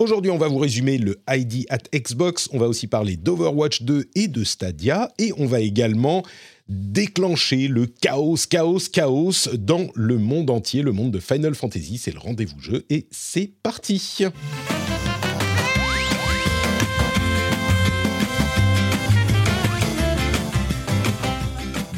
Aujourd'hui, 0.00 0.32
on 0.32 0.38
va 0.38 0.48
vous 0.48 0.58
résumer 0.58 0.98
le 0.98 1.20
ID 1.30 1.66
at 1.68 1.78
Xbox. 1.94 2.48
On 2.52 2.58
va 2.58 2.66
aussi 2.66 2.88
parler 2.88 3.16
d'Overwatch 3.16 3.82
2 3.82 4.10
et 4.16 4.26
de 4.26 4.42
Stadia. 4.42 5.12
Et 5.18 5.32
on 5.38 5.46
va 5.46 5.60
également 5.60 6.24
déclencher 6.68 7.68
le 7.68 7.86
chaos, 7.86 8.36
chaos, 8.50 8.80
chaos 8.92 9.54
dans 9.56 9.86
le 9.94 10.18
monde 10.18 10.50
entier, 10.50 10.82
le 10.82 10.90
monde 10.90 11.12
de 11.12 11.20
Final 11.20 11.54
Fantasy. 11.54 11.98
C'est 11.98 12.12
le 12.12 12.18
rendez-vous 12.18 12.58
jeu 12.58 12.84
et 12.90 13.06
c'est 13.12 13.52
parti. 13.62 14.24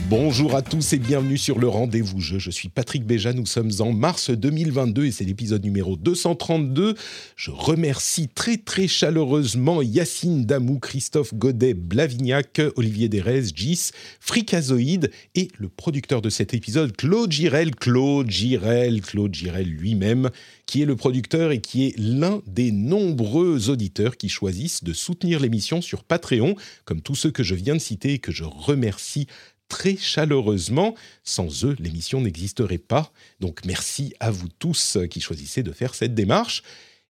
Bonjour 0.08 0.54
à 0.54 0.62
tous 0.62 0.92
et 0.92 1.00
bienvenue 1.00 1.36
sur 1.36 1.58
le 1.58 1.66
rendez-vous 1.66 2.20
jeu. 2.20 2.38
Je 2.38 2.52
suis 2.52 2.68
Patrick 2.68 3.04
Béja, 3.04 3.32
nous 3.32 3.44
sommes 3.44 3.72
en 3.80 3.92
mars 3.92 4.30
2022 4.30 5.06
et 5.06 5.10
c'est 5.10 5.24
l'épisode 5.24 5.64
numéro 5.64 5.96
232. 5.96 6.94
Je 7.34 7.50
remercie 7.50 8.28
très 8.28 8.56
très 8.56 8.86
chaleureusement 8.86 9.82
Yacine 9.82 10.44
Damou, 10.44 10.78
Christophe 10.78 11.34
Godet, 11.34 11.74
Blavignac, 11.74 12.60
Olivier 12.76 13.08
Derez, 13.08 13.46
Gis, 13.52 13.90
Fricazoïde 14.20 15.10
et 15.34 15.48
le 15.58 15.68
producteur 15.68 16.22
de 16.22 16.30
cet 16.30 16.54
épisode, 16.54 16.96
Claude 16.96 17.32
Girel, 17.32 17.74
Claude 17.74 18.30
Girel, 18.30 19.00
Claude 19.00 19.34
Girel 19.34 19.66
lui-même, 19.66 20.30
qui 20.66 20.82
est 20.82 20.86
le 20.86 20.94
producteur 20.94 21.50
et 21.50 21.60
qui 21.60 21.84
est 21.86 21.98
l'un 21.98 22.42
des 22.46 22.70
nombreux 22.70 23.70
auditeurs 23.70 24.16
qui 24.16 24.28
choisissent 24.28 24.84
de 24.84 24.92
soutenir 24.92 25.40
l'émission 25.40 25.82
sur 25.82 26.04
Patreon, 26.04 26.54
comme 26.84 27.00
tous 27.00 27.16
ceux 27.16 27.32
que 27.32 27.42
je 27.42 27.56
viens 27.56 27.74
de 27.74 27.80
citer 27.80 28.12
et 28.12 28.18
que 28.20 28.30
je 28.30 28.44
remercie 28.44 29.26
très 29.68 29.96
chaleureusement. 29.96 30.94
Sans 31.24 31.64
eux, 31.64 31.76
l'émission 31.78 32.20
n'existerait 32.20 32.78
pas. 32.78 33.12
Donc 33.40 33.64
merci 33.64 34.14
à 34.20 34.30
vous 34.30 34.48
tous 34.58 34.98
qui 35.10 35.20
choisissez 35.20 35.62
de 35.62 35.72
faire 35.72 35.94
cette 35.94 36.14
démarche. 36.14 36.62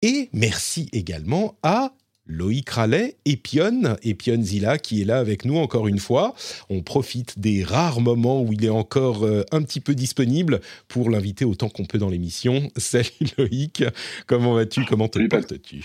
Et 0.02 0.30
merci 0.32 0.88
également 0.94 1.58
à 1.62 1.94
Loïc 2.30 2.70
Rallet, 2.70 3.18
Epion, 3.26 3.98
Epion 4.04 4.42
Zilla, 4.42 4.78
qui 4.78 5.02
est 5.02 5.06
là 5.06 5.18
avec 5.18 5.46
nous 5.46 5.58
encore 5.58 5.88
une 5.88 5.98
fois. 5.98 6.36
On 6.70 6.84
profite 6.84 7.40
des 7.40 7.64
rares 7.64 8.02
moments 8.02 8.42
où 8.44 8.54
il 8.54 8.64
est 8.64 8.70
encore 8.70 9.24
euh, 9.24 9.44
un 9.52 9.64
petit 9.64 9.82
peu 9.82 9.96
disponible 9.96 10.62
pour 10.88 11.10
l'inviter 11.10 11.44
autant 11.44 11.70
qu'on 11.70 11.86
peut 11.86 11.98
dans 11.98 12.10
l'émission. 12.10 12.70
Salut 12.78 13.10
Loïc, 13.38 13.84
comment 14.28 14.54
vas-tu? 14.54 14.86
Comment 14.86 15.08
te 15.08 15.20
portes-tu? 15.28 15.84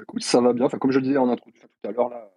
Écoute, 0.00 0.22
ça 0.22 0.40
va 0.40 0.52
bien. 0.52 0.66
Enfin, 0.66 0.78
comme 0.78 0.92
je 0.92 1.00
le 1.00 1.06
disais 1.06 1.18
en 1.18 1.28
introduction 1.28 1.68
tout 1.82 1.88
à 1.88 1.92
l'heure, 1.92 2.08
là, 2.08 2.30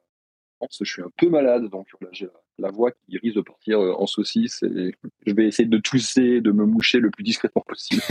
je 0.71 0.83
suis 0.83 1.01
un 1.03 1.11
peu 1.15 1.29
malade, 1.29 1.69
donc 1.69 1.87
là, 2.01 2.07
j'ai 2.11 2.25
la 2.25 2.31
voix 2.67 2.91
qui 2.91 3.17
risque 3.17 3.37
de 3.37 3.41
partir 3.41 3.79
euh, 3.79 3.93
en 3.97 4.05
saucisse 4.05 4.63
je 5.25 5.33
vais 5.33 5.47
essayer 5.47 5.67
de 5.67 5.77
tousser, 5.77 6.41
de 6.41 6.51
me 6.51 6.65
moucher 6.65 6.99
le 6.99 7.09
plus 7.09 7.23
discrètement 7.23 7.63
possible. 7.67 8.01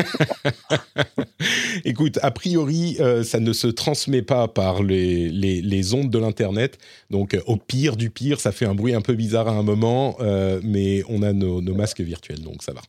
Écoute, 1.84 2.18
a 2.22 2.30
priori, 2.30 2.96
euh, 3.00 3.22
ça 3.22 3.40
ne 3.40 3.52
se 3.52 3.66
transmet 3.66 4.22
pas 4.22 4.48
par 4.48 4.82
les, 4.82 5.94
ondes 5.94 6.10
de 6.10 6.18
l'Internet. 6.18 6.78
Donc, 7.10 7.34
euh, 7.34 7.40
au 7.46 7.56
pire 7.56 7.96
du 7.96 8.10
pire, 8.10 8.40
ça 8.40 8.52
fait 8.52 8.66
un 8.66 8.74
bruit 8.74 8.94
un 8.94 9.00
peu 9.00 9.14
bizarre 9.14 9.48
à 9.48 9.52
un 9.52 9.62
moment, 9.62 10.16
mais 10.62 11.02
on 11.08 11.22
a 11.22 11.32
nos 11.32 11.74
masques 11.74 12.00
virtuels, 12.00 12.42
donc 12.42 12.62
ça 12.62 12.72
va. 12.72 12.80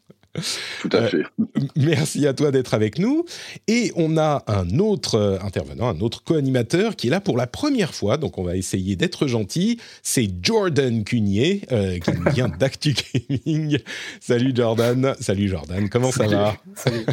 Tout 0.82 0.90
à 0.92 1.08
fait. 1.08 1.24
merci 1.76 2.28
à 2.28 2.34
toi 2.34 2.52
d'être 2.52 2.74
avec 2.74 3.00
nous. 3.00 3.26
Et 3.68 3.92
on 3.96 4.18
a 4.18 4.44
un 4.48 4.80
autre 4.80 5.40
intervenant, 5.44 5.90
un 5.90 6.00
autre 6.02 6.24
co-animateur 6.24 6.96
qui 6.96 7.08
est 7.08 7.10
là 7.10 7.22
pour 7.22 7.38
la 7.38 7.48
première 7.48 7.94
fois. 7.94 8.18
Donc 8.18 8.38
on 8.38 8.44
va 8.44 8.56
essayer 8.56 8.96
d'être 8.96 9.28
gentil. 9.28 9.80
C'est 10.04 10.30
Jordan 10.42 11.04
Cunier 11.04 11.62
euh, 11.72 11.98
qui 12.00 12.12
vient 12.34 12.50
d'Actu 12.50 12.94
Gaming. 12.94 13.80
Salut 14.20 14.52
Jordan. 14.56 15.16
Salut 15.20 15.48
Jordan. 15.48 15.90
Comment 15.90 16.12
ça 16.12 16.28
va? 16.28 16.56
Salut. 16.76 17.06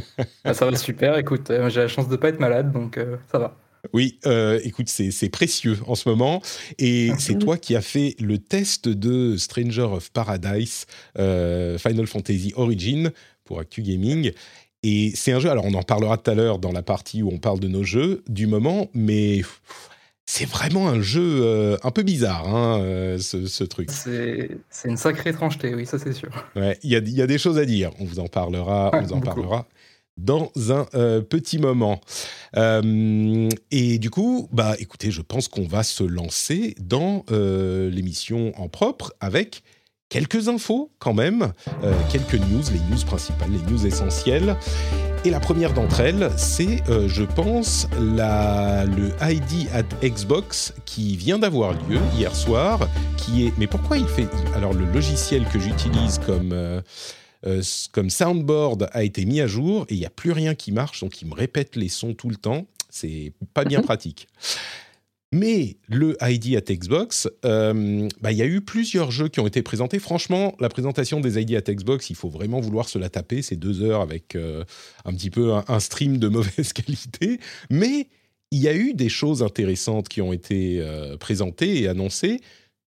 Ah, 0.44 0.54
ça 0.54 0.69
va 0.69 0.77
super. 0.77 1.16
Écoute, 1.16 1.50
euh, 1.50 1.69
j'ai 1.71 1.81
la 1.81 1.88
chance 1.88 2.09
de 2.09 2.12
ne 2.12 2.16
pas 2.16 2.28
être 2.28 2.41
malade, 2.41 2.72
donc 2.72 2.98
euh, 2.98 3.16
ça 3.31 3.38
va. 3.38 3.56
Oui, 3.92 4.19
euh, 4.26 4.60
écoute, 4.64 4.88
c'est 4.88 5.28
précieux 5.28 5.78
en 5.86 5.94
ce 5.94 6.08
moment. 6.08 6.42
Et 6.78 7.10
c'est 7.19 7.38
toi 7.38 7.56
qui 7.56 7.76
as 7.76 7.82
fait 7.82 8.14
le 8.20 8.38
test 8.38 8.88
de 8.88 9.36
Stranger 9.36 9.82
of 9.82 10.10
Paradise 10.10 10.86
euh, 11.19 11.78
Final 11.78 12.06
Fantasy 12.06 12.52
Origin 12.56 13.10
pour 13.44 13.60
Actu 13.60 13.82
Gaming. 13.82 14.32
Et 14.82 15.12
c'est 15.14 15.32
un 15.32 15.41
jeu, 15.41 15.50
alors 15.50 15.64
on 15.64 15.74
en 15.74 15.82
parlera 15.82 16.16
tout 16.16 16.30
à 16.30 16.34
l'heure 16.34 16.58
dans 16.58 16.72
la 16.72 16.82
partie 16.82 17.22
où 17.22 17.30
on 17.32 17.38
parle 17.38 17.60
de 17.60 17.69
nos 17.69 17.82
jeux 17.82 18.22
du 18.28 18.47
moment, 18.47 18.88
mais 18.94 19.42
c'est 20.26 20.48
vraiment 20.48 20.88
un 20.88 21.00
jeu 21.00 21.41
euh, 21.42 21.76
un 21.82 21.91
peu 21.91 22.03
bizarre, 22.03 22.47
hein, 22.47 23.16
ce, 23.18 23.64
truc. 23.64 23.91
C'est 23.91 24.48
une 24.84 24.97
sacrée 24.97 25.30
étrangeté, 25.30 25.74
oui, 25.74 25.86
ça 25.86 25.98
c'est 25.98 26.12
sûr. 26.12 26.30
Il 26.82 26.91
y, 26.91 27.22
a, 27.22 27.26
des 27.26 27.38
choses 27.38 27.58
à 27.58 27.64
dire, 27.64 27.91
on 27.98 28.04
vous 28.04 28.20
en 28.20 28.28
parlera, 28.28 28.91
on 28.92 29.03
vous 29.03 29.12
en 29.12 29.20
parlera 29.20 29.66
dans 30.16 30.50
un 30.71 30.87
euh, 30.94 31.21
petit 31.21 31.59
moment. 31.59 32.00
Euh, 32.56 33.49
et 33.71 33.99
du 33.99 34.10
coup, 34.10 34.49
bah, 34.53 34.75
écoutez, 34.78 35.10
je 35.10 35.22
pense 35.22 35.49
qu'on 35.49 35.66
va 35.66 35.82
se 35.82 36.04
lancer 36.04 36.75
dans 36.81 37.25
euh, 37.31 37.91
l'émission 37.91 38.53
en 38.60 38.69
propre 38.69 39.12
avec 39.21 39.62
quelques 40.09 40.49
infos 40.49 40.93
quand 41.00 41.15
même, 41.15 41.53
quelques 42.12 42.34
news, 42.34 42.62
les 42.72 42.78
news 42.94 43.04
principales, 43.04 43.50
les 43.50 43.72
news 43.72 43.87
essentielles. 43.87 44.56
Et 45.25 45.31
la 45.31 45.41
première 45.41 45.75
d'entre 45.75 45.99
elles, 45.99 46.31
c'est, 46.37 46.81
je 47.09 47.25
pense, 47.25 47.88
la, 48.00 48.84
le 48.84 49.09
ID 49.21 49.69
at 49.72 50.09
Xbox 50.09 50.72
qui 50.84 51.16
vient 51.16 51.41
d'avoir 51.41 51.72
lieu 51.72 51.98
hier 52.16 52.33
soir, 52.37 52.88
qui 53.16 53.47
est... 53.47 53.53
Mais 53.59 53.66
pourquoi 53.66 53.98
il 53.98 54.06
fait... 54.06 54.28
Alors 54.54 54.75
le 54.75 54.84
logiciel 54.84 55.44
que 55.48 55.59
j'utilise 55.59 56.21
comme 56.25 56.54
euh, 57.47 57.62
comme 57.93 58.11
soundboard 58.11 58.89
a 58.93 59.05
été 59.05 59.25
mis 59.25 59.41
à 59.41 59.47
jour 59.47 59.87
et 59.89 59.95
il 59.95 60.01
n'y 60.01 60.07
a 60.07 60.11
plus 60.11 60.33
rien 60.33 60.55
qui 60.55 60.73
marche, 60.73 61.01
donc 61.01 61.23
il 61.23 61.29
me 61.29 61.34
répète 61.34 61.77
les 61.77 61.89
sons 61.89 62.15
tout 62.15 62.29
le 62.29 62.37
temps. 62.37 62.67
C'est 62.91 63.33
pas 63.55 63.65
bien 63.65 63.81
pratique. 63.83 64.27
Mais 65.33 65.77
le 65.89 66.17
ID 66.23 66.57
at 66.57 66.73
Xbox, 66.73 67.29
euh, 67.45 68.09
bah, 68.21 68.33
il 68.33 68.39
y 68.39 68.43
a 68.43 68.47
eu 68.47 68.61
plusieurs 68.61 69.11
jeux 69.11 69.29
qui 69.29 69.41
ont 69.41 69.47
été 69.47 69.61
présentés. 69.61 69.99
Franchement, 69.99 70.55
la 70.61 70.69
présentation 70.69 71.21
des 71.21 71.41
ID 71.41 71.57
at 71.57 71.73
Xbox, 71.73 72.11
il 72.11 72.17
faut 72.17 72.29
vraiment 72.29 72.61
vouloir 72.61 72.89
se 72.89 72.99
la 72.99 73.11
taper. 73.11 73.43
C'est 73.43 73.57
deux 73.57 73.83
heures 73.83 74.01
avec 74.01 74.34
euh, 74.34 74.65
un 75.05 75.13
petit 75.13 75.31
peu 75.31 75.53
un, 75.53 75.81
stream 75.81 76.19
de 76.19 76.28
mauvaise 76.28 76.73
qualité. 76.73 77.39
Mais 77.71 78.09
il 78.51 78.61
y 78.61 78.69
a 78.69 78.75
eu 78.75 78.95
des 78.95 79.09
choses 79.09 79.43
intéressantes 79.43 80.09
qui 80.09 80.23
ont 80.23 80.33
été 80.33 80.81
présentées 81.19 81.83
et 81.83 81.89
annoncées. 81.89 82.41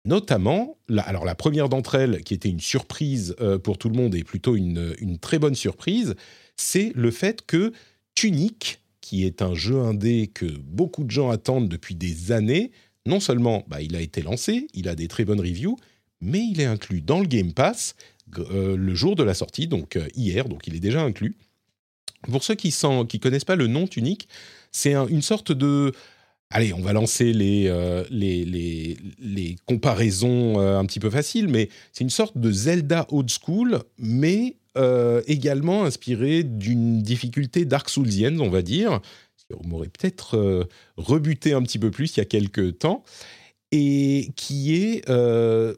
Notamment, 0.10 0.76
la, 0.88 1.04
alors 1.04 1.24
la 1.24 1.36
première 1.36 1.70
d'entre 1.70 1.94
elles, 1.94 2.24
qui 2.24 2.34
était 2.34 2.50
une 2.50 2.60
surprise 2.60 3.36
euh, 3.42 3.60
pour 3.60 3.78
tout 3.78 3.90
le 3.90 3.96
monde 3.96 4.16
et 4.16 4.24
plutôt 4.24 4.56
une, 4.56 5.20
très 5.22 5.38
bonne 5.38 5.54
surprise, 5.54 6.16
c'est 6.56 6.92
le 6.96 7.12
fait 7.12 7.46
que 7.46 7.74
Tunic, 8.16 8.82
qui 9.02 9.24
est 9.24 9.44
un 9.44 9.54
jeu 9.54 9.78
indé 9.78 10.26
que 10.34 10.48
beaucoup 10.48 11.04
de 11.04 11.12
gens 11.12 11.30
attendent 11.30 11.70
depuis 11.70 11.94
des 11.94 12.32
années, 12.32 12.72
non 13.06 13.20
seulement 13.20 13.64
bah, 13.68 13.84
il 13.84 13.96
a 13.96 14.02
été 14.02 14.24
lancé, 14.24 14.66
il 14.74 14.90
a 14.90 14.96
des 14.96 15.08
très 15.08 15.26
bonnes 15.26 15.42
reviews, 15.42 15.78
mais 16.22 16.40
il 16.40 16.60
est 16.60 16.66
inclus 16.66 17.02
dans 17.02 17.20
le 17.20 17.28
Game 17.28 17.54
Pass 17.54 17.94
euh, 18.40 18.76
le 18.76 18.96
jour 18.96 19.16
de 19.16 19.22
la 19.22 19.36
sortie, 19.36 19.68
donc 19.68 19.96
euh, 19.96 20.08
hier, 20.16 20.50
donc 20.50 20.66
il 20.66 20.76
est 20.76 20.80
déjà 20.80 21.04
inclus. 21.04 21.38
Pour 22.24 22.44
ceux 22.44 22.56
qui 22.56 22.70
ne 22.70 23.18
connaissent 23.20 23.46
pas 23.46 23.56
le 23.56 23.68
nom 23.68 23.86
Tunic, 23.86 24.28
c'est 24.72 24.96
une 24.96 25.22
sorte 25.22 25.52
de 25.52 25.92
Allez, 26.52 26.74
on 26.74 26.82
va 26.82 26.94
lancer 26.94 27.32
les, 27.32 27.68
euh, 27.68 28.04
les, 28.10 28.44
les, 29.20 29.56
comparaisons 29.68 30.60
euh, 30.60 30.80
un 30.80 30.86
petit 30.86 31.00
peu 31.00 31.12
faciles, 31.12 31.48
mais 31.48 31.70
c'est 31.92 32.04
une 32.04 32.10
sorte 32.10 32.40
de 32.40 32.52
Zelda 32.52 33.06
old 33.12 33.30
school, 33.30 33.84
mais 34.00 34.56
euh, 34.76 35.22
également 35.28 35.84
inspiré 35.84 36.42
d'une 36.42 37.04
difficulté 37.04 37.66
Dark 37.66 37.88
Soulsienne, 37.88 38.42
on 38.42 38.50
va 38.50 38.64
dire. 38.64 39.00
On 39.64 39.68
m'aurait 39.68 39.90
peut-être 39.90 40.68
rebuté 40.98 41.54
un 41.54 41.62
petit 41.62 41.80
peu 41.80 41.90
plus 41.92 42.16
il 42.16 42.20
y 42.20 42.22
a 42.22 42.26
quelques 42.26 42.80
temps. 42.80 43.04
Et 43.72 44.30
qui 44.36 44.76
est. 44.76 45.08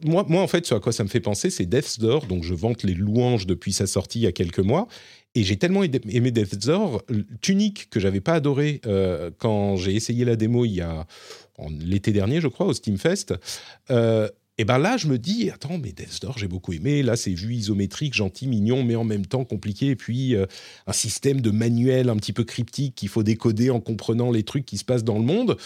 moi, 0.03 0.25
moi, 0.27 0.41
en 0.41 0.47
fait, 0.47 0.65
ce 0.65 0.75
à 0.75 0.79
quoi 0.79 0.94
ça 0.94 1.03
me 1.03 1.09
fait 1.09 1.21
penser, 1.21 1.50
c'est 1.50 1.65
Death's 1.65 2.00
Door, 2.00 2.27
donc 2.27 2.44
je 2.44 2.53
vante 2.53 2.83
les 2.83 2.94
louanges 2.94 3.45
depuis 3.45 3.74
sa 3.74 3.88
sortie 3.88 4.19
il 4.19 4.24
y 4.24 4.27
a 4.27 4.33
quelques 4.33 4.59
mois. 4.59 4.88
Et 5.33 5.43
j'ai 5.43 5.57
tellement 5.57 5.83
aimé 5.83 6.31
Death's 6.31 6.57
Door, 6.57 7.03
Tunic, 7.41 7.89
que 7.89 8.01
j'avais 8.01 8.19
pas 8.19 8.33
adoré 8.33 8.81
quand 9.37 9.77
j'ai 9.77 9.95
essayé 9.95 10.25
la 10.25 10.35
démo 10.35 10.65
il 10.65 10.71
y 10.71 10.81
a 10.81 11.07
l'été 11.69 12.11
dernier, 12.11 12.41
je 12.41 12.47
crois, 12.47 12.65
au 12.65 12.73
Steamfest. 12.73 13.33
Euh, 13.89 14.27
et 14.57 14.65
ben 14.65 14.77
là, 14.77 14.97
je 14.97 15.07
me 15.07 15.17
dis, 15.17 15.49
attends, 15.49 15.77
mais 15.77 15.91
Death 15.91 16.21
Door, 16.21 16.37
j'ai 16.37 16.47
beaucoup 16.47 16.73
aimé. 16.73 17.03
Là, 17.03 17.15
c'est 17.15 17.33
vu 17.33 17.55
isométrique, 17.55 18.13
gentil, 18.13 18.47
mignon, 18.47 18.83
mais 18.83 18.95
en 18.95 19.03
même 19.03 19.25
temps 19.25 19.43
compliqué. 19.43 19.87
Et 19.87 19.95
puis, 19.95 20.35
euh, 20.35 20.45
un 20.87 20.93
système 20.93 21.41
de 21.41 21.51
manuel 21.51 22.09
un 22.09 22.17
petit 22.17 22.33
peu 22.33 22.43
cryptique 22.43 22.95
qu'il 22.95 23.09
faut 23.09 23.23
décoder 23.23 23.69
en 23.69 23.79
comprenant 23.79 24.31
les 24.31 24.43
trucs 24.43 24.65
qui 24.65 24.77
se 24.77 24.85
passent 24.85 25.03
dans 25.03 25.17
le 25.17 25.25
monde. 25.25 25.57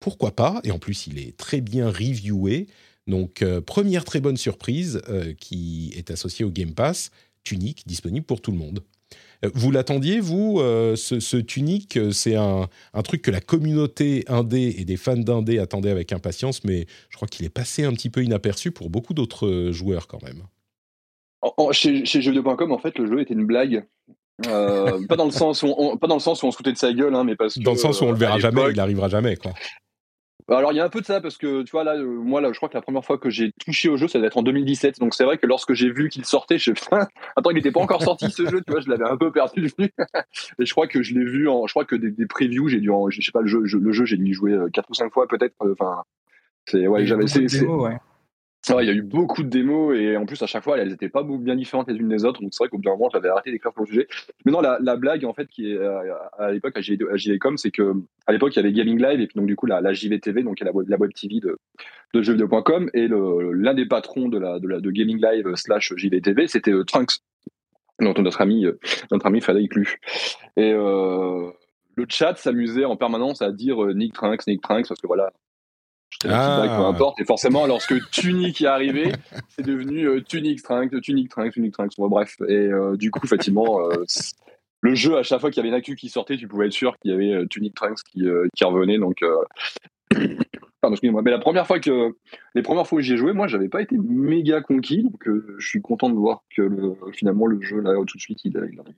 Pourquoi 0.00 0.34
pas? 0.34 0.60
Et 0.64 0.70
en 0.70 0.78
plus, 0.78 1.06
il 1.06 1.18
est 1.18 1.36
très 1.36 1.60
bien 1.60 1.88
reviewé. 1.88 2.66
Donc, 3.06 3.42
euh, 3.42 3.60
première 3.60 4.04
très 4.04 4.20
bonne 4.20 4.36
surprise 4.36 5.00
euh, 5.08 5.32
qui 5.34 5.92
est 5.96 6.10
associée 6.10 6.44
au 6.44 6.50
Game 6.50 6.74
Pass, 6.74 7.10
Tunic, 7.44 7.86
disponible 7.86 8.26
pour 8.26 8.40
tout 8.40 8.52
le 8.52 8.58
monde. 8.58 8.82
Euh, 9.44 9.50
vous 9.54 9.70
l'attendiez, 9.70 10.20
vous, 10.20 10.58
euh, 10.60 10.96
ce, 10.96 11.20
ce, 11.20 11.36
Tunic 11.36 11.98
C'est 12.12 12.36
un, 12.36 12.68
un, 12.92 13.02
truc 13.02 13.22
que 13.22 13.30
la 13.30 13.40
communauté 13.40 14.24
indé 14.28 14.74
et 14.78 14.84
des 14.84 14.96
fans 14.96 15.16
d'indé 15.16 15.58
attendaient 15.58 15.90
avec 15.90 16.12
impatience, 16.12 16.64
mais 16.64 16.86
je 17.08 17.16
crois 17.16 17.28
qu'il 17.28 17.46
est 17.46 17.50
passé 17.50 17.84
un 17.84 17.92
petit 17.92 18.10
peu 18.10 18.22
inaperçu 18.22 18.70
pour 18.70 18.90
beaucoup 18.90 19.14
d'autres 19.14 19.46
euh, 19.46 19.72
joueurs 19.72 20.06
quand 20.06 20.22
même. 20.22 20.42
En, 21.42 21.54
en, 21.56 21.72
chez, 21.72 22.04
chez 22.04 22.20
jeuxvideo.com, 22.20 22.72
en 22.72 22.78
fait, 22.78 22.98
le 22.98 23.06
jeu 23.06 23.20
était 23.20 23.34
une 23.34 23.46
blague. 23.46 23.84
Euh, 24.46 25.00
pas 25.08 25.16
dans 25.16 25.24
le 25.24 25.30
sens 25.30 25.62
où 25.62 25.74
on, 25.76 25.96
pas 25.96 26.06
dans 26.06 26.16
le 26.16 26.20
sens 26.20 26.42
où 26.42 26.46
on 26.46 26.50
se 26.50 26.56
foutait 26.56 26.72
de 26.72 26.78
sa 26.78 26.92
gueule, 26.92 27.14
hein, 27.14 27.24
mais 27.24 27.36
parce 27.36 27.54
que 27.54 27.60
dans 27.60 27.72
le 27.72 27.78
sens 27.78 28.00
où 28.00 28.04
on 28.04 28.12
le 28.12 28.18
verra 28.18 28.38
jamais, 28.38 28.62
il 28.70 28.80
arrivera 28.80 29.08
jamais, 29.08 29.36
quoi. 29.36 29.52
Alors 30.56 30.72
il 30.72 30.76
y 30.76 30.80
a 30.80 30.84
un 30.84 30.88
peu 30.88 31.00
de 31.00 31.06
ça 31.06 31.20
parce 31.20 31.36
que 31.36 31.62
tu 31.62 31.70
vois 31.70 31.84
là, 31.84 31.94
euh, 31.94 32.04
moi 32.04 32.40
là, 32.40 32.52
je 32.52 32.56
crois 32.56 32.68
que 32.68 32.74
la 32.74 32.82
première 32.82 33.04
fois 33.04 33.18
que 33.18 33.30
j'ai 33.30 33.52
touché 33.64 33.88
au 33.88 33.96
jeu, 33.96 34.08
ça 34.08 34.18
devait 34.18 34.26
être 34.26 34.36
en 34.36 34.42
2017. 34.42 34.98
Donc 34.98 35.14
c'est 35.14 35.24
vrai 35.24 35.38
que 35.38 35.46
lorsque 35.46 35.74
j'ai 35.74 35.90
vu 35.90 36.08
qu'il 36.08 36.24
sortait, 36.24 36.58
je 36.58 36.72
attends, 37.36 37.50
il 37.50 37.54
n'était 37.54 37.70
pas 37.70 37.80
encore 37.80 38.02
sorti 38.02 38.30
ce 38.30 38.46
jeu, 38.48 38.60
tu 38.60 38.72
vois, 38.72 38.80
je 38.80 38.88
l'avais 38.88 39.08
un 39.08 39.16
peu 39.16 39.30
perdu 39.30 39.62
de 39.62 39.70
vue. 39.78 39.92
Et 40.58 40.66
je 40.66 40.72
crois 40.72 40.88
que 40.88 41.02
je 41.02 41.14
l'ai 41.14 41.24
vu 41.24 41.48
en, 41.48 41.66
je 41.66 41.72
crois 41.72 41.84
que 41.84 41.96
des, 41.96 42.10
des 42.10 42.26
previews, 42.26 42.68
j'ai 42.68 42.80
dû, 42.80 42.90
en, 42.90 43.10
je 43.10 43.20
sais 43.20 43.32
pas 43.32 43.42
le 43.42 43.46
jeu, 43.46 43.62
je, 43.64 43.78
le 43.78 43.92
jeu, 43.92 44.04
j'ai 44.04 44.16
dû 44.16 44.30
y 44.30 44.32
jouer 44.32 44.56
quatre 44.72 44.90
ou 44.90 44.94
cinq 44.94 45.12
fois 45.12 45.28
peut-être. 45.28 45.54
Enfin, 45.60 46.02
c'est 46.66 46.86
ouais, 46.86 47.06
j'avais. 47.06 47.26
C'est, 47.26 47.64
ouais. 47.64 47.98
Il 48.68 48.86
y 48.86 48.90
a 48.90 48.92
eu 48.92 49.02
beaucoup 49.02 49.42
de 49.42 49.48
démos 49.48 49.96
et 49.96 50.16
en 50.16 50.26
plus 50.26 50.40
à 50.42 50.46
chaque 50.46 50.62
fois 50.62 50.78
elles 50.78 50.90
n'étaient 50.90 51.08
pas 51.08 51.22
bien 51.24 51.56
différentes 51.56 51.88
les 51.88 51.96
unes 51.96 52.08
des 52.08 52.24
autres. 52.24 52.42
Donc 52.42 52.50
c'est 52.52 52.62
vrai 52.62 52.68
qu'au 52.68 52.76
bout 52.76 52.84
d'un 52.84 52.90
moment 52.90 53.08
j'avais 53.12 53.28
arrêté 53.28 53.50
d'écrire 53.50 53.72
pour 53.72 53.84
le 53.84 53.88
sujet. 53.88 54.08
Mais 54.44 54.52
non, 54.52 54.60
la, 54.60 54.78
la, 54.80 54.96
blague 54.96 55.24
en 55.24 55.32
fait 55.32 55.48
qui 55.48 55.72
est 55.72 55.78
à, 56.38 56.52
l'époque 56.52 56.76
à 56.76 56.80
JVcom, 56.80 57.56
c'est 57.56 57.70
que 57.70 57.94
à 58.26 58.32
l'époque 58.32 58.54
il 58.54 58.56
y 58.56 58.60
avait 58.60 58.72
Gaming 58.72 59.02
Live 59.02 59.20
et 59.20 59.26
puis 59.26 59.36
donc 59.36 59.46
du 59.46 59.56
coup 59.56 59.66
la, 59.66 59.92
JVTV, 59.92 60.42
donc 60.42 60.60
la, 60.60 60.72
la 60.86 60.96
web 60.98 61.10
TV 61.14 61.40
de, 61.40 61.58
de 62.14 62.22
jeuxvideo.com 62.22 62.90
et 62.92 63.08
l'un 63.08 63.74
des 63.74 63.86
patrons 63.86 64.28
de 64.28 64.90
Gaming 64.90 65.20
Live 65.20 65.50
slash 65.54 65.94
JVTV, 65.96 66.46
c'était 66.46 66.72
euh, 66.72 66.84
Trunks, 66.84 67.20
donc 68.00 68.18
notre 68.18 68.40
ami 68.40 68.66
euh, 68.66 68.78
notre 69.10 69.26
ami 69.26 69.40
Lu. 69.70 69.98
Et 70.56 70.72
euh, 70.72 71.50
le 71.96 72.06
chat 72.08 72.36
s'amusait 72.36 72.84
en 72.84 72.96
permanence 72.96 73.42
à 73.42 73.52
dire 73.52 73.82
euh, 73.82 73.92
Nick 73.92 74.14
Trunks, 74.14 74.46
Nick 74.46 74.62
Trunks 74.62 74.88
parce 74.88 75.00
que 75.00 75.06
voilà 75.06 75.32
ah. 76.28 76.76
peu 76.76 76.84
importe. 76.84 77.20
Et 77.20 77.24
forcément, 77.24 77.66
lorsque 77.66 77.94
Tunic 78.10 78.60
est 78.60 78.66
arrivé, 78.66 79.12
c'est 79.48 79.64
devenu 79.64 80.06
euh, 80.06 80.20
Tunic 80.22 80.62
Trunks, 80.62 81.00
Tunic 81.00 81.28
Trunks, 81.30 81.52
Tunic 81.52 81.72
Trunks. 81.72 81.92
Bon, 81.96 82.08
bref. 82.08 82.36
Et 82.48 82.52
euh, 82.52 82.96
du 82.96 83.10
coup, 83.10 83.20
effectivement, 83.24 83.80
euh, 83.80 84.04
le 84.82 84.94
jeu, 84.94 85.16
à 85.16 85.22
chaque 85.22 85.40
fois 85.40 85.50
qu'il 85.50 85.58
y 85.58 85.60
avait 85.60 85.68
une 85.68 85.74
actu 85.74 85.96
qui 85.96 86.08
sortait, 86.08 86.36
tu 86.36 86.48
pouvais 86.48 86.66
être 86.66 86.72
sûr 86.72 86.96
qu'il 86.98 87.10
y 87.10 87.14
avait 87.14 87.32
euh, 87.32 87.46
Tunic 87.46 87.74
Trunks 87.74 88.02
qui, 88.10 88.24
qui 88.54 88.64
revenait. 88.64 88.98
Donc, 88.98 89.20
pardon, 90.80 90.94
excusez-moi. 90.94 91.22
Mais 91.22 91.30
la 91.30 91.38
première 91.38 91.66
fois 91.66 91.80
que, 91.80 92.14
les 92.54 92.62
premières 92.62 92.86
fois 92.86 92.98
où 92.98 93.02
j'y 93.02 93.14
ai 93.14 93.16
joué, 93.16 93.32
moi, 93.32 93.46
j'avais 93.46 93.68
pas 93.68 93.80
été 93.80 93.96
méga 93.96 94.60
conquis. 94.60 95.02
Donc, 95.02 95.26
je 95.26 95.66
suis 95.66 95.80
content 95.80 96.10
de 96.10 96.14
voir 96.14 96.42
que 96.54 96.62
le, 96.62 96.94
finalement, 97.12 97.46
le 97.46 97.60
jeu, 97.62 97.80
là, 97.80 97.94
tout 98.06 98.16
de 98.16 98.22
suite, 98.22 98.44
il, 98.44 98.52
il 98.52 98.80
arrive. 98.80 98.94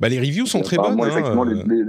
Bah, 0.00 0.08
les 0.08 0.18
reviews 0.18 0.46
sont 0.46 0.62
très 0.62 0.76
bonnes. 0.76 1.00
Hein, 1.00 1.08
effectivement, 1.08 1.44
les, 1.44 1.62
les, 1.62 1.84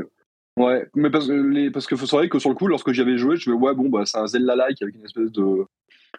Ouais, 0.60 0.86
mais 0.94 1.10
parce, 1.10 1.30
les, 1.30 1.72
parce 1.72 1.88
que 1.88 1.96
faut 1.96 2.06
savoir 2.06 2.28
que 2.28 2.38
sur 2.38 2.50
le 2.50 2.56
coup, 2.56 2.68
lorsque 2.68 2.92
j'y 2.92 3.00
avais 3.00 3.18
joué, 3.18 3.38
je 3.38 3.50
me 3.50 3.56
ouais, 3.56 3.74
bon, 3.74 3.88
bah, 3.88 4.04
c'est 4.06 4.18
un 4.18 4.28
Zelda-like 4.28 4.82
avec 4.82 4.94
une 4.94 5.06
espèce 5.06 5.32
de, 5.32 5.66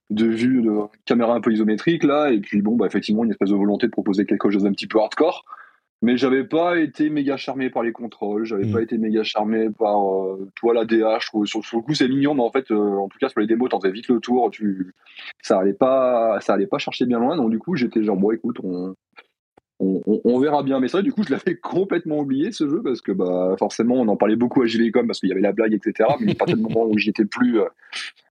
de 0.09 0.27
vue 0.27 0.63
de 0.63 0.79
caméra 1.05 1.35
un 1.35 1.43
peu 1.43 1.53
isométrique, 1.53 2.05
là, 2.05 2.31
et 2.31 2.41
puis 2.41 2.63
bon, 2.63 2.75
bah, 2.75 2.87
effectivement, 2.87 3.23
une 3.23 3.33
espèce 3.33 3.51
de 3.51 3.55
volonté 3.55 3.87
de 3.87 3.93
proposer 3.93 4.25
quelque 4.25 4.51
chose 4.51 4.63
d'un 4.63 4.73
petit 4.73 4.87
peu 4.87 4.99
hardcore. 4.99 5.45
Mais 6.01 6.17
j'avais 6.17 6.45
pas 6.45 6.79
été 6.79 7.11
méga 7.11 7.37
charmé 7.37 7.69
par 7.69 7.83
les 7.83 7.93
contrôles, 7.93 8.47
j'avais 8.47 8.65
mmh. 8.65 8.73
pas 8.73 8.81
été 8.81 8.97
méga 8.97 9.23
charmé 9.23 9.69
par 9.79 10.01
euh, 10.11 10.49
toi 10.55 10.73
la 10.73 10.87
DH. 10.87 11.21
Sur, 11.45 11.63
sur, 11.63 11.77
le 11.77 11.83
coup, 11.83 11.93
c'est 11.93 12.09
mignon, 12.09 12.33
mais 12.33 12.43
en 12.43 12.51
fait, 12.51 12.71
euh, 12.71 12.97
en 12.97 13.11
tout 13.11 13.19
cas, 13.19 13.29
sur 13.29 13.41
les 13.41 13.47
démos, 13.47 13.69
t'en 13.69 13.79
faisais 13.79 13.93
vite 13.93 14.09
le 14.09 14.21
tour, 14.21 14.51
tu, 14.51 14.95
ça 15.43 15.59
allait 15.59 15.75
pas, 15.75 16.41
ça 16.41 16.55
allait 16.55 16.67
pas 16.67 16.79
chercher 16.79 17.05
bien 17.05 17.19
loin. 17.19 17.37
Donc, 17.37 17.51
du 17.51 17.59
coup, 17.59 17.77
j'étais 17.77 18.03
genre, 18.03 18.17
bon, 18.17 18.31
écoute, 18.31 18.57
on, 18.65 18.95
on, 19.81 20.03
on, 20.07 20.21
on, 20.25 20.39
verra 20.39 20.63
bien. 20.63 20.79
Mais 20.81 20.89
ça, 20.89 21.03
du 21.03 21.13
coup, 21.13 21.23
je 21.23 21.31
l'avais 21.31 21.57
complètement 21.63 22.19
oublié 22.19 22.53
ce 22.53 22.69
jeu 22.69 22.83
parce 22.83 23.01
que 23.01 23.13
bah, 23.13 23.57
forcément, 23.59 23.97
on 23.97 24.09
en 24.09 24.17
parlait 24.17 24.37
beaucoup 24.37 24.63
à 24.63 24.67
JVcom 24.67 25.07
parce 25.07 25.21
qu'il 25.21 25.29
y 25.29 25.33
avait 25.33 25.41
la 25.41 25.53
blague, 25.53 25.75
etc. 25.75 26.09
Mais 26.21 26.33
à 26.33 26.35
partir 26.35 26.57
du 26.57 26.63
moment 26.63 26.85
où 26.85 26.97
j'y 26.99 27.11
étais 27.11 27.25
plus, 27.25 27.61
euh, 27.61 27.67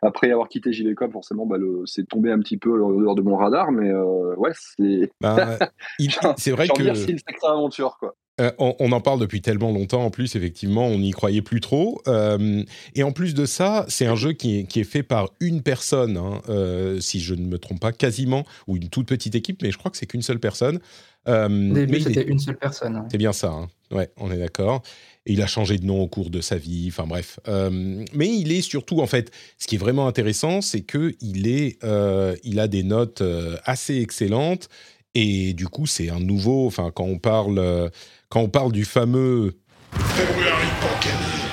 après 0.02 0.32
avoir 0.32 0.48
quitté 0.48 0.72
JVcom, 0.72 1.12
forcément, 1.12 1.46
bah, 1.46 1.58
c'est 1.86 2.08
tombé 2.08 2.32
un 2.32 2.40
petit 2.40 2.58
peu 2.58 2.72
dehors 2.72 3.16
de 3.16 3.22
mon 3.22 3.36
radar. 3.36 3.72
Mais 3.72 3.90
euh, 3.90 4.36
ouais, 4.36 4.52
c'est. 4.54 5.12
Bah, 5.20 5.58
c'est 6.38 6.52
vrai 6.52 6.68
que. 6.68 6.94
C'est 6.94 7.12
une 7.12 7.20
sacrée 7.20 7.48
aventure, 7.48 7.98
quoi. 8.00 8.16
Euh, 8.40 8.52
on, 8.58 8.76
on, 8.80 8.92
en 8.92 9.02
parle 9.02 9.20
depuis 9.20 9.42
tellement 9.42 9.72
longtemps. 9.72 10.04
En 10.04 10.12
plus, 10.12 10.36
effectivement, 10.36 10.88
on 10.88 11.00
n'y 11.00 11.12
croyait 11.12 11.42
plus 11.42 11.60
trop. 11.60 12.02
Euh, 12.08 12.64
et 12.96 13.04
en 13.04 13.12
plus 13.12 13.34
de 13.34 13.46
ça, 13.46 13.86
c'est 13.88 14.06
un 14.06 14.16
jeu 14.16 14.34
qui 14.34 14.60
est, 14.60 14.64
qui 14.64 14.80
est, 14.80 14.86
fait 14.86 15.04
par 15.04 15.30
une 15.40 15.62
personne, 15.62 16.18
hein, 16.18 16.42
euh, 16.50 17.00
si 17.00 17.20
je 17.20 17.34
ne 17.36 17.46
me 17.46 17.58
trompe 17.58 17.80
pas, 17.80 17.92
quasiment, 17.92 18.46
ou 18.68 18.78
une 18.78 18.90
toute 18.90 19.08
petite 19.08 19.36
équipe, 19.36 19.62
mais 19.62 19.72
je 19.72 19.78
crois 19.78 19.92
que 19.92 19.98
c'est 19.98 20.06
qu'une 20.06 20.22
seule 20.22 20.40
personne. 20.40 20.80
Euh, 21.28 21.50
mais 21.50 22.00
c'était 22.00 22.22
est... 22.22 22.28
une 22.28 22.40
seule 22.40 22.58
personne. 22.58 22.96
Ouais. 22.96 23.08
C'est 23.12 23.18
bien 23.18 23.34
ça. 23.34 23.50
Hein. 23.50 23.68
Ouais, 23.92 24.10
on 24.18 24.32
est 24.32 24.38
d'accord. 24.38 24.82
Et 25.26 25.34
il 25.34 25.42
a 25.42 25.48
changé 25.48 25.78
de 25.78 25.86
nom 25.86 26.02
au 26.02 26.08
cours 26.08 26.30
de 26.30 26.40
sa 26.40 26.58
vie. 26.58 26.86
Enfin 26.88 27.06
bref. 27.06 27.40
Mais 27.48 28.34
il 28.34 28.52
est 28.52 28.62
surtout, 28.62 29.02
en 29.02 29.08
fait, 29.08 29.32
ce 29.58 29.68
qui 29.68 29.76
est 29.76 29.80
vraiment 29.80 30.08
intéressant, 30.08 30.62
c'est 30.62 30.82
que 30.82 31.14
il 31.22 31.48
est, 31.48 31.78
euh, 31.84 32.36
il 32.44 32.60
a 32.60 32.68
des 32.68 32.84
notes 32.84 33.22
assez 33.66 34.00
excellentes. 34.00 34.70
Et 35.14 35.54
du 35.54 35.68
coup, 35.68 35.88
c'est 35.88 36.10
un 36.10 36.20
nouveau. 36.20 36.66
Enfin, 36.68 36.92
quand 36.94 37.04
on 37.04 37.18
parle 37.20 37.92
quand 38.30 38.42
on 38.42 38.50
parle 38.50 38.72
du 38.72 38.86
fameux 38.86 39.56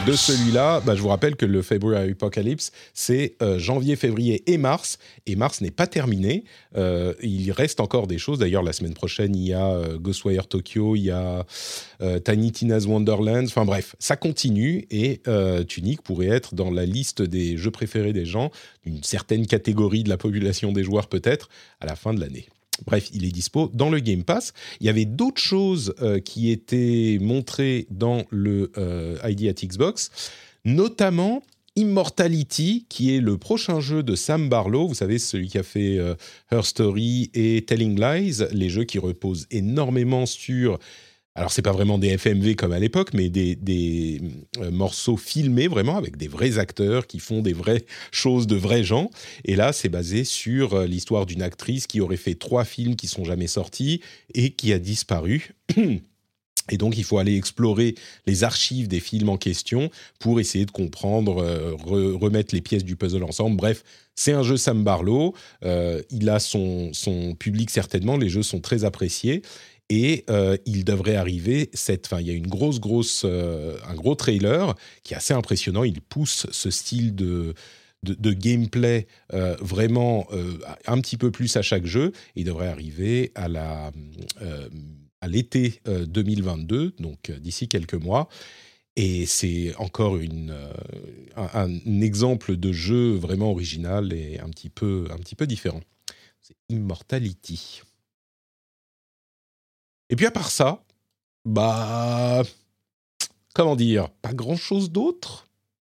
de 0.06 0.12
celui-là, 0.12 0.80
bah, 0.80 0.94
je 0.94 1.00
vous 1.00 1.08
rappelle 1.08 1.34
que 1.34 1.46
le 1.46 1.62
February 1.62 2.10
Apocalypse, 2.10 2.70
c'est 2.92 3.34
euh, 3.42 3.58
janvier, 3.58 3.96
février 3.96 4.42
et 4.46 4.58
mars. 4.58 4.98
Et 5.26 5.34
mars 5.36 5.62
n'est 5.62 5.70
pas 5.70 5.86
terminé. 5.86 6.44
Euh, 6.76 7.14
il 7.22 7.50
reste 7.50 7.80
encore 7.80 8.06
des 8.06 8.18
choses. 8.18 8.38
D'ailleurs, 8.38 8.62
la 8.62 8.74
semaine 8.74 8.94
prochaine, 8.94 9.34
il 9.34 9.48
y 9.48 9.52
a 9.54 9.66
euh, 9.66 9.98
Ghostwire 9.98 10.46
Tokyo, 10.46 10.94
il 10.94 11.04
y 11.04 11.10
a 11.10 11.44
euh, 12.02 12.20
Tiny 12.20 12.52
Tina's 12.52 12.86
Wonderlands. 12.86 13.46
Enfin 13.46 13.64
bref, 13.64 13.96
ça 13.98 14.16
continue. 14.16 14.86
Et 14.90 15.22
Tunic 15.66 16.02
pourrait 16.02 16.28
être 16.28 16.54
dans 16.54 16.70
la 16.70 16.84
liste 16.84 17.22
des 17.22 17.56
jeux 17.56 17.70
préférés 17.70 18.12
des 18.12 18.26
gens, 18.26 18.50
d'une 18.84 19.02
certaine 19.02 19.46
catégorie 19.46 20.04
de 20.04 20.10
la 20.10 20.18
population 20.18 20.72
des 20.72 20.84
joueurs 20.84 21.08
peut-être, 21.08 21.48
à 21.80 21.86
la 21.86 21.96
fin 21.96 22.12
de 22.12 22.20
l'année. 22.20 22.46
Bref, 22.84 23.08
il 23.12 23.24
est 23.24 23.30
dispo 23.30 23.70
dans 23.72 23.88
le 23.88 24.00
Game 24.00 24.22
Pass. 24.22 24.52
Il 24.80 24.86
y 24.86 24.90
avait 24.90 25.04
d'autres 25.04 25.40
choses 25.40 25.94
euh, 26.02 26.20
qui 26.20 26.50
étaient 26.50 27.18
montrées 27.20 27.86
dans 27.90 28.24
le 28.30 28.70
euh, 28.76 29.18
ID 29.24 29.54
Xbox, 29.54 30.10
notamment 30.64 31.42
Immortality, 31.76 32.86
qui 32.88 33.14
est 33.14 33.20
le 33.20 33.36
prochain 33.36 33.80
jeu 33.80 34.02
de 34.02 34.14
Sam 34.14 34.48
Barlow. 34.48 34.88
Vous 34.88 34.94
savez, 34.94 35.18
celui 35.18 35.48
qui 35.48 35.58
a 35.58 35.62
fait 35.62 35.98
euh, 35.98 36.14
Her 36.50 36.64
Story 36.64 37.30
et 37.34 37.64
Telling 37.66 38.00
Lies, 38.00 38.44
les 38.52 38.70
jeux 38.70 38.84
qui 38.84 38.98
reposent 38.98 39.46
énormément 39.50 40.24
sur 40.24 40.78
alors 41.36 41.52
c'est 41.52 41.62
pas 41.62 41.72
vraiment 41.72 41.98
des 41.98 42.16
FMV 42.16 42.56
comme 42.56 42.72
à 42.72 42.78
l'époque, 42.78 43.10
mais 43.12 43.28
des, 43.28 43.54
des 43.56 44.22
euh, 44.58 44.70
morceaux 44.70 45.18
filmés 45.18 45.68
vraiment 45.68 45.98
avec 45.98 46.16
des 46.16 46.28
vrais 46.28 46.58
acteurs 46.58 47.06
qui 47.06 47.18
font 47.18 47.42
des 47.42 47.52
vraies 47.52 47.84
choses 48.10 48.46
de 48.46 48.56
vrais 48.56 48.84
gens. 48.84 49.10
Et 49.44 49.54
là, 49.54 49.72
c'est 49.72 49.90
basé 49.90 50.24
sur 50.24 50.72
euh, 50.74 50.86
l'histoire 50.86 51.26
d'une 51.26 51.42
actrice 51.42 51.86
qui 51.86 52.00
aurait 52.00 52.16
fait 52.16 52.34
trois 52.34 52.64
films 52.64 52.96
qui 52.96 53.06
sont 53.06 53.24
jamais 53.24 53.48
sortis 53.48 54.00
et 54.34 54.50
qui 54.50 54.72
a 54.72 54.78
disparu. 54.78 55.54
Et 56.68 56.78
donc, 56.78 56.98
il 56.98 57.04
faut 57.04 57.18
aller 57.18 57.36
explorer 57.36 57.94
les 58.26 58.42
archives 58.42 58.88
des 58.88 58.98
films 58.98 59.28
en 59.28 59.36
question 59.36 59.88
pour 60.18 60.40
essayer 60.40 60.66
de 60.66 60.72
comprendre, 60.72 61.40
euh, 61.40 61.76
re 61.76 62.18
remettre 62.20 62.52
les 62.52 62.60
pièces 62.60 62.82
du 62.82 62.96
puzzle 62.96 63.22
ensemble. 63.22 63.56
Bref, 63.56 63.84
c'est 64.16 64.32
un 64.32 64.42
jeu 64.42 64.56
Sam 64.56 64.82
Barlow. 64.82 65.32
Il 65.62 66.28
a 66.28 66.40
son, 66.40 66.92
son 66.92 67.36
public 67.36 67.70
certainement. 67.70 68.16
Les 68.16 68.28
jeux 68.28 68.42
sont 68.42 68.58
très 68.58 68.82
appréciés 68.82 69.42
et 69.88 70.24
euh, 70.30 70.56
il 70.66 70.84
devrait 70.84 71.16
arriver 71.16 71.70
cette 71.72 72.06
fin. 72.06 72.20
Il 72.20 72.26
y 72.26 72.30
a 72.30 72.34
une 72.34 72.48
grosse, 72.48 72.80
grosse, 72.80 73.22
euh, 73.24 73.78
un 73.88 73.94
gros 73.94 74.14
trailer 74.14 74.74
qui 75.02 75.14
est 75.14 75.16
assez 75.16 75.34
impressionnant. 75.34 75.84
Il 75.84 76.00
pousse 76.00 76.46
ce 76.50 76.70
style 76.70 77.14
de, 77.14 77.54
de, 78.02 78.32
gameplay 78.32 79.06
euh, 79.32 79.56
vraiment 79.60 80.26
un 80.86 81.00
petit 81.00 81.16
peu 81.16 81.30
plus 81.30 81.56
à 81.56 81.62
chaque 81.62 81.86
jeu. 81.86 82.12
Il 82.34 82.44
devrait 82.44 82.68
arriver 82.68 83.32
à 83.34 83.48
la 83.48 83.92
à 85.22 85.28
l'été 85.28 85.80
2022, 85.86 86.94
donc 86.98 87.30
d'ici 87.30 87.68
quelques 87.68 87.94
mois. 87.94 88.28
Et 88.96 89.26
c'est 89.26 89.74
encore 89.76 90.16
une, 90.16 90.54
un, 91.36 91.48
un, 91.64 92.00
exemple 92.00 92.56
de 92.56 92.72
jeu 92.72 93.12
vraiment 93.12 93.50
original 93.50 94.12
et 94.12 94.38
un 94.40 94.48
petit 94.48 94.70
peu, 94.70 95.06
un 95.10 95.16
petit 95.18 95.34
peu 95.34 95.46
différent. 95.46 95.80
C'est 96.40 96.56
Immortality. 96.68 97.82
Et 100.10 100.16
puis 100.16 100.26
à 100.26 100.30
part 100.30 100.50
ça, 100.50 100.84
bah. 101.44 102.42
Comment 103.54 103.76
dire 103.76 104.10
Pas 104.20 104.34
grand 104.34 104.56
chose 104.56 104.90
d'autre 104.90 105.48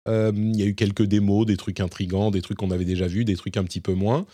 Euh, 0.09 0.33
il 0.35 0.59
y 0.59 0.62
a 0.62 0.67
eu 0.67 0.75
quelques 0.75 1.02
démos, 1.02 1.45
des 1.45 1.59
trucs 1.59 1.79
intrigants, 1.79 2.31
des 2.31 2.40
trucs 2.40 2.57
qu'on 2.57 2.71
avait 2.71 2.87
déjà 2.87 3.07
vus, 3.07 3.26
des 3.26 3.37
trucs 3.37 3.59
un 3.59 3.64
petit 3.64 3.83
peu 3.83 3.93
moins. 3.93 4.25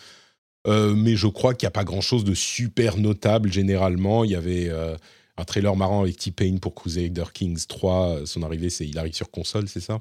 Euh, 0.69 0.95
mais 0.95 1.17
je 1.17 1.27
crois 1.27 1.55
qu'il 1.55 1.67
n'y 1.67 1.69
a 1.69 1.73
pas 1.73 1.85
grand-chose 1.85 2.23
de 2.25 2.35
super 2.35 2.97
notable 2.99 3.53
généralement. 3.53 4.25
Il 4.25 4.31
y 4.31 4.37
avait 4.37 4.69
euh, 4.69 4.97
un 5.37 5.45
trailer 5.45 5.75
marrant 5.75 6.03
avec 6.03 6.19
T-Pain 6.19 6.59
pour 6.61 6.75
Crusader 6.75 7.25
Kings 7.35 7.67
3. 7.67 8.27
Son 8.27 8.43
arrivée, 8.45 8.71
c'est 8.71 8.87
il 8.87 8.99
arrive 8.99 9.15
sur 9.15 9.31
console, 9.31 9.69
c'est 9.69 9.81
ça, 9.81 10.01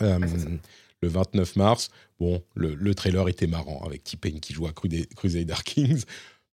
Le 0.00 1.08
29 1.08 1.56
mars. 1.56 1.90
Bon, 2.18 2.42
le, 2.54 2.74
le, 2.74 2.94
trailer 2.94 3.28
était 3.28 3.46
marrant 3.46 3.84
avec 3.86 4.02
T-Pain 4.02 4.38
qui 4.40 4.52
joue 4.52 4.66
à 4.66 4.72
Crusader 4.72 5.62
Kings. 5.64 6.02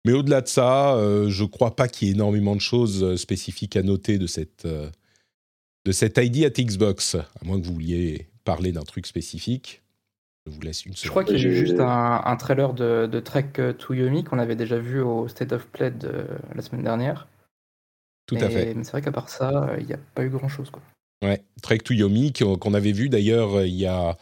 Mais 0.05 0.13
au-delà 0.13 0.41
de 0.41 0.47
ça, 0.47 0.95
je 1.27 1.43
ne 1.43 1.47
crois 1.47 1.75
pas 1.75 1.87
qu'il 1.87 2.07
y 2.07 2.11
ait 2.11 2.13
énormément 2.13 2.55
de 2.55 2.61
choses 2.61 3.15
spécifiques 3.17 3.75
à 3.75 3.83
noter 3.83 4.17
de 4.17 4.27
cette 4.27 4.65
de 5.85 5.91
cette 5.91 6.17
ID 6.17 6.45
at 6.45 6.61
Xbox, 6.61 7.15
à 7.15 7.27
moins 7.43 7.59
que 7.59 7.65
vous 7.65 7.73
vouliez 7.73 8.27
parler 8.43 8.71
d'un 8.71 8.83
truc 8.83 9.07
spécifique. 9.07 9.81
Je 10.45 10.51
vous 10.51 10.61
laisse 10.61 10.85
une 10.85 10.93
seconde. 10.93 11.05
Je 11.05 11.09
crois 11.09 11.23
qu'il 11.23 11.35
y 11.35 11.45
a 11.45 11.53
juste 11.53 11.79
un, 11.79 12.35
trailer 12.37 12.73
de, 12.73 13.19
Trek 13.19 13.51
to 13.77 13.93
Yomi 13.93 14.23
qu'on 14.23 14.39
avait 14.39 14.55
déjà 14.55 14.77
vu 14.79 15.01
au 15.01 15.27
State 15.27 15.51
of 15.51 15.67
Play 15.67 15.91
de, 15.91 16.25
la 16.55 16.61
semaine 16.61 16.83
dernière. 16.83 17.27
Tout 18.25 18.35
à 18.35 18.49
fait. 18.49 18.73
Mais 18.73 18.83
c'est 18.83 18.91
vrai 18.91 19.01
qu'à 19.01 19.11
part 19.11 19.29
ça, 19.29 19.75
il 19.79 19.85
n'y 19.85 19.93
a 19.93 19.99
pas 20.15 20.23
eu 20.23 20.29
grand-chose. 20.29 20.69
Quoi. 20.69 20.81
Ouais, 21.23 21.43
Trek 21.61 21.79
to 21.79 21.93
Yomi 21.93 22.31
qu'on 22.33 22.73
avait 22.73 22.91
vu 22.91 23.09
d'ailleurs 23.09 23.63
il 23.65 23.75
y 23.75 23.85
a 23.85 24.17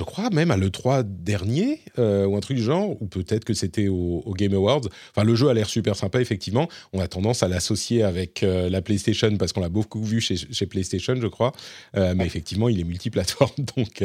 je 0.00 0.04
crois 0.06 0.30
même 0.30 0.50
à 0.50 0.56
l'E3 0.56 1.02
dernier, 1.04 1.80
euh, 1.98 2.24
ou 2.24 2.34
un 2.34 2.40
truc 2.40 2.56
du 2.56 2.62
genre, 2.62 3.00
ou 3.02 3.06
peut-être 3.06 3.44
que 3.44 3.52
c'était 3.52 3.88
au, 3.88 4.32
Game 4.34 4.54
Awards. 4.54 4.88
Enfin, 5.10 5.24
le 5.24 5.34
jeu 5.34 5.48
a 5.48 5.54
l'air 5.54 5.68
super 5.68 5.94
sympa, 5.94 6.22
effectivement. 6.22 6.68
On 6.94 7.00
a 7.00 7.06
tendance 7.06 7.42
à 7.42 7.48
l'associer 7.48 8.02
avec 8.02 8.42
euh, 8.42 8.70
la 8.70 8.80
PlayStation 8.80 9.36
parce 9.36 9.52
qu'on 9.52 9.60
l'a 9.60 9.68
beaucoup 9.68 10.02
vu 10.02 10.22
chez, 10.22 10.66
PlayStation, 10.66 11.16
je 11.16 11.26
crois. 11.26 11.52
Euh, 11.96 12.14
mais 12.16 12.24
effectivement, 12.24 12.70
il 12.70 12.80
est 12.80 12.84
multiplateforme, 12.84 13.52
donc 13.76 14.02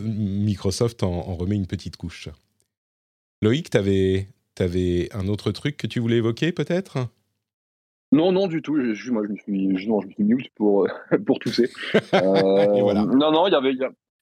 Microsoft 0.00 1.02
en, 1.02 1.34
remet 1.34 1.56
une 1.56 1.66
petite 1.66 1.96
couche. 1.96 2.28
Loïc, 3.42 3.70
tu 3.70 3.76
avais, 3.76 4.28
avais 4.60 5.08
un 5.12 5.26
autre 5.26 5.50
truc 5.50 5.76
que 5.76 5.88
tu 5.88 5.98
voulais 5.98 6.18
évoquer, 6.18 6.52
peut-être? 6.52 7.08
Non, 8.12 8.30
non, 8.30 8.46
du 8.46 8.62
tout. 8.62 8.76
Je, 8.94 9.10
moi, 9.10 9.24
je 9.26 9.32
me 9.32 9.36
suis, 9.36 9.78
je, 9.78 9.84
je 9.84 10.22
me 10.22 10.38
suis 10.38 10.50
pour, 10.54 10.86
pour 11.26 11.40
tousser. 11.40 11.68
voilà. 12.12 13.04
Non, 13.04 13.32
non, 13.32 13.48
il 13.48 13.52
y 13.52 13.56
avait, 13.56 13.74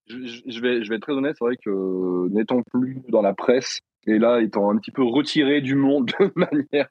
je, 0.08 0.60
vais, 0.60 0.84
je 0.84 0.88
vais 0.88 0.96
être 0.96 1.02
très 1.02 1.12
honnête, 1.12 1.36
c'est 1.38 1.44
vrai 1.44 1.56
que 1.56 2.28
n'étant 2.28 2.62
plus 2.62 3.02
dans 3.08 3.22
la 3.22 3.34
presse 3.34 3.80
et 4.06 4.18
là 4.18 4.40
étant 4.40 4.70
un 4.70 4.76
petit 4.76 4.92
peu 4.92 5.02
retiré 5.02 5.60
du 5.60 5.74
monde 5.74 6.12
de 6.20 6.32
manière, 6.36 6.88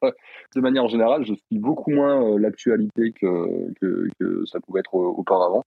de 0.55 0.61
manière 0.61 0.87
générale, 0.87 1.25
je 1.25 1.33
suis 1.33 1.59
beaucoup 1.59 1.91
moins 1.91 2.21
euh, 2.21 2.39
l'actualité 2.39 3.11
que, 3.11 3.73
que, 3.81 4.45
ça 4.45 4.59
pouvait 4.59 4.81
être 4.81 4.95
auparavant. 4.95 5.63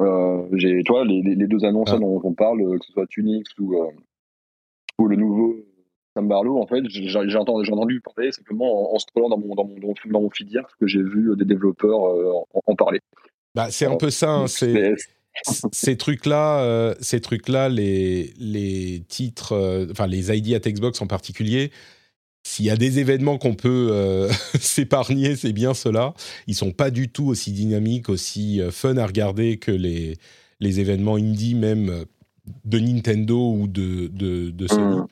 Euh, 0.00 0.42
j'ai, 0.52 0.82
toi, 0.82 1.04
les, 1.04 1.22
les, 1.22 1.46
deux 1.46 1.64
annonces 1.64 1.90
ah. 1.92 1.98
dont 1.98 2.20
on 2.24 2.32
parle, 2.32 2.78
que 2.78 2.84
ce 2.84 2.92
soit 2.92 3.06
Tunix 3.06 3.48
ou, 3.60 3.74
euh, 3.74 3.90
ou 4.98 5.06
le 5.06 5.16
nouveau 5.16 5.56
Sam 6.14 6.28
Barlow, 6.28 6.60
en 6.60 6.66
fait, 6.66 6.82
j'ai, 6.88 7.36
entendu, 7.36 7.70
entendu 7.70 8.00
parler 8.00 8.32
simplement 8.32 8.90
en, 8.90 8.94
en 8.94 8.98
scrollant 8.98 9.28
dans 9.28 9.38
mon, 9.38 9.54
dans 9.54 9.64
mon, 9.64 9.94
dans 10.06 10.20
mon 10.20 10.30
feed 10.30 10.50
hier, 10.50 10.66
que 10.80 10.86
j'ai 10.86 11.02
vu 11.02 11.36
des 11.36 11.44
développeurs 11.44 12.00
en, 12.66 12.74
parler. 12.74 13.00
Bah, 13.54 13.70
c'est 13.70 13.86
un 13.86 13.96
peu 13.96 14.10
ça, 14.10 14.30
hein, 14.30 14.46
c'est 14.46 14.94
ces 15.42 15.96
trucs-là, 15.96 16.60
euh, 16.60 16.94
ces 17.00 17.20
trucs-là, 17.20 17.68
les, 17.68 18.32
les 18.38 19.02
titres, 19.08 19.52
euh, 19.52 19.86
enfin 19.90 20.06
les 20.06 20.36
ID 20.36 20.54
at 20.54 20.70
Xbox 20.70 21.00
en 21.02 21.06
particulier, 21.06 21.70
s'il 22.46 22.66
y 22.66 22.70
a 22.70 22.76
des 22.76 22.98
événements 22.98 23.38
qu'on 23.38 23.54
peut 23.54 23.88
euh, 23.90 24.28
s'épargner, 24.60 25.36
c'est 25.36 25.52
bien 25.52 25.74
cela. 25.74 26.14
Ils 26.46 26.54
sont 26.54 26.72
pas 26.72 26.90
du 26.90 27.08
tout 27.08 27.26
aussi 27.26 27.52
dynamiques, 27.52 28.08
aussi 28.08 28.60
fun 28.70 28.96
à 28.96 29.06
regarder 29.06 29.56
que 29.56 29.72
les, 29.72 30.16
les 30.60 30.80
événements 30.80 31.16
indie 31.16 31.54
même 31.54 32.04
de 32.64 32.78
Nintendo 32.78 33.52
ou 33.52 33.66
de, 33.66 34.08
de, 34.08 34.50
de 34.50 34.66
Sony. 34.66 34.98
Mmh. 34.98 35.06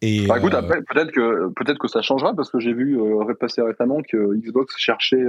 Et 0.00 0.26
bah, 0.26 0.38
écoute, 0.38 0.52
peut-être 0.52 1.10
que 1.10 1.48
peut-être 1.54 1.78
que 1.78 1.88
ça 1.88 2.02
changera 2.02 2.32
parce 2.32 2.50
que 2.50 2.60
j'ai 2.60 2.72
vu 2.72 3.00
repasser 3.00 3.62
récemment 3.62 4.00
que 4.00 4.36
Xbox 4.36 4.76
cherchait 4.78 5.24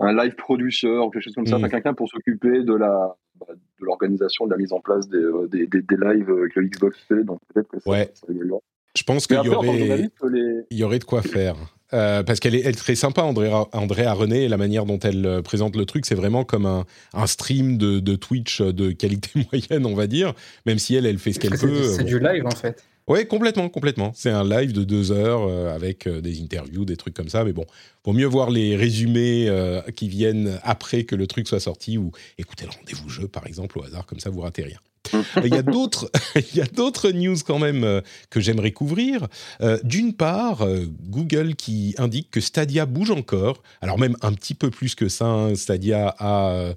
un 0.00 0.14
live 0.14 0.34
producer 0.34 0.88
ou 0.88 1.10
quelque 1.10 1.22
chose 1.22 1.34
comme 1.34 1.46
ça, 1.46 1.58
mm. 1.58 1.68
quelqu'un 1.68 1.94
pour 1.94 2.08
s'occuper 2.08 2.62
de 2.62 2.74
la 2.74 3.14
bah, 3.38 3.46
de 3.54 3.84
l'organisation, 3.84 4.46
de 4.46 4.50
la 4.50 4.56
mise 4.56 4.72
en 4.72 4.80
place 4.80 5.08
des, 5.08 5.18
euh, 5.18 5.48
des, 5.48 5.66
des, 5.66 5.96
lives 5.96 6.48
que 6.54 6.60
Xbox 6.60 6.98
fait. 7.08 7.24
Donc 7.24 7.38
peut-être 7.52 7.68
que 7.68 7.80
ça, 7.80 7.90
ouais. 7.90 8.12
Je 8.96 9.02
pense 9.04 9.26
qu'il 9.26 9.36
y, 9.36 9.48
aurait, 9.48 10.10
il 10.70 10.76
y 10.76 10.82
aurait 10.82 10.98
de 10.98 11.04
quoi 11.04 11.22
faire. 11.22 11.54
Euh, 11.92 12.22
parce 12.22 12.38
qu'elle 12.38 12.54
est, 12.54 12.62
elle 12.64 12.76
très 12.76 12.94
sympa, 12.94 13.22
Andrea, 13.22 13.66
Andrea 13.72 14.12
René, 14.12 14.44
et 14.44 14.48
la 14.48 14.56
manière 14.56 14.84
dont 14.84 14.98
elle 14.98 15.26
euh, 15.26 15.42
présente 15.42 15.76
le 15.76 15.84
truc, 15.86 16.06
c'est 16.06 16.14
vraiment 16.14 16.44
comme 16.44 16.66
un, 16.66 16.84
un 17.14 17.26
stream 17.26 17.78
de, 17.78 17.98
de, 17.98 18.14
Twitch 18.14 18.60
de 18.60 18.92
qualité 18.92 19.30
moyenne, 19.52 19.86
on 19.86 19.94
va 19.94 20.06
dire, 20.06 20.34
même 20.66 20.78
si 20.78 20.94
elle, 20.94 21.06
elle 21.06 21.18
fait 21.18 21.32
ce 21.32 21.40
qu'elle 21.40 21.58
peut. 21.58 21.84
C'est 21.84 22.04
du 22.04 22.18
live, 22.18 22.46
en 22.46 22.50
fait. 22.50 22.84
Oui, 23.10 23.26
complètement, 23.26 23.68
complètement. 23.68 24.12
C'est 24.14 24.30
un 24.30 24.48
live 24.48 24.72
de 24.72 24.84
deux 24.84 25.10
heures 25.10 25.42
euh, 25.42 25.74
avec 25.74 26.06
euh, 26.06 26.20
des 26.20 26.40
interviews, 26.40 26.84
des 26.84 26.96
trucs 26.96 27.12
comme 27.12 27.28
ça. 27.28 27.42
Mais 27.42 27.52
bon, 27.52 27.66
vaut 28.04 28.12
mieux 28.12 28.26
voir 28.26 28.50
les 28.50 28.76
résumés 28.76 29.48
euh, 29.48 29.82
qui 29.96 30.08
viennent 30.08 30.60
après 30.62 31.02
que 31.02 31.16
le 31.16 31.26
truc 31.26 31.48
soit 31.48 31.58
sorti 31.58 31.98
ou 31.98 32.12
écoutez 32.38 32.66
le 32.66 32.70
rendez-vous 32.70 33.08
jeu, 33.08 33.26
par 33.26 33.48
exemple, 33.48 33.80
au 33.80 33.82
hasard, 33.82 34.06
comme 34.06 34.20
ça 34.20 34.30
vous 34.30 34.42
ratez 34.42 34.62
rien. 34.62 34.78
il 35.44 35.52
y 35.52 35.58
a 35.58 35.62
d'autres, 35.62 36.08
il 36.36 36.56
y 36.56 36.60
a 36.60 36.66
d'autres 36.66 37.10
news 37.10 37.34
quand 37.44 37.58
même 37.58 38.00
que 38.28 38.38
j'aimerais 38.38 38.70
couvrir. 38.70 39.26
D'une 39.82 40.14
part, 40.14 40.64
Google 41.08 41.56
qui 41.56 41.96
indique 41.98 42.30
que 42.30 42.40
Stadia 42.40 42.86
bouge 42.86 43.10
encore. 43.10 43.64
Alors 43.80 43.98
même 43.98 44.14
un 44.22 44.32
petit 44.34 44.54
peu 44.54 44.70
plus 44.70 44.94
que 44.94 45.08
ça. 45.08 45.26
Hein. 45.26 45.56
Stadia 45.56 46.14
a 46.16 46.74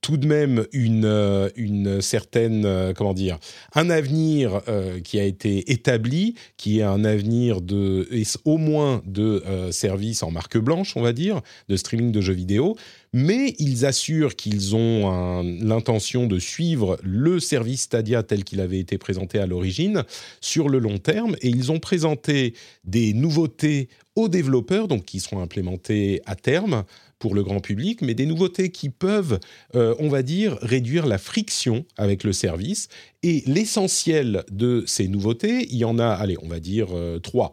tout 0.00 0.16
de 0.16 0.26
même 0.26 0.66
une, 0.72 1.04
euh, 1.04 1.48
une 1.56 2.00
certaine, 2.00 2.64
euh, 2.64 2.92
comment 2.92 3.14
dire, 3.14 3.38
un 3.74 3.90
avenir 3.90 4.60
euh, 4.68 5.00
qui 5.00 5.18
a 5.18 5.24
été 5.24 5.72
établi, 5.72 6.34
qui 6.56 6.80
est 6.80 6.82
un 6.82 7.04
avenir 7.04 7.60
de, 7.60 8.08
au 8.44 8.58
moins 8.58 9.02
de 9.06 9.42
services 9.70 10.22
en 10.22 10.30
marque 10.30 10.58
blanche, 10.58 10.96
on 10.96 11.02
va 11.02 11.12
dire, 11.12 11.40
de 11.68 11.76
streaming 11.76 12.12
de 12.12 12.20
jeux 12.20 12.32
vidéo, 12.32 12.76
mais 13.12 13.54
ils 13.58 13.86
assurent 13.86 14.36
qu'ils 14.36 14.74
ont 14.76 15.42
l'intention 15.42 16.26
de 16.26 16.38
suivre 16.38 16.98
le 17.02 17.40
service 17.40 17.82
Stadia 17.82 18.22
tel 18.22 18.44
qu'il 18.44 18.60
avait 18.60 18.78
été 18.78 18.98
présenté 18.98 19.38
à 19.38 19.46
l'origine 19.46 20.04
sur 20.40 20.68
le 20.68 20.78
long 20.78 20.98
terme, 20.98 21.36
et 21.40 21.48
ils 21.48 21.72
ont 21.72 21.80
présenté 21.80 22.54
des 22.84 23.12
nouveautés 23.12 23.88
aux 24.16 24.28
développeurs, 24.28 24.88
donc 24.88 25.04
qui 25.04 25.20
seront 25.20 25.40
implémentées 25.40 26.22
à 26.26 26.34
terme 26.34 26.84
pour 27.18 27.34
le 27.34 27.42
grand 27.42 27.60
public, 27.60 28.02
mais 28.02 28.14
des 28.14 28.26
nouveautés 28.26 28.70
qui 28.70 28.90
peuvent, 28.90 29.38
euh, 29.74 29.94
on 29.98 30.08
va 30.08 30.22
dire, 30.22 30.58
réduire 30.60 31.06
la 31.06 31.18
friction 31.18 31.84
avec 31.96 32.24
le 32.24 32.32
service. 32.32 32.88
Et 33.22 33.42
l'essentiel 33.46 34.44
de 34.50 34.84
ces 34.86 35.08
nouveautés, 35.08 35.66
il 35.70 35.78
y 35.78 35.84
en 35.84 35.98
a, 35.98 36.08
allez, 36.08 36.36
on 36.42 36.48
va 36.48 36.60
dire 36.60 36.88
euh, 36.92 37.18
trois. 37.18 37.52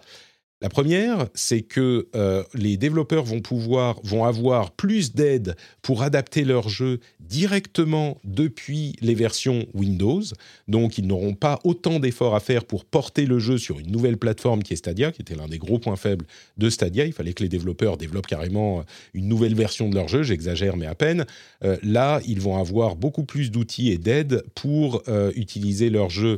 La 0.64 0.70
première, 0.70 1.28
c'est 1.34 1.62
que 1.62 2.08
euh, 2.16 2.42
les 2.54 2.78
développeurs 2.78 3.26
vont 3.26 3.42
pouvoir, 3.42 4.00
vont 4.06 4.24
avoir 4.24 4.72
plus 4.72 5.14
d'aide 5.14 5.58
pour 5.82 6.04
adapter 6.04 6.46
leur 6.46 6.70
jeu 6.70 7.02
directement 7.20 8.18
depuis 8.24 8.96
les 9.02 9.14
versions 9.14 9.66
Windows. 9.74 10.22
Donc, 10.70 10.98
ils 10.98 11.06
n'auront 11.06 11.34
pas 11.34 11.60
autant 11.66 12.00
d'efforts 12.00 12.34
à 12.34 12.40
faire 12.40 12.64
pour 12.64 12.86
porter 12.86 13.26
le 13.26 13.40
jeu 13.40 13.58
sur 13.58 13.78
une 13.78 13.92
nouvelle 13.92 14.18
plateforme 14.18 14.64
qui 14.64 14.72
est 14.72 14.78
Stadia, 14.78 15.12
qui 15.12 15.22
était 15.22 15.36
l'un 15.36 15.50
des 15.50 15.58
gros 15.58 15.80
points 15.80 15.98
faibles 15.98 16.26
de 16.58 16.70
Stadia. 16.70 17.06
Il 17.06 17.12
fallait 17.12 17.34
que 17.34 17.44
les 17.44 17.50
développeurs 17.50 17.98
développent 17.98 18.28
carrément 18.28 18.86
une 19.14 19.28
nouvelle 19.28 19.56
version 19.56 19.90
de 19.90 19.96
leur 19.96 20.08
jeu. 20.08 20.24
J'exagère, 20.24 20.78
mais 20.78 20.86
à 20.86 20.96
peine. 20.96 21.26
Euh, 21.66 21.76
là, 21.84 22.22
ils 22.26 22.40
vont 22.40 22.58
avoir 22.58 22.96
beaucoup 22.96 23.26
plus 23.26 23.52
d'outils 23.52 23.92
et 23.92 23.98
d'aide 23.98 24.46
pour 24.56 25.04
euh, 25.10 25.34
utiliser 25.36 25.90
leur 25.90 26.10
jeu 26.10 26.38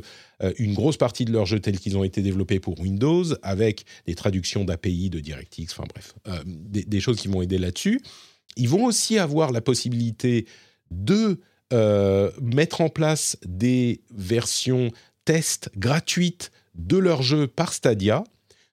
une 0.58 0.74
grosse 0.74 0.96
partie 0.96 1.24
de 1.24 1.32
leurs 1.32 1.46
jeux 1.46 1.60
tels 1.60 1.78
qu'ils 1.78 1.96
ont 1.96 2.04
été 2.04 2.22
développés 2.22 2.60
pour 2.60 2.78
Windows, 2.80 3.24
avec 3.42 3.84
des 4.06 4.14
traductions 4.14 4.64
d'API, 4.64 5.10
de 5.10 5.20
DirectX, 5.20 5.72
enfin 5.72 5.84
bref, 5.88 6.14
euh, 6.28 6.42
des, 6.44 7.00
choses 7.00 7.16
qui 7.16 7.28
vont 7.28 7.42
aider 7.42 7.58
là-dessus. 7.58 8.00
Ils 8.56 8.68
vont 8.68 8.84
aussi 8.84 9.18
avoir 9.18 9.52
la 9.52 9.60
possibilité 9.60 10.46
de 10.90 11.40
euh, 11.72 12.30
mettre 12.40 12.80
en 12.80 12.88
place 12.88 13.36
des 13.44 14.02
versions 14.10 14.90
test 15.24 15.70
gratuites 15.76 16.52
de 16.74 16.96
leurs 16.96 17.22
jeux 17.22 17.46
par 17.46 17.72
Stadia, 17.72 18.24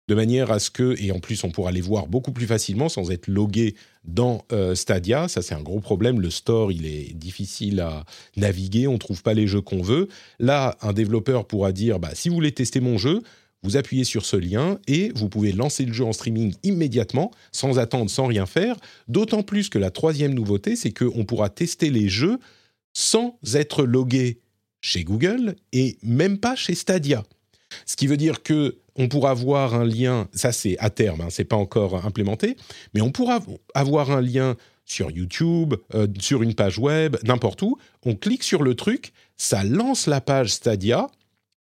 de 0.08 0.16
manière 0.16 0.52
à 0.52 0.60
ce 0.60 0.70
que, 0.70 0.96
et 1.02 1.12
en 1.12 1.20
plus 1.20 1.44
on 1.44 1.52
pourra 1.52 1.72
les 1.72 1.82
voir 1.82 2.08
beaucoup 2.08 2.34
plus 2.34 2.46
facilement 2.46 2.90
sans 2.90 3.10
être 3.12 3.28
logué 3.28 3.76
dans 4.04 4.46
euh, 4.52 4.76
Stadia. 4.76 5.28
Ça 5.28 5.42
c'est 5.42 5.56
un 5.56 5.62
gros 5.62 5.80
problème, 5.80 6.20
le 6.20 6.30
store 6.30 6.72
il 6.72 6.86
est 6.86 7.14
difficile 7.14 7.80
à 7.80 8.06
naviguer, 8.36 8.88
on 8.88 8.94
ne 8.94 8.98
trouve 8.98 9.24
pas 9.24 9.34
les 9.34 9.48
jeux 9.48 9.62
qu'on 9.62 9.82
veut. 9.82 10.08
Là, 10.40 10.78
un 10.82 10.94
développeur 10.94 11.46
pourra 11.46 11.72
dire, 11.72 12.00
bah, 12.00 12.12
si 12.14 12.30
vous 12.30 12.36
voulez 12.36 12.52
tester 12.52 12.80
mon 12.80 12.98
jeu, 12.98 13.22
vous 13.64 13.78
appuyez 13.78 14.04
sur 14.04 14.26
ce 14.26 14.36
lien 14.36 14.78
et 14.88 15.12
vous 15.16 15.30
pouvez 15.30 15.54
lancer 15.54 15.86
le 15.86 15.94
jeu 15.94 16.04
en 16.04 16.12
streaming 16.12 16.54
immédiatement, 16.64 17.32
sans 17.52 17.80
attendre, 17.80 18.10
sans 18.10 18.28
rien 18.28 18.46
faire. 18.46 18.76
D'autant 19.08 19.42
plus 19.42 19.70
que 19.70 19.80
la 19.80 19.90
troisième 19.90 20.34
nouveauté, 20.34 20.76
c'est 20.76 20.92
qu'on 20.92 21.24
pourra 21.24 21.50
tester 21.50 21.90
les 21.90 22.10
jeux 22.10 22.40
sans 22.94 23.40
être 23.54 23.86
logué 23.86 24.42
chez 24.82 25.06
Google 25.06 25.56
et 25.72 25.98
même 26.04 26.38
pas 26.38 26.56
chez 26.56 26.76
Stadia. 26.76 27.24
Ce 27.86 27.96
qui 27.96 28.06
veut 28.06 28.18
dire 28.18 28.44
que 28.44 28.78
on 28.96 29.08
pourra 29.08 29.32
avoir 29.32 29.74
un 29.74 29.86
lien, 29.86 30.28
ça 30.34 30.52
c'est 30.52 30.78
à 30.80 30.90
terme, 30.90 31.22
hein, 31.22 31.28
c'est 31.30 31.46
pas 31.46 31.56
encore 31.56 32.06
implémenté, 32.06 32.56
mais 32.94 33.02
on 33.02 33.12
pourra 33.12 33.40
avoir 33.74 34.12
un 34.12 34.22
lien 34.22 34.56
sur 34.86 35.12
YouTube, 35.12 35.76
sur 36.20 36.44
une 36.44 36.56
page 36.56 36.78
web, 36.78 37.16
n'importe 37.24 37.62
où. 37.62 37.78
On 38.06 38.16
clique 38.16 38.44
sur 38.44 38.64
le 38.64 38.76
truc, 38.76 39.14
ça 39.38 39.64
lance 39.64 40.08
la 40.08 40.20
page 40.20 40.50
Stadia. 40.50 41.08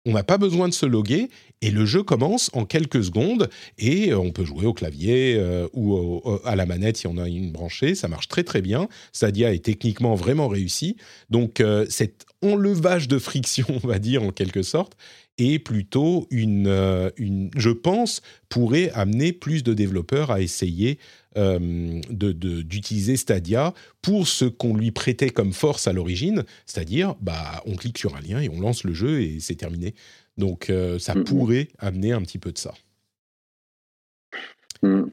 On 0.07 0.13
n'a 0.13 0.23
pas 0.23 0.39
besoin 0.39 0.69
de 0.69 0.73
se 0.73 0.87
loguer 0.87 1.29
et 1.61 1.73
le 1.73 1.85
jeu 1.85 2.05
commence 2.05 2.49
en 2.55 2.65
quelques 2.65 3.03
secondes 3.03 3.51
et 3.77 4.15
on 4.15 4.31
peut 4.31 4.45
jouer 4.45 4.67
au 4.67 4.73
clavier 4.73 5.43
ou 5.75 6.23
à 6.45 6.55
la 6.55 6.65
manette 6.65 6.97
si 6.97 7.09
on 7.09 7.19
a 7.19 7.29
une 7.29 7.51
branchée. 7.51 7.97
Ça 7.97 8.07
marche 8.07 8.29
très 8.29 8.45
très 8.45 8.63
bien. 8.63 8.89
Stadia 9.13 9.53
est 9.53 9.65
techniquement 9.65 10.15
vraiment 10.15 10.47
réussi. 10.47 10.97
Donc 11.29 11.63
cet 11.91 12.25
enlevage 12.41 13.09
de 13.09 13.19
friction, 13.19 13.67
on 13.83 13.87
va 13.87 13.99
dire 13.99 14.23
en 14.23 14.31
quelque 14.31 14.63
sorte, 14.63 14.97
et 15.39 15.59
plutôt 15.59 16.27
une, 16.31 16.67
euh, 16.67 17.11
une, 17.17 17.51
je 17.57 17.71
pense, 17.71 18.21
pourrait 18.49 18.91
amener 18.91 19.33
plus 19.33 19.63
de 19.63 19.73
développeurs 19.73 20.31
à 20.31 20.41
essayer 20.41 20.99
euh, 21.37 22.01
d'utiliser 22.11 23.17
Stadia 23.17 23.73
pour 24.03 24.27
ce 24.27 24.45
qu'on 24.45 24.77
lui 24.77 24.91
prêtait 24.91 25.31
comme 25.31 25.53
force 25.53 25.87
à 25.87 25.93
l'origine, 25.93 26.45
c'est-à-dire, 26.67 27.15
bah, 27.21 27.63
on 27.67 27.77
clique 27.77 27.99
sur 27.99 28.17
un 28.17 28.21
lien 28.21 28.41
et 28.41 28.49
on 28.49 28.61
lance 28.61 28.83
le 28.85 28.93
jeu 28.93 29.23
et 29.23 29.39
c'est 29.41 29.55
terminé. 29.55 29.95
Donc, 30.37 30.71
euh, 30.71 30.99
ça 30.99 31.15
pourrait 31.15 31.69
amener 31.79 32.13
un 32.13 32.23
petit 32.23 32.39
peu 32.39 32.53
de 32.53 32.59
ça. 32.59 32.75
Mm. 34.83 35.05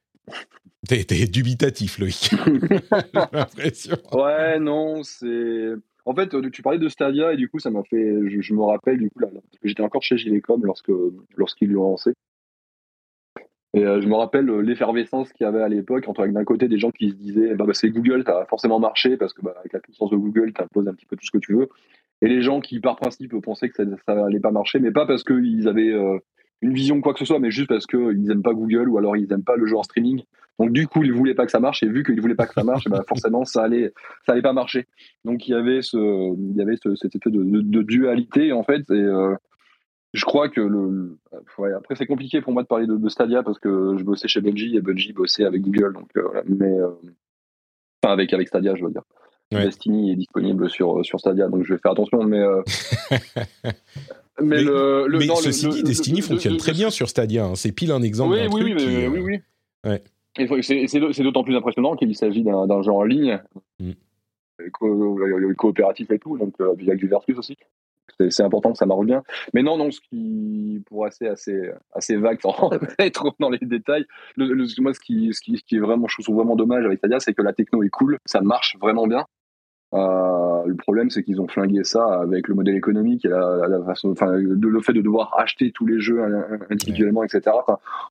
T'es 0.87 1.27
dubitatif, 1.27 1.99
Loïc. 1.99 2.31
J'ai 2.45 3.29
l'impression. 3.31 3.97
Ouais, 4.11 4.59
non, 4.59 5.03
c'est 5.03 5.73
en 6.05 6.13
fait, 6.13 6.33
euh, 6.33 6.49
tu 6.51 6.61
parlais 6.61 6.79
de 6.79 6.87
Stadia 6.87 7.33
et 7.33 7.37
du 7.37 7.49
coup, 7.49 7.59
ça 7.59 7.71
m'a 7.71 7.83
fait. 7.83 8.29
Je, 8.29 8.53
me 8.53 8.61
rappelle 8.61 8.99
du 8.99 9.09
coup, 9.09 9.19
là, 9.19 9.27
que 9.29 9.67
j'étais 9.67 9.81
encore 9.81 10.03
chez 10.03 10.17
Gilecom 10.17 10.63
lorsque 10.63 10.91
lorsqu'ils 11.35 11.71
l'ont 11.71 11.89
lancé. 11.91 12.13
Et 13.73 13.83
euh, 13.83 13.99
je 13.99 14.07
me 14.07 14.15
rappelle 14.15 14.49
euh, 14.49 14.61
l'effervescence 14.61 15.33
qu'il 15.33 15.43
y 15.43 15.47
avait 15.47 15.61
à 15.61 15.67
l'époque 15.67 16.07
entre 16.07 16.25
d'un 16.25 16.45
côté 16.45 16.69
des 16.69 16.77
gens 16.77 16.91
qui 16.91 17.09
se 17.09 17.15
disaient 17.15 17.55
bah, 17.55 17.65
bah 17.65 17.73
c'est 17.73 17.89
Google, 17.89 18.23
ça 18.25 18.41
a 18.41 18.45
forcément 18.45 18.79
marché 18.79 19.17
parce 19.17 19.33
que 19.33 19.41
bah, 19.41 19.53
avec 19.59 19.73
la 19.73 19.79
puissance 19.79 20.11
de 20.11 20.15
Google, 20.15 20.53
tu 20.53 20.61
imposes 20.61 20.87
un 20.87 20.93
petit 20.93 21.05
peu 21.05 21.17
tout 21.17 21.25
ce 21.25 21.31
que 21.31 21.39
tu 21.39 21.55
veux. 21.55 21.67
Et 22.21 22.27
les 22.27 22.41
gens 22.41 22.61
qui 22.61 22.79
par 22.79 22.95
principe 22.95 23.35
pensaient 23.41 23.69
que 23.69 23.75
ça, 23.75 23.83
ça 24.05 24.25
allait 24.25 24.39
pas 24.39 24.51
marcher, 24.51 24.79
mais 24.79 24.91
pas 24.91 25.05
parce 25.05 25.23
qu'ils 25.23 25.67
avaient 25.67 25.93
une 26.61 26.73
vision 26.73 27.01
quoi 27.01 27.13
que 27.13 27.19
ce 27.19 27.25
soit, 27.25 27.39
mais 27.39 27.51
juste 27.51 27.67
parce 27.67 27.85
qu'ils 27.85 28.23
n'aiment 28.23 28.43
pas 28.43 28.53
Google 28.53 28.87
ou 28.87 28.97
alors 28.97 29.17
ils 29.17 29.27
n'aiment 29.27 29.43
pas 29.43 29.57
le 29.57 29.65
jeu 29.65 29.75
en 29.75 29.83
streaming. 29.83 30.23
Donc 30.59 30.71
du 30.71 30.87
coup, 30.87 31.03
ils 31.03 31.11
voulaient 31.11 31.33
pas 31.33 31.45
que 31.45 31.51
ça 31.51 31.59
marche 31.59 31.83
et 31.83 31.87
vu 31.87 32.03
qu'ils 32.03 32.21
voulaient 32.21 32.35
pas 32.35 32.47
que 32.47 32.53
ça 32.53 32.63
marche, 32.63 32.85
bah, 32.89 33.03
forcément 33.07 33.45
ça 33.45 33.63
allait, 33.63 33.93
ça 34.25 34.33
allait 34.33 34.41
pas 34.41 34.53
marcher. 34.53 34.87
Donc 35.23 35.47
il 35.47 35.51
y 35.51 35.53
avait 35.53 35.81
ce, 35.81 35.97
il 35.97 36.55
y 36.55 36.61
avait 36.61 36.77
ce, 36.81 36.95
cet 36.95 37.15
effet 37.15 37.29
de, 37.29 37.43
de, 37.43 37.81
dualité 37.81 38.51
en 38.51 38.63
fait. 38.63 38.89
Et 38.89 38.93
euh, 38.93 39.35
je 40.13 40.23
crois 40.23 40.49
que 40.49 40.61
le, 40.61 41.17
après 41.75 41.95
c'est 41.95 42.05
compliqué 42.05 42.41
pour 42.41 42.53
moi 42.53 42.63
de 42.63 42.67
parler 42.67 42.87
de, 42.87 43.09
Stadia 43.09 43.43
parce 43.43 43.59
que 43.59 43.97
je 43.97 44.03
bossais 44.03 44.27
chez 44.27 44.41
Bungie 44.41 44.75
et 44.75 44.81
Bungie 44.81 45.13
bossait 45.13 45.45
avec 45.45 45.61
Google. 45.61 45.93
Donc 45.93 46.09
euh, 46.15 46.41
mais 46.47 46.71
euh, 46.71 46.89
enfin 48.01 48.13
avec 48.13 48.33
avec 48.33 48.47
Stadia, 48.47 48.75
je 48.75 48.85
veux 48.85 48.91
dire. 48.91 49.03
Destiny 49.51 50.11
est 50.11 50.15
disponible 50.15 50.69
sur 50.69 51.05
sur 51.05 51.19
Stadia, 51.19 51.47
donc 51.47 51.63
je 51.65 51.73
vais 51.73 51.79
faire 51.79 51.91
attention. 51.91 52.23
Mais 52.23 52.43
mais, 54.41 54.63
le, 54.63 55.07
mais 55.07 55.27
ceci 55.35 55.69
dit, 55.69 55.83
Destiny 55.83 56.21
fonctionne 56.21 56.57
très 56.57 56.73
bien 56.73 56.89
sur 56.89 57.09
Stadia. 57.09 57.45
Hein. 57.45 57.55
C'est 57.55 57.71
pile 57.71 57.91
un 57.91 58.01
exemple. 58.01 58.33
Oui, 58.33 58.39
oui, 58.51 58.75
truc 58.75 58.89
oui, 58.89 59.07
oui, 59.07 59.19
oui. 59.19 59.39
Ouais. 59.85 60.01
C'est 60.37 61.23
d'autant 61.23 61.43
plus 61.43 61.55
impressionnant 61.55 61.95
qu'il 61.95 62.15
s'agit 62.15 62.43
d'un 62.43 62.81
jeu 62.81 62.91
en 62.91 63.03
ligne, 63.03 63.41
mm. 63.79 63.91
coopératif 65.57 66.11
et 66.11 66.19
tout, 66.19 66.37
donc 66.37 66.53
euh, 66.59 66.73
avec 66.73 66.97
du 66.97 67.07
vertus 67.07 67.37
aussi. 67.37 67.57
C'est 68.29 68.43
important 68.43 68.71
que 68.71 68.77
ça 68.77 68.85
marche 68.85 69.05
bien. 69.05 69.23
Mais 69.53 69.63
non, 69.63 69.77
non, 69.77 69.91
ce 69.91 69.99
qui, 69.99 70.81
pour 70.85 71.05
assez, 71.05 71.27
assez, 71.27 71.69
assez 71.93 72.15
vague, 72.15 72.39
sans 72.41 72.71
être 72.99 73.35
dans 73.39 73.49
les 73.49 73.59
détails, 73.59 74.05
le, 74.37 74.65
moi, 74.81 74.93
ce 74.93 74.99
qui, 74.99 75.33
ce, 75.33 75.41
qui, 75.41 75.57
ce 75.57 75.63
qui 75.63 75.75
est 75.75 75.79
vraiment, 75.79 76.07
je 76.07 76.21
trouve 76.21 76.37
vraiment 76.37 76.55
dommage 76.55 76.85
avec 76.85 76.99
Stadia, 76.99 77.19
c'est 77.19 77.33
que 77.33 77.41
la 77.41 77.53
techno 77.53 77.83
est 77.83 77.89
cool, 77.89 78.19
ça 78.25 78.41
marche 78.41 78.77
vraiment 78.79 79.07
bien. 79.07 79.25
Euh, 79.93 80.65
le 80.65 80.75
problème, 80.75 81.09
c'est 81.09 81.23
qu'ils 81.23 81.39
ont 81.39 81.47
flingué 81.47 81.83
ça 81.83 82.21
avec 82.21 82.47
le 82.47 82.55
modèle 82.55 82.75
économique 82.75 83.25
et 83.25 83.29
la, 83.29 83.81
façon, 83.85 84.11
enfin, 84.11 84.31
le 84.31 84.81
fait 84.81 84.93
de 84.93 85.01
devoir 85.01 85.37
acheter 85.37 85.71
tous 85.71 85.85
les 85.85 85.99
jeux 85.99 86.21
individuellement, 86.69 87.23
etc. 87.23 87.55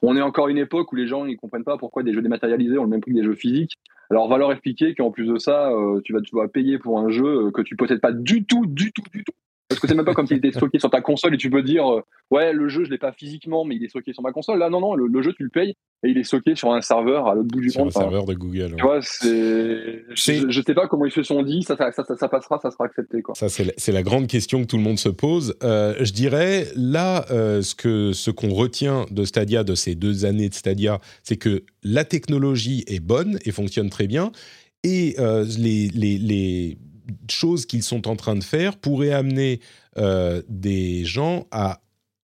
on 0.02 0.16
est 0.16 0.23
encore 0.23 0.49
une 0.49 0.59
époque 0.59 0.93
où 0.93 0.97
les 0.97 1.07
gens 1.07 1.26
ils 1.26 1.37
comprennent 1.37 1.64
pas 1.64 1.76
pourquoi 1.76 2.02
des 2.02 2.14
jeux 2.14 2.23
dématérialisés 2.23 2.78
ont 2.78 2.85
le 2.85 2.88
même 2.88 3.00
prix 3.00 3.12
que 3.12 3.16
des 3.16 3.25
jeux 3.25 3.35
physiques. 3.35 3.78
Alors, 4.11 4.28
va 4.28 4.38
leur 4.38 4.52
expliquer 4.52 4.95
qu'en 4.95 5.11
plus 5.11 5.26
de 5.26 5.38
ça, 5.38 5.71
euh, 5.71 6.00
tu 6.04 6.12
vas, 6.12 6.21
tu 6.21 6.37
vas 6.37 6.47
payer 6.49 6.78
pour 6.78 7.00
un 7.00 7.09
jeu 7.09 7.50
que 7.50 7.62
tu 7.62 7.75
possèdes 7.76 8.00
pas 8.00 8.12
du 8.12 8.45
tout, 8.45 8.66
du 8.66 8.93
tout, 8.93 9.02
du 9.12 9.25
tout. 9.25 9.33
Parce 9.75 9.80
que 9.80 9.89
c'est 9.89 9.95
même 9.95 10.04
pas 10.04 10.15
comme 10.15 10.26
s'il 10.26 10.37
était 10.37 10.52
stocké 10.52 10.78
sur 10.78 10.91
ta 10.91 11.00
console 11.00 11.34
et 11.34 11.37
tu 11.37 11.50
peux 11.50 11.63
dire 11.63 11.93
euh, 11.93 12.02
ouais 12.30 12.52
le 12.52 12.69
jeu 12.69 12.84
je 12.84 12.91
l'ai 12.91 12.99
pas 12.99 13.13
physiquement 13.13 13.65
mais 13.65 13.75
il 13.75 13.84
est 13.84 13.89
stocké 13.89 14.13
sur 14.13 14.23
ma 14.23 14.30
console. 14.30 14.58
Là 14.58 14.71
non 14.71 14.80
non 14.80 14.95
le, 14.95 15.23
jeu 15.23 15.32
tu 15.32 15.43
le 15.43 15.49
payes 15.49 15.75
et 16.04 16.10
il 16.10 16.19
est 16.19 16.23
stocké 16.23 16.54
sur 16.54 16.73
un 16.73 16.80
serveur 16.80 17.26
à 17.26 17.34
l'autre 17.34 17.49
bout 17.49 17.60
du 17.60 17.73
monde. 17.76 17.91
Sur 17.91 18.00
un 18.00 18.04
serveur 18.04 18.25
de 18.25 18.34
Google. 18.34 18.75
Tu 18.76 18.82
vois 18.82 19.00
c'est 19.02 20.04
je, 20.15 20.49
je, 20.49 20.63
sais 20.65 20.75
pas 20.75 20.87
comment 20.87 21.06
ils 21.06 21.13
se 21.13 21.25
sont 21.25 21.43
dit 21.43 21.63
ça 21.65 21.76
ça, 21.76 21.91
ça, 21.93 22.04
ça 22.17 22.28
passera 22.28 22.60
ça 22.60 22.71
sera 22.71 22.84
accepté 22.84 23.21
quoi. 23.21 23.34
Ça 23.34 23.49
c'est 23.49 23.93
la, 23.93 24.02
grande 24.04 24.28
question 24.28 24.63
que 24.63 24.67
tout 24.67 24.76
le 24.76 24.82
monde 24.82 24.99
se 24.99 25.08
pose. 25.08 25.56
Euh, 25.65 25.95
je 26.00 26.13
dirais 26.13 26.69
là 26.76 27.25
euh, 27.30 27.63
ce 27.63 27.75
que 27.75 28.13
ce 28.13 28.30
qu'on 28.30 28.54
retient 28.54 29.06
de 29.10 29.25
Stadia 29.25 29.65
de 29.65 29.75
ces 29.75 29.97
deux 29.97 30.25
années 30.25 30.49
de 30.49 30.54
Stadia 30.54 31.00
c'est 31.25 31.37
que 31.37 31.65
la 31.82 32.04
technologie 32.04 32.84
est 32.87 33.00
bonne 33.00 33.39
et 33.45 33.50
fonctionne 33.50 33.91
très 33.91 34.06
bien 34.06 34.30
et 34.84 35.17
les, 35.58 35.89
les, 35.89 36.19
les 36.19 36.78
choses 37.30 37.67
qu'ils 37.67 37.82
sont 37.82 38.08
en 38.08 38.17
train 38.17 38.36
de 38.36 38.45
faire 38.45 38.76
pourraient 38.76 39.12
amener 39.12 39.60
euh, 39.99 40.43
des 40.49 41.04
gens 41.04 41.47
à 41.50 41.80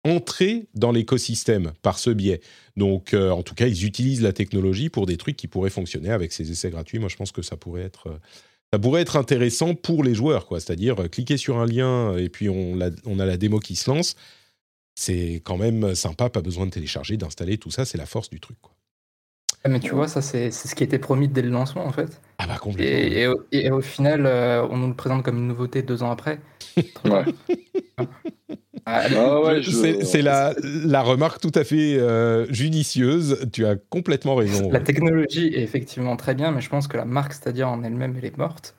entrer 0.05 0.67
dans 0.75 0.93
l'écosystème 0.93 1.73
par 1.83 1.99
ce 1.99 2.11
biais. 2.11 2.41
Donc, 2.77 3.13
euh, 3.13 3.31
en 3.31 3.43
tout 3.43 3.55
cas, 3.55 3.67
ils 3.67 3.85
utilisent 3.85 4.23
la 4.23 4.33
technologie 4.33 4.89
pour 4.89 5.07
des 5.07 5.17
trucs 5.17 5.37
qui 5.37 5.47
pourraient 5.47 5.71
fonctionner 5.71 6.11
avec 6.11 6.33
ces 6.33 6.51
essais 6.51 6.71
gratuits. 6.71 6.99
Moi, 6.99 7.09
je 7.09 7.17
pense 7.17 7.33
que 7.33 7.43
ça 7.43 7.57
pourrait 7.57 7.83
être, 7.83 8.07
euh, 8.07 8.19
ça 8.73 8.79
pourrait 8.79 9.03
être 9.03 9.17
intéressant 9.17 9.75
pour 9.75 10.03
les 10.03 10.15
joueurs, 10.15 10.47
quoi. 10.47 10.61
C'est-à-dire, 10.61 10.97
cliquer 11.11 11.37
sur 11.37 11.59
un 11.59 11.67
lien 11.67 12.17
et 12.17 12.29
puis 12.29 12.49
on, 12.49 12.79
on 13.05 13.19
a 13.19 13.27
la 13.27 13.37
démo 13.37 13.59
qui 13.59 13.77
se 13.77 13.91
lance. 13.91 14.15
C'est 14.95 15.43
quand 15.45 15.57
même 15.57 15.95
sympa, 15.95 16.31
pas 16.31 16.43
besoin 16.43 16.67
de 16.67 16.71
télécharger, 16.71 17.17
d'installer, 17.17 17.59
tout 17.59 17.71
ça, 17.71 17.85
c'est 17.85 17.99
la 17.99 18.07
force 18.07 18.31
du 18.31 18.41
truc, 18.41 18.59
quoi. 18.61 18.75
Ah, 19.63 19.69
mais 19.69 19.81
tu 19.81 19.95
vois, 19.95 20.09
ça, 20.09 20.23
c'est 20.23 20.51
ce 20.51 20.75
qui 20.75 20.85
était 20.85 20.99
promis 20.99 21.29
dès 21.29 21.43
le 21.43 21.51
lancement, 21.51 21.87
en 21.87 21.93
fait. 21.93 22.21
Ah 22.39 22.47
bah 22.47 22.57
complètement. 22.59 23.35
Et, 23.53 23.71
au, 23.71 23.81
final, 23.83 24.25
euh, 24.25 24.67
on 24.71 24.79
nous 24.79 24.89
le 24.89 24.95
présente 24.95 25.23
comme 25.23 25.37
une 25.37 25.49
nouveauté 25.49 25.83
deux 25.83 26.03
ans 26.03 26.11
après. 26.11 26.41
ouais. 27.05 27.25
Ah, 28.87 29.03
ah 29.07 29.55
c'est 29.63 30.23
la, 30.23 30.55
la, 30.63 31.03
remarque 31.03 31.41
tout 31.43 31.53
à 31.55 31.65
fait 31.65 31.99
euh, 31.99 32.51
judicieuse. 32.51 33.47
Tu 33.53 33.67
as 33.67 33.77
complètement 33.77 34.35
raison. 34.35 34.71
La 34.71 34.81
technologie 34.81 35.49
est 35.49 35.63
effectivement 35.63 36.17
très 36.17 36.35
bien, 36.35 36.51
mais 36.51 36.63
je 36.63 36.71
pense 36.71 36.89
que 36.89 36.97
la 36.97 37.05
marque 37.05 37.35
Stadia 37.35 37.69
en 37.69 37.83
elle-même, 37.83 38.15
elle 38.17 38.25
est 38.25 38.39
morte. 38.39 38.75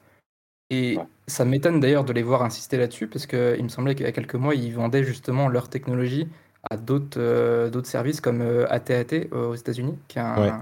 Et 0.72 0.98
ça 1.28 1.46
m'étonne 1.46 1.80
d'ailleurs 1.80 2.06
de 2.06 2.14
les 2.14 2.24
voir 2.24 2.42
insister 2.42 2.78
là-dessus, 2.78 3.08
parce 3.08 3.28
qu'il 3.28 3.64
me 3.64 3.70
semblait 3.70 3.94
qu'il 3.94 4.06
y 4.06 4.10
a 4.10 4.12
quelques 4.12 4.36
mois, 4.36 4.56
ils 4.56 4.74
vendaient 4.74 5.04
justement 5.04 5.48
leur 5.48 5.70
technologie 5.70 6.28
à 6.70 6.78
d'autres 6.78 7.20
euh, 7.20 7.70
d'autres 7.70 7.88
services 7.88 8.22
comme 8.22 8.42
AT&T 8.70 9.30
euh, 9.34 9.50
aux 9.50 9.56
États-Unis, 9.56 9.98
qui 10.08 10.20
est 10.20 10.22
un, 10.22 10.62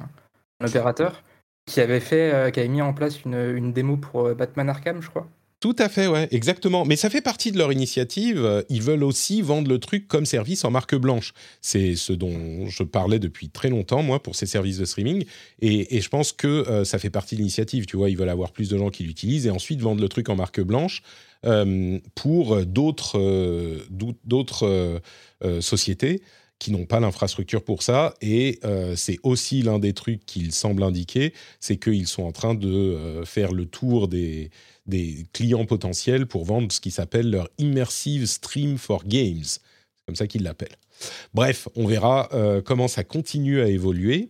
opérateur 0.63 1.23
qui 1.65 1.81
avait 1.81 1.99
fait, 1.99 2.33
euh, 2.33 2.49
qui 2.49 2.59
avait 2.59 2.69
mis 2.69 2.81
en 2.81 2.93
place 2.93 3.23
une, 3.23 3.35
une 3.35 3.73
démo 3.73 3.97
pour 3.97 4.33
Batman 4.33 4.69
Arkham, 4.69 5.01
je 5.01 5.09
crois. 5.09 5.27
Tout 5.59 5.75
à 5.77 5.89
fait, 5.89 6.07
ouais, 6.07 6.29
exactement. 6.31 6.85
Mais 6.85 6.95
ça 6.95 7.09
fait 7.09 7.19
partie 7.19 7.51
de 7.51 7.57
leur 7.57 7.73
initiative. 7.73 8.63
Ils 8.69 8.81
veulent 8.81 9.03
aussi 9.03 9.41
vendre 9.41 9.67
le 9.67 9.77
truc 9.77 10.07
comme 10.07 10.25
service 10.25 10.63
en 10.63 10.71
marque 10.71 10.95
blanche. 10.95 11.33
C'est 11.59 11.97
ce 11.97 12.13
dont 12.13 12.65
je 12.67 12.81
parlais 12.83 13.19
depuis 13.19 13.49
très 13.49 13.67
longtemps, 13.67 14.01
moi, 14.01 14.23
pour 14.23 14.35
ces 14.37 14.45
services 14.45 14.77
de 14.77 14.85
streaming. 14.85 15.25
Et, 15.61 15.97
et 15.97 15.99
je 15.99 16.07
pense 16.07 16.31
que 16.31 16.85
ça 16.85 16.97
fait 16.97 17.09
partie 17.09 17.35
de 17.35 17.41
l'initiative. 17.41 17.87
Tu 17.87 17.97
vois, 17.97 18.09
ils 18.09 18.15
veulent 18.15 18.29
avoir 18.29 18.53
plus 18.53 18.69
de 18.69 18.77
gens 18.77 18.89
qui 18.89 19.03
l'utilisent 19.03 19.47
et 19.47 19.51
ensuite 19.51 19.81
vendre 19.81 19.99
le 19.99 20.07
truc 20.07 20.29
en 20.29 20.37
marque 20.37 20.61
blanche 20.61 21.03
euh, 21.45 21.99
pour 22.15 22.65
d'autres 22.65 23.17
euh, 23.17 23.79
d'autres 24.25 24.67
euh, 24.67 24.99
sociétés 25.61 26.21
qui 26.59 26.71
n'ont 26.71 26.85
pas 26.85 26.99
l'infrastructure 26.99 27.63
pour 27.63 27.83
ça. 27.83 28.13
Et 28.21 28.59
c'est 28.95 29.17
aussi 29.23 29.61
l'un 29.61 29.79
des 29.79 29.93
trucs 29.93 30.25
qu'ils 30.25 30.51
semblent 30.51 30.83
indiquer, 30.83 31.33
c'est 31.59 31.77
qu'ils 31.77 32.07
sont 32.07 32.23
en 32.23 32.31
train 32.31 32.53
de 32.53 33.21
faire 33.25 33.53
le 33.53 33.65
tour 33.65 34.07
des, 34.07 34.51
des 34.85 35.25
clients 35.31 35.65
potentiels 35.65 36.25
pour 36.25 36.43
vendre 36.43 36.71
ce 36.71 36.81
qui 36.81 36.91
s'appelle 36.91 37.29
leur 37.29 37.47
Immersive 37.59 38.25
Stream 38.25 38.77
for 38.77 39.05
Games. 39.05 39.45
C'est 39.45 40.05
comme 40.05 40.15
ça 40.15 40.27
qu'ils 40.27 40.43
l'appellent. 40.43 40.77
Bref, 41.33 41.69
on 41.75 41.87
verra 41.87 42.29
comment 42.65 42.89
ça 42.89 43.05
continue 43.05 43.61
à 43.61 43.67
évoluer. 43.67 44.29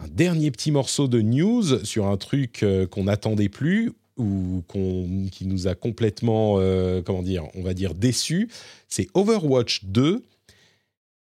Un 0.00 0.08
dernier 0.08 0.50
petit 0.50 0.70
morceau 0.70 1.08
de 1.08 1.20
news 1.20 1.84
sur 1.84 2.06
un 2.06 2.16
truc 2.16 2.64
qu'on 2.90 3.04
n'attendait 3.04 3.48
plus, 3.48 3.92
ou 4.16 4.62
qui 5.32 5.46
nous 5.46 5.66
a 5.66 5.74
complètement, 5.74 6.56
euh, 6.58 7.02
comment 7.02 7.22
dire, 7.22 7.44
on 7.54 7.62
va 7.62 7.74
dire 7.74 7.94
déçu, 7.94 8.48
c'est 8.88 9.08
Overwatch 9.14 9.84
2. 9.84 10.22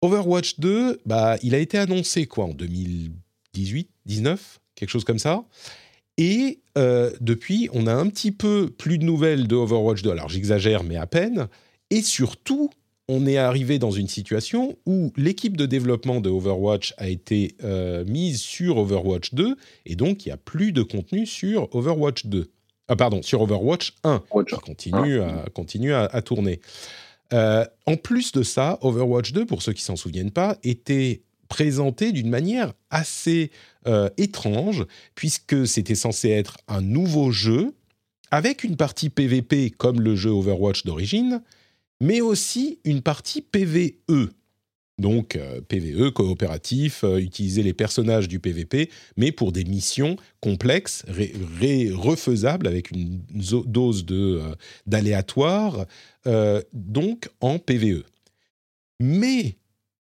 Overwatch 0.01 0.59
2, 0.59 1.01
bah, 1.05 1.37
il 1.43 1.55
a 1.55 1.59
été 1.59 1.77
annoncé 1.77 2.27
quoi 2.27 2.45
en 2.45 2.53
2018, 2.53 3.89
19, 4.05 4.59
quelque 4.75 4.89
chose 4.89 5.03
comme 5.03 5.19
ça. 5.19 5.43
Et 6.17 6.59
euh, 6.77 7.11
depuis, 7.21 7.69
on 7.73 7.87
a 7.87 7.93
un 7.93 8.07
petit 8.07 8.31
peu 8.31 8.69
plus 8.69 8.97
de 8.97 9.03
nouvelles 9.03 9.47
de 9.47 9.55
Overwatch 9.55 10.01
2. 10.01 10.11
Alors 10.11 10.29
j'exagère, 10.29 10.83
mais 10.83 10.95
à 10.95 11.07
peine. 11.07 11.47
Et 11.89 12.01
surtout, 12.01 12.69
on 13.07 13.25
est 13.25 13.37
arrivé 13.37 13.79
dans 13.79 13.91
une 13.91 14.07
situation 14.07 14.77
où 14.85 15.13
l'équipe 15.15 15.55
de 15.55 15.65
développement 15.65 16.19
de 16.19 16.29
Overwatch 16.29 16.93
a 16.97 17.07
été 17.07 17.55
euh, 17.63 18.03
mise 18.05 18.41
sur 18.41 18.77
Overwatch 18.77 19.33
2 19.33 19.55
et 19.85 19.95
donc 19.95 20.25
il 20.25 20.29
n'y 20.29 20.33
a 20.33 20.37
plus 20.37 20.73
de 20.73 20.83
contenu 20.83 21.25
sur 21.25 21.73
Overwatch 21.73 22.25
2. 22.25 22.49
Ah, 22.87 22.95
pardon, 22.95 23.21
sur 23.21 23.41
Overwatch 23.41 23.95
1 24.03 24.23
qui 24.47 24.55
continue, 24.55 25.21
à, 25.21 25.45
continue 25.53 25.93
à, 25.93 26.21
tourner. 26.21 26.61
Euh, 27.33 27.65
en 27.85 27.97
plus 27.97 28.31
de 28.31 28.43
ça, 28.43 28.77
Overwatch 28.81 29.33
2, 29.33 29.45
pour 29.45 29.61
ceux 29.61 29.73
qui 29.73 29.83
s'en 29.83 29.97
souviennent 29.97 30.31
pas, 30.31 30.57
était 30.63 31.23
présenté 31.49 32.11
d'une 32.11 32.29
manière 32.29 32.73
assez 32.89 33.51
euh, 33.87 34.09
étrange, 34.17 34.85
puisque 35.15 35.67
c'était 35.67 35.95
censé 35.95 36.29
être 36.29 36.57
un 36.67 36.81
nouveau 36.81 37.31
jeu, 37.31 37.73
avec 38.31 38.63
une 38.63 38.75
partie 38.75 39.09
PVP 39.09 39.71
comme 39.71 40.01
le 40.01 40.15
jeu 40.15 40.29
Overwatch 40.29 40.85
d'origine, 40.85 41.41
mais 42.01 42.21
aussi 42.21 42.79
une 42.83 43.01
partie 43.01 43.41
PVE. 43.41 44.29
Donc 44.99 45.35
euh, 45.35 45.61
PVE, 45.61 46.09
coopératif, 46.09 47.03
euh, 47.03 47.19
utiliser 47.19 47.61
les 47.61 47.73
personnages 47.73 48.27
du 48.27 48.39
PVP, 48.39 48.89
mais 49.15 49.31
pour 49.31 49.51
des 49.51 49.63
missions 49.63 50.17
complexes, 50.39 51.05
refaisables 51.07 52.67
avec 52.67 52.89
une 52.89 53.21
dose 53.65 54.05
euh, 54.09 54.55
d'aléatoire, 54.87 55.85
donc 56.73 57.29
en 57.39 57.59
PVE. 57.59 58.03
Mais 58.99 59.55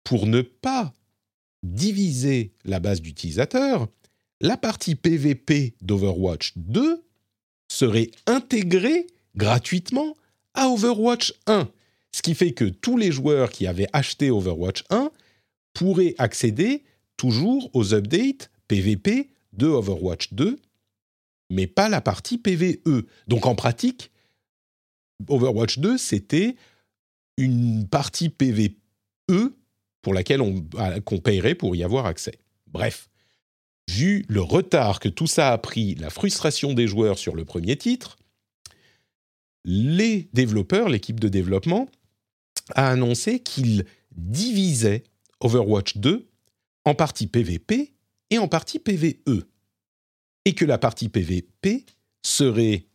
pour 0.04 0.25
ne 0.25 0.41
pas 0.41 0.91
diviser 1.63 2.52
la 2.65 2.80
base 2.80 3.02
d'utilisateurs, 3.02 3.88
la 4.41 4.58
partie 4.58 4.95
PVP 4.95 5.75
d'Overwatch 5.82 6.54
2 6.58 7.04
serait 7.71 8.10
intégrée 8.25 9.08
gratuitement 9.36 10.15
à 10.56 10.67
Overwatch 10.67 11.34
1 11.47 11.69
ce 12.12 12.22
qui 12.22 12.36
fait 12.36 12.54
que 12.54 12.65
tous 12.65 12.98
les 12.98 13.12
joueurs 13.12 13.50
qui 13.50 13.67
avaient 13.67 13.89
acheté 13.93 14.32
Overwatch 14.32 14.84
1 14.89 15.12
pourraient 15.74 16.15
accéder 16.17 16.84
toujours 17.17 17.69
aux 17.74 17.93
updates 17.93 18.50
PVP 18.67 19.30
de 19.54 19.67
Overwatch 19.67 20.34
2, 20.34 20.60
mais 21.50 21.67
pas 21.67 21.89
la 21.89 22.02
partie 22.02 22.38
PVE. 22.38 23.06
Donc 23.28 23.45
en 23.45 23.56
pratique, 23.56 24.12
Overwatch 25.28 25.80
2, 25.80 25.98
c'était 25.98 26.56
une 27.38 27.88
partie 27.88 28.30
PVE 28.30 28.74
pour 30.02 30.13
laquelle 30.13 30.41
on, 30.41 30.65
qu'on 31.06 31.19
payerait 31.19 31.56
pour 31.56 31.76
y 31.76 31.84
avoir 31.84 32.06
accès. 32.06 32.39
Bref, 32.67 33.10
vu 33.89 34.26
le 34.28 34.41
retard 34.41 35.00
que 35.00 35.10
tout 35.10 35.28
ça 35.28 35.52
a 35.52 35.58
pris, 35.58 35.95
la 35.95 36.10
frustration 36.10 36.74
des 36.74 36.88
joueurs 36.88 37.17
sur 37.17 37.36
le 37.36 37.45
premier 37.45 37.76
titre, 37.76 38.17
les 39.65 40.30
développeurs, 40.34 40.89
l'équipe 40.89 41.19
de 41.19 41.28
développement, 41.28 41.89
a 42.75 42.89
annoncé 42.89 43.39
qu'il 43.39 43.86
divisait 44.12 45.03
Overwatch 45.39 45.97
2 45.97 46.27
en 46.86 46.95
partie 46.95 47.27
PVP 47.27 47.93
et 48.29 48.38
en 48.38 48.47
partie 48.47 48.79
PVE. 48.79 49.45
Et 50.45 50.53
que 50.53 50.65
la 50.65 50.77
partie 50.77 51.10
PVP 51.10 51.86
serait 52.23 52.86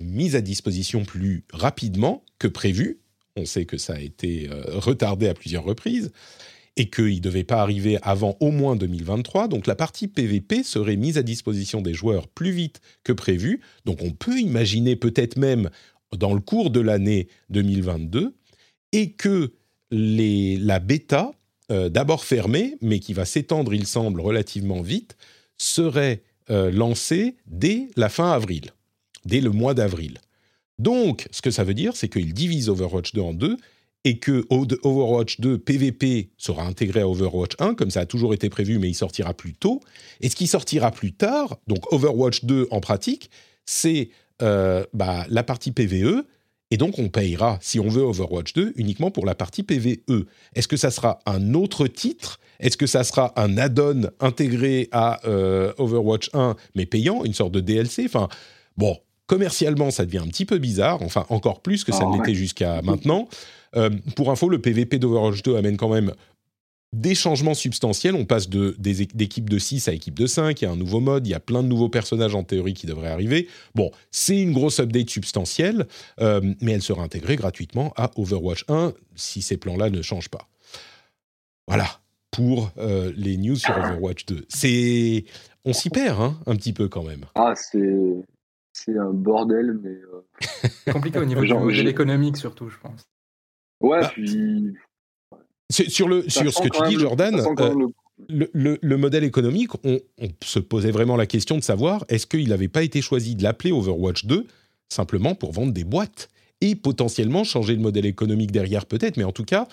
mise 0.00 0.36
à 0.36 0.40
disposition 0.40 1.04
plus 1.04 1.44
rapidement 1.52 2.24
que 2.38 2.48
prévu. 2.48 3.00
On 3.36 3.44
sait 3.44 3.64
que 3.64 3.78
ça 3.78 3.94
a 3.94 4.00
été 4.00 4.48
euh, 4.50 4.62
retardé 4.78 5.28
à 5.28 5.34
plusieurs 5.34 5.64
reprises 5.64 6.12
et 6.76 6.88
qu'il 6.90 7.16
ne 7.16 7.20
devait 7.20 7.44
pas 7.44 7.60
arriver 7.60 7.98
avant 8.02 8.36
au 8.40 8.52
moins 8.52 8.76
2023. 8.76 9.48
Donc 9.48 9.66
la 9.66 9.74
partie 9.74 10.06
PVP 10.06 10.62
serait 10.62 10.96
mise 10.96 11.18
à 11.18 11.22
disposition 11.22 11.80
des 11.80 11.94
joueurs 11.94 12.28
plus 12.28 12.52
vite 12.52 12.80
que 13.02 13.12
prévu. 13.12 13.60
Donc 13.84 14.02
on 14.02 14.12
peut 14.12 14.38
imaginer 14.38 14.94
peut-être 14.94 15.36
même 15.36 15.70
dans 16.16 16.32
le 16.32 16.40
cours 16.40 16.70
de 16.70 16.80
l'année 16.80 17.28
2022 17.50 18.37
et 18.92 19.12
que 19.12 19.52
la 19.90 20.78
bêta, 20.78 21.32
euh, 21.70 21.88
d'abord 21.88 22.24
fermée, 22.24 22.76
mais 22.80 23.00
qui 23.00 23.12
va 23.12 23.24
s'étendre, 23.24 23.74
il 23.74 23.86
semble, 23.86 24.20
relativement 24.20 24.82
vite, 24.82 25.16
serait 25.56 26.22
euh, 26.50 26.70
lancée 26.70 27.36
dès 27.46 27.88
la 27.96 28.08
fin 28.08 28.32
avril, 28.32 28.72
dès 29.24 29.40
le 29.40 29.50
mois 29.50 29.74
d'avril. 29.74 30.18
Donc, 30.78 31.26
ce 31.30 31.42
que 31.42 31.50
ça 31.50 31.64
veut 31.64 31.74
dire, 31.74 31.96
c'est 31.96 32.08
qu'il 32.08 32.32
divise 32.32 32.68
Overwatch 32.68 33.12
2 33.12 33.20
en 33.20 33.34
deux 33.34 33.56
et 34.04 34.18
que 34.18 34.46
Overwatch 34.48 35.40
2 35.40 35.58
PVP 35.58 36.30
sera 36.38 36.64
intégré 36.64 37.00
à 37.00 37.08
Overwatch 37.08 37.56
1, 37.58 37.74
comme 37.74 37.90
ça 37.90 38.00
a 38.00 38.06
toujours 38.06 38.32
été 38.32 38.48
prévu, 38.48 38.78
mais 38.78 38.88
il 38.88 38.94
sortira 38.94 39.34
plus 39.34 39.54
tôt. 39.54 39.80
Et 40.20 40.28
ce 40.28 40.36
qui 40.36 40.46
sortira 40.46 40.92
plus 40.92 41.12
tard, 41.12 41.58
donc 41.66 41.92
Overwatch 41.92 42.44
2 42.44 42.68
en 42.70 42.80
pratique, 42.80 43.30
c'est 43.66 44.10
euh, 44.40 44.84
bah, 44.94 45.26
la 45.28 45.42
partie 45.42 45.72
PVE 45.72 46.24
et 46.70 46.76
donc, 46.76 46.98
on 46.98 47.08
payera, 47.08 47.58
si 47.62 47.80
on 47.80 47.88
veut 47.88 48.02
Overwatch 48.02 48.52
2, 48.52 48.74
uniquement 48.76 49.10
pour 49.10 49.24
la 49.24 49.34
partie 49.34 49.62
PVE. 49.62 50.26
Est-ce 50.54 50.68
que 50.68 50.76
ça 50.76 50.90
sera 50.90 51.20
un 51.24 51.54
autre 51.54 51.86
titre? 51.86 52.40
Est-ce 52.60 52.76
que 52.76 52.86
ça 52.86 53.04
sera 53.04 53.32
un 53.40 53.56
add-on 53.56 54.10
intégré 54.20 54.88
à 54.92 55.26
euh, 55.26 55.72
Overwatch 55.78 56.30
1, 56.34 56.56
mais 56.74 56.84
payant, 56.84 57.24
une 57.24 57.32
sorte 57.32 57.52
de 57.52 57.60
DLC 57.60 58.04
Enfin, 58.04 58.28
bon, 58.76 58.98
commercialement, 59.26 59.90
ça 59.90 60.04
devient 60.04 60.18
un 60.18 60.28
petit 60.28 60.44
peu 60.44 60.58
bizarre, 60.58 61.00
enfin, 61.02 61.24
encore 61.30 61.60
plus 61.60 61.84
que 61.84 61.92
ça 61.92 62.04
ne 62.04 62.12
ah, 62.12 62.16
l'était 62.18 62.34
jusqu'à 62.34 62.82
maintenant. 62.82 63.28
Euh, 63.76 63.90
pour 64.14 64.30
info, 64.30 64.48
le 64.50 64.60
PVP 64.60 64.98
d'Overwatch 64.98 65.42
2 65.42 65.56
amène 65.56 65.78
quand 65.78 65.88
même 65.88 66.12
des 66.92 67.14
changements 67.14 67.54
substantiels. 67.54 68.14
On 68.14 68.24
passe 68.24 68.48
de, 68.48 68.74
d'équipes 68.78 69.50
de 69.50 69.58
6 69.58 69.88
à 69.88 69.92
équipe 69.92 70.18
de 70.18 70.26
5. 70.26 70.60
Il 70.60 70.64
y 70.64 70.68
a 70.68 70.70
un 70.70 70.76
nouveau 70.76 71.00
mode. 71.00 71.26
Il 71.26 71.30
y 71.30 71.34
a 71.34 71.40
plein 71.40 71.62
de 71.62 71.68
nouveaux 71.68 71.88
personnages 71.88 72.34
en 72.34 72.44
théorie 72.44 72.74
qui 72.74 72.86
devraient 72.86 73.10
arriver. 73.10 73.48
Bon, 73.74 73.90
c'est 74.10 74.40
une 74.40 74.52
grosse 74.52 74.80
update 74.80 75.10
substantielle, 75.10 75.86
euh, 76.20 76.40
mais 76.60 76.72
elle 76.72 76.82
sera 76.82 77.02
intégrée 77.02 77.36
gratuitement 77.36 77.92
à 77.96 78.10
Overwatch 78.16 78.64
1 78.68 78.92
si 79.14 79.42
ces 79.42 79.56
plans-là 79.56 79.90
ne 79.90 80.02
changent 80.02 80.30
pas. 80.30 80.48
Voilà 81.66 82.00
pour 82.30 82.70
euh, 82.78 83.12
les 83.16 83.36
news 83.36 83.56
sur 83.56 83.76
Overwatch 83.76 84.26
2. 84.26 84.46
C'est, 84.48 85.24
on 85.64 85.72
s'y 85.72 85.90
perd 85.90 86.20
hein, 86.20 86.38
un 86.46 86.56
petit 86.56 86.72
peu 86.72 86.88
quand 86.88 87.02
même. 87.02 87.24
Ah, 87.34 87.54
c'est, 87.54 88.22
c'est 88.72 88.96
un 88.96 89.12
bordel, 89.12 89.78
mais 89.82 89.90
euh... 89.90 90.92
compliqué 90.92 91.18
au 91.18 91.24
niveau 91.24 91.44
du 91.44 91.54
modèle 91.54 91.88
économique 91.88 92.36
surtout, 92.36 92.68
je 92.68 92.78
pense. 92.78 93.08
Ouais, 93.80 94.00
ah. 94.02 94.08
puis 94.08 94.74
sur, 95.70 96.08
le, 96.08 96.28
sur 96.28 96.52
ce 96.52 96.62
que 96.62 96.68
tu 96.68 96.88
dis, 96.88 97.00
Jordan, 97.00 97.34
euh, 97.58 97.74
le... 97.74 97.88
Le, 98.82 98.96
modèle 98.96 99.22
économique, 99.22 99.70
on, 99.84 100.00
se 100.42 100.58
posait 100.58 100.90
vraiment 100.90 101.16
la 101.16 101.26
question 101.26 101.56
de 101.56 101.62
savoir 101.62 102.04
est-ce 102.08 102.26
qu'il 102.26 102.48
n'avait 102.48 102.68
pas 102.68 102.82
été 102.82 103.00
choisi 103.00 103.36
de 103.36 103.44
l'appeler 103.44 103.70
Overwatch 103.70 104.24
2 104.24 104.44
simplement 104.88 105.36
pour 105.36 105.52
vendre 105.52 105.72
des 105.72 105.84
boîtes 105.84 106.28
et 106.60 106.74
potentiellement 106.74 107.44
changer 107.44 107.74
le 107.74 107.80
modèle 107.80 108.06
économique 108.06 108.50
derrière 108.50 108.86
peut-être, 108.86 109.16
mais 109.16 109.24
en 109.24 109.32
tout 109.32 109.44
cas 109.44 109.68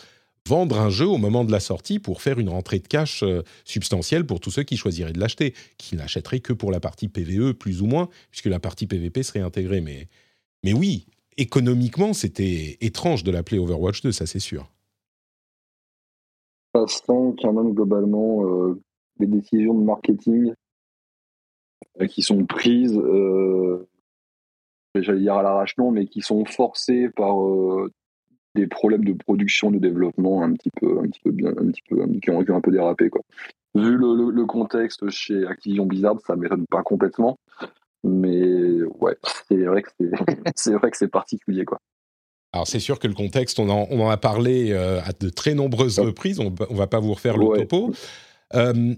vendre 0.47 0.79
un 0.79 0.91
jeu 0.91 1.08
au 1.08 1.17
moment 1.17 1.43
de 1.43 1.51
la 1.51 1.60
sortie 1.60 1.97
pour 1.97 2.21
faire 2.21 2.39
une 2.39 2.49
rentrée 2.49 2.77
de 2.77 2.88
cash 2.88 3.23
euh, 3.23 3.41
substantielle 3.63 4.25
pour 4.25 4.39
tous 4.39 4.51
ceux 4.51 4.63
qui 4.63 4.77
choisiraient 4.77 5.13
de 5.13 5.19
l'acheter, 5.19 5.55
qui 5.79 5.95
n'achèteraient 5.95 6.39
que 6.39 6.53
pour 6.53 6.71
la 6.71 6.79
partie 6.79 7.08
PVE 7.08 7.53
plus 7.53 7.81
ou 7.81 7.88
moins, 7.88 8.10
puisque 8.29 8.45
la 8.45 8.60
partie 8.60 8.86
PVP 8.86 9.23
serait 9.23 9.39
intégrée. 9.39 9.81
Mais, 9.81 10.08
mais 10.63 10.73
oui, 10.73 11.08
économiquement, 11.38 12.13
c'était 12.13 12.77
étrange 12.81 13.23
de 13.23 13.31
l'appeler 13.31 13.58
Overwatch 13.58 14.01
2, 14.03 14.12
ça 14.12 14.27
c'est 14.27 14.39
sûr 14.39 14.69
ça 16.88 17.13
quand 17.41 17.53
même 17.53 17.73
globalement 17.73 18.45
euh, 18.45 18.79
les 19.19 19.27
décisions 19.27 19.73
de 19.73 19.83
marketing 19.83 20.53
euh, 22.01 22.07
qui 22.07 22.21
sont 22.21 22.45
prises, 22.45 22.97
euh, 22.97 23.88
j'allais 24.95 25.21
dire 25.21 25.35
à 25.35 25.43
l'arrache 25.43 25.77
non, 25.77 25.91
mais 25.91 26.05
qui 26.05 26.21
sont 26.21 26.45
forcées 26.45 27.09
par 27.09 27.38
des 28.55 28.67
problèmes 28.67 29.03
de 29.03 29.13
production, 29.13 29.71
de 29.71 29.79
développement 29.79 30.41
un 30.43 30.53
petit 30.53 30.71
peu, 30.79 30.99
un 30.99 31.07
petit 31.07 31.21
peu 31.21 31.31
bien, 31.31 31.49
un 31.49 31.67
petit 31.71 31.81
peu, 31.89 32.05
qui 32.21 32.29
ont, 32.31 32.39
un 32.39 32.61
peu 32.61 32.71
dérapé 32.71 33.09
quoi. 33.09 33.21
Vu 33.73 33.97
le, 33.97 34.45
contexte 34.45 35.09
chez 35.09 35.45
Activision 35.45 35.85
Blizzard, 35.85 36.21
ça 36.21 36.38
m'étonne 36.38 36.65
pas 36.69 36.81
complètement, 36.81 37.38
mais 38.03 38.83
ouais, 38.83 39.17
c'est 39.47 39.65
vrai 39.65 39.81
que 39.81 39.89
c'est 40.55 40.73
vrai 40.73 40.91
que 40.91 40.97
c'est 40.97 41.09
particulier 41.09 41.65
quoi. 41.65 41.79
Alors 42.55 42.69
c'est 42.69 42.79
sûr 42.79 42.99
que 42.99 43.07
le 43.07 43.13
contexte, 43.13 43.59
on 43.59 43.69
en, 43.69 44.09
a 44.09 44.15
parlé 44.15 44.71
euh, 44.71 45.01
à 45.03 45.11
de 45.11 45.27
très 45.27 45.53
nombreuses 45.53 45.99
reprises, 45.99 46.39
on 46.39 46.51
ne 46.51 46.75
va 46.77 46.87
pas 46.87 47.01
vous 47.01 47.13
refaire 47.13 47.35
le 47.37 47.45
topo. 47.57 47.93
Euh, 48.53 48.95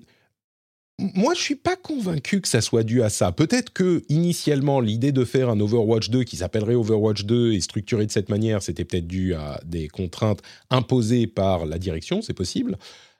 moi, 0.99 1.33
je 1.33 1.41
suis 1.41 1.55
pas 1.55 1.75
convaincu 1.75 2.39
que 2.39 2.47
ça 2.47 2.61
soit 2.61 2.83
dû 2.83 3.01
à 3.01 3.09
ça. 3.09 3.31
Peut-être 3.31 3.73
que 3.73 4.03
initialement, 4.09 4.79
l'idée 4.79 5.11
de 5.11 5.25
faire 5.25 5.49
un 5.49 5.59
Overwatch 5.59 6.11
2 6.11 6.23
qui 6.23 6.37
s'appellerait 6.37 6.75
Overwatch 6.75 7.25
2 7.25 7.53
et 7.53 7.61
structuré 7.61 8.05
de 8.05 8.11
cette 8.11 8.29
manière, 8.29 8.61
c'était 8.61 8.85
peut-être 8.85 9.07
dû 9.07 9.33
à 9.33 9.59
des 9.65 9.87
contraintes 9.87 10.43
imposées 10.69 11.25
par 11.25 11.65
la 11.65 11.79
direction, 11.79 12.21
c'est 12.21 12.33
possible. 12.33 12.77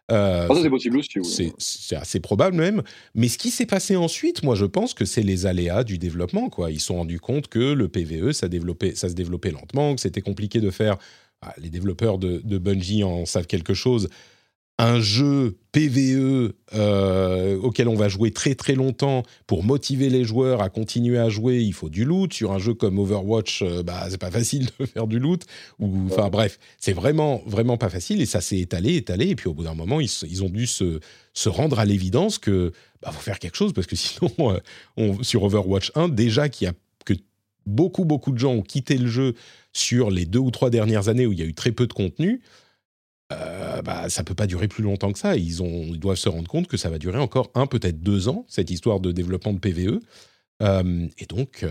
Euh, 0.10 0.48
ah, 0.50 0.54
c'est 0.62 0.70
possible 0.70 0.98
aussi. 0.98 1.54
C'est 1.58 1.96
assez 1.96 2.20
probable 2.20 2.56
même. 2.56 2.82
Mais 3.14 3.28
ce 3.28 3.38
qui 3.38 3.52
s'est 3.52 3.66
passé 3.66 3.96
ensuite, 3.96 4.44
moi, 4.44 4.56
je 4.56 4.66
pense 4.66 4.94
que 4.94 5.06
c'est 5.06 5.22
les 5.22 5.46
aléas 5.46 5.84
du 5.84 5.98
développement. 5.98 6.50
Quoi. 6.50 6.72
Ils 6.72 6.80
se 6.80 6.88
sont 6.88 6.96
rendus 6.96 7.20
compte 7.20 7.48
que 7.48 7.74
le 7.74 7.88
PVE, 7.90 8.32
ça, 8.32 8.48
développait, 8.48 8.96
ça 8.96 9.10
se 9.10 9.14
développait 9.14 9.52
lentement, 9.52 9.96
que 9.96 10.02
c'était 10.02 10.22
compliqué 10.22 10.62
de 10.62 10.72
faire. 10.72 10.98
Ah, 11.42 11.54
les 11.58 11.70
développeurs 11.70 12.18
de, 12.18 12.42
de, 12.44 12.58
Bungie 12.58 13.04
en 13.04 13.26
savent 13.26 13.46
quelque 13.46 13.74
chose. 13.74 14.10
Un 14.80 15.00
jeu 15.00 15.58
PVE 15.72 16.54
euh, 16.74 17.58
auquel 17.58 17.88
on 17.88 17.96
va 17.96 18.10
jouer 18.10 18.32
très 18.32 18.54
très 18.54 18.76
longtemps 18.76 19.24
pour 19.48 19.64
motiver 19.64 20.10
les 20.10 20.24
joueurs 20.24 20.62
à 20.62 20.70
continuer 20.70 21.18
à 21.18 21.30
jouer, 21.30 21.62
il 21.62 21.74
faut 21.74 21.90
du 21.90 22.06
loot. 22.06 22.34
Sur 22.34 22.52
un 22.52 22.60
jeu 22.60 22.76
comme 22.76 23.00
Overwatch, 23.00 23.64
euh, 23.64 23.82
bah 23.82 24.06
c'est 24.10 24.20
pas 24.20 24.30
facile 24.30 24.70
de 24.80 24.86
faire 24.86 25.08
du 25.08 25.18
loot. 25.18 25.46
Ou 25.80 26.06
enfin 26.06 26.30
bref, 26.30 26.60
c'est 26.78 26.94
vraiment 26.94 27.42
vraiment 27.48 27.78
pas 27.78 27.90
facile 27.90 28.22
et 28.22 28.28
ça 28.28 28.40
s'est 28.40 28.60
étalé, 28.60 28.96
étalé. 28.96 29.30
Et 29.30 29.36
puis 29.36 29.50
au 29.50 29.54
bout 29.54 29.64
d'un 29.64 29.74
moment, 29.74 30.00
ils, 30.00 30.44
ont 30.44 30.50
dû 30.50 30.68
se, 30.68 31.00
rendre 31.48 31.80
à 31.80 31.86
l'évidence 31.86 32.38
que 32.38 32.72
bah, 33.02 33.12
faut 33.12 33.22
faire 33.22 33.40
quelque 33.40 33.58
chose 33.58 33.74
parce 33.74 33.88
que 33.88 33.96
sinon, 33.96 34.32
euh, 35.00 35.14
sur 35.24 35.44
Overwatch 35.44 35.92
1, 35.96 36.10
déjà 36.10 36.50
qu'il 36.50 36.66
y 36.66 36.70
a 36.70 36.74
que 37.04 37.14
beaucoup 37.66 38.06
beaucoup 38.06 38.32
de 38.32 38.38
gens 38.38 38.54
ont 38.54 38.62
quitté 38.62 38.98
le 38.98 39.08
jeu 39.08 39.34
sur 39.74 40.12
les 40.12 40.26
deux 40.26 40.40
ou 40.40 40.52
trois 40.52 40.70
dernières 40.70 41.08
années 41.08 41.26
où 41.26 41.34
il 41.34 41.40
y 41.40 41.44
a 41.44 41.46
eu 41.46 41.54
très 41.56 41.72
peu 41.72 41.88
de 41.88 41.94
contenu 41.94 42.42
euh, 43.34 43.82
bah, 43.82 44.10
ça 44.10 44.24
peut 44.24 44.36
pas 44.36 44.48
durer 44.48 44.68
plus 44.68 44.84
longtemps 44.84 45.12
que 45.12 45.20
ça. 45.20 45.36
Ils, 45.36 45.62
ont, 45.62 45.84
ils 45.88 46.00
doivent 46.00 46.18
se 46.18 46.30
rendre 46.30 46.48
compte 46.48 46.68
que 46.68 46.78
ça 46.78 46.90
va 46.90 46.98
durer 46.98 47.20
encore 47.20 47.52
un, 47.56 47.68
peut-être 47.68 48.02
deux 48.02 48.30
ans, 48.30 48.46
cette 48.48 48.72
histoire 48.72 49.00
de 49.00 49.12
développement 49.12 49.54
de 49.54 49.60
PVE. 49.60 50.00
Euh, 50.62 51.08
et 51.18 51.26
donc, 51.26 51.64
euh, 51.64 51.70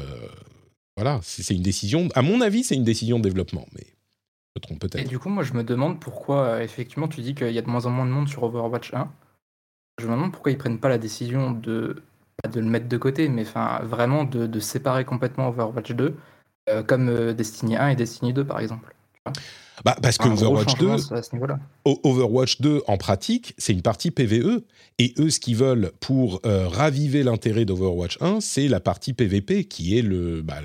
voilà, 0.96 1.20
c'est 1.22 1.54
une 1.54 1.62
décision, 1.62 2.08
à 2.14 2.22
mon 2.22 2.40
avis, 2.40 2.62
c'est 2.62 2.74
une 2.74 2.84
décision 2.84 3.18
de 3.18 3.24
développement, 3.24 3.66
mais 3.74 3.84
je 3.84 4.52
me 4.56 4.60
trompe 4.60 4.80
peut-être. 4.80 5.04
Et 5.04 5.08
du 5.08 5.18
coup, 5.18 5.30
moi, 5.30 5.42
je 5.42 5.54
me 5.54 5.64
demande 5.64 5.98
pourquoi, 5.98 6.62
effectivement, 6.62 7.08
tu 7.08 7.22
dis 7.22 7.34
qu'il 7.34 7.52
y 7.52 7.58
a 7.58 7.62
de 7.62 7.68
moins 7.68 7.86
en 7.86 7.90
moins 7.90 8.06
de 8.06 8.10
monde 8.10 8.28
sur 8.28 8.42
Overwatch 8.42 8.92
1. 8.92 9.10
Je 9.98 10.06
me 10.06 10.12
demande 10.12 10.32
pourquoi 10.32 10.52
ils 10.52 10.58
prennent 10.58 10.78
pas 10.78 10.90
la 10.90 10.98
décision 10.98 11.52
de, 11.52 12.02
pas 12.42 12.50
de 12.50 12.60
le 12.60 12.66
mettre 12.66 12.86
de 12.86 12.96
côté, 12.98 13.30
mais 13.30 13.42
enfin, 13.42 13.80
vraiment 13.82 14.24
de, 14.24 14.46
de 14.46 14.60
séparer 14.60 15.06
complètement 15.06 15.48
Overwatch 15.48 15.92
2, 15.92 16.14
comme 16.86 17.32
Destiny 17.32 17.76
1 17.76 17.88
et 17.88 17.96
Destiny 17.96 18.34
2, 18.34 18.44
par 18.44 18.60
exemple. 18.60 18.94
Bah, 19.84 19.96
parce 20.00 20.18
que 20.18 20.28
Overwatch 20.28 20.78
2, 20.78 20.96
Overwatch 21.84 22.60
2, 22.60 22.82
en 22.86 22.96
pratique, 22.96 23.54
c'est 23.58 23.72
une 23.72 23.82
partie 23.82 24.10
PVE. 24.10 24.62
Et 24.98 25.14
eux, 25.18 25.30
ce 25.30 25.40
qu'ils 25.40 25.56
veulent 25.56 25.92
pour 26.00 26.40
euh, 26.46 26.68
raviver 26.68 27.22
l'intérêt 27.22 27.64
d'Overwatch 27.64 28.18
1, 28.20 28.40
c'est 28.40 28.68
la 28.68 28.80
partie 28.80 29.12
PVP, 29.12 29.64
qui 29.64 29.98
est 29.98 30.02
le, 30.02 30.42
bah, 30.42 30.60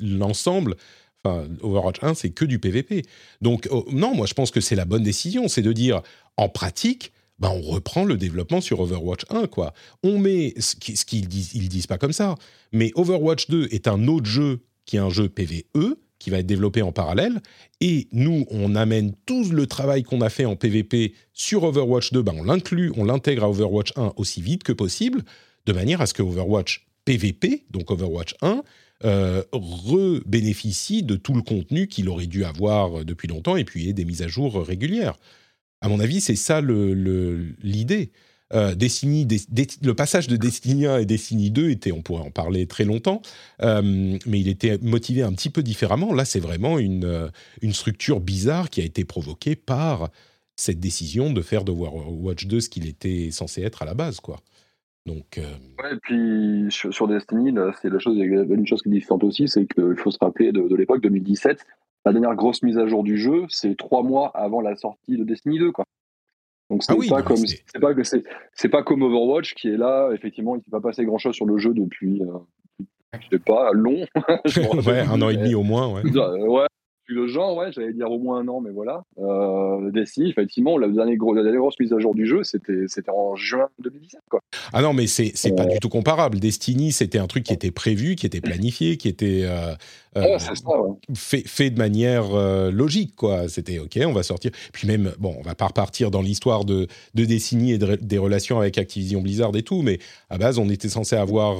l'ensemble. 0.00 0.76
Enfin, 1.24 1.46
Overwatch 1.62 2.02
1, 2.02 2.14
c'est 2.14 2.30
que 2.30 2.44
du 2.44 2.58
PVP. 2.58 3.02
Donc, 3.42 3.68
oh, 3.70 3.84
non, 3.90 4.14
moi, 4.14 4.26
je 4.26 4.34
pense 4.34 4.50
que 4.50 4.60
c'est 4.60 4.76
la 4.76 4.84
bonne 4.84 5.02
décision. 5.02 5.48
C'est 5.48 5.62
de 5.62 5.72
dire, 5.72 6.02
en 6.36 6.48
pratique, 6.48 7.12
bah, 7.38 7.50
on 7.54 7.60
reprend 7.60 8.04
le 8.04 8.16
développement 8.16 8.60
sur 8.60 8.80
Overwatch 8.80 9.24
1, 9.30 9.46
quoi. 9.46 9.72
On 10.02 10.18
met, 10.18 10.54
ce 10.58 10.74
qu'ils 10.76 11.28
disent, 11.28 11.54
ils 11.54 11.68
disent 11.68 11.86
pas 11.86 11.98
comme 11.98 12.12
ça, 12.12 12.34
mais 12.72 12.90
Overwatch 12.94 13.48
2 13.48 13.68
est 13.70 13.88
un 13.88 14.08
autre 14.08 14.26
jeu 14.26 14.60
qui 14.86 14.96
est 14.96 15.00
un 15.00 15.10
jeu 15.10 15.28
PVE, 15.28 15.96
qui 16.18 16.30
va 16.30 16.38
être 16.38 16.46
développé 16.46 16.82
en 16.82 16.92
parallèle. 16.92 17.40
Et 17.80 18.08
nous, 18.12 18.46
on 18.50 18.74
amène 18.74 19.14
tout 19.26 19.44
le 19.44 19.66
travail 19.66 20.02
qu'on 20.02 20.20
a 20.20 20.28
fait 20.28 20.44
en 20.44 20.56
PvP 20.56 21.14
sur 21.32 21.64
Overwatch 21.64 22.12
2, 22.12 22.22
ben 22.22 22.34
on 22.36 22.44
l'inclut, 22.44 22.92
on 22.96 23.04
l'intègre 23.04 23.44
à 23.44 23.50
Overwatch 23.50 23.92
1 23.96 24.14
aussi 24.16 24.42
vite 24.42 24.64
que 24.64 24.72
possible, 24.72 25.22
de 25.66 25.72
manière 25.72 26.00
à 26.00 26.06
ce 26.06 26.14
que 26.14 26.22
Overwatch 26.22 26.86
PvP, 27.04 27.64
donc 27.70 27.90
Overwatch 27.90 28.34
1, 28.42 28.62
euh, 29.04 29.42
re-bénéficie 29.52 31.04
de 31.04 31.14
tout 31.14 31.34
le 31.34 31.42
contenu 31.42 31.86
qu'il 31.86 32.08
aurait 32.08 32.26
dû 32.26 32.44
avoir 32.44 33.04
depuis 33.04 33.28
longtemps 33.28 33.56
et 33.56 33.64
puis 33.64 33.88
ait 33.88 33.92
des 33.92 34.04
mises 34.04 34.22
à 34.22 34.28
jour 34.28 34.60
régulières. 34.66 35.18
À 35.80 35.88
mon 35.88 36.00
avis, 36.00 36.20
c'est 36.20 36.36
ça 36.36 36.60
l'idée. 36.60 38.10
Euh, 38.54 38.74
Destiny, 38.74 39.26
le 39.82 39.94
passage 39.94 40.26
de 40.26 40.36
Destiny 40.36 40.86
1 40.86 40.98
et 40.98 41.06
Destiny 41.06 41.50
2 41.50 41.70
était, 41.70 41.92
on 41.92 42.02
pourrait 42.02 42.22
en 42.22 42.30
parler 42.30 42.66
très 42.66 42.84
longtemps, 42.84 43.20
euh, 43.62 43.82
mais 44.26 44.40
il 44.40 44.48
était 44.48 44.78
motivé 44.78 45.22
un 45.22 45.32
petit 45.32 45.50
peu 45.50 45.62
différemment. 45.62 46.14
Là, 46.14 46.24
c'est 46.24 46.40
vraiment 46.40 46.78
une, 46.78 47.04
euh, 47.04 47.28
une 47.60 47.74
structure 47.74 48.20
bizarre 48.20 48.70
qui 48.70 48.80
a 48.80 48.84
été 48.84 49.04
provoquée 49.04 49.54
par 49.54 50.08
cette 50.56 50.80
décision 50.80 51.30
de 51.30 51.42
faire 51.42 51.64
de 51.64 51.72
Watch 51.72 52.46
2 52.46 52.60
ce 52.60 52.68
qu'il 52.68 52.88
était 52.88 53.30
censé 53.30 53.62
être 53.62 53.82
à 53.82 53.84
la 53.84 53.94
base, 53.94 54.20
quoi. 54.20 54.40
Donc, 55.06 55.40
ouais, 55.40 55.94
et 55.94 55.98
puis 56.02 56.66
sur, 56.68 57.08
Destiny, 57.08 57.54
c'est 57.80 57.88
la 57.88 57.98
chose, 57.98 58.18
une 58.18 58.66
chose 58.66 58.82
qui 58.82 58.88
est 58.88 58.92
différente 58.92 59.24
aussi, 59.24 59.48
c'est 59.48 59.66
qu'il 59.66 59.96
faut 59.96 60.10
se 60.10 60.18
rappeler 60.20 60.52
de, 60.52 60.60
de 60.60 60.76
l'époque 60.76 61.00
2017. 61.00 61.64
La 62.04 62.12
dernière 62.12 62.34
grosse 62.34 62.62
mise 62.62 62.76
à 62.76 62.86
jour 62.86 63.04
du 63.04 63.16
jeu, 63.16 63.46
c'est 63.48 63.74
trois 63.76 64.02
mois 64.02 64.30
avant 64.34 64.60
la 64.60 64.76
sortie 64.76 65.16
de 65.16 65.24
Destiny 65.24 65.58
2, 65.60 65.72
quoi. 65.72 65.86
Donc 66.70 66.82
c'est 66.82 66.92
ah 66.92 66.96
pas 67.08 67.22
comme 67.22 67.36
c'est 67.36 67.80
pas 67.80 67.94
que 67.94 68.02
c'est 68.04 68.68
pas 68.68 68.82
comme 68.82 69.02
Overwatch 69.02 69.54
qui 69.54 69.68
est 69.68 69.76
là 69.76 70.10
effectivement 70.12 70.54
il 70.54 70.62
s'est 70.62 70.70
pas 70.70 70.80
passé 70.80 71.04
grand 71.04 71.18
chose 71.18 71.34
sur 71.34 71.46
le 71.46 71.58
jeu 71.58 71.72
depuis 71.72 72.22
euh, 72.22 72.84
je 73.18 73.28
sais 73.30 73.38
pas 73.38 73.72
long. 73.72 74.04
Ouais 74.86 75.00
un 75.00 75.22
an 75.22 75.30
et 75.30 75.36
demi 75.36 75.54
au 75.54 75.62
moins 75.62 75.88
ouais. 75.94 76.02
Ouais 76.02 76.66
le 77.08 77.26
genre, 77.26 77.56
ouais, 77.56 77.72
j'allais 77.72 77.94
dire 77.94 78.10
au 78.10 78.18
moins 78.18 78.40
un 78.40 78.48
an, 78.48 78.60
mais 78.60 78.70
voilà. 78.70 79.04
Euh, 79.18 79.90
Destiny, 79.90 80.28
effectivement, 80.28 80.76
la 80.76 80.88
dernière, 80.88 81.16
la 81.34 81.42
dernière 81.42 81.60
grosse 81.60 81.78
mise 81.80 81.92
à 81.92 81.98
jour 81.98 82.14
du 82.14 82.26
jeu, 82.26 82.42
c'était 82.44 83.10
en 83.10 83.34
juin 83.34 83.68
2017. 83.78 84.20
Quoi. 84.28 84.40
Ah 84.72 84.82
non, 84.82 84.92
mais 84.92 85.06
c'est 85.06 85.32
pas 85.56 85.64
euh. 85.64 85.72
du 85.72 85.78
tout 85.78 85.88
comparable. 85.88 86.38
Destiny, 86.38 86.92
c'était 86.92 87.18
un 87.18 87.26
truc 87.26 87.44
qui 87.44 87.54
était 87.54 87.70
prévu, 87.70 88.14
qui 88.14 88.26
était 88.26 88.42
planifié, 88.42 88.98
qui 88.98 89.08
était 89.08 89.42
euh, 89.44 89.74
euh 90.16 90.38
ça, 90.38 90.52
fait, 91.14 91.46
fait, 91.48 91.70
de 91.70 91.78
manière 91.78 92.34
euh, 92.34 92.70
logique. 92.70 93.16
quoi. 93.16 93.48
C'était 93.48 93.78
OK, 93.78 93.98
on 94.04 94.12
va 94.12 94.22
sortir. 94.22 94.50
Puis 94.72 94.86
même, 94.86 95.12
bon, 95.18 95.34
on 95.38 95.42
va 95.42 95.54
pas 95.54 95.66
repartir 95.66 96.10
dans 96.10 96.20
l'histoire 96.20 96.66
de, 96.66 96.88
de 97.14 97.24
Destiny 97.24 97.72
et 97.72 97.78
des 97.78 98.18
relations 98.18 98.60
avec 98.60 98.76
Activision 98.76 99.22
Blizzard 99.22 99.56
et 99.56 99.62
tout, 99.62 99.80
mais 99.80 99.98
à 100.28 100.36
base, 100.36 100.58
on 100.58 100.68
était 100.68 100.90
censé 100.90 101.16
avoir 101.16 101.58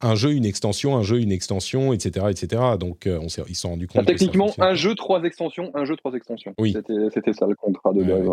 un 0.00 0.14
jeu, 0.14 0.32
une 0.32 0.44
extension, 0.44 0.96
un 0.96 1.02
jeu, 1.02 1.20
une 1.20 1.32
extension, 1.32 1.92
etc. 1.92 2.26
etc. 2.30 2.62
Donc, 2.78 3.08
on 3.08 3.26
ils 3.26 3.54
se 3.54 3.60
sont 3.62 3.70
rendus 3.70 3.88
compte. 3.88 4.06
techniquement, 4.06 4.52
un 4.58 4.74
jeu 4.74 4.83
jeu, 4.84 4.94
trois 4.94 5.22
extensions, 5.24 5.70
un 5.74 5.84
jeu, 5.84 5.96
trois 5.96 6.12
extensions. 6.12 6.54
Oui. 6.58 6.74
C'était 7.12 7.32
ça 7.32 7.46
le 7.46 7.54
contrat 7.54 7.92
de 7.92 8.04
base. 8.04 8.28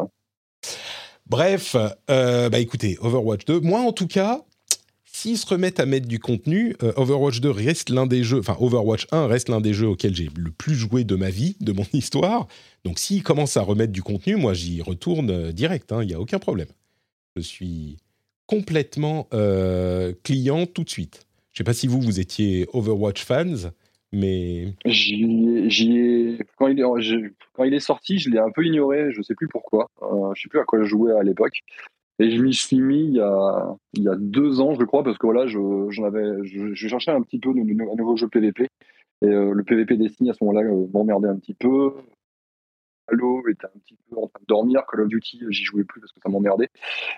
Bref, 1.28 1.78
euh, 2.10 2.50
bah 2.50 2.60
écoutez, 2.60 2.98
Overwatch 3.00 3.46
2, 3.46 3.62
moi 3.62 3.80
en 3.80 3.94
tout 3.94 4.08
cas, 4.08 4.42
s'ils 5.06 5.38
se 5.38 5.46
remettent 5.46 5.80
à 5.80 5.86
mettre 5.86 6.08
du 6.08 6.20
contenu, 6.20 6.76
euh, 6.84 6.92
Overwatch 6.98 7.40
2 7.40 7.50
reste 7.50 7.90
l'un 7.90 8.06
des 8.06 8.24
jeux, 8.24 8.40
enfin 8.40 8.58
Overwatch 8.60 9.08
1 9.12 9.28
reste 9.28 9.48
l'un 9.48 9.62
des 9.62 9.74
jeux 9.74 9.88
auxquels 9.88 10.14
j'ai 10.14 10.30
le 10.36 10.52
plus 10.52 10.76
joué 10.76 11.06
de 11.06 11.16
ma 11.16 11.30
vie, 11.30 11.56
de 11.62 11.72
mon 11.72 11.86
histoire. 11.94 12.48
Donc 12.84 13.00
s'ils 13.00 13.24
commencent 13.24 13.56
à 13.56 13.62
remettre 13.62 13.94
du 13.94 14.04
contenu, 14.04 14.36
moi 14.36 14.54
j'y 14.54 14.82
retourne 14.82 15.30
euh, 15.30 15.52
direct, 15.54 15.94
hein, 15.94 16.04
il 16.04 16.08
n'y 16.08 16.14
a 16.14 16.20
aucun 16.20 16.40
problème. 16.40 16.68
Je 17.38 17.42
suis 17.42 17.98
complètement 18.46 19.30
client 20.24 20.66
tout 20.66 20.84
de 20.84 20.90
suite. 20.90 21.26
Je 21.54 21.56
ne 21.56 21.58
sais 21.60 21.64
pas 21.64 21.74
si 21.74 21.88
vous, 21.88 22.02
vous 22.02 22.20
étiez 22.20 22.68
Overwatch 22.74 23.24
fans. 23.24 23.72
Mais 24.14 24.74
j'y 24.86 25.98
ai, 25.98 26.40
quand 26.58 26.68
il 26.68 26.80
est 26.80 27.34
quand 27.54 27.64
il 27.64 27.74
est 27.74 27.80
sorti, 27.80 28.20
je 28.20 28.30
l'ai 28.30 28.40
un 28.40 28.52
peu 28.52 28.66
ignoré. 28.66 29.12
Je 29.12 29.22
sais 29.22 29.36
plus 29.36 29.48
pourquoi. 29.48 29.90
Euh, 30.02 30.34
je 30.36 30.42
sais 30.42 30.50
plus 30.50 30.60
à 30.60 30.66
quoi 30.66 30.80
je 30.80 30.86
jouais 30.86 31.14
à 31.14 31.24
l'époque. 31.24 31.60
Et 32.20 32.30
je 32.36 32.42
m'y 32.42 32.54
suis 32.54 32.80
mis 32.82 33.06
il 33.06 33.14
y 33.14 33.22
a 33.22 33.76
il 33.94 34.04
y 34.04 34.10
a 34.10 34.16
deux 34.16 34.60
ans, 34.60 34.74
je 34.74 34.84
crois, 34.84 35.04
parce 35.04 35.18
que 35.18 35.26
voilà, 35.26 35.48
je 35.48 35.60
j'en 35.90 36.04
avais, 36.04 36.44
je, 36.44 36.74
cherchais 36.76 37.12
un 37.12 37.22
petit 37.22 37.40
peu 37.40 37.52
un 37.52 37.96
nouveau 37.96 38.18
jeu 38.18 38.28
PVP. 38.28 38.68
Et 39.24 39.28
euh, 39.28 39.54
le 39.54 39.64
PVP 39.64 39.98
Destiny 39.98 40.30
à 40.32 40.34
ce 40.34 40.44
moment-là 40.44 40.68
euh, 40.68 40.88
m'emmerdait 40.94 41.30
un 41.30 41.38
petit 41.38 41.54
peu. 41.54 41.94
Halo 43.08 43.48
était 43.50 43.66
un 43.66 43.80
petit 43.80 43.98
peu 44.10 44.18
en 44.18 44.28
train 44.28 44.40
de 44.42 44.46
dormir. 44.48 44.84
Call 44.90 45.02
of 45.02 45.08
Duty, 45.08 45.42
j'y 45.50 45.64
jouais 45.64 45.84
plus 45.84 46.02
parce 46.02 46.12
que 46.12 46.20
ça 46.22 46.30
m'emmerdait. 46.30 46.70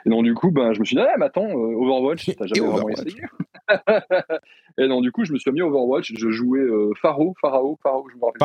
Et 0.06 0.10
donc, 0.10 0.24
du 0.24 0.34
coup, 0.34 0.52
ben, 0.52 0.74
je 0.74 0.80
me 0.80 0.86
suis 0.86 0.96
dit, 0.96 1.02
ah, 1.02 1.16
mais 1.18 1.26
attends, 1.26 1.52
Overwatch, 1.52 2.36
t'as 2.36 2.46
jamais 2.54 2.68
vraiment 2.68 2.90
essayé? 2.90 3.24
Et 4.78 4.88
donc, 4.88 5.04
du 5.04 5.12
coup, 5.12 5.24
je 5.24 5.34
me 5.34 5.38
suis 5.38 5.52
mis 5.52 5.62
Overwatch. 5.62 6.14
Je 6.16 6.30
jouais 6.30 6.60
euh, 6.60 6.92
Pharaoh, 7.02 7.34
Pharaoh, 7.40 7.78
Pharaoh, 7.82 8.08
je 8.12 8.18
me 8.18 8.26
rappelle. 8.26 8.40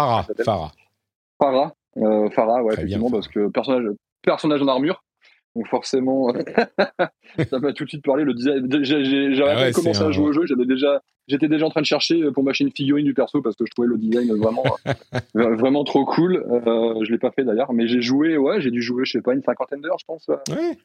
Farah. 0.44 0.72
Farah, 1.40 1.74
euh, 1.98 2.28
Farah, 2.30 2.62
ouais, 2.62 2.74
effectivement, 2.74 3.10
parce 3.10 3.28
que 3.28 3.48
personnage, 3.48 3.86
personnage 4.22 4.62
en 4.62 4.68
armure. 4.68 5.02
Donc 5.56 5.66
forcément, 5.68 6.32
ça 7.50 7.58
m'a 7.58 7.72
tout 7.72 7.84
de 7.84 7.88
suite 7.88 8.04
parlé. 8.04 8.24
Le 8.24 8.34
design, 8.34 8.68
j'avais 8.84 9.50
ah 9.50 9.72
commencé 9.72 10.02
à 10.02 10.10
jouer 10.10 10.26
au 10.26 10.32
jeu, 10.32 10.46
j'avais 10.46 10.66
déjà, 10.66 11.00
j'étais 11.26 11.48
déjà 11.48 11.66
en 11.66 11.70
train 11.70 11.80
de 11.80 11.86
chercher 11.86 12.30
pour 12.32 12.44
m'acheter 12.44 12.64
une 12.64 12.72
figurine 12.72 13.04
du 13.04 13.14
perso 13.14 13.40
parce 13.40 13.56
que 13.56 13.64
je 13.64 13.70
trouvais 13.72 13.88
le 13.88 13.96
design 13.96 14.36
vraiment, 14.36 14.62
vraiment 15.34 15.84
trop 15.84 16.04
cool. 16.04 16.36
Euh, 16.36 17.02
je 17.02 17.10
l'ai 17.10 17.18
pas 17.18 17.30
fait 17.30 17.44
d'ailleurs, 17.44 17.72
mais 17.72 17.88
j'ai 17.88 18.02
joué, 18.02 18.36
ouais, 18.36 18.60
j'ai 18.60 18.70
dû 18.70 18.82
jouer, 18.82 19.04
je 19.04 19.12
sais 19.12 19.22
pas, 19.22 19.32
une 19.32 19.42
cinquantaine 19.42 19.80
d'heures, 19.80 19.98
je 19.98 20.04
pense. 20.04 20.28
Ouais. 20.28 20.76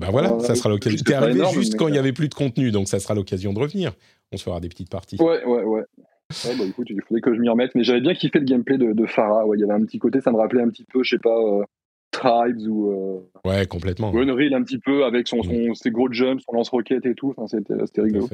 Ah 0.00 0.06
ben 0.06 0.12
voilà, 0.12 0.38
ça 0.38 0.54
sera 0.54 0.68
l'occasion. 0.68 0.98
T'es 1.04 1.14
arrivé 1.14 1.42
juste 1.52 1.76
quand 1.76 1.88
il 1.88 1.92
n'y 1.92 1.98
avait 1.98 2.12
plus 2.12 2.28
de 2.28 2.34
contenu, 2.34 2.70
donc 2.70 2.86
ça 2.86 3.00
sera 3.00 3.14
l'occasion 3.14 3.52
de 3.52 3.58
revenir. 3.58 3.92
On 4.30 4.36
se 4.36 4.44
fera 4.44 4.60
des 4.60 4.68
petites 4.68 4.90
parties. 4.90 5.16
Ouais, 5.20 5.44
ouais, 5.44 5.64
ouais. 5.64 5.82
bah, 6.30 6.64
écoute, 6.68 6.86
il 6.90 7.02
faudrait 7.02 7.20
que 7.20 7.34
je 7.34 7.40
m'y 7.40 7.48
remette, 7.48 7.74
mais 7.74 7.82
j'avais 7.82 8.00
bien 8.00 8.14
kiffé 8.14 8.38
le 8.38 8.44
gameplay 8.44 8.78
de, 8.78 8.92
de 8.92 9.06
Farah. 9.06 9.44
Ouais, 9.44 9.56
il 9.56 9.60
y 9.60 9.64
avait 9.64 9.72
un 9.72 9.84
petit 9.84 9.98
côté, 9.98 10.20
ça 10.20 10.30
me 10.30 10.36
rappelait 10.36 10.62
un 10.62 10.68
petit 10.68 10.84
peu, 10.84 11.02
je 11.02 11.16
sais 11.16 11.18
pas, 11.18 11.36
euh, 11.36 11.64
Tribes 12.12 12.68
ou. 12.68 12.92
Euh, 12.92 13.48
ouais, 13.48 13.66
complètement. 13.66 14.14
Unreal 14.14 14.54
un 14.54 14.62
petit 14.62 14.78
peu 14.78 15.04
avec 15.04 15.26
son, 15.26 15.42
son 15.42 15.74
ses 15.74 15.90
gros 15.90 16.12
jumps, 16.12 16.42
son 16.44 16.52
lance-roquette 16.52 17.04
et 17.06 17.14
tout. 17.16 17.34
Enfin, 17.36 17.48
c'était 17.48 18.00
rigolo. 18.00 18.28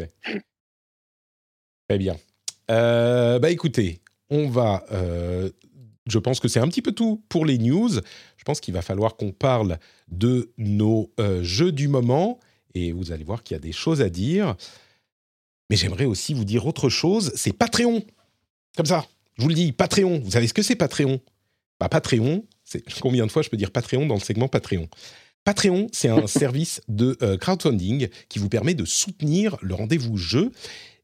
Très 1.88 1.98
bien. 1.98 2.16
Euh, 2.70 3.38
bah 3.38 3.50
écoutez, 3.50 4.00
on 4.28 4.48
va 4.48 4.84
je 6.06 6.18
pense 6.18 6.40
que 6.40 6.48
c'est 6.48 6.60
un 6.60 6.68
petit 6.68 6.82
peu 6.82 6.92
tout 6.92 7.22
pour 7.28 7.46
les 7.46 7.58
news. 7.58 7.90
Je 8.36 8.44
pense 8.44 8.60
qu'il 8.60 8.74
va 8.74 8.82
falloir 8.82 9.16
qu'on 9.16 9.32
parle 9.32 9.78
de 10.08 10.52
nos 10.58 11.10
euh, 11.18 11.42
jeux 11.42 11.72
du 11.72 11.88
moment. 11.88 12.38
Et 12.74 12.92
vous 12.92 13.12
allez 13.12 13.24
voir 13.24 13.42
qu'il 13.42 13.54
y 13.54 13.58
a 13.58 13.60
des 13.60 13.72
choses 13.72 14.02
à 14.02 14.10
dire. 14.10 14.54
Mais 15.70 15.76
j'aimerais 15.76 16.04
aussi 16.04 16.34
vous 16.34 16.44
dire 16.44 16.66
autre 16.66 16.88
chose. 16.88 17.32
C'est 17.36 17.52
Patreon. 17.52 18.02
Comme 18.76 18.86
ça. 18.86 19.06
Je 19.36 19.42
vous 19.42 19.48
le 19.48 19.54
dis, 19.54 19.72
Patreon. 19.72 20.20
Vous 20.20 20.32
savez 20.32 20.46
ce 20.46 20.54
que 20.54 20.62
c'est 20.62 20.76
Patreon? 20.76 21.20
Bah, 21.80 21.88
Patreon, 21.88 22.44
c'est 22.64 22.82
combien 23.00 23.26
de 23.26 23.32
fois 23.32 23.42
je 23.42 23.48
peux 23.48 23.56
dire 23.56 23.70
Patreon 23.70 24.06
dans 24.06 24.14
le 24.14 24.20
segment 24.20 24.48
Patreon? 24.48 24.88
Patreon, 25.44 25.88
c'est 25.92 26.08
un 26.08 26.26
service 26.26 26.82
de 26.88 27.16
euh, 27.22 27.38
crowdfunding 27.38 28.08
qui 28.28 28.38
vous 28.38 28.50
permet 28.50 28.74
de 28.74 28.84
soutenir 28.84 29.56
le 29.62 29.74
rendez-vous 29.74 30.18
jeu. 30.18 30.52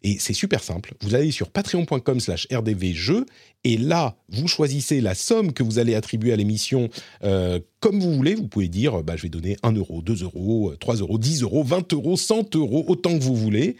Et 0.02 0.18
c'est 0.18 0.32
super 0.32 0.62
simple. 0.62 0.94
Vous 1.02 1.14
allez 1.14 1.30
sur 1.30 1.50
patreon.com 1.50 2.20
slash 2.20 2.46
rdvjeux 2.50 3.26
et 3.64 3.76
là, 3.76 4.16
vous 4.30 4.48
choisissez 4.48 5.00
la 5.00 5.14
somme 5.14 5.52
que 5.52 5.62
vous 5.62 5.78
allez 5.78 5.94
attribuer 5.94 6.32
à 6.32 6.36
l'émission 6.36 6.88
euh, 7.22 7.60
comme 7.80 8.00
vous 8.00 8.14
voulez. 8.14 8.34
Vous 8.34 8.48
pouvez 8.48 8.68
dire, 8.68 9.02
bah, 9.02 9.16
je 9.16 9.22
vais 9.22 9.28
donner 9.28 9.56
1 9.62 9.72
euro, 9.72 10.00
2 10.00 10.22
euros, 10.22 10.74
3 10.80 10.96
euros, 10.96 11.18
10 11.18 11.42
euros, 11.42 11.62
20 11.62 11.92
euros, 11.92 12.16
100 12.16 12.56
euros, 12.56 12.84
autant 12.88 13.18
que 13.18 13.22
vous 13.22 13.36
voulez. 13.36 13.76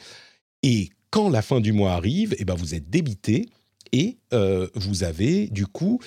Et 0.63 0.91
quand 1.11 1.31
la 1.31 1.43
fin 1.43 1.61
du 1.61 1.73
mois 1.73 1.93
arrive, 1.93 2.37
eh 2.39 2.45
ben, 2.45 2.55
vous 2.55 2.75
êtes 2.75 2.91
débité 2.91 3.49
et 3.93 4.19
euh, 4.33 4.69
vous 4.75 5.03
avez 5.03 5.49
du 5.49 5.67
coup 5.67 6.01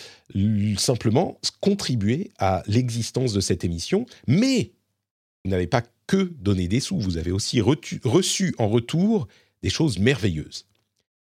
simplement 0.77 1.39
contribué 1.59 2.31
à 2.37 2.63
l'existence 2.67 3.33
de 3.33 3.41
cette 3.41 3.63
émission. 3.63 4.05
Mais 4.27 4.71
vous 5.43 5.51
n'avez 5.51 5.67
pas 5.67 5.83
que 6.07 6.31
donné 6.39 6.67
des 6.67 6.79
sous, 6.79 6.99
vous 6.99 7.17
avez 7.17 7.31
aussi 7.31 7.61
reçu 7.61 8.55
en 8.57 8.67
retour 8.69 9.27
des 9.63 9.69
choses 9.69 9.97
merveilleuses. 9.97 10.67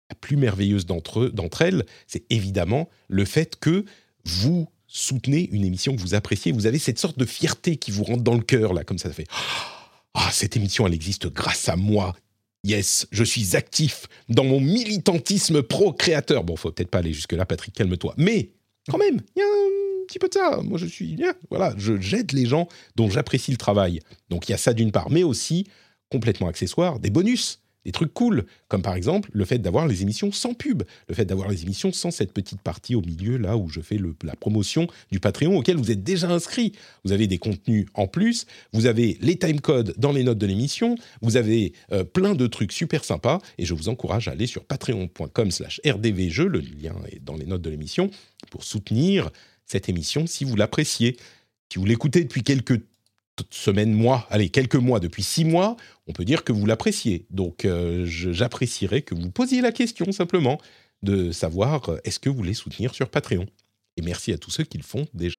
La 0.09 0.15
plus 0.15 0.37
merveilleuse 0.37 0.87
d'entre 0.87 1.61
elles, 1.61 1.85
c'est 2.07 2.23
évidemment 2.31 2.89
le 3.07 3.25
fait 3.25 3.57
que 3.59 3.85
vous 4.25 4.67
soutenez 4.87 5.47
une 5.51 5.63
émission 5.63 5.95
que 5.95 6.01
vous 6.01 6.15
appréciez. 6.15 6.51
Vous 6.51 6.65
avez 6.65 6.79
cette 6.79 6.97
sorte 6.97 7.19
de 7.19 7.25
fierté 7.25 7.77
qui 7.77 7.91
vous 7.91 8.03
rentre 8.03 8.23
dans 8.23 8.33
le 8.33 8.41
cœur, 8.41 8.73
là, 8.73 8.83
comme 8.83 8.97
ça, 8.97 9.09
ça 9.09 9.13
fait 9.13 9.27
Ah, 10.15 10.29
cette 10.31 10.55
émission, 10.57 10.87
elle 10.87 10.95
existe 10.95 11.27
grâce 11.27 11.69
à 11.69 11.75
moi. 11.75 12.15
Yes, 12.63 13.07
je 13.11 13.23
suis 13.23 13.55
actif 13.55 14.07
dans 14.27 14.43
mon 14.43 14.59
militantisme 14.59 15.61
pro-créateur. 15.61 16.43
Bon, 16.43 16.55
faut 16.55 16.71
peut-être 16.71 16.89
pas 16.89 16.97
aller 16.97 17.13
jusque-là, 17.13 17.45
Patrick, 17.45 17.75
calme-toi. 17.75 18.15
Mais, 18.17 18.49
quand 18.89 18.97
même, 18.97 19.21
il 19.35 19.39
y 19.39 19.43
a 19.43 19.45
un 19.45 20.05
petit 20.07 20.17
peu 20.17 20.27
de 20.27 20.33
ça. 20.33 20.61
Moi, 20.63 20.79
je 20.79 20.87
suis. 20.87 21.17
Voilà, 21.51 21.75
je 21.77 22.01
j'aide 22.01 22.31
les 22.31 22.47
gens 22.47 22.67
dont 22.95 23.09
j'apprécie 23.09 23.51
le 23.51 23.57
travail. 23.57 23.99
Donc, 24.29 24.49
il 24.49 24.51
y 24.51 24.55
a 24.55 24.57
ça 24.57 24.73
d'une 24.73 24.91
part, 24.91 25.11
mais 25.11 25.23
aussi, 25.23 25.67
complètement 26.09 26.47
accessoire, 26.47 26.99
des 26.99 27.11
bonus 27.11 27.59
des 27.85 27.91
trucs 27.91 28.13
cool, 28.13 28.45
comme 28.67 28.81
par 28.81 28.95
exemple 28.95 29.29
le 29.33 29.45
fait 29.45 29.59
d'avoir 29.59 29.87
les 29.87 30.01
émissions 30.01 30.31
sans 30.31 30.53
pub, 30.53 30.83
le 31.07 31.15
fait 31.15 31.25
d'avoir 31.25 31.49
les 31.49 31.63
émissions 31.63 31.91
sans 31.91 32.11
cette 32.11 32.33
petite 32.33 32.61
partie 32.61 32.95
au 32.95 33.01
milieu, 33.01 33.37
là 33.37 33.57
où 33.57 33.69
je 33.69 33.81
fais 33.81 33.97
la 34.23 34.35
promotion 34.35 34.87
du 35.11 35.19
Patreon 35.19 35.57
auquel 35.57 35.77
vous 35.77 35.91
êtes 35.91 36.03
déjà 36.03 36.29
inscrit. 36.29 36.73
Vous 37.05 37.11
avez 37.11 37.27
des 37.27 37.37
contenus 37.37 37.85
en 37.93 38.07
plus, 38.07 38.45
vous 38.73 38.85
avez 38.85 39.17
les 39.21 39.37
timecodes 39.37 39.93
dans 39.97 40.11
les 40.11 40.23
notes 40.23 40.37
de 40.37 40.45
l'émission, 40.45 40.95
vous 41.21 41.37
avez 41.37 41.73
euh, 41.91 42.03
plein 42.03 42.35
de 42.35 42.47
trucs 42.47 42.71
super 42.71 43.03
sympas, 43.03 43.39
et 43.57 43.65
je 43.65 43.73
vous 43.73 43.89
encourage 43.89 44.27
à 44.27 44.31
aller 44.31 44.47
sur 44.47 44.65
patreon.com 44.65 45.51
slash 45.51 45.81
rdvjeux, 45.85 46.47
le 46.47 46.59
lien 46.59 46.95
est 47.11 47.23
dans 47.23 47.35
les 47.35 47.45
notes 47.45 47.61
de 47.61 47.69
l'émission, 47.69 48.11
pour 48.51 48.63
soutenir 48.63 49.29
cette 49.65 49.89
émission 49.89 50.27
si 50.27 50.43
vous 50.43 50.55
l'appréciez. 50.55 51.17
Si 51.71 51.77
vous 51.77 51.85
l'écoutez 51.85 52.23
depuis 52.23 52.43
quelques 52.43 52.81
semaines, 53.51 53.93
mois, 53.93 54.27
allez, 54.29 54.49
quelques 54.49 54.75
mois, 54.75 54.99
depuis 54.99 55.23
six 55.23 55.45
mois, 55.45 55.77
on 56.07 56.13
peut 56.13 56.25
dire 56.25 56.43
que 56.43 56.51
vous 56.51 56.65
l'appréciez. 56.65 57.25
Donc 57.29 57.65
euh, 57.65 58.05
j'apprécierais 58.05 59.01
que 59.01 59.15
vous 59.15 59.31
posiez 59.31 59.61
la 59.61 59.71
question 59.71 60.11
simplement 60.11 60.59
de 61.03 61.31
savoir 61.31 61.89
euh, 61.89 61.97
est-ce 62.03 62.19
que 62.19 62.29
vous 62.29 62.35
voulez 62.35 62.53
soutenir 62.53 62.93
sur 62.93 63.09
Patreon? 63.09 63.45
Et 63.97 64.01
merci 64.01 64.33
à 64.33 64.37
tous 64.37 64.51
ceux 64.51 64.63
qui 64.63 64.77
le 64.77 64.83
font 64.83 65.07
déjà. 65.13 65.38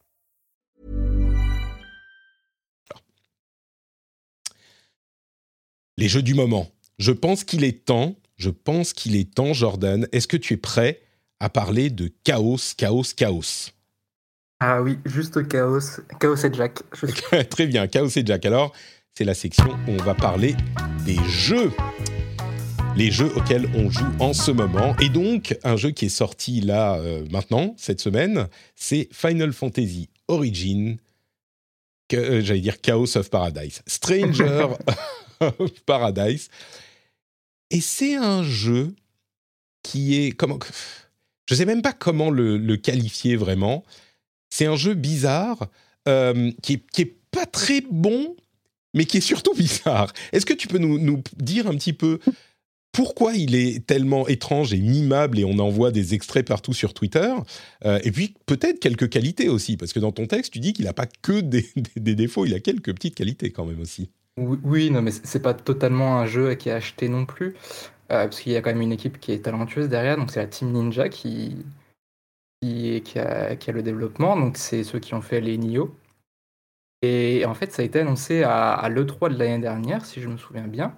Les 6.01 6.07
jeux 6.07 6.23
du 6.23 6.33
moment. 6.33 6.67
Je 6.97 7.11
pense 7.11 7.43
qu'il 7.43 7.63
est 7.63 7.85
temps, 7.85 8.15
je 8.35 8.49
pense 8.49 8.91
qu'il 8.91 9.15
est 9.15 9.35
temps, 9.35 9.53
Jordan. 9.53 10.07
Est-ce 10.11 10.27
que 10.27 10.35
tu 10.35 10.55
es 10.55 10.57
prêt 10.57 10.99
à 11.39 11.47
parler 11.47 11.91
de 11.91 12.11
chaos, 12.23 12.57
chaos, 12.75 13.03
chaos? 13.15 13.69
Ah 14.59 14.81
oui, 14.81 14.97
juste 15.05 15.47
chaos, 15.47 16.01
chaos 16.19 16.43
et 16.43 16.51
Jack. 16.51 16.79
Très 17.51 17.67
bien, 17.67 17.85
chaos 17.85 18.09
et 18.15 18.25
Jack. 18.25 18.47
Alors, 18.47 18.73
c'est 19.13 19.25
la 19.25 19.35
section 19.35 19.77
où 19.87 19.91
on 19.91 19.97
va 19.97 20.15
parler 20.15 20.55
des 21.05 21.19
jeux. 21.29 21.71
Les 22.95 23.11
jeux 23.11 23.31
auxquels 23.37 23.69
on 23.75 23.91
joue 23.91 24.11
en 24.19 24.33
ce 24.33 24.49
moment. 24.49 24.95
Et 25.01 25.09
donc, 25.09 25.55
un 25.63 25.75
jeu 25.75 25.91
qui 25.91 26.05
est 26.05 26.09
sorti 26.09 26.61
là, 26.61 26.95
euh, 26.95 27.27
maintenant, 27.29 27.75
cette 27.77 28.01
semaine, 28.01 28.47
c'est 28.75 29.07
Final 29.11 29.53
Fantasy 29.53 30.09
Origin, 30.27 30.97
euh, 32.11 32.41
j'allais 32.41 32.61
dire 32.61 32.81
Chaos 32.81 33.15
of 33.17 33.29
Paradise. 33.29 33.83
Stranger 33.85 34.69
Paradise. 35.85 36.49
Et 37.69 37.81
c'est 37.81 38.15
un 38.15 38.43
jeu 38.43 38.95
qui 39.83 40.15
est 40.15 40.31
comment 40.31 40.59
je 41.51 41.55
sais 41.55 41.65
même 41.65 41.81
pas 41.81 41.91
comment 41.91 42.29
le, 42.29 42.77
qualifier 42.77 43.35
vraiment. 43.35 43.83
C'est 44.49 44.67
un 44.67 44.77
jeu 44.77 44.93
bizarre 44.93 45.69
euh, 46.07 46.51
qui, 46.61 46.73
est, 46.73 46.91
qui 46.91 47.01
est 47.01 47.15
pas 47.31 47.45
très 47.45 47.81
bon, 47.81 48.37
mais 48.93 49.03
qui 49.03 49.17
est 49.17 49.21
surtout 49.21 49.53
bizarre. 49.57 50.13
Est-ce 50.31 50.45
que 50.45 50.53
tu 50.53 50.69
peux 50.69 50.77
nous, 50.77 51.21
dire 51.35 51.67
un 51.67 51.75
petit 51.75 51.91
peu 51.91 52.19
pourquoi 52.93 53.33
il 53.35 53.55
est 53.55 53.85
tellement 53.85 54.29
étrange 54.29 54.73
et 54.73 54.79
mimable 54.79 55.39
et 55.39 55.45
on 55.45 55.59
envoie 55.59 55.91
des 55.91 56.13
extraits 56.13 56.47
partout 56.47 56.73
sur 56.73 56.93
Twitter 56.93 57.33
euh, 57.85 57.99
Et 58.03 58.11
puis 58.11 58.33
peut-être 58.45 58.79
quelques 58.79 59.09
qualités 59.09 59.49
aussi, 59.49 59.75
parce 59.75 59.91
que 59.91 59.99
dans 59.99 60.13
ton 60.13 60.27
texte, 60.27 60.53
tu 60.53 60.59
dis 60.59 60.71
qu'il 60.71 60.85
n'a 60.85 60.93
pas 60.93 61.07
que 61.21 61.41
des, 61.95 62.15
défauts, 62.15 62.45
il 62.45 62.53
a 62.53 62.61
quelques 62.61 62.93
petites 62.93 63.15
qualités 63.15 63.51
quand 63.51 63.65
même 63.65 63.81
aussi. 63.81 64.09
Oui, 64.37 64.91
non, 64.91 65.01
mais 65.01 65.11
c'est 65.11 65.41
pas 65.41 65.53
totalement 65.53 66.19
un 66.19 66.25
jeu 66.25 66.55
qui 66.55 66.69
est 66.69 66.71
acheté 66.71 67.09
non 67.09 67.25
plus, 67.25 67.53
euh, 68.11 68.23
parce 68.25 68.39
qu'il 68.39 68.53
y 68.53 68.55
a 68.55 68.61
quand 68.61 68.71
même 68.71 68.81
une 68.81 68.93
équipe 68.93 69.19
qui 69.19 69.33
est 69.33 69.43
talentueuse 69.43 69.89
derrière, 69.89 70.17
donc 70.17 70.31
c'est 70.31 70.39
la 70.39 70.47
Team 70.47 70.71
Ninja 70.71 71.09
qui, 71.09 71.65
a, 72.63 73.71
le 73.71 73.81
développement, 73.81 74.37
donc 74.37 74.57
c'est 74.57 74.83
ceux 74.83 74.99
qui 74.99 75.13
ont 75.13 75.21
fait 75.21 75.41
les 75.41 75.57
Nioh. 75.57 75.93
Et 77.01 77.45
en 77.45 77.53
fait, 77.53 77.71
ça 77.71 77.81
a 77.81 77.85
été 77.85 77.99
annoncé 77.99 78.43
à, 78.43 78.87
l'E3 78.89 79.33
de 79.33 79.37
l'année 79.37 79.59
dernière, 79.59 80.05
si 80.05 80.21
je 80.21 80.29
me 80.29 80.37
souviens 80.37 80.67
bien. 80.67 80.95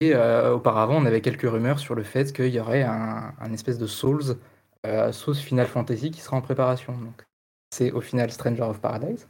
Et 0.00 0.14
euh, 0.14 0.54
auparavant, 0.54 0.96
on 0.96 1.06
avait 1.06 1.22
quelques 1.22 1.50
rumeurs 1.50 1.80
sur 1.80 1.94
le 1.94 2.04
fait 2.04 2.32
qu'il 2.32 2.54
y 2.54 2.60
aurait 2.60 2.84
un, 2.84 3.52
espèce 3.52 3.78
de 3.78 3.86
Souls, 3.86 4.36
euh, 4.86 5.10
sauce 5.12 5.40
Final 5.40 5.66
Fantasy 5.66 6.10
qui 6.10 6.20
sera 6.20 6.36
en 6.36 6.42
préparation. 6.42 6.96
C'est 7.70 7.90
au 7.92 8.00
final 8.00 8.30
Stranger 8.30 8.62
of 8.62 8.80
Paradise. 8.80 9.26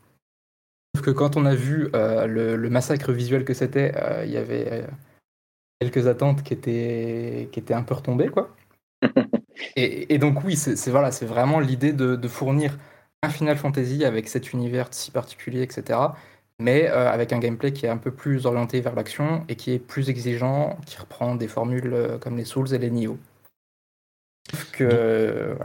Que 1.03 1.11
quand 1.11 1.37
on 1.37 1.45
a 1.45 1.55
vu 1.55 1.89
euh, 1.95 2.27
le, 2.27 2.71
massacre 2.71 3.13
visuel 3.13 3.45
que 3.45 3.55
c'était, 3.55 3.93
euh, 3.97 4.25
il 4.25 4.31
y 4.31 4.37
avait 4.37 4.69
euh, 4.71 4.87
quelques 5.81 6.07
attentes 6.07 6.43
qui 6.43 6.55
étaient, 6.55 7.49
qui 7.53 7.61
étaient 7.61 7.75
un 7.75 7.83
peu 7.83 7.95
retombées, 7.95 8.29
quoi. 8.29 8.55
et, 9.77 10.19
donc 10.19 10.45
oui, 10.45 10.57
c'est 10.57 10.91
voilà, 10.91 11.13
c'est 11.13 11.27
vraiment 11.27 11.61
l'idée 11.61 11.93
de, 11.93 12.29
fournir 12.29 12.79
un 13.23 13.31
Final 13.31 13.57
Fantasy 13.57 14.05
avec 14.05 14.29
cet 14.29 14.53
univers 14.53 14.89
si 14.91 15.11
particulier, 15.11 15.63
etc. 15.63 15.99
Mais 16.61 16.89
avec 16.89 17.33
un 17.33 17.39
gameplay 17.39 17.73
qui 17.73 17.87
est 17.87 17.89
un 17.89 17.97
peu 17.97 18.11
plus 18.11 18.47
orienté 18.47 18.81
vers 18.81 18.97
l'action 18.97 19.45
et 19.49 19.55
qui 19.55 19.73
est 19.73 19.79
plus 19.79 20.11
exigeant, 20.11 20.77
qui 20.87 20.99
reprend 20.99 21.37
des 21.37 21.47
formules 21.47 22.19
comme 22.21 22.37
les 22.37 22.45
Souls 22.45 22.75
et 22.75 22.79
les 22.79 22.91
Nioh. 22.91 23.19
Que, 24.73 25.57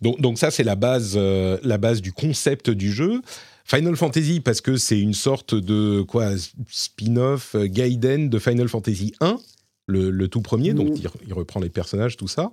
donc, 0.00 0.20
donc, 0.22 0.38
ça, 0.38 0.50
c'est 0.50 0.64
la 0.64 0.76
base, 0.76 1.18
la 1.18 1.76
base 1.76 2.00
du 2.00 2.12
concept 2.12 2.70
du 2.70 2.90
jeu. 2.90 3.20
Final 3.64 3.96
Fantasy 3.96 4.40
parce 4.40 4.60
que 4.60 4.76
c'est 4.76 5.00
une 5.00 5.14
sorte 5.14 5.54
de 5.54 6.02
quoi 6.02 6.30
spin-off 6.68 7.54
euh, 7.54 7.66
Gaiden 7.66 8.28
de 8.28 8.38
Final 8.38 8.68
Fantasy 8.68 9.14
1, 9.20 9.38
le, 9.86 10.26
tout 10.26 10.42
premier, 10.42 10.74
donc 10.74 10.98
il, 11.26 11.32
reprend 11.32 11.60
les 11.60 11.70
personnages, 11.70 12.16
tout 12.16 12.28
ça. 12.28 12.52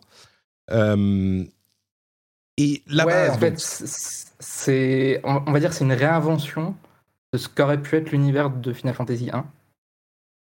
Euh, 0.71 1.43
Et 2.57 2.83
Ouais, 2.89 3.05
base, 3.05 3.31
en 3.31 3.39
fait, 3.39 3.59
c'est, 4.39 5.21
on 5.23 5.43
on 5.45 5.51
va 5.51 5.59
dire, 5.59 5.73
c'est 5.73 5.83
une 5.83 5.93
réinvention 5.93 6.75
de 7.33 7.37
ce 7.37 7.47
qu'aurait 7.47 7.81
pu 7.81 7.95
être 7.95 8.11
l'univers 8.11 8.49
de 8.49 8.73
Final 8.73 8.95
Fantasy 8.95 9.29
1. 9.31 9.45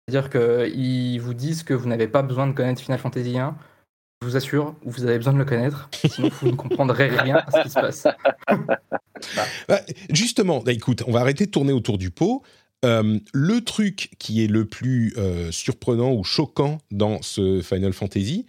C'est-à-dire 0.07 0.29
qu'ils 0.29 1.21
vous 1.21 1.33
disent 1.33 1.63
que 1.63 1.73
vous 1.73 1.87
n'avez 1.87 2.07
pas 2.07 2.21
besoin 2.21 2.47
de 2.47 2.53
connaître 2.53 2.81
Final 2.81 2.99
Fantasy 2.99 3.37
1. 3.37 3.55
Je 4.23 4.29
vous 4.29 4.37
assure, 4.37 4.73
vous 4.85 5.03
avez 5.03 5.17
besoin 5.17 5.33
de 5.33 5.37
le 5.37 5.43
connaître, 5.43 5.89
sinon 6.09 6.29
vous 6.39 6.51
ne 6.51 6.55
comprendrez 6.55 7.09
rien 7.09 7.43
à 7.45 7.51
ce 7.51 7.63
qui 7.63 7.69
se 7.69 7.73
passe. 7.73 8.07
Bah, 9.69 9.79
justement, 10.09 10.61
bah, 10.61 10.73
écoute, 10.73 11.03
on 11.07 11.11
va 11.11 11.21
arrêter 11.21 11.45
de 11.45 11.51
tourner 11.51 11.71
autour 11.71 11.97
du 11.97 12.11
pot. 12.11 12.43
Euh, 12.83 13.19
le 13.33 13.61
truc 13.61 14.11
qui 14.19 14.43
est 14.43 14.47
le 14.47 14.65
plus 14.65 15.13
euh, 15.17 15.49
surprenant 15.49 16.11
ou 16.11 16.25
choquant 16.25 16.79
dans 16.91 17.21
ce 17.21 17.61
Final 17.61 17.93
Fantasy, 17.93 18.45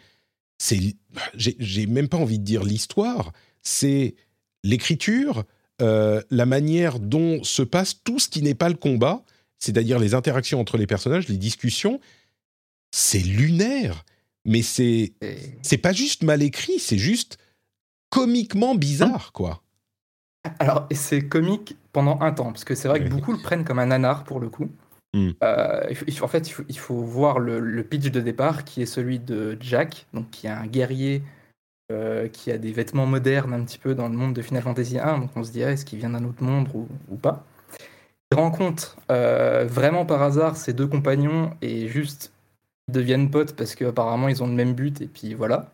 c'est, 0.59 0.97
j'ai 1.35 1.55
j'ai 1.61 1.87
même 1.87 2.09
pas 2.09 2.17
envie 2.17 2.41
de 2.41 2.45
dire 2.45 2.65
l'histoire, 2.65 3.33
c'est 3.63 4.17
l'écriture, 4.65 5.45
euh, 5.81 6.21
la 6.31 6.47
manière 6.47 6.99
dont 6.99 7.45
se 7.45 7.63
passe 7.63 8.03
tout 8.03 8.19
ce 8.19 8.29
qui 8.29 8.43
n'est 8.43 8.55
pas 8.55 8.69
le 8.69 8.75
combat, 8.75 9.23
c'est-à-dire 9.61 10.01
les 10.01 10.15
interactions 10.15 10.59
entre 10.59 10.77
les 10.77 10.89
personnages, 10.89 11.29
les 11.29 11.39
discussions. 11.39 12.01
C'est 12.91 13.21
lunaire, 13.21 14.05
mais 14.45 14.63
c'est 14.63 15.13
c'est 15.63 15.79
pas 15.79 15.93
juste 15.93 16.23
mal 16.23 16.43
écrit, 16.43 16.79
c'est 16.79 16.99
juste 16.99 17.39
comiquement 18.11 18.75
bizarre, 18.75 19.33
quoi. 19.33 19.63
Alors, 20.59 20.87
c'est 20.93 21.27
comique 21.27 21.77
pendant 21.93 22.21
un 22.21 22.33
temps, 22.33 22.53
parce 22.53 22.65
que 22.65 22.75
c'est 22.75 22.89
vrai 22.89 23.03
que 23.03 23.09
beaucoup 23.09 23.33
le 23.33 23.39
prennent 23.39 23.65
comme 23.65 23.79
un 23.79 23.87
nanar 23.87 24.25
pour 24.25 24.41
le 24.41 24.49
coup. 24.51 24.69
Hmm. 25.15 25.31
Euh, 25.43 25.87
il 25.91 25.97
faut- 25.97 26.25
en 26.25 26.29
fait, 26.29 26.49
il 26.49 26.53
faut, 26.53 26.65
il 26.69 26.79
faut 26.79 26.97
voir 27.03 27.39
le, 27.39 27.61
le 27.61 27.83
pitch 27.85 28.11
de 28.11 28.21
départ 28.21 28.65
qui 28.65 28.83
est 28.83 28.87
celui 28.87 29.19
de 29.19 29.57
Jack, 29.61 30.07
donc 30.13 30.31
qui 30.31 30.47
est 30.47 30.51
un 30.51 30.67
guerrier 30.67 31.23
euh, 31.93 32.29
qui 32.29 32.51
a 32.51 32.59
des 32.59 32.73
vêtements 32.73 33.07
modernes 33.07 33.55
un 33.55 33.65
petit 33.65 33.79
peu 33.79 33.95
dans 33.95 34.09
le 34.09 34.17
monde 34.17 34.35
de 34.35 34.43
Final 34.43 34.63
Fantasy 34.63 34.99
1. 34.99 35.19
Donc 35.21 35.31
on 35.37 35.45
se 35.45 35.53
dirait, 35.53 35.75
est-ce 35.75 35.85
qu'il 35.85 35.99
vient 35.99 36.11
d'un 36.11 36.25
autre 36.25 36.43
monde 36.43 36.69
ou, 36.75 36.89
ou 37.09 37.17
pas? 37.17 37.45
Il 38.33 38.37
rencontre 38.39 38.97
euh, 39.11 39.65
vraiment 39.67 40.05
par 40.05 40.21
hasard 40.23 40.57
ses 40.57 40.73
deux 40.73 40.89
compagnons 40.89 41.53
et 41.63 41.89
juste 41.89 42.33
ils 42.89 42.93
deviennent 42.95 43.31
potes 43.31 43.55
parce 43.57 43.75
qu'apparemment 43.75 44.29
ils 44.29 44.43
ont 44.43 44.47
le 44.47 44.53
même 44.55 44.75
but 44.75 45.01
et 45.01 45.07
puis 45.07 45.35
voilà. 45.35 45.73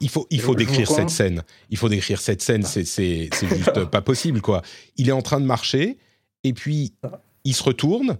Il 0.00 0.08
faut, 0.08 0.26
il 0.30 0.40
faut 0.40 0.54
décrire 0.54 0.90
cette 0.90 1.10
scène. 1.10 1.42
Il 1.68 1.76
faut 1.76 1.90
décrire 1.90 2.20
cette 2.20 2.40
scène. 2.40 2.62
C'est, 2.62 2.84
c'est, 2.84 3.28
juste 3.34 3.84
pas 3.90 4.00
possible, 4.00 4.40
quoi. 4.40 4.62
Il 4.96 5.10
est 5.10 5.12
en 5.12 5.20
train 5.20 5.40
de 5.40 5.44
marcher, 5.44 5.98
et 6.42 6.54
puis 6.54 6.94
Ça. 7.04 7.20
il 7.44 7.54
se 7.54 7.62
retourne. 7.62 8.16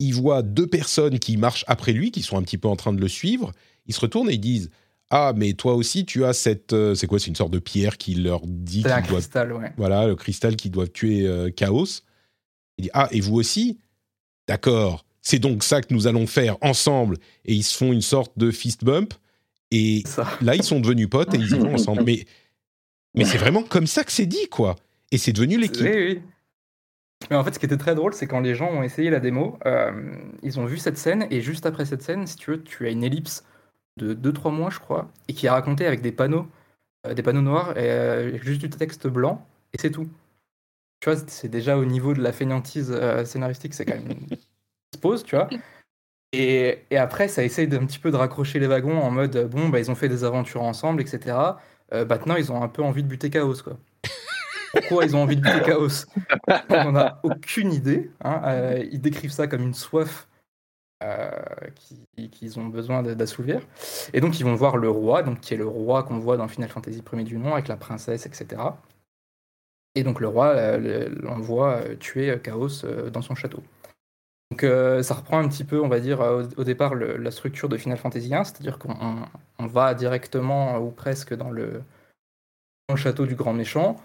Il 0.00 0.14
voit 0.14 0.42
deux 0.42 0.66
personnes 0.66 1.20
qui 1.20 1.36
marchent 1.36 1.64
après 1.68 1.92
lui, 1.92 2.10
qui 2.10 2.22
sont 2.22 2.36
un 2.36 2.42
petit 2.42 2.58
peu 2.58 2.66
en 2.66 2.74
train 2.74 2.92
de 2.92 3.00
le 3.00 3.06
suivre. 3.06 3.52
Ils 3.86 3.94
se 3.94 4.00
retournent 4.00 4.28
et 4.28 4.34
ils 4.34 4.40
disent 4.40 4.70
Ah, 5.10 5.32
mais 5.36 5.52
toi 5.52 5.74
aussi, 5.74 6.04
tu 6.04 6.24
as 6.24 6.32
cette. 6.32 6.72
euh, 6.72 6.96
c'est 6.96 7.06
quoi 7.06 7.20
C'est 7.20 7.28
une 7.28 7.36
sorte 7.36 7.52
de 7.52 7.60
pierre 7.60 7.96
qui 7.96 8.14
leur 8.16 8.40
dit 8.44 8.82
C'est 8.82 8.90
un 8.90 9.00
doivent. 9.00 9.12
cristal, 9.12 9.52
ouais. 9.52 9.72
Voilà, 9.76 10.06
le 10.08 10.16
cristal 10.16 10.56
qui 10.56 10.68
doivent 10.68 10.90
tuer 10.90 11.28
euh, 11.28 11.50
Chaos. 11.50 12.02
Il 12.78 12.82
dit 12.82 12.90
Ah, 12.92 13.08
et 13.12 13.20
vous 13.20 13.36
aussi? 13.36 13.78
D'accord. 14.48 15.04
C'est 15.28 15.38
donc 15.38 15.62
ça 15.62 15.82
que 15.82 15.92
nous 15.92 16.06
allons 16.06 16.26
faire 16.26 16.56
ensemble. 16.62 17.18
Et 17.44 17.52
ils 17.52 17.62
se 17.62 17.76
font 17.76 17.92
une 17.92 18.00
sorte 18.00 18.32
de 18.38 18.50
fist 18.50 18.82
bump. 18.82 19.12
Et 19.70 20.02
Ça. 20.06 20.26
là, 20.40 20.54
ils 20.54 20.62
sont 20.62 20.80
devenus 20.80 21.06
potes 21.10 21.34
et 21.34 21.36
ils 21.36 21.54
y 21.54 21.58
vont 21.58 21.74
ensemble. 21.74 22.02
Mais, 22.02 22.24
mais 23.14 23.26
c'est 23.26 23.36
vraiment 23.36 23.62
comme 23.62 23.86
ça 23.86 24.04
que 24.04 24.10
c'est 24.10 24.24
dit, 24.24 24.48
quoi. 24.48 24.76
Et 25.12 25.18
c'est 25.18 25.34
devenu 25.34 25.58
l'équipe. 25.58 25.84
Oui, 25.84 25.92
oui. 25.92 26.22
Mais 27.28 27.36
en 27.36 27.44
fait, 27.44 27.52
ce 27.52 27.58
qui 27.58 27.66
était 27.66 27.76
très 27.76 27.94
drôle, 27.94 28.14
c'est 28.14 28.26
quand 28.26 28.40
les 28.40 28.54
gens 28.54 28.70
ont 28.70 28.82
essayé 28.82 29.10
la 29.10 29.20
démo, 29.20 29.58
euh, 29.66 29.92
ils 30.42 30.58
ont 30.58 30.64
vu 30.64 30.78
cette 30.78 30.96
scène, 30.96 31.26
et 31.30 31.42
juste 31.42 31.66
après 31.66 31.84
cette 31.84 32.00
scène, 32.00 32.26
si 32.26 32.36
tu 32.36 32.52
veux, 32.52 32.62
tu 32.62 32.86
as 32.86 32.90
une 32.90 33.04
ellipse 33.04 33.44
de 33.98 34.14
2-3 34.14 34.50
mois, 34.50 34.70
je 34.70 34.78
crois, 34.78 35.12
et 35.28 35.34
qui 35.34 35.44
est 35.44 35.50
racontée 35.50 35.84
avec 35.84 36.00
des 36.00 36.12
panneaux, 36.12 36.46
euh, 37.06 37.12
des 37.12 37.22
panneaux 37.22 37.42
noirs, 37.42 37.76
et 37.76 37.90
euh, 37.90 38.38
juste 38.38 38.62
du 38.62 38.70
texte 38.70 39.06
blanc, 39.06 39.46
et 39.74 39.78
c'est 39.78 39.90
tout. 39.90 40.08
Tu 41.00 41.10
vois, 41.10 41.20
c'est 41.26 41.48
déjà 41.48 41.76
au 41.76 41.84
niveau 41.84 42.14
de 42.14 42.22
la 42.22 42.32
fainéantise 42.32 42.98
scénaristique, 43.26 43.74
c'est 43.74 43.84
quand 43.84 43.96
même 43.96 44.16
pause, 44.96 45.22
tu 45.24 45.36
vois. 45.36 45.48
Et, 46.32 46.84
et 46.90 46.96
après, 46.98 47.28
ça 47.28 47.42
essaye 47.44 47.68
d'un 47.68 47.84
petit 47.86 47.98
peu 47.98 48.10
de 48.10 48.16
raccrocher 48.16 48.58
les 48.58 48.66
wagons 48.66 48.98
en 48.98 49.10
mode, 49.10 49.48
bon, 49.50 49.68
bah, 49.68 49.78
ils 49.78 49.90
ont 49.90 49.94
fait 49.94 50.08
des 50.08 50.24
aventures 50.24 50.62
ensemble, 50.62 51.00
etc. 51.00 51.36
Euh, 51.92 52.04
maintenant, 52.06 52.36
ils 52.36 52.52
ont 52.52 52.62
un 52.62 52.68
peu 52.68 52.82
envie 52.82 53.02
de 53.02 53.08
buter 53.08 53.30
Chaos, 53.30 53.62
quoi. 53.62 53.78
Pourquoi 54.72 55.04
ils 55.04 55.16
ont 55.16 55.22
envie 55.22 55.36
de 55.36 55.40
buter 55.40 55.62
Chaos? 55.62 56.04
On 56.68 56.84
n'en 56.92 56.96
a 56.96 57.20
aucune 57.22 57.72
idée. 57.72 58.10
hein. 58.22 58.42
Euh, 58.44 58.84
ils 58.92 59.00
décrivent 59.00 59.30
ça 59.30 59.46
comme 59.46 59.62
une 59.62 59.72
soif 59.74 60.28
euh, 61.02 61.30
qui- 61.74 62.28
qu'ils 62.28 62.58
ont 62.58 62.66
besoin 62.66 63.02
d'assouvir. 63.02 63.60
Et 64.12 64.20
donc, 64.20 64.38
ils 64.38 64.44
vont 64.44 64.54
voir 64.54 64.76
le 64.76 64.90
roi, 64.90 65.22
donc, 65.22 65.40
qui 65.40 65.54
est 65.54 65.58
le 65.58 65.66
roi 65.66 66.02
qu'on 66.02 66.18
voit 66.18 66.36
dans 66.36 66.48
Final 66.48 66.68
Fantasy 66.68 67.00
premier 67.00 67.24
du 67.24 67.38
nom, 67.38 67.54
avec 67.54 67.68
la 67.68 67.76
princesse, 67.76 68.26
etc. 68.26 68.60
Et 69.94 70.02
donc, 70.02 70.20
le 70.20 70.28
roi 70.28 70.76
le- 70.76 71.08
l'envoie 71.22 71.80
tuer 71.98 72.38
Chaos 72.42 72.82
dans 73.10 73.22
son 73.22 73.34
château. 73.34 73.62
Donc, 74.50 74.64
euh, 74.64 75.02
ça 75.02 75.14
reprend 75.14 75.38
un 75.38 75.48
petit 75.48 75.64
peu, 75.64 75.80
on 75.80 75.88
va 75.88 76.00
dire, 76.00 76.20
euh, 76.20 76.44
au, 76.56 76.64
départ, 76.64 76.94
la 76.94 77.30
structure 77.30 77.68
de 77.68 77.76
Final 77.76 77.98
Fantasy 77.98 78.34
1, 78.34 78.44
c'est-à-dire 78.44 78.78
qu'on 78.78 78.92
on- 79.00 79.26
on 79.58 79.66
va 79.66 79.94
directement 79.94 80.76
euh, 80.76 80.78
ou 80.78 80.90
presque 80.90 81.34
dans 81.34 81.50
le, 81.50 81.82
château 82.96 83.26
du 83.26 83.34
grand 83.34 83.52
méchant. 83.52 83.96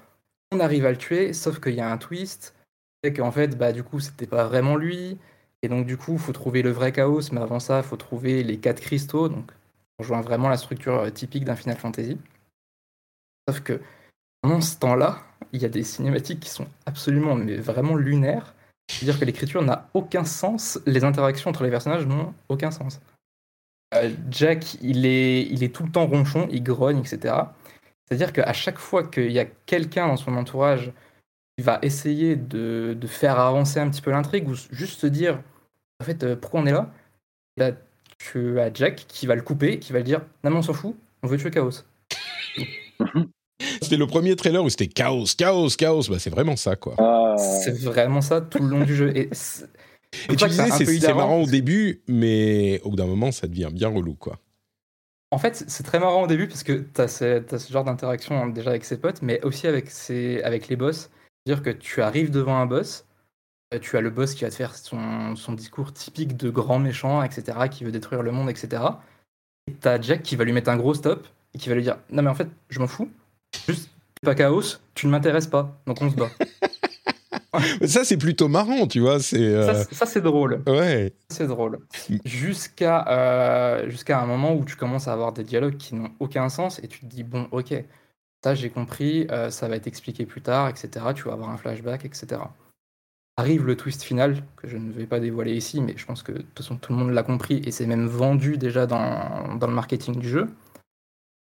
On 0.52 0.60
arrive 0.60 0.86
à 0.86 0.92
le 0.92 0.98
tuer, 0.98 1.34
sauf 1.34 1.60
qu'il 1.60 1.74
y 1.76 1.82
a 1.82 1.90
un 1.90 1.98
twist, 1.98 2.54
c'est 3.04 3.14
qu'en 3.14 3.32
fait, 3.32 3.58
bah, 3.58 3.72
du 3.72 3.84
coup, 3.84 4.00
c'était 4.00 4.28
pas 4.28 4.46
vraiment 4.46 4.76
lui. 4.76 5.18
Et 5.62 5.70
donc, 5.70 5.86
du 5.86 5.98
coup, 5.98 6.18
faut 6.18 6.34
trouver 6.34 6.62
le 6.62 6.72
vrai 6.72 6.92
chaos, 6.92 7.22
mais 7.32 7.40
avant 7.42 7.60
ça, 7.60 7.78
il 7.78 7.84
faut 7.84 7.96
trouver 7.96 8.44
les 8.44 8.58
quatre 8.60 8.82
cristaux. 8.82 9.30
Donc, 9.30 9.52
on 9.98 10.04
rejoint 10.04 10.22
vraiment 10.22 10.50
la 10.50 10.58
structure 10.58 11.12
typique 11.14 11.46
d'un 11.46 11.56
Final 11.56 11.78
Fantasy. 11.78 12.18
Sauf 13.48 13.62
que, 13.62 13.82
pendant 14.42 14.62
ce 14.62 14.78
temps-là, 14.80 15.22
il 15.54 15.62
y 15.62 15.66
a 15.66 15.70
des 15.70 15.84
cinématiques 15.84 16.42
qui 16.42 16.50
sont 16.50 16.68
absolument, 16.86 17.36
mais 17.36 17.56
vraiment 17.58 17.96
lunaires. 17.96 18.53
C'est-à-dire 18.88 19.20
que 19.20 19.26
l'écriture 19.26 19.62
n'a 19.62 19.90
aucun 19.94 20.26
sens, 20.26 20.80
les 20.86 21.04
interactions 21.04 21.50
entre 21.50 21.64
les 21.64 21.70
personnages 21.70 22.06
n'ont 22.06 22.34
aucun 22.50 22.72
sens. 22.72 23.00
Euh, 23.96 24.12
Jack, 24.30 24.76
il 24.82 25.06
est, 25.06 25.44
il 25.44 25.64
est 25.64 25.74
tout 25.74 25.84
le 25.84 25.92
temps 25.92 26.06
ronchon, 26.06 26.48
il 26.52 26.64
grogne, 26.64 27.00
etc. 27.00 27.36
C'est-à-dire 28.06 28.34
qu'à 28.34 28.54
chaque 28.54 28.80
fois 28.80 29.04
qu'il 29.04 29.32
y 29.32 29.40
a 29.40 29.46
quelqu'un 29.46 30.08
dans 30.08 30.18
son 30.18 30.36
entourage 30.36 30.92
qui 31.58 31.64
va 31.64 31.80
essayer 31.82 32.36
de, 32.36 32.98
faire 33.08 33.40
avancer 33.40 33.80
un 33.80 33.90
petit 33.90 34.02
peu 34.02 34.12
l'intrigue 34.12 34.48
ou 34.50 34.56
juste 34.72 35.00
se 35.00 35.08
dire 35.08 35.42
en 36.00 36.06
fait 36.06 36.24
euh, 36.24 36.36
pourquoi 36.36 36.62
on 36.62 36.66
est 36.66 36.72
là, 36.72 36.92
là 37.58 37.72
tu 38.18 38.60
as 38.60 38.74
Jack 38.74 39.06
qui 39.08 39.28
va 39.28 39.36
le 39.36 39.42
couper, 39.42 39.80
qui 39.80 39.94
va 39.94 40.00
le 40.00 40.06
dire 40.06 40.22
non 40.44 40.52
mais 40.52 40.58
on 40.58 40.62
s'en 40.62 40.74
fout, 40.74 40.96
on 41.22 41.28
veut 41.28 41.38
tuer 41.38 41.52
Chaos. 41.52 41.84
C'était 43.82 43.98
le 43.98 44.08
premier 44.08 44.36
trailer 44.36 44.64
où 44.64 44.70
c'était 44.70 44.88
chaos, 44.88 45.26
chaos, 45.38 45.70
chaos. 45.78 46.04
Bah, 46.10 46.20
c'est 46.20 46.30
vraiment 46.30 46.56
ça, 46.56 46.76
quoi. 46.76 46.96
Ah, 46.98 47.36
C'est 47.38 47.78
vraiment 47.82 48.22
ça 48.22 48.42
tout 48.42 48.60
le 48.60 48.68
long 48.68 48.84
du 48.84 48.96
jeu. 48.96 49.16
Et, 49.16 49.30
tu 50.28 50.36
disais, 50.48 50.70
c'est 50.70 51.14
marrant 51.14 51.42
au 51.42 51.48
début, 51.48 52.02
mais 52.08 52.80
au 52.84 52.92
bout 52.92 52.96
d'un 52.96 53.08
moment, 53.08 53.32
ça 53.32 53.48
devient 53.48 53.70
bien 53.72 53.90
relou, 53.90 54.16
quoi. 54.16 54.40
En 55.32 55.40
fait, 55.40 55.64
c'est- 55.68 55.84
très 55.84 56.00
marrant 56.00 56.24
au 56.24 56.28
début 56.28 56.48
parce 56.48 56.62
que 56.64 56.74
tu 56.94 57.02
as 57.02 57.08
ce 57.08 57.72
genre 57.72 57.84
d'interaction 57.84 58.36
hein, 58.44 58.48
déjà 58.50 58.70
avec 58.70 58.86
ses 58.86 58.98
potes, 58.98 59.24
mais 59.24 59.42
aussi 59.44 59.66
avec, 59.66 59.90
ses, 59.90 60.44
avec 60.44 60.68
les 60.68 60.76
boss. 60.76 61.10
C'est-à-dire 61.46 61.64
que 61.64 61.72
tu 61.72 62.04
arrives 62.04 62.30
devant 62.30 62.58
un 62.58 62.68
boss, 62.68 63.06
euh, 63.74 63.80
tu 63.80 63.98
as 63.98 64.02
le 64.02 64.12
boss 64.12 64.36
qui 64.36 64.44
va 64.44 64.52
te 64.52 64.56
faire 64.56 64.76
son, 64.76 65.36
son 65.36 65.54
discours 65.54 65.92
typique 65.92 66.38
de 66.38 66.52
grand 66.52 66.78
méchant, 66.78 67.24
etc., 67.24 67.58
qui 67.72 67.84
veut 67.84 67.92
détruire 67.92 68.22
le 68.22 68.32
monde, 68.32 68.50
etc. 68.50 68.84
Et 69.68 69.74
tu 69.74 69.88
as 69.88 70.00
Jack 70.00 70.22
qui 70.22 70.36
va 70.36 70.44
lui 70.44 70.54
mettre 70.54 70.70
un 70.70 70.78
gros 70.78 70.94
stop 70.94 71.28
et 71.56 71.58
qui 71.58 71.70
va 71.70 71.76
lui 71.76 71.84
dire 71.84 71.98
Non, 72.12 72.22
mais 72.22 72.30
en 72.30 72.36
fait, 72.36 72.50
je 72.70 72.80
m'en 72.80 72.88
fous. 72.88 73.10
Juste, 73.68 73.90
pas 74.22 74.36
chaos, 74.36 74.62
tu 74.96 75.08
ne 75.08 75.12
m'intéresses 75.12 75.48
pas, 75.48 75.80
donc 75.88 76.02
on 76.02 76.10
se 76.10 76.16
bat. 76.16 76.30
Ça, 77.86 78.04
c'est 78.04 78.18
plutôt 78.18 78.48
marrant, 78.48 78.88
tu 78.88 79.00
vois. 79.00 79.20
C'est. 79.20 79.38
euh, 79.40 79.66
Ça, 79.66 79.84
c'est- 79.84 79.94
ça, 79.96 80.06
c'est 80.08 80.22
drôle. 80.22 80.64
Ouais. 80.66 81.14
C'est 81.30 81.46
drôle. 81.48 81.80
Jusqu'à 82.26 83.06
euh, 83.10 83.90
jusqu'à 83.90 84.20
un 84.20 84.26
moment 84.26 84.56
où 84.56 84.66
tu 84.66 84.76
commences 84.76 85.08
à 85.08 85.14
avoir 85.14 85.34
des 85.34 85.44
dialogues 85.44 85.78
qui 85.78 85.94
n'ont 85.94 86.10
aucun 86.20 86.50
sens 86.50 86.80
et 86.84 86.88
tu 86.88 87.02
te 87.02 87.06
dis, 87.06 87.24
bon, 87.24 87.48
ok, 87.52 87.76
ça 88.44 88.56
j'ai 88.56 88.70
compris, 88.72 89.28
euh, 89.30 89.52
ça 89.52 89.68
va 89.68 89.76
être 89.76 89.86
expliqué 89.88 90.26
plus 90.26 90.42
tard, 90.42 90.68
etc. 90.70 90.90
Tu 91.16 91.24
vas 91.26 91.34
avoir 91.34 91.50
un 91.52 91.58
flashback, 91.58 92.06
etc. 92.06 92.42
Arrive 93.38 93.66
le 93.66 93.76
twist 93.78 94.02
final, 94.04 94.44
que 94.58 94.68
je 94.68 94.78
ne 94.78 94.92
vais 94.92 95.06
pas 95.06 95.20
dévoiler 95.20 95.54
ici, 95.56 95.80
mais 95.82 95.94
je 95.96 96.06
pense 96.06 96.24
que 96.24 96.32
de 96.32 96.40
toute 96.40 96.58
façon 96.58 96.76
tout 96.78 96.92
le 96.92 96.98
monde 97.00 97.12
l'a 97.12 97.24
compris 97.24 97.62
et 97.66 97.72
c'est 97.72 97.86
même 97.88 98.08
vendu 98.08 98.58
déjà 98.58 98.86
dans, 98.88 99.56
dans 99.58 99.68
le 99.68 99.74
marketing 99.74 100.16
du 100.20 100.28
jeu. 100.30 100.50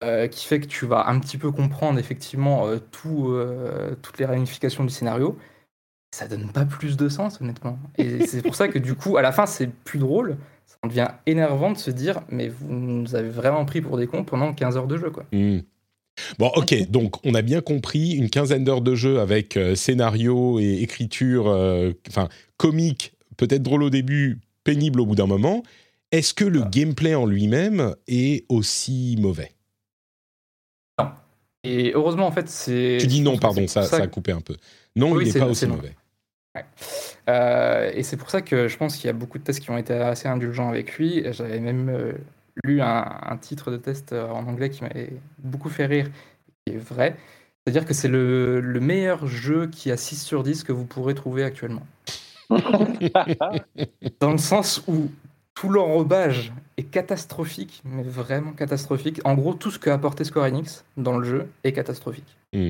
Euh, 0.04 0.28
qui 0.28 0.46
fait 0.48 0.60
que 0.60 0.66
tu 0.68 0.86
vas 0.86 1.10
un 1.10 1.20
petit 1.20 1.38
peu 1.38 1.52
comprendre 1.52 2.00
effectivement 2.00 2.68
euh, 2.68 2.78
tout, 2.92 3.30
euh, 3.30 3.96
toutes 4.02 4.18
les 4.18 4.26
ramifications 4.26 4.84
du 4.84 4.90
scénario 4.92 5.38
ça 6.12 6.28
donne 6.28 6.52
pas 6.52 6.66
plus 6.66 6.98
de 6.98 7.10
sens, 7.10 7.40
honnêtement. 7.42 7.78
Et 7.98 8.26
c'est 8.28 8.42
pour 8.42 8.56
ça 8.56 8.68
que 8.68 8.80
du 8.80 8.96
coup, 8.96 9.18
à 9.18 9.22
la 9.22 9.32
fin, 9.32 9.46
c'est 9.46 9.68
plus 9.68 10.00
drôle. 10.00 10.38
Ça 10.66 10.76
devient 10.88 11.08
énervant 11.26 11.72
de 11.72 11.78
se 11.78 11.92
dire, 11.92 12.22
mais 12.30 12.48
vous 12.48 12.72
nous 12.74 13.16
avez 13.16 13.30
vraiment 13.30 13.66
pris 13.66 13.82
pour 13.82 13.98
des 13.98 14.08
cons 14.08 14.24
pendant 14.24 14.54
15 14.54 14.78
heures 14.78 14.88
de 14.88 14.98
jeu, 14.98 15.10
quoi. 15.10 15.26
Hmm. 15.32 15.60
Bon, 16.38 16.52
ok, 16.56 16.76
donc 16.90 17.26
on 17.26 17.34
a 17.34 17.42
bien 17.42 17.62
compris 17.62 18.12
une 18.12 18.30
quinzaine 18.30 18.64
d'heures 18.64 18.82
de 18.82 18.96
jeu 18.96 19.20
avec 19.20 19.58
euh, 19.58 19.76
scénario 19.76 20.60
et 20.60 20.82
écriture, 20.82 21.48
euh, 21.48 21.92
enfin 22.08 22.28
comique, 22.58 23.14
peut-être 23.38 23.64
drôle 23.64 23.84
au 23.84 23.90
début, 23.90 24.40
pénible 24.64 25.00
au 25.02 25.06
bout 25.06 25.16
d'un 25.16 25.28
moment. 25.28 25.64
Est-ce 26.12 26.34
que 26.34 26.46
le 26.46 26.64
Ah. 26.64 26.70
gameplay 26.72 27.14
en 27.16 27.26
lui-même 27.26 27.96
est 28.08 28.46
aussi 28.50 29.16
mauvais? 29.20 29.52
Et 31.64 31.92
heureusement, 31.94 32.28
en 32.28 32.32
fait, 32.32 32.50
c'est. 32.50 32.98
Tu 33.00 33.08
dis 33.08 33.22
non, 33.22 33.38
pardon, 33.38 33.68
ça, 33.68 33.84
ça, 33.84 33.98
a 33.98 34.08
coupé 34.08 34.32
un 34.32 34.42
peu. 34.42 34.56
Non, 34.96 35.20
il 35.20 35.32
n'est 35.32 35.40
pas 35.40 35.48
aussi 35.48 35.68
mauvais. 35.68 35.96
Euh, 37.30 37.92
et 37.94 38.04
c'est 38.04 38.18
pour 38.18 38.30
ça 38.30 38.42
que 38.42 38.68
je 38.68 38.78
pense 38.78 38.96
qu'il 38.96 39.06
y 39.06 39.10
a 39.10 39.14
beaucoup 39.14 39.38
de 39.38 39.44
tests 39.44 39.60
qui 39.60 39.70
ont 39.70 39.78
été 39.78 39.94
assez 39.94 40.28
indulgents 40.28 40.70
avec 40.70 40.98
lui. 40.98 41.24
J'avais 41.32 41.60
même 41.60 41.90
euh, 41.90 42.14
lu 42.64 42.82
un, 42.82 43.38
titre 43.40 43.72
de 43.72 43.78
test 43.78 44.14
euh, 44.14 44.28
en 44.30 44.48
anglais 44.48 44.70
qui 44.70 44.84
m'avait 44.84 45.14
beaucoup 45.38 45.70
fait 45.70 45.86
rire, 45.86 46.10
qui 46.66 46.74
est 46.74 46.78
vrai. 46.78 47.16
C'est-à-dire 47.64 47.86
que 47.86 47.94
c'est 47.94 48.08
le, 48.08 48.62
le, 48.62 48.80
meilleur 48.80 49.28
jeu 49.28 49.68
qui 49.68 49.92
a 49.92 49.98
6 49.98 50.24
sur 50.24 50.44
10 50.44 50.64
que 50.64 50.72
vous 50.72 50.86
pourrez 50.86 51.14
trouver 51.14 51.44
actuellement. 51.44 51.86
Dans 54.20 54.32
le 54.32 54.38
sens 54.38 54.84
où 54.88 55.12
tout 55.60 55.68
l'enrobage 55.68 56.54
est 56.78 56.84
catastrophique, 56.84 57.82
mais 57.84 58.04
vraiment 58.04 58.54
catastrophique. 58.54 59.20
En 59.26 59.36
gros, 59.36 59.54
tout 59.54 59.72
ce 59.72 59.78
qu'a 59.78 59.94
apporté 59.94 60.24
Square 60.24 60.46
Enix 60.46 60.86
dans 60.96 61.18
le 61.18 61.26
jeu 61.26 61.50
est 61.66 61.74
catastrophique. 61.74 62.38
Hmm. 62.54 62.70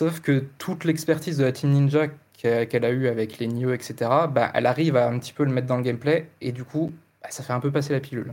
Sauf 0.00 0.18
que 0.18 0.44
toute 0.58 0.82
l'expertise 0.82 1.38
de 1.38 1.44
la 1.44 1.52
Team 1.52 1.70
Ninja 1.70 2.08
qu'elle 2.36 2.84
a 2.84 2.90
eu 2.90 3.06
avec 3.06 3.38
les 3.38 3.46
Nioh, 3.46 3.72
etc., 3.72 4.10
bah, 4.28 4.50
elle 4.54 4.66
arrive 4.66 4.96
à 4.96 5.08
un 5.08 5.16
petit 5.20 5.32
peu 5.32 5.44
le 5.44 5.52
mettre 5.52 5.68
dans 5.68 5.76
le 5.76 5.84
gameplay, 5.84 6.28
et 6.40 6.50
du 6.50 6.64
coup, 6.64 6.92
bah, 7.22 7.28
ça 7.30 7.44
fait 7.44 7.52
un 7.52 7.60
peu 7.60 7.70
passer 7.70 7.92
la 7.92 8.00
pilule. 8.00 8.32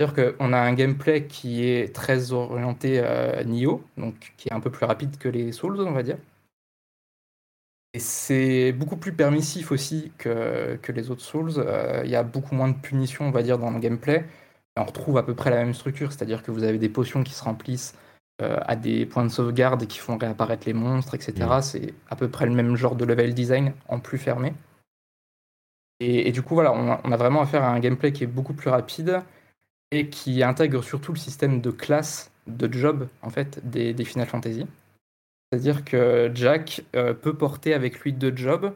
C'est-à-dire 0.00 0.34
qu'on 0.38 0.54
a 0.54 0.58
un 0.58 0.72
gameplay 0.72 1.26
qui 1.26 1.68
est 1.68 1.94
très 1.94 2.32
orienté 2.32 3.00
euh, 3.04 3.44
Nioh, 3.44 3.84
donc 3.98 4.32
qui 4.38 4.48
est 4.48 4.54
un 4.54 4.60
peu 4.60 4.70
plus 4.70 4.86
rapide 4.86 5.18
que 5.18 5.28
les 5.28 5.52
Souls, 5.52 5.78
on 5.80 5.92
va 5.92 6.02
dire. 6.02 6.16
Et 7.96 7.98
c'est 7.98 8.72
beaucoup 8.72 8.98
plus 8.98 9.14
permissif 9.14 9.72
aussi 9.72 10.12
que, 10.18 10.78
que 10.82 10.92
les 10.92 11.10
autres 11.10 11.22
Souls. 11.22 11.52
Euh, 11.56 12.02
il 12.04 12.10
y 12.10 12.14
a 12.14 12.22
beaucoup 12.22 12.54
moins 12.54 12.68
de 12.68 12.76
punitions, 12.76 13.24
on 13.24 13.30
va 13.30 13.42
dire, 13.42 13.58
dans 13.58 13.70
le 13.70 13.78
gameplay. 13.78 14.26
on 14.76 14.84
retrouve 14.84 15.16
à 15.16 15.22
peu 15.22 15.34
près 15.34 15.48
la 15.48 15.56
même 15.56 15.72
structure, 15.72 16.12
c'est-à-dire 16.12 16.42
que 16.42 16.50
vous 16.50 16.62
avez 16.62 16.76
des 16.76 16.90
potions 16.90 17.24
qui 17.24 17.32
se 17.32 17.42
remplissent 17.42 17.94
euh, 18.42 18.58
à 18.66 18.76
des 18.76 19.06
points 19.06 19.24
de 19.24 19.30
sauvegarde 19.30 19.86
qui 19.86 19.98
font 19.98 20.18
réapparaître 20.18 20.66
les 20.66 20.74
monstres, 20.74 21.14
etc. 21.14 21.32
Mm. 21.38 21.62
C'est 21.62 21.94
à 22.10 22.16
peu 22.16 22.28
près 22.28 22.44
le 22.44 22.52
même 22.52 22.76
genre 22.76 22.96
de 22.96 23.06
level 23.06 23.32
design 23.32 23.72
en 23.88 23.98
plus 23.98 24.18
fermé. 24.18 24.52
Et, 26.00 26.32
du 26.32 26.42
coup, 26.42 26.52
voilà, 26.52 26.74
on 26.74 27.12
a, 27.12 27.16
vraiment 27.16 27.40
affaire 27.40 27.62
à 27.62 27.70
un 27.70 27.80
gameplay 27.80 28.12
qui 28.12 28.24
est 28.24 28.26
beaucoup 28.26 28.52
plus 28.52 28.68
rapide 28.68 29.22
et 29.90 30.10
qui 30.10 30.42
intègre 30.42 30.84
surtout 30.84 31.14
le 31.14 31.18
système 31.18 31.62
de 31.62 31.70
classe, 31.70 32.30
de 32.46 32.70
job, 32.70 33.08
en 33.22 33.30
fait, 33.30 33.66
des, 33.66 33.94
des 33.94 34.04
Final 34.04 34.26
Fantasy. 34.26 34.66
C'est-à-dire 35.56 35.84
que 35.84 36.30
Jack 36.34 36.84
euh, 36.94 37.14
peut 37.14 37.34
porter 37.34 37.72
avec 37.72 38.00
lui 38.00 38.12
deux 38.12 38.36
jobs 38.36 38.74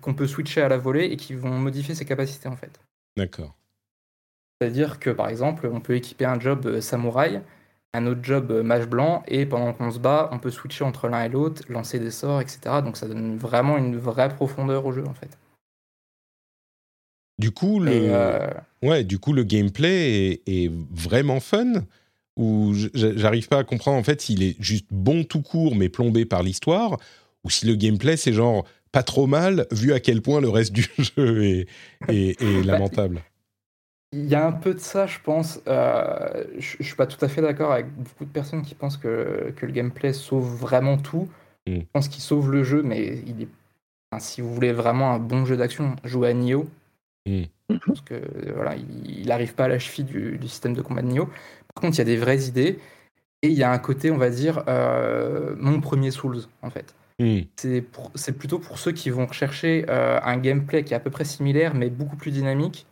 qu'on 0.00 0.14
peut 0.14 0.26
switcher 0.26 0.62
à 0.62 0.68
la 0.68 0.78
volée 0.78 1.04
et 1.04 1.16
qui 1.16 1.34
vont 1.34 1.56
modifier 1.58 1.94
ses 1.94 2.04
capacités, 2.04 2.48
en 2.48 2.56
fait. 2.56 2.80
D'accord. 3.16 3.54
C'est-à-dire 4.60 4.98
que, 4.98 5.10
par 5.10 5.28
exemple, 5.28 5.68
on 5.72 5.80
peut 5.80 5.94
équiper 5.94 6.24
un 6.24 6.40
job 6.40 6.66
euh, 6.66 6.80
samouraï 6.80 7.42
un 7.94 8.06
autre 8.08 8.24
job 8.24 8.50
euh, 8.50 8.64
mage 8.64 8.88
blanc, 8.88 9.22
et 9.28 9.46
pendant 9.46 9.72
qu'on 9.72 9.92
se 9.92 10.00
bat, 10.00 10.28
on 10.32 10.40
peut 10.40 10.50
switcher 10.50 10.82
entre 10.82 11.08
l'un 11.08 11.22
et 11.22 11.28
l'autre, 11.28 11.62
lancer 11.68 12.00
des 12.00 12.10
sorts, 12.10 12.40
etc. 12.40 12.58
Donc 12.84 12.96
ça 12.96 13.06
donne 13.06 13.38
vraiment 13.38 13.78
une 13.78 13.96
vraie 13.96 14.34
profondeur 14.34 14.84
au 14.84 14.92
jeu, 14.92 15.06
en 15.06 15.14
fait. 15.14 15.38
Du 17.38 17.52
coup, 17.52 17.78
le, 17.78 17.92
euh, 17.92 18.50
ouais, 18.82 19.04
du 19.04 19.20
coup, 19.20 19.32
le 19.32 19.44
gameplay 19.44 20.42
est, 20.46 20.72
vraiment 20.90 21.38
fun 21.38 21.84
ou 22.36 22.74
j'arrive 22.94 23.48
pas 23.48 23.58
à 23.58 23.64
comprendre 23.64 23.98
en 23.98 24.02
fait 24.02 24.20
s'il 24.20 24.42
est 24.42 24.56
juste 24.60 24.86
bon 24.90 25.24
tout 25.24 25.42
court 25.42 25.76
mais 25.76 25.88
plombé 25.88 26.24
par 26.24 26.42
l'histoire 26.42 26.98
ou 27.44 27.50
si 27.50 27.66
le 27.66 27.76
gameplay 27.76 28.16
c'est 28.16 28.32
genre 28.32 28.64
pas 28.90 29.02
trop 29.02 29.26
mal 29.26 29.66
vu 29.70 29.92
à 29.92 30.00
quel 30.00 30.22
point 30.22 30.40
le 30.40 30.48
reste 30.48 30.72
du 30.72 30.86
jeu 30.98 31.44
est, 31.44 31.66
est 32.08 32.40
lamentable. 32.64 33.22
Il 34.12 34.26
y 34.28 34.36
a 34.36 34.46
un 34.46 34.52
peu 34.52 34.74
de 34.74 34.78
ça, 34.78 35.06
je 35.08 35.18
pense. 35.18 35.60
Euh, 35.66 36.44
je, 36.58 36.76
ne 36.78 36.84
suis 36.84 36.94
pas 36.94 37.06
tout 37.06 37.22
à 37.24 37.26
fait 37.26 37.42
d'accord 37.42 37.72
avec 37.72 37.92
beaucoup 37.92 38.24
de 38.24 38.30
personnes 38.30 38.62
qui 38.62 38.76
pensent 38.76 38.96
que, 38.96 39.52
que 39.56 39.66
le 39.66 39.72
gameplay 39.72 40.12
sauve 40.12 40.54
vraiment 40.54 40.98
tout. 40.98 41.28
Mm. 41.66 41.80
Je 41.80 41.86
pense 41.92 42.06
qu'il 42.06 42.22
sauve 42.22 42.52
le 42.52 42.62
jeu, 42.62 42.84
mais 42.84 43.18
il 43.26 43.42
est, 43.42 43.48
si 44.20 44.40
vous 44.40 44.54
voulez 44.54 44.70
vraiment 44.70 45.12
un 45.12 45.18
bon 45.18 45.44
jeu 45.44 45.56
d'action, 45.56 45.96
jouez 46.04 46.28
à 46.28 46.32
Nioh. 46.32 46.68
Parce 47.86 48.00
que 48.02 48.14
voilà, 48.54 48.76
il 48.76 49.26
n'arrive 49.26 49.54
pas 49.54 49.64
à 49.64 49.68
la 49.68 49.78
cheville 49.78 50.04
du, 50.04 50.38
du, 50.38 50.48
système 50.48 50.74
de 50.74 50.82
combat 50.82 51.02
de 51.02 51.08
Nioh. 51.08 51.26
Par 51.74 51.82
contre, 51.82 51.96
il 51.96 51.98
y 51.98 52.02
a 52.02 52.04
des 52.04 52.16
vraies 52.16 52.44
idées. 52.44 52.78
Et 53.44 53.48
il 53.48 53.58
y 53.58 53.62
a 53.62 53.70
un 53.70 53.78
côté, 53.78 54.10
on 54.10 54.16
va 54.16 54.30
dire, 54.30 54.64
euh, 54.68 55.54
mon 55.58 55.82
premier 55.82 56.10
Souls, 56.10 56.44
en 56.62 56.70
fait. 56.70 56.94
Mm. 57.18 57.40
C'est 58.14 58.32
plutôt 58.32 58.58
pour 58.58 58.78
ceux 58.78 58.92
qui 58.92 59.10
vont 59.10 59.26
rechercher 59.26 59.84
euh, 59.90 60.18
un 60.22 60.38
gameplay 60.38 60.82
qui 60.82 60.94
est 60.94 60.96
à 60.96 61.00
peu 61.00 61.10
près 61.10 61.26
similaire, 61.26 61.74
mais 61.74 61.90
beaucoup 61.90 62.16
plus 62.16 62.30
dynamique 62.30 62.86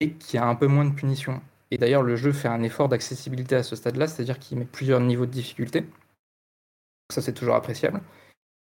et 0.00 0.12
qui 0.12 0.38
a 0.38 0.46
un 0.46 0.54
peu 0.54 0.66
moins 0.66 0.86
de 0.86 0.94
punition. 0.94 1.42
Et 1.70 1.76
d'ailleurs, 1.76 2.02
le 2.02 2.16
jeu 2.16 2.32
fait 2.32 2.48
un 2.48 2.62
effort 2.62 2.88
d'accessibilité 2.88 3.54
à 3.54 3.62
ce 3.62 3.76
stade-là, 3.76 4.06
c'est-à-dire 4.06 4.38
qu'il 4.38 4.58
met 4.58 4.64
plusieurs 4.64 5.00
niveaux 5.00 5.26
de 5.26 5.30
difficulté. 5.30 5.84
Ça, 7.12 7.20
c'est 7.20 7.34
toujours 7.34 7.54
appréciable. 7.54 8.00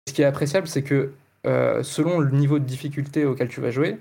Ce 0.09 0.14
qui 0.14 0.22
est 0.22 0.26
appréciable, 0.26 0.68
c'est 0.68 0.82
que 0.82 1.12
euh, 1.47 1.82
selon 1.82 2.18
le 2.18 2.30
niveau 2.30 2.59
de 2.59 2.64
difficulté 2.64 3.26
auquel 3.26 3.49
tu 3.49 3.61
vas 3.61 3.70
jouer, 3.70 3.99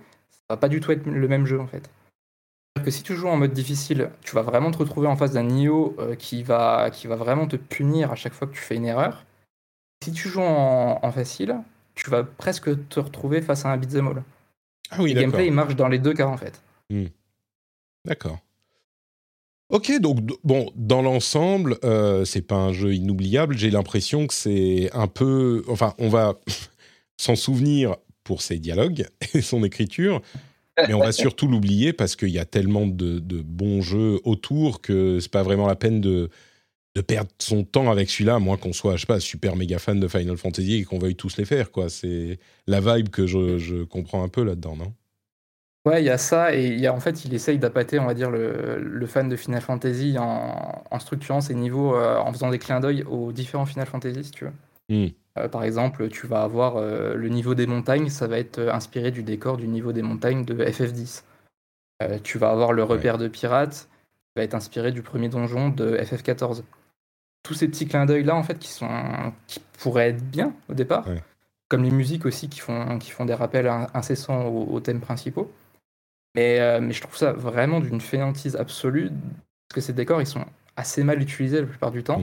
va 0.49 0.57
pas 0.57 0.69
du 0.69 0.79
tout 0.79 0.91
être 0.91 1.05
le 1.05 1.27
même 1.27 1.45
jeu 1.45 1.59
en 1.59 1.67
fait. 1.67 1.89
Que 2.83 2.91
si 2.91 3.03
tu 3.03 3.15
joues 3.15 3.27
en 3.27 3.37
mode 3.37 3.53
difficile, 3.53 4.09
tu 4.21 4.35
vas 4.35 4.41
vraiment 4.41 4.71
te 4.71 4.77
retrouver 4.77 5.07
en 5.07 5.15
face 5.15 5.31
d'un 5.31 5.43
Nioh 5.43 5.95
euh, 5.99 6.15
qui, 6.15 6.43
va, 6.43 6.89
qui 6.91 7.07
va 7.07 7.15
vraiment 7.15 7.47
te 7.47 7.55
punir 7.55 8.11
à 8.11 8.15
chaque 8.15 8.33
fois 8.33 8.47
que 8.47 8.53
tu 8.53 8.61
fais 8.61 8.75
une 8.75 8.85
erreur. 8.85 9.25
Si 10.03 10.11
tu 10.11 10.27
joues 10.27 10.41
en, 10.41 11.11
facile, 11.11 11.55
tu 11.95 12.09
vas 12.09 12.23
presque 12.23 12.89
te 12.89 12.99
retrouver 12.99 13.41
face 13.41 13.63
à 13.65 13.69
un 13.69 13.77
beat'em 13.77 14.07
all. 14.07 14.23
Ah 14.89 14.97
oui, 14.99 15.13
le 15.13 15.21
gameplay 15.21 15.47
il 15.47 15.53
marche 15.53 15.75
dans 15.75 15.87
les 15.87 15.99
deux 15.99 16.13
cas 16.13 16.27
en 16.27 16.35
fait. 16.35 16.61
Hmm. 16.89 17.05
D'accord. 18.05 18.39
Ok, 19.69 19.91
donc 19.99 20.19
bon, 20.43 20.71
dans 20.75 21.01
l'ensemble, 21.01 21.77
euh, 21.83 22.25
c'est 22.25 22.41
pas 22.41 22.57
un 22.57 22.73
jeu 22.73 22.93
inoubliable. 22.93 23.57
J'ai 23.57 23.71
l'impression 23.71 24.27
que 24.27 24.33
c'est 24.33 24.89
un 24.93 25.07
peu, 25.07 25.63
enfin, 25.67 25.93
on 25.97 26.09
va 26.09 26.35
s'en 27.17 27.35
souvenir 27.35 27.95
pour 28.23 28.41
ses 28.41 28.59
dialogues 28.59 29.05
et 29.33 29.41
son 29.41 29.63
écriture, 29.63 30.21
mais 30.87 30.93
on 30.93 30.99
va 30.99 31.11
surtout 31.13 31.47
l'oublier 31.47 31.93
parce 31.93 32.15
qu'il 32.15 32.29
y 32.29 32.39
a 32.39 32.45
tellement 32.45 32.87
de, 32.87 33.19
bons 33.41 33.81
jeux 33.81 34.19
autour 34.23 34.81
que 34.81 35.19
c'est 35.19 35.31
pas 35.31 35.43
vraiment 35.43 35.67
la 35.67 35.75
peine 35.75 36.01
de, 36.01 36.29
de 36.95 37.01
perdre 37.01 37.31
son 37.39 37.63
temps 37.63 37.91
avec 37.91 38.09
celui-là, 38.09 38.35
à 38.35 38.39
moins 38.39 38.57
qu'on 38.57 38.73
soit, 38.73 38.95
je 38.95 39.01
sais 39.01 39.07
pas, 39.07 39.19
super 39.19 39.55
méga 39.55 39.79
fan 39.79 39.99
de 39.99 40.07
Final 40.07 40.37
Fantasy 40.37 40.75
et 40.75 40.83
qu'on 40.83 40.99
veuille 40.99 41.15
tous 41.15 41.37
les 41.37 41.45
faire, 41.45 41.71
quoi. 41.71 41.89
C'est 41.89 42.39
la 42.67 42.79
vibe 42.79 43.09
que 43.09 43.27
je, 43.27 43.57
je 43.57 43.83
comprends 43.83 44.23
un 44.23 44.29
peu 44.29 44.43
là-dedans, 44.43 44.75
non? 44.75 44.93
Ouais, 45.85 46.01
il 46.01 46.05
y 46.05 46.09
a 46.09 46.17
ça, 46.17 46.55
et 46.55 46.67
il 46.67 46.79
y 46.79 46.87
a, 46.87 46.93
en 46.93 47.01
fait, 47.01 47.25
il 47.25 47.33
essaye 47.33 47.57
d'appâter, 47.57 47.99
on 47.99 48.05
va 48.05 48.13
dire, 48.13 48.31
le, 48.31 48.79
le, 48.79 49.05
fan 49.05 49.27
de 49.27 49.35
Final 49.35 49.59
Fantasy 49.59 50.15
en, 50.17 50.81
en 50.89 50.99
structurant 50.99 51.41
ses 51.41 51.55
niveaux, 51.55 51.93
euh, 51.93 52.17
en 52.19 52.31
faisant 52.31 52.49
des 52.49 52.59
clins 52.59 52.79
d'œil 52.79 53.03
aux 53.03 53.33
différents 53.33 53.65
Final 53.65 53.85
Fantasy, 53.85 54.23
si 54.23 54.31
tu 54.31 54.45
veux. 54.45 54.51
Hmm. 54.87 55.09
Euh, 55.39 55.47
par 55.47 55.63
exemple, 55.63 56.09
tu 56.09 56.27
vas 56.27 56.43
avoir 56.43 56.77
euh, 56.77 57.15
le 57.15 57.29
niveau 57.29 57.55
des 57.55 57.67
montagnes, 57.67 58.09
ça 58.09 58.27
va 58.27 58.37
être 58.37 58.59
inspiré 58.59 59.11
du 59.11 59.23
décor 59.23 59.57
du 59.57 59.67
niveau 59.67 59.91
des 59.91 60.01
montagnes 60.01 60.45
de 60.45 60.53
FF10. 60.63 61.23
tu 62.23 62.37
vas 62.37 62.51
avoir 62.51 62.73
le 62.73 62.83
repère 62.83 63.17
de 63.17 63.27
pirates, 63.27 63.89
qui 63.89 64.31
va 64.37 64.43
être 64.43 64.53
inspiré 64.53 64.91
du 64.91 65.01
premier 65.01 65.29
donjon 65.29 65.69
de 65.69 65.97
FF14. 65.97 66.63
Tous 67.43 67.53
ces 67.53 67.67
petits 67.67 67.87
clins 67.87 68.05
d'œil 68.05 68.23
là, 68.23 68.35
en 68.35 68.43
fait, 68.43 68.59
qui 68.59 68.69
sont 68.69 69.33
qui 69.47 69.59
pourraient 69.79 70.09
être 70.09 70.23
bien 70.23 70.53
au 70.69 70.73
départ, 70.73 71.05
comme 71.67 71.83
les 71.83 71.91
musiques 71.91 72.25
aussi 72.25 72.49
qui 72.49 72.59
font 72.59 72.99
qui 72.99 73.11
font 73.11 73.25
des 73.25 73.33
rappels 73.33 73.67
incessants 73.93 74.47
aux 74.47 74.79
thèmes 74.79 75.01
principaux. 75.01 75.51
Euh, 76.37 76.79
mais, 76.81 76.93
je 76.93 77.01
trouve 77.01 77.15
ça 77.15 77.31
vraiment 77.31 77.79
d'une 77.79 78.01
fainéantise 78.01 78.55
absolue, 78.55 79.09
parce 79.09 79.75
que 79.75 79.81
ces 79.81 79.93
décors, 79.93 80.21
ils 80.21 80.27
sont 80.27 80.45
assez 80.75 81.03
mal 81.03 81.21
utilisés 81.21 81.61
la 81.61 81.67
plupart 81.67 81.91
du 81.91 82.03
temps. 82.03 82.21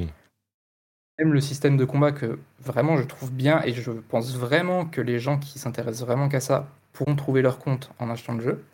Même 1.21 1.33
le 1.33 1.41
système 1.41 1.77
de 1.77 1.85
combat 1.85 2.13
que 2.13 2.39
vraiment 2.61 2.97
je 2.97 3.05
trouve 3.05 3.31
bien, 3.31 3.63
et 3.65 3.73
je 3.73 3.91
pense 3.93 4.35
vraiment 4.37 4.87
que 4.87 5.01
les 5.01 5.19
gens 5.19 5.39
qui 5.39 5.59
s'intéressent 5.59 6.07
vraiment 6.07 6.29
qu'à 6.29 6.41
ça 6.41 6.69
pourront 6.93 7.15
trouver 7.15 7.43
leur 7.43 7.59
compte 7.59 7.91
en 7.99 8.11
achetant 8.11 8.35
le 8.35 8.43
jeu. 8.43 8.65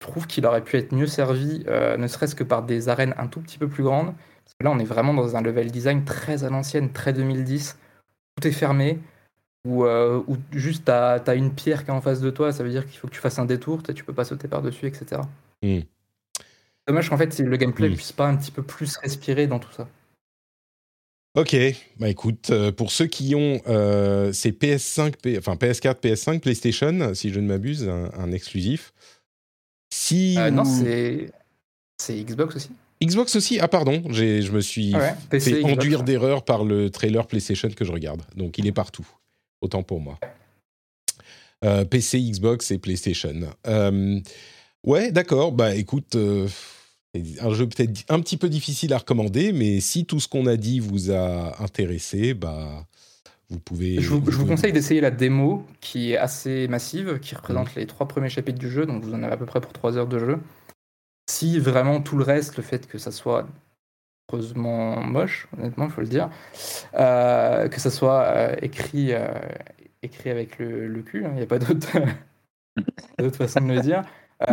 Je 0.00 0.06
trouve 0.06 0.26
qu'il 0.26 0.44
aurait 0.46 0.62
pu 0.62 0.76
être 0.76 0.92
mieux 0.92 1.06
servi, 1.06 1.64
euh, 1.68 1.96
ne 1.96 2.06
serait-ce 2.06 2.34
que 2.34 2.44
par 2.44 2.62
des 2.62 2.88
arènes 2.88 3.14
un 3.16 3.26
tout 3.26 3.40
petit 3.40 3.58
peu 3.58 3.68
plus 3.68 3.82
grandes. 3.82 4.12
Parce 4.44 4.54
que 4.58 4.64
là, 4.64 4.70
on 4.70 4.78
est 4.78 4.84
vraiment 4.84 5.14
dans 5.14 5.36
un 5.36 5.40
level 5.40 5.70
design 5.70 6.04
très 6.04 6.44
à 6.44 6.50
l'ancienne, 6.50 6.92
très 6.92 7.12
2010. 7.12 7.78
Tout 8.36 8.48
est 8.48 8.52
fermé, 8.52 8.98
ou, 9.64 9.84
euh, 9.84 10.22
juste 10.50 10.86
tu 10.86 10.90
as, 10.90 11.34
une 11.34 11.54
pierre 11.54 11.84
qui 11.84 11.90
est 11.90 11.94
en 11.94 12.00
face 12.00 12.20
de 12.20 12.30
toi, 12.30 12.52
ça 12.52 12.64
veut 12.64 12.70
dire 12.70 12.86
qu'il 12.86 12.98
faut 12.98 13.06
que 13.08 13.14
tu 13.14 13.20
fasses 13.20 13.38
un 13.38 13.44
détour, 13.44 13.82
tu 13.82 14.04
peux 14.04 14.12
pas 14.12 14.24
sauter 14.24 14.48
par-dessus, 14.48 14.86
etc. 14.86 15.22
Hmm. 15.62 15.80
Dommage 16.88 17.08
qu'en 17.08 17.16
fait 17.16 17.38
le 17.38 17.56
gameplay 17.56 17.88
puisse 17.90 18.10
pas 18.10 18.26
un 18.26 18.36
petit 18.36 18.50
peu 18.50 18.62
plus 18.62 18.96
respirer 18.96 19.46
dans 19.46 19.60
tout 19.60 19.70
ça. 19.70 19.86
Ok, 21.34 21.56
bah 21.98 22.10
écoute, 22.10 22.50
euh, 22.50 22.72
pour 22.72 22.92
ceux 22.92 23.06
qui 23.06 23.34
ont 23.34 23.60
euh, 23.66 24.32
ces 24.32 24.50
PS5, 24.50 25.38
enfin 25.38 25.54
PS4, 25.54 26.00
PS5, 26.00 26.40
PlayStation, 26.40 27.14
si 27.14 27.32
je 27.32 27.40
ne 27.40 27.46
m'abuse, 27.46 27.88
un, 27.88 28.32
exclusif. 28.32 28.92
Si 29.90 30.36
non, 30.52 30.64
c'est 30.64 31.30
c'est 31.98 32.22
Xbox 32.22 32.56
aussi. 32.56 32.70
Xbox 33.02 33.36
aussi? 33.36 33.58
Ah 33.60 33.68
pardon, 33.68 34.02
je 34.10 34.50
me 34.52 34.60
suis 34.60 34.92
fait 35.30 35.64
enduire 35.64 36.02
d'erreur 36.02 36.44
par 36.44 36.64
le 36.64 36.90
trailer 36.90 37.26
PlayStation 37.26 37.70
que 37.70 37.84
je 37.84 37.92
regarde. 37.92 38.22
Donc 38.36 38.58
il 38.58 38.66
est 38.66 38.72
partout 38.72 39.06
autant 39.62 39.82
pour 39.82 40.00
moi. 40.00 40.18
Euh, 41.64 41.84
PC, 41.84 42.20
Xbox 42.20 42.70
et 42.72 42.78
PlayStation. 42.78 43.34
Euh, 43.66 44.20
ouais, 44.84 45.12
d'accord. 45.12 45.52
Bah 45.52 45.74
écoute, 45.74 46.16
euh, 46.16 46.48
un 47.14 47.50
jeu 47.50 47.68
peut-être 47.68 48.04
un 48.08 48.20
petit 48.20 48.36
peu 48.36 48.48
difficile 48.48 48.92
à 48.94 48.98
recommander, 48.98 49.52
mais 49.52 49.80
si 49.80 50.06
tout 50.06 50.20
ce 50.20 50.28
qu'on 50.28 50.46
a 50.46 50.56
dit 50.56 50.80
vous 50.80 51.10
a 51.10 51.62
intéressé, 51.62 52.34
bah 52.34 52.86
vous 53.50 53.58
pouvez. 53.58 54.00
Je 54.00 54.08
vous, 54.08 54.46
conseille 54.46 54.72
d'essayer 54.72 55.00
la 55.00 55.10
démo 55.10 55.66
qui 55.80 56.12
est 56.12 56.16
assez 56.16 56.68
massive, 56.68 57.18
qui 57.20 57.34
représente 57.34 57.76
mmh. 57.76 57.80
les 57.80 57.86
trois 57.86 58.08
premiers 58.08 58.30
chapitres 58.30 58.58
du 58.58 58.70
jeu, 58.70 58.86
donc 58.86 59.04
vous 59.04 59.12
en 59.12 59.22
avez 59.22 59.34
à 59.34 59.36
peu 59.36 59.46
près 59.46 59.60
pour 59.60 59.72
trois 59.72 59.98
heures 59.98 60.06
de 60.06 60.18
jeu. 60.18 60.38
Si 61.30 61.58
vraiment 61.58 62.00
tout 62.00 62.16
le 62.16 62.24
reste, 62.24 62.56
le 62.56 62.62
fait 62.62 62.86
que 62.86 62.96
ça 62.98 63.10
soit 63.10 63.46
heureusement 64.32 65.02
moche, 65.02 65.48
honnêtement, 65.56 65.84
il 65.84 65.90
faut 65.90 66.00
le 66.00 66.06
dire, 66.06 66.30
euh, 66.94 67.68
que 67.68 67.80
ça 67.80 67.90
soit 67.90 68.22
euh, 68.22 68.56
écrit, 68.62 69.12
euh, 69.12 69.28
écrit 70.02 70.30
avec 70.30 70.58
le, 70.58 71.02
cul, 71.02 71.26
hein, 71.26 71.30
il 71.32 71.36
n'y 71.36 71.42
a 71.42 71.46
pas 71.46 71.58
d'autre 73.18 73.36
façon 73.36 73.60
de 73.60 73.74
le 73.74 73.80
dire. 73.80 74.02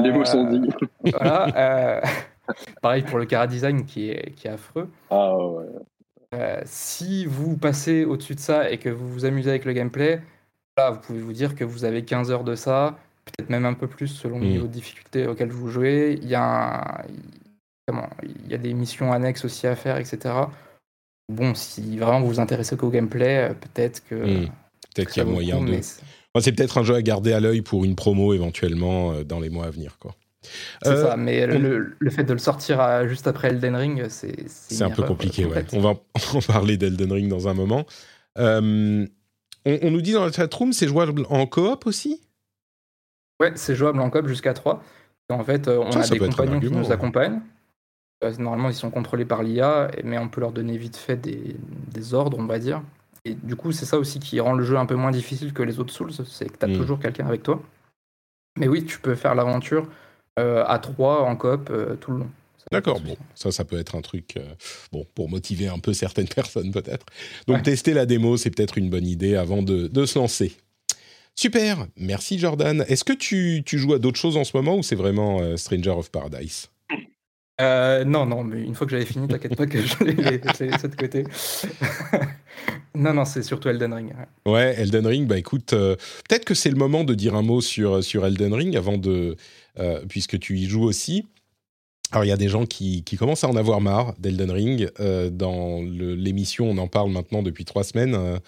Les 0.01 0.12
mots 0.12 0.26
sont 0.26 0.43
dits. 0.43 0.70
Voilà. 1.03 2.01
Pareil 2.82 3.04
pour 3.04 3.20
le 3.20 3.26
cara 3.26 3.47
design 3.47 3.86
qui 3.86 4.10
est, 4.10 4.34
qui 4.36 4.47
est 4.47 4.52
affreux. 4.52 4.89
Ah 5.10 5.38
ouais. 5.38 5.66
Euh, 6.36 6.62
si 6.66 7.26
vous 7.26 7.58
passez 7.58 8.06
au-dessus 8.06 8.36
de 8.36 8.39
ça 8.39 8.70
et 8.70 8.78
que 8.78 8.89
vous 8.89 9.08
vous 9.12 9.26
amusez 9.26 9.50
avec 9.50 9.66
le 9.66 9.74
gameplay, 9.74 10.22
là, 10.78 10.91
vous 10.91 11.00
pouvez 11.00 11.20
vous 11.20 11.34
dire 11.34 11.56
que 11.56 11.64
vous 11.64 11.86
avez 11.86 12.06
15 12.06 12.32
heures 12.32 12.43
de 12.43 12.56
ça, 12.56 12.97
peut-être 13.26 13.50
même 13.50 13.66
un 13.66 13.74
peu 13.74 13.88
plus 13.88 14.08
selon 14.08 14.39
le 14.39 14.45
niveau 14.45 14.68
de 14.68 14.72
difficulté 14.72 15.28
auquel 15.28 15.50
vous 15.50 15.70
jouez. 15.70 16.20
Il 16.22 16.28
y, 16.28 16.36
a 16.36 17.04
il 18.24 18.52
y 18.52 18.54
a 18.54 18.58
des 18.58 18.74
missions 18.74 19.12
annexes 19.12 19.45
aussi 19.45 19.66
à 19.66 19.76
faire, 19.76 19.97
etc. 19.97 20.36
Bon, 21.30 21.54
si 21.56 21.97
vraiment 21.97 22.22
vous 22.22 22.28
vous 22.28 22.39
intéressez 22.39 22.78
qu'au 22.78 22.89
gameplay, 22.89 23.50
euh, 23.50 23.54
peut-être 23.54 24.04
que. 24.08 24.16
Peut-être 24.95 25.12
qu'il 25.12 25.24
y 25.24 25.26
a 25.26 25.30
moyen 25.30 25.64
de. 25.64 25.80
c'est 25.82 26.52
peut-être 26.52 26.80
un 26.80 26.84
jeu 26.84 26.95
à 26.95 27.02
garder 27.02 27.34
à 27.34 27.39
l'œil 27.39 27.62
pour 27.62 27.86
une 27.86 27.95
promo 27.95 28.34
éventuellement 28.34 29.12
euh, 29.12 29.24
dans 29.24 29.39
les 29.39 29.50
mois 29.50 29.66
à 29.66 29.70
venir. 29.70 29.97
Quoi. 30.00 30.16
C'est 30.81 30.95
ça, 30.95 31.17
mais 31.17 31.45
le, 31.45 32.09
fait 32.09 32.23
de 32.23 32.33
le 32.33 32.39
sortir 32.39 33.07
juste 33.07 33.27
après 33.27 33.49
Elden 33.49 33.75
Ring, 33.75 34.05
c'est. 34.09 34.47
C'est 34.47 34.83
un 34.83 34.89
peu 34.89 35.03
compliqué, 35.03 35.45
ouais. 35.45 35.65
On 35.73 35.81
va 35.81 35.95
en 36.33 36.39
parler 36.41 36.77
d'Elden 36.77 37.11
Ring 37.11 37.27
dans 37.27 37.47
un 37.47 37.53
moment. 37.53 37.85
Euh, 38.37 39.05
on, 39.65 39.91
nous 39.91 40.01
dit 40.01 40.13
dans 40.13 40.25
la 40.25 40.31
chatroom, 40.31 40.73
c'est 40.73 40.87
jouable 40.87 41.25
en 41.29 41.45
coop 41.45 41.85
aussi? 41.85 42.21
Ouais, 43.39 43.51
c'est 43.55 43.75
jouable 43.75 43.99
en 43.99 44.09
coop 44.09 44.27
jusqu'à 44.27 44.53
3. 44.53 44.83
En 45.29 45.43
fait, 45.43 45.67
euh, 45.67 45.77
on 45.77 45.91
a 45.91 46.07
des 46.07 46.19
compagnons 46.19 46.59
qui 46.59 46.71
nous 46.71 46.91
accompagnent. 46.91 47.41
Euh, 48.23 48.33
normalement, 48.37 48.69
ils 48.69 48.75
sont 48.75 48.89
contrôlés 48.89 49.25
par 49.25 49.43
l'IA, 49.43 49.91
mais 50.03 50.17
on 50.17 50.27
peut 50.27 50.41
leur 50.41 50.51
donner 50.51 50.77
vite 50.77 50.97
fait 50.97 51.15
des, 51.15 51.55
des, 51.93 52.13
ordres, 52.13 52.37
on 52.39 52.45
va 52.45 52.59
dire. 52.59 52.81
Et 53.25 53.33
du 53.33 53.55
coup, 53.55 53.71
c'est 53.71 53.85
ça 53.85 53.97
aussi 53.97 54.19
qui 54.19 54.39
rend 54.39 54.53
le 54.53 54.63
jeu 54.63 54.77
un 54.77 54.85
peu 54.85 54.95
moins 54.95 55.11
difficile 55.11 55.53
que 55.53 55.63
les 55.63 55.79
autres 55.79 55.93
Souls, 55.93 56.11
c'est 56.25 56.49
que 56.49 56.57
tu 56.57 56.65
as 56.65 56.67
hmm. 56.67 56.77
toujours 56.77 56.99
quelqu'un 56.99 57.27
avec 57.27 57.43
toi. 57.43 57.61
Mais 58.57 58.67
oui, 58.67 58.83
tu 58.85 58.99
peux 58.99 59.15
faire 59.15 59.35
l'aventure 59.35 59.83
euh, 59.83 59.87
à 60.67 60.79
3 60.79 61.23
en 61.23 61.35
coop 61.35 61.69
euh, 61.71 61.95
tout 61.95 62.11
le 62.11 62.19
long. 62.19 62.29
D'accord, 62.71 62.99
bon, 62.99 63.17
ça, 63.33 63.51
ça 63.51 63.65
peut 63.65 63.79
être 63.79 63.95
un 63.95 64.01
truc 64.01 64.35
euh, 64.37 64.43
bon 64.91 65.05
pour 65.15 65.27
motiver 65.27 65.67
un 65.67 65.79
peu 65.79 65.93
certaines 65.93 66.27
personnes 66.35 66.71
peut-être. 66.71 67.05
Donc 67.47 67.63
tester 67.63 67.93
la 67.93 68.05
démo, 68.05 68.37
c'est 68.37 68.51
peut-être 68.51 68.77
une 68.77 68.89
bonne 68.89 69.07
idée 69.07 69.35
avant 69.35 69.63
de, 69.63 69.87
de, 69.87 70.05
se 70.05 70.19
lancer. 70.19 70.53
Super, 71.35 71.87
merci 71.97 72.37
Jordan. 72.37 72.85
Est-ce 72.87 73.03
que 73.03 73.13
tu, 73.13 73.63
tu, 73.65 73.79
joues 73.79 73.93
à 73.93 73.99
d'autres 73.99 74.19
choses 74.19 74.37
en 74.37 74.43
ce 74.43 74.55
moment 74.55 74.77
ou 74.77 74.83
c'est 74.83 74.95
vraiment 74.95 75.57
Stranger 75.57 75.91
of 75.91 76.11
Paradise? 76.11 76.69
Non, 77.59 78.25
non, 78.25 78.43
mais 78.43 78.61
une 78.61 78.75
fois 78.75 78.85
que 78.87 78.91
j'avais 78.91 79.05
fini, 79.05 79.27
t'inquiète 79.27 79.55
pas 79.55 79.65
que 79.65 79.81
je 79.81 80.03
l'ai 80.03 80.13
laissé 80.13 80.67
de 80.87 80.95
côté. 80.95 81.23
non, 82.95 83.13
non, 83.13 83.25
c'est 83.25 83.43
surtout 83.43 83.69
Elden 83.69 83.93
Ring. 83.93 84.13
Ouais. 84.45 84.75
Elden 84.77 85.05
Ring, 85.05 85.27
bah 85.27 85.37
écoute, 85.37 85.71
peut-être 85.71 86.45
que 86.45 86.53
c'est 86.53 86.69
le 86.69 86.77
moment 86.77 87.03
de 87.03 87.13
dire 87.13 87.35
un 87.35 87.41
mot 87.41 87.61
sur, 87.61 88.03
sur 88.03 88.25
Elden 88.25 88.53
Ring 88.53 88.77
avant 88.77 88.97
de, 88.97 89.35
euh, 89.80 90.01
puisque 90.07 90.38
tu 90.39 90.57
y 90.57 90.65
joues 90.65 90.84
aussi. 90.84 91.25
Alors, 92.11 92.25
il 92.25 92.27
y 92.27 92.34
a 92.34 92.38
des 92.38 92.49
gens 92.49 92.65
qui, 92.65 93.03
commencent 93.17 93.43
à 93.43 93.49
en 93.49 93.55
avoir 93.55 93.80
marre 93.80 94.13
d'Elden 94.19 94.51
Ring. 94.51 94.89
Euh, 94.99 95.30
dans 95.30 95.82
l'émission, 95.82 96.69
on 96.69 96.77
en 96.80 96.88
parle 96.88 97.11
maintenant 97.11 97.43
depuis 97.43 97.63
trois 97.63 97.84
semaines. 97.86 98.13
Euh, 98.13 98.39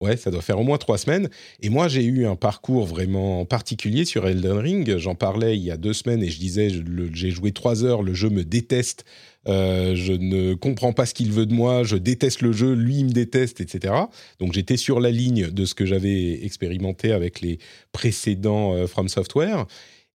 ouais, 0.00 0.16
ça 0.16 0.30
doit 0.30 0.40
faire 0.40 0.58
au 0.58 0.62
moins 0.62 0.78
trois 0.78 0.96
semaines. 0.96 1.28
Et 1.60 1.68
moi, 1.68 1.88
j'ai 1.88 2.04
eu 2.04 2.24
un 2.24 2.36
parcours 2.36 2.86
vraiment 2.86 3.44
particulier 3.44 4.06
sur 4.06 4.26
Elden 4.26 4.56
Ring. 4.56 4.96
J'en 4.96 5.16
parlais 5.16 5.56
il 5.56 5.62
y 5.62 5.70
a 5.70 5.76
deux 5.76 5.92
semaines 5.92 6.22
et 6.22 6.30
je 6.30 6.38
disais, 6.38 6.70
j'ai 7.12 7.30
joué 7.30 7.52
trois 7.52 7.84
heures, 7.84 8.02
le 8.02 8.14
jeu 8.14 8.30
me 8.30 8.44
déteste. 8.44 9.04
je 9.46 10.12
ne 10.12 10.54
comprends 10.54 10.94
pas 10.94 11.04
ce 11.04 11.12
qu'il 11.12 11.32
veut 11.32 11.46
de 11.46 11.54
moi, 11.54 11.82
je 11.82 11.96
déteste 11.96 12.40
le 12.40 12.52
jeu, 12.52 12.74
lui 12.74 12.98
il 12.98 13.06
me 13.06 13.12
déteste, 13.12 13.60
etc. 13.60 13.94
Donc 14.38 14.52
j'étais 14.52 14.76
sur 14.76 15.00
la 15.00 15.10
ligne 15.10 15.50
de 15.50 15.64
ce 15.64 15.74
que 15.74 15.84
j'avais 15.84 16.44
expérimenté 16.44 17.12
avec 17.12 17.40
les 17.40 17.58
précédents 17.92 18.86
From 18.86 19.08
Software. 19.08 19.66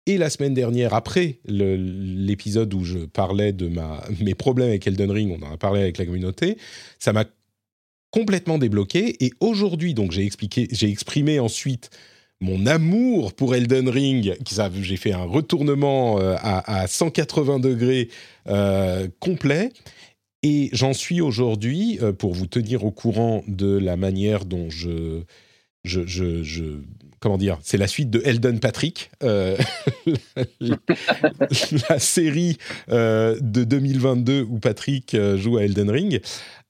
Et 0.06 0.18
la 0.18 0.30
semaine 0.30 0.54
dernière, 0.54 0.94
après 0.94 1.40
l'épisode 1.46 2.74
où 2.74 2.84
je 2.84 3.00
parlais 3.00 3.54
de 3.54 3.70
ma, 3.70 4.04
mes 4.22 4.36
problèmes 4.36 4.70
avec 4.70 4.86
Elden 4.86 5.12
Ring, 5.12 5.32
on 5.32 5.46
en 5.46 5.54
a 5.54 5.58
parlé 5.58 5.82
avec 5.82 5.98
la 5.98 6.06
communauté, 6.06 6.58
ça 7.00 7.14
m'a 7.14 7.26
complètement 8.12 8.58
débloqué. 8.58 9.24
Et 9.24 9.32
aujourd'hui, 9.40 9.94
donc 9.94 10.12
j'ai 10.12 10.26
expliqué, 10.26 10.68
j'ai 10.72 10.90
exprimé 10.90 11.40
ensuite 11.40 11.90
mon 12.42 12.66
amour 12.66 13.34
pour 13.34 13.56
Elden 13.56 13.88
Ring. 13.88 14.36
J'ai 14.82 14.98
fait 14.98 15.14
un 15.14 15.24
retournement 15.24 16.20
euh, 16.20 16.36
à, 16.42 16.86
180 16.88 17.60
degrés 17.60 18.10
euh, 18.48 19.08
complet. 19.20 19.72
Et 20.44 20.70
j'en 20.74 20.94
suis 20.94 21.22
aujourd'hui, 21.22 22.00
euh, 22.02 22.12
pour 22.12 22.34
vous 22.34 22.48
tenir 22.48 22.84
au 22.84 22.92
courant 22.92 23.44
de 23.48 23.78
la 23.78 23.96
manière 23.96 24.44
dont 24.44 24.70
je 24.70 25.24
comment 27.24 27.38
dire, 27.38 27.58
c'est 27.64 27.78
la 27.78 27.88
suite 27.88 28.10
de 28.10 28.22
Elden 28.26 28.60
Patrick, 28.60 29.10
euh, 29.24 29.56
la, 31.90 31.98
série 31.98 32.58
euh, 32.90 33.40
de 33.40 33.64
2022 33.64 34.42
où 34.42 34.60
Patrick 34.60 35.14
euh, 35.14 35.38
joue 35.38 35.56
à 35.56 35.64
Elden 35.64 35.90
Ring. 35.90 36.22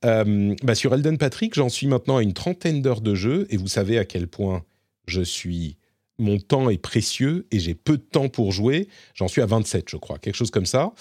Bah, 0.04 0.76
sur 0.76 0.94
Elden 0.94 1.18
Patrick, 1.18 1.56
j'en 1.56 1.70
suis 1.70 1.88
maintenant 1.88 2.18
à 2.18 2.22
une 2.22 2.34
trentaine 2.34 2.84
d'heures 2.84 3.02
de 3.02 3.16
jeu 3.16 3.48
et 3.50 3.58
vous 3.58 3.68
savez 3.68 3.98
à 3.98 4.06
quel 4.06 4.28
point 4.28 4.64
je 5.08 5.24
suis. 5.24 5.78
Mon 6.20 6.38
temps 6.38 6.70
est 6.70 6.78
précieux 6.78 7.48
et 7.50 7.60
j'ai 7.60 7.74
peu 7.74 7.98
de 7.98 8.04
temps 8.04 8.30
pour 8.30 8.52
jouer. 8.52 8.90
J'en 9.16 9.28
suis 9.28 9.42
à 9.42 9.48
27, 9.48 9.86
je 9.90 9.98
crois, 9.98 10.20
quelque 10.20 10.36
chose 10.36 10.52
comme 10.52 10.68
ça. 10.68 10.94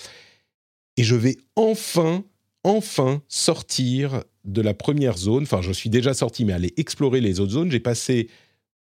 Et 0.97 1.03
je 1.03 1.15
vais 1.15 1.37
enfin, 1.57 2.25
enfin 2.65 3.21
sortir 3.29 4.23
de 4.45 4.63
la 4.63 4.73
première 4.73 5.19
zone. 5.19 5.43
Enfin, 5.43 5.61
je 5.61 5.73
suis 5.73 5.91
déjà 5.91 6.15
sorti, 6.15 6.47
mais 6.47 6.55
aller 6.55 6.73
explorer 6.79 7.21
les 7.21 7.39
autres 7.39 7.53
zones. 7.53 7.71
J'ai 7.71 7.81
passé 7.81 8.31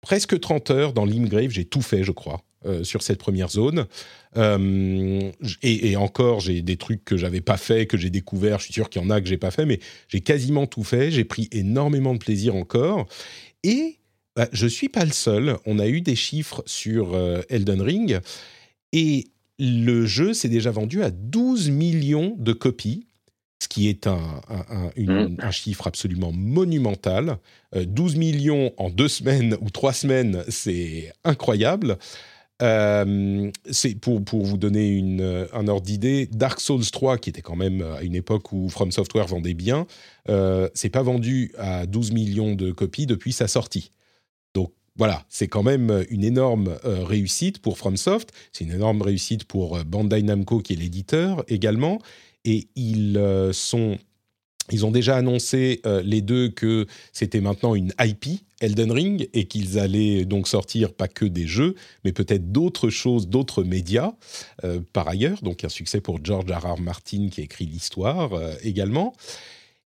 presque 0.00 0.38
30 0.38 0.70
heures 0.70 0.92
dans 0.92 1.04
Limgrave, 1.04 1.50
j'ai 1.50 1.64
tout 1.64 1.82
fait, 1.82 2.04
je 2.04 2.12
crois. 2.12 2.42
Euh, 2.66 2.84
sur 2.84 3.00
cette 3.00 3.16
première 3.16 3.48
zone. 3.48 3.86
Euh, 4.36 5.32
et, 5.62 5.96
encore, 5.96 6.40
j'ai 6.40 6.60
des 6.60 6.76
trucs 6.76 7.02
que 7.06 7.16
j'avais 7.16 7.40
pas 7.40 7.56
fait, 7.56 7.86
que 7.86 7.96
j'ai 7.96 8.10
découvert. 8.10 8.58
Je 8.58 8.64
suis 8.64 8.74
sûr 8.74 8.90
qu'il 8.90 9.00
y 9.00 9.04
en 9.06 9.08
a 9.08 9.18
que 9.22 9.26
j'ai 9.26 9.38
pas 9.38 9.50
fait, 9.50 9.64
mais 9.64 9.80
j'ai 10.08 10.20
quasiment 10.20 10.66
tout 10.66 10.84
fait. 10.84 11.10
J'ai 11.10 11.24
pris 11.24 11.48
énormément 11.52 12.12
de 12.12 12.18
plaisir 12.18 12.54
encore. 12.56 13.08
Et 13.62 13.96
bah, 14.36 14.46
je 14.52 14.66
suis 14.66 14.90
pas 14.90 15.06
le 15.06 15.12
seul. 15.12 15.56
On 15.64 15.78
a 15.78 15.88
eu 15.88 16.02
des 16.02 16.16
chiffres 16.16 16.62
sur 16.66 17.14
euh, 17.14 17.40
Elden 17.48 17.80
Ring. 17.80 18.20
Et 18.92 19.28
le 19.58 20.04
jeu 20.04 20.34
s'est 20.34 20.50
déjà 20.50 20.70
vendu 20.70 21.02
à 21.02 21.10
12 21.10 21.70
millions 21.70 22.36
de 22.38 22.52
copies 22.52 23.06
ce 23.62 23.68
qui 23.68 23.88
est 23.88 24.06
un, 24.06 24.40
un, 24.48 25.50
chiffre 25.50 25.86
absolument 25.86 26.32
monumental. 26.32 27.36
12 27.74 28.14
euh, 28.14 28.18
millions 28.18 28.72
en 28.78 28.90
deux 28.90 29.08
semaines 29.08 29.56
ou 29.60 29.70
trois 29.70 29.92
semaines, 29.92 30.42
c'est 30.48 31.12
incroyable. 31.24 31.98
Euh, 32.62 33.50
c'est 33.70 33.94
pour, 33.94 34.22
pour 34.24 34.44
vous 34.44 34.56
donner 34.56 34.88
une, 34.88 35.46
un 35.52 35.68
ordre 35.68 35.86
d'idée, 35.86 36.28
Dark 36.30 36.60
Souls 36.60 36.84
3, 36.84 37.18
qui 37.18 37.30
était 37.30 37.42
quand 37.42 37.56
même 37.56 37.82
à 37.82 38.02
une 38.02 38.14
époque 38.14 38.52
où 38.52 38.68
From 38.68 38.92
Software 38.92 39.26
vendait 39.26 39.54
bien, 39.54 39.86
euh, 40.28 40.68
c'est 40.74 40.90
pas 40.90 41.02
vendu 41.02 41.52
à 41.58 41.86
12 41.86 42.12
millions 42.12 42.54
de 42.54 42.70
copies 42.72 43.06
depuis 43.06 43.32
sa 43.32 43.48
sortie. 43.48 43.92
Donc 44.54 44.72
voilà, 44.96 45.24
c'est 45.28 45.48
quand 45.48 45.62
même 45.62 46.04
une 46.10 46.24
énorme 46.24 46.76
euh, 46.84 47.04
réussite 47.04 47.60
pour 47.62 47.78
FromSoft, 47.78 48.30
c'est 48.52 48.64
une 48.64 48.72
énorme 48.72 49.00
réussite 49.00 49.44
pour 49.44 49.82
Bandai 49.84 50.22
Namco 50.22 50.60
qui 50.60 50.74
est 50.74 50.76
l'éditeur 50.76 51.44
également, 51.48 51.98
et 52.44 52.68
ils 52.76 53.16
euh, 53.18 53.52
sont 53.52 53.98
ils 54.72 54.86
ont 54.86 54.92
déjà 54.92 55.16
annoncé 55.16 55.80
euh, 55.84 56.00
les 56.02 56.20
deux 56.20 56.48
que 56.48 56.86
c'était 57.12 57.40
maintenant 57.40 57.74
une 57.74 57.92
IP 58.00 58.40
Elden 58.60 58.92
Ring 58.92 59.28
et 59.32 59.46
qu'ils 59.46 59.80
allaient 59.80 60.24
donc 60.24 60.46
sortir 60.46 60.92
pas 60.92 61.08
que 61.08 61.24
des 61.24 61.48
jeux, 61.48 61.74
mais 62.04 62.12
peut-être 62.12 62.52
d'autres 62.52 62.88
choses, 62.88 63.26
d'autres 63.28 63.64
médias 63.64 64.12
euh, 64.62 64.80
par 64.92 65.08
ailleurs. 65.08 65.42
Donc 65.42 65.64
un 65.64 65.68
succès 65.68 66.00
pour 66.00 66.24
George 66.24 66.48
R. 66.52 66.80
Martin 66.80 67.28
qui 67.32 67.40
a 67.40 67.44
écrit 67.44 67.66
l'histoire 67.66 68.30
également. 68.62 69.14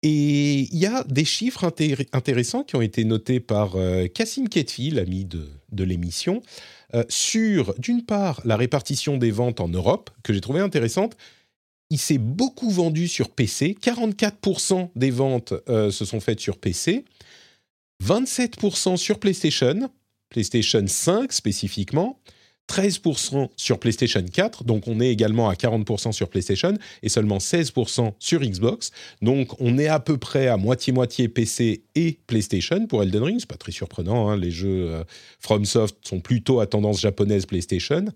Et 0.02 0.68
il 0.72 0.78
y 0.78 0.86
a 0.86 1.04
des 1.04 1.24
chiffres 1.24 1.72
intéressants 2.12 2.64
qui 2.64 2.74
ont 2.74 2.82
été 2.82 3.04
notés 3.04 3.38
par 3.38 3.76
Cassim 4.12 4.48
Ketfi, 4.48 4.90
l'ami 4.90 5.24
de, 5.24 5.48
de 5.72 5.84
l'émission, 5.84 6.42
sur 7.08 7.74
d'une 7.78 8.04
part 8.04 8.40
la 8.44 8.56
répartition 8.56 9.16
des 9.18 9.30
ventes 9.30 9.60
en 9.60 9.68
Europe, 9.68 10.10
que 10.22 10.34
j'ai 10.34 10.42
trouvé 10.42 10.60
intéressante 10.60 11.16
il 11.90 11.98
s'est 11.98 12.18
beaucoup 12.18 12.70
vendu 12.70 13.08
sur 13.08 13.30
PC. 13.30 13.76
44% 13.80 14.90
des 14.96 15.10
ventes 15.10 15.54
euh, 15.68 15.90
se 15.90 16.04
sont 16.04 16.20
faites 16.20 16.40
sur 16.40 16.58
PC. 16.58 17.04
27% 18.02 18.96
sur 18.96 19.18
PlayStation, 19.18 19.90
PlayStation 20.28 20.84
5 20.86 21.32
spécifiquement. 21.32 22.18
13% 22.68 23.50
sur 23.56 23.78
PlayStation 23.78 24.24
4, 24.24 24.64
donc 24.64 24.88
on 24.88 24.98
est 25.00 25.10
également 25.10 25.50
à 25.50 25.54
40% 25.54 26.12
sur 26.12 26.28
PlayStation 26.28 26.72
et 27.02 27.08
seulement 27.10 27.36
16% 27.36 28.14
sur 28.18 28.40
Xbox. 28.40 28.90
Donc 29.20 29.60
on 29.60 29.76
est 29.76 29.88
à 29.88 30.00
peu 30.00 30.16
près 30.16 30.48
à 30.48 30.56
moitié-moitié 30.56 31.28
PC 31.28 31.84
et 31.94 32.18
PlayStation 32.26 32.86
pour 32.86 33.02
Elden 33.02 33.22
Ring, 33.22 33.36
c'est 33.38 33.48
pas 33.48 33.56
très 33.56 33.72
surprenant, 33.72 34.30
hein. 34.30 34.36
les 34.36 34.50
jeux 34.50 34.88
euh, 34.88 35.04
FromSoft 35.40 35.96
sont 36.06 36.20
plutôt 36.20 36.60
à 36.60 36.66
tendance 36.66 37.00
japonaise 37.00 37.44
PlayStation. 37.44 38.06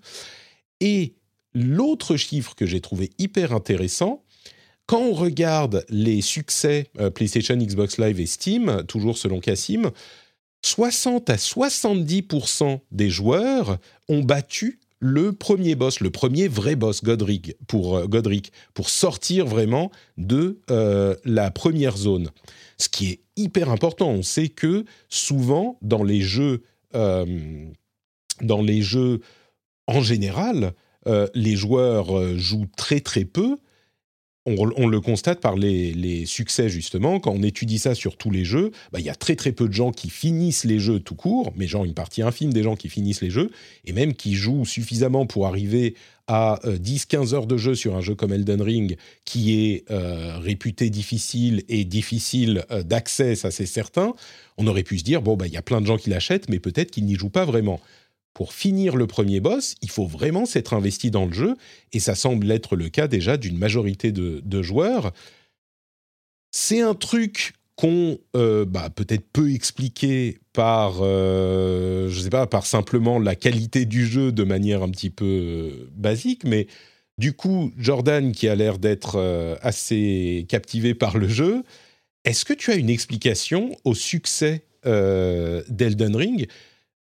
Et 0.80 1.14
l'autre 1.54 2.16
chiffre 2.16 2.54
que 2.54 2.66
j'ai 2.66 2.80
trouvé 2.80 3.10
hyper 3.18 3.52
intéressant, 3.52 4.24
quand 4.86 5.00
on 5.02 5.12
regarde 5.12 5.84
les 5.90 6.22
succès 6.22 6.86
euh, 6.98 7.10
PlayStation, 7.10 7.54
Xbox 7.56 7.98
Live 7.98 8.20
et 8.20 8.26
Steam, 8.26 8.84
toujours 8.88 9.18
selon 9.18 9.38
Cassim, 9.38 9.90
60 10.64 11.28
à 11.28 11.36
70% 11.36 12.80
des 12.90 13.10
joueurs 13.10 13.76
ont 14.08 14.22
battu 14.22 14.80
le 14.98 15.32
premier 15.32 15.74
boss, 15.74 16.00
le 16.00 16.10
premier 16.10 16.48
vrai 16.48 16.74
boss, 16.74 17.04
Godric, 17.04 17.54
pour, 17.68 17.98
euh, 17.98 18.06
sortir 18.86 19.46
vraiment 19.46 19.92
de 20.16 20.60
euh, 20.70 21.14
la 21.24 21.50
première 21.50 21.96
zone. 21.96 22.30
Ce 22.78 22.88
qui 22.88 23.10
est 23.10 23.20
hyper 23.36 23.70
important. 23.70 24.08
On 24.08 24.22
sait 24.22 24.48
que 24.48 24.86
souvent, 25.10 25.78
dans 25.82 26.02
les 26.02 26.22
jeux 26.22 26.62
en 29.86 30.02
général, 30.02 30.72
les 31.34 31.56
joueurs 31.56 32.36
jouent 32.36 32.68
très 32.76 33.00
très 33.00 33.24
peu. 33.24 33.56
On, 34.46 34.86
le 34.86 35.00
constate 35.00 35.40
par 35.40 35.56
les, 35.56 36.24
succès 36.24 36.68
justement. 36.70 37.20
Quand 37.20 37.32
on 37.32 37.42
étudie 37.42 37.78
ça 37.78 37.94
sur 37.94 38.16
tous 38.16 38.30
les 38.30 38.44
jeux, 38.44 38.70
bah, 38.92 38.98
il 38.98 39.04
y 39.04 39.10
a 39.10 39.14
très 39.14 39.36
très 39.36 39.52
peu 39.52 39.68
de 39.68 39.74
gens 39.74 39.92
qui 39.92 40.08
finissent 40.08 40.64
les 40.64 40.78
jeux 40.78 41.00
tout 41.00 41.14
court, 41.14 41.52
mais 41.56 41.66
genre 41.66 41.84
une 41.84 41.94
partie 41.94 42.22
infime 42.22 42.52
des 42.52 42.62
gens 42.62 42.76
qui 42.76 42.88
finissent 42.88 43.20
les 43.20 43.30
jeux, 43.30 43.50
et 43.84 43.92
même 43.92 44.14
qui 44.14 44.34
jouent 44.34 44.64
suffisamment 44.64 45.26
pour 45.26 45.46
arriver 45.46 45.94
à 46.28 46.60
10-15 46.64 47.16
euh, 47.32 47.36
heures 47.36 47.46
de 47.46 47.56
jeu 47.56 47.74
sur 47.74 47.96
un 47.96 48.00
jeu 48.00 48.14
comme 48.14 48.32
Elden 48.32 48.62
Ring, 48.62 48.96
qui 49.24 49.54
est 49.54 49.90
euh, 49.90 50.38
réputé 50.38 50.88
difficile 50.88 51.62
et 51.68 51.84
difficile 51.84 52.64
euh, 52.70 52.82
d'accès, 52.82 53.34
ça 53.34 53.50
c'est 53.50 53.66
certain, 53.66 54.14
on 54.56 54.66
aurait 54.66 54.82
pu 54.82 54.98
se 54.98 55.04
dire, 55.04 55.20
bon, 55.20 55.36
bah, 55.36 55.46
il 55.46 55.52
y 55.52 55.58
a 55.58 55.62
plein 55.62 55.80
de 55.80 55.86
gens 55.86 55.96
qui 55.96 56.10
l'achètent, 56.10 56.48
mais 56.48 56.58
peut-être 56.58 56.90
qu'ils 56.90 57.04
n'y 57.04 57.16
jouent 57.16 57.30
pas 57.30 57.44
vraiment 57.44 57.80
pour 58.34 58.52
finir 58.52 58.94
le 58.94 59.08
premier 59.08 59.40
boss, 59.40 59.74
il 59.82 59.90
faut 59.90 60.06
vraiment 60.06 60.46
s'être 60.46 60.72
investi 60.72 61.10
dans 61.10 61.26
le 61.26 61.32
jeu, 61.32 61.56
et 61.92 61.98
ça 61.98 62.14
semble 62.14 62.50
être 62.52 62.76
le 62.76 62.88
cas 62.88 63.08
déjà 63.08 63.36
d'une 63.36 63.58
majorité 63.58 64.12
de, 64.12 64.62
joueurs. 64.62 65.12
C'est 66.52 66.80
un 66.80 66.94
truc 66.94 67.54
qu'on 67.74 68.18
euh, 68.36 68.64
bah, 68.64 68.90
peut-être 68.90 69.28
peut 69.32 69.52
expliquer 69.52 70.38
par, 70.52 70.98
euh, 71.00 72.12
sais 72.12 72.30
pas, 72.30 72.46
par 72.46 72.66
simplement 72.66 73.18
la 73.18 73.34
qualité 73.34 73.86
du 73.86 74.06
jeu 74.06 74.32
de 74.32 74.44
manière 74.44 74.82
un 74.82 74.90
petit 74.90 75.10
peu 75.10 75.24
euh, 75.24 75.90
basique, 75.96 76.44
mais 76.44 76.66
du 77.18 77.32
coup, 77.32 77.72
Jordan, 77.76 78.30
qui 78.30 78.48
a 78.48 78.54
l'air 78.54 78.78
d'être 78.78 79.18
assez 79.62 80.46
captivé 80.48 80.94
par 80.94 81.18
le 81.18 81.26
jeu, 81.26 81.64
est-ce 82.24 82.44
que 82.44 82.52
tu 82.52 82.70
as 82.70 82.76
une 82.76 82.90
explication 82.90 83.74
au 83.82 83.96
succès 83.96 84.62
d'Elden 84.84 86.14
Ring? 86.14 86.46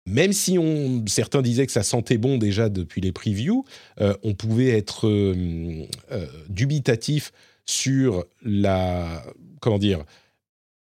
Même 0.08 0.32
si 0.32 0.58
on, 0.58 1.04
certains 1.06 1.42
disaient 1.42 1.66
que 1.66 1.72
ça 1.72 1.82
sentait 1.82 2.18
bon 2.18 2.38
déjà 2.38 2.68
depuis 2.68 3.00
les 3.00 3.12
previews, 3.12 3.64
euh, 4.00 4.14
on 4.22 4.34
pouvait 4.34 4.70
être 4.70 5.06
euh, 5.06 5.86
euh, 6.10 6.26
dubitatif 6.48 7.32
sur 7.66 8.24
la 8.42 9.22
comment 9.60 9.78
dire 9.78 10.04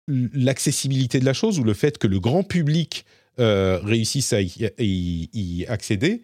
l'accessibilité 0.08 1.18
de 1.18 1.24
la 1.24 1.32
chose 1.32 1.58
ou 1.58 1.64
le 1.64 1.74
fait 1.74 1.98
que 1.98 2.06
le 2.06 2.20
grand 2.20 2.42
public 2.42 3.04
réussisse 3.38 4.32
à 4.32 4.40
y 4.40 5.66
accéder. 5.68 6.22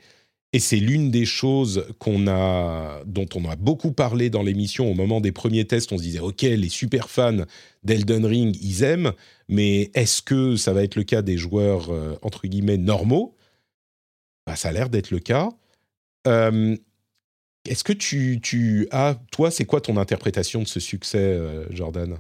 Et 0.55 0.61
c'est 0.61 0.77
l'une 0.77 1.11
des 1.11 1.25
choses 1.25 1.87
dont 2.05 3.29
on 3.35 3.49
a 3.49 3.57
beaucoup 3.57 3.93
parlé 3.93 4.29
dans 4.29 4.43
l'émission 4.43 4.91
au 4.91 4.95
moment 4.95 5.23
des 5.23 5.33
premiers 5.33 5.65
tests. 5.65 5.93
On 5.93 5.99
se 5.99 6.03
disait, 6.03 6.21
OK, 6.21 6.43
les 6.43 6.69
super 6.69 7.09
fans 7.09 7.45
d'Elden 7.85 8.27
Ring, 8.27 8.57
ils 8.61 8.83
aiment, 8.83 9.13
mais 9.49 9.91
est-ce 9.95 10.21
que 10.21 10.57
ça 10.57 10.75
va 10.75 10.85
être 10.85 10.97
le 10.97 11.05
cas 11.05 11.23
des 11.23 11.39
joueurs, 11.39 11.91
euh, 11.91 12.17
entre 12.21 12.47
guillemets, 12.47 12.77
normaux? 12.77 13.35
Bah, 14.47 14.57
Ça 14.57 14.69
a 14.69 14.73
l'air 14.73 14.91
d'être 14.91 15.11
le 15.11 15.21
cas. 15.21 15.49
Euh, 16.27 16.77
est-ce 17.65 17.85
que 17.85 17.93
tu, 17.95 18.89
as, 18.91 19.17
toi, 19.31 19.51
c'est 19.51 19.65
quoi 19.65 19.81
ton 19.81 19.97
interprétation 19.97 20.63
de 20.63 20.69
ce 20.69 20.81
succès, 20.81 21.19
euh, 21.19 21.65
Jordan? 21.71 22.19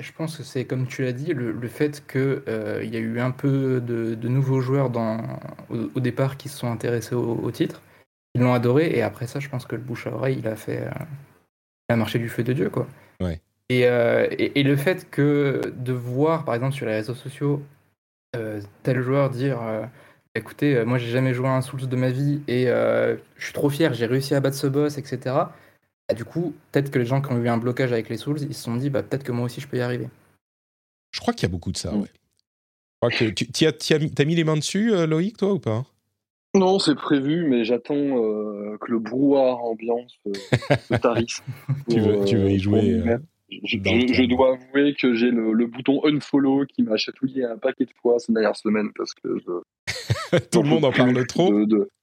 Je 0.00 0.12
pense 0.12 0.36
que 0.36 0.42
c'est 0.42 0.64
comme 0.64 0.86
tu 0.86 1.02
l'as 1.02 1.12
dit, 1.12 1.32
le, 1.34 1.68
fait 1.68 2.06
qu'il 2.06 2.42
euh, 2.48 2.84
y 2.84 2.96
a 2.96 3.00
eu 3.00 3.20
un 3.20 3.30
peu 3.30 3.80
de, 3.80 4.28
nouveaux 4.28 4.60
joueurs 4.60 4.90
dans, 4.90 5.20
au, 5.70 6.00
départ 6.00 6.36
qui 6.36 6.48
se 6.48 6.58
sont 6.58 6.70
intéressés 6.70 7.14
au, 7.14 7.50
titre, 7.50 7.82
ils 8.34 8.40
l'ont 8.40 8.54
adoré, 8.54 8.90
et 8.96 9.02
après 9.02 9.26
ça, 9.26 9.40
je 9.40 9.48
pense 9.48 9.66
que 9.66 9.76
le 9.76 9.82
bouche 9.82 10.06
à 10.06 10.12
oreille, 10.12 10.38
il 10.38 10.48
a 10.48 10.56
fait 10.56 10.86
euh, 11.90 11.96
marché 11.96 12.18
du 12.18 12.28
feu 12.28 12.42
de 12.42 12.52
Dieu. 12.52 12.70
Quoi. 12.70 12.86
Ouais. 13.20 13.40
Euh, 13.70 14.26
et, 14.30 14.60
et, 14.60 14.62
le 14.62 14.76
fait 14.76 15.08
que 15.10 15.60
de 15.74 15.92
voir, 15.92 16.44
par 16.44 16.54
exemple, 16.54 16.74
sur 16.74 16.86
les 16.86 16.92
réseaux 16.92 17.14
sociaux, 17.14 17.62
euh, 18.36 18.60
tel 18.82 19.00
joueur 19.00 19.30
dire 19.30 19.58
écoutez, 20.34 20.84
moi 20.84 20.96
j'ai 20.96 21.10
jamais 21.10 21.34
joué 21.34 21.48
à 21.48 21.52
un 21.52 21.60
Souls 21.60 21.86
de 21.86 21.96
ma 21.96 22.10
vie 22.10 22.40
et 22.48 22.66
je 22.66 23.44
suis 23.44 23.52
trop 23.52 23.68
fier, 23.68 23.92
j'ai 23.94 24.06
réussi 24.06 24.34
à 24.34 24.40
battre 24.40 24.56
ce 24.56 24.66
boss, 24.66 24.98
etc. 24.98 25.34
Bah, 26.12 26.14
du 26.14 26.26
coup, 26.26 26.54
peut-être 26.70 26.90
que 26.90 26.98
les 26.98 27.06
gens 27.06 27.22
qui 27.22 27.32
ont 27.32 27.38
eu 27.38 27.48
un 27.48 27.56
blocage 27.56 27.90
avec 27.90 28.10
les 28.10 28.18
Souls, 28.18 28.38
ils 28.42 28.52
se 28.52 28.64
sont 28.64 28.76
dit, 28.76 28.90
bah, 28.90 29.02
peut-être 29.02 29.24
que 29.24 29.32
moi 29.32 29.46
aussi 29.46 29.62
je 29.62 29.66
peux 29.66 29.78
y 29.78 29.80
arriver. 29.80 30.08
Je 31.10 31.20
crois 31.20 31.32
qu'il 31.32 31.44
y 31.44 31.50
a 31.50 31.52
beaucoup 31.52 31.72
de 31.72 31.78
ça, 31.78 31.90
mm. 31.90 32.04
ouais. 33.02 33.34
tu 33.34 33.66
as, 33.66 34.24
mis 34.26 34.34
les 34.34 34.44
mains 34.44 34.56
dessus, 34.56 34.92
euh, 34.92 35.06
Loïc, 35.06 35.38
toi, 35.38 35.54
ou 35.54 35.58
pas? 35.58 35.86
Non, 36.54 36.78
c'est 36.78 36.94
prévu, 36.94 37.46
mais 37.48 37.64
j'attends 37.64 37.94
euh, 37.94 38.76
que 38.78 38.92
le 38.92 38.98
brouhaha 38.98 39.54
ambiance 39.54 40.18
euh, 40.26 40.32
se 40.90 40.94
tarisse. 40.96 41.42
tu, 41.88 41.98
veux, 41.98 42.24
tu 42.26 42.36
veux 42.36 42.50
y 42.50 42.58
jouer 42.58 43.02
je, 43.64 44.24
dois 44.24 44.54
avouer 44.54 44.94
que 44.94 45.14
j'ai 45.14 45.30
le, 45.30 45.66
bouton 45.66 46.00
unfollow 46.04 46.64
qui 46.66 46.82
m'a 46.82 46.96
chatouillé 46.96 47.44
un 47.44 47.56
paquet 47.56 47.84
de 47.84 47.92
fois 48.00 48.18
ces 48.18 48.32
dernières 48.32 48.56
semaines 48.56 48.90
parce 48.96 49.14
que 49.14 49.28
tout 50.50 50.62
le 50.62 50.68
monde 50.68 50.84
en 50.84 50.92
parle 50.92 51.26
trop. 51.26 51.52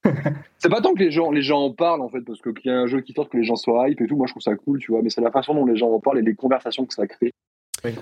c'est 0.58 0.68
pas 0.68 0.80
tant 0.80 0.94
que 0.94 1.02
les 1.02 1.10
gens, 1.10 1.30
les 1.30 1.42
gens 1.42 1.62
en 1.62 1.72
parlent 1.72 2.02
en 2.02 2.08
fait 2.08 2.20
parce 2.20 2.40
qu'il 2.40 2.52
y 2.64 2.70
a 2.70 2.78
un 2.78 2.86
jeu 2.86 3.00
qui 3.00 3.12
sort 3.12 3.28
que 3.28 3.36
les 3.36 3.44
gens 3.44 3.56
soient 3.56 3.88
hype 3.88 4.00
et 4.00 4.06
tout. 4.06 4.16
Moi 4.16 4.26
je 4.26 4.32
trouve 4.32 4.42
ça 4.42 4.54
cool, 4.56 4.78
tu 4.78 4.92
vois, 4.92 5.02
mais 5.02 5.10
c'est 5.10 5.20
la 5.20 5.30
façon 5.30 5.54
dont 5.54 5.66
les 5.66 5.76
gens 5.76 5.90
en 5.90 6.00
parlent 6.00 6.18
et 6.18 6.22
les 6.22 6.34
conversations 6.34 6.86
que 6.86 6.94
ça 6.94 7.06
crée. 7.06 7.32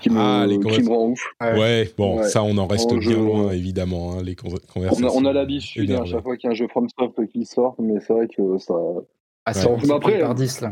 Qui 0.01 0.09
me, 0.09 0.19
ah, 0.19 0.45
qui 0.45 0.83
me 0.83 0.89
rend 0.89 1.07
ouf. 1.07 1.25
Ouais, 1.39 1.89
bon, 1.97 2.21
ça 2.23 2.43
on 2.43 2.57
en 2.57 2.67
reste 2.67 2.93
bien 2.95 3.15
loin 3.15 3.51
évidemment, 3.51 4.17
hein, 4.17 4.23
les 4.23 4.35
conversations. 4.35 5.07
On 5.15 5.23
a, 5.23 5.31
l'habitude 5.31 5.89
hein, 5.91 6.01
à 6.01 6.05
chaque 6.05 6.21
fois 6.21 6.35
qu'il 6.35 6.47
y 6.47 6.49
a 6.49 6.51
un 6.51 6.55
jeu 6.55 6.67
FromSoft 6.67 7.25
qui 7.31 7.45
sort, 7.45 7.75
mais 7.79 8.01
c'est 8.01 8.11
vrai 8.11 8.27
que 8.27 8.57
ça. 8.57 8.73
Ah, 9.45 9.53
c'est 9.53 9.69
après, 9.89 10.19
par 10.19 10.35
10 10.35 10.61
là. 10.61 10.71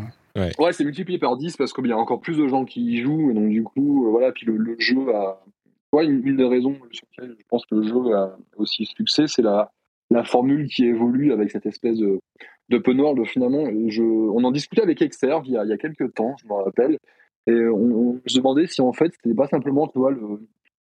Ouais, 0.59 0.73
c'est 0.73 0.83
multiplié 0.83 1.19
par 1.19 1.37
10 1.37 1.57
parce 1.57 1.73
qu'il 1.73 1.87
y 1.87 1.91
a 1.91 1.97
encore 1.97 2.21
plus 2.21 2.37
de 2.37 2.47
gens 2.47 2.65
qui 2.65 2.81
y 2.81 3.01
jouent. 3.01 3.31
Et 3.31 3.33
donc, 3.33 3.49
du 3.49 3.63
coup, 3.63 4.07
euh, 4.07 4.11
voilà. 4.11 4.31
Puis 4.31 4.45
le, 4.45 4.75
jeu 4.79 5.13
a. 5.13 5.43
Ouais, 5.93 6.05
une, 6.05 6.35
des 6.35 6.43
raisons 6.43 6.75
sur 6.91 7.07
lesquelles 7.11 7.35
je 7.39 7.45
pense 7.49 7.65
que 7.65 7.75
le 7.75 7.83
jeu 7.83 8.13
a 8.13 8.37
aussi 8.57 8.85
succès, 8.85 9.25
c'est 9.27 9.41
la, 9.41 9.71
formule 10.25 10.67
qui 10.67 10.85
évolue 10.85 11.31
avec 11.31 11.49
cette 11.49 11.65
espèce 11.65 11.97
de, 11.97 12.19
de 12.69 13.23
finalement. 13.25 13.63
On 13.63 14.43
en 14.43 14.51
discutait 14.51 14.81
avec 14.81 15.01
Exerve 15.01 15.45
il 15.47 15.53
y 15.53 15.57
a, 15.57 15.77
quelques 15.77 16.13
temps, 16.13 16.35
je 16.41 16.47
me 16.47 16.53
rappelle. 16.53 16.97
Et 17.47 17.67
on, 17.67 18.19
se 18.25 18.37
demandait 18.37 18.67
si 18.67 18.81
en 18.81 18.91
fait, 18.91 19.13
c'était 19.13 19.33
pas 19.33 19.47
simplement 19.47 19.87
tu 19.87 19.97
vois, 19.97 20.11
le, 20.11 20.41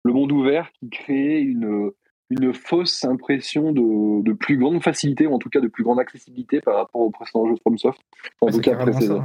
le 0.03 0.13
monde 0.13 0.31
ouvert 0.33 0.69
qui 0.73 0.89
créait 0.89 1.41
une 1.41 1.91
une 2.29 2.53
fausse 2.53 3.03
impression 3.05 3.71
de, 3.71 4.23
de, 4.23 4.33
plus 4.33 4.57
grande 4.57 4.83
facilité, 4.83 5.25
ou 5.27 5.33
en 5.33 5.39
tout 5.39 5.49
cas 5.49 5.59
de 5.59 5.67
plus 5.67 5.83
grande 5.83 5.99
accessibilité 5.99 6.61
par 6.61 6.75
rapport 6.75 7.01
aux 7.01 7.09
précédents 7.09 7.47
jeux 7.47 7.55
FromSoft. 7.57 7.99
En 8.41 8.47
tout 8.47 8.59
cas 8.59 8.75
précédents. 8.75 9.23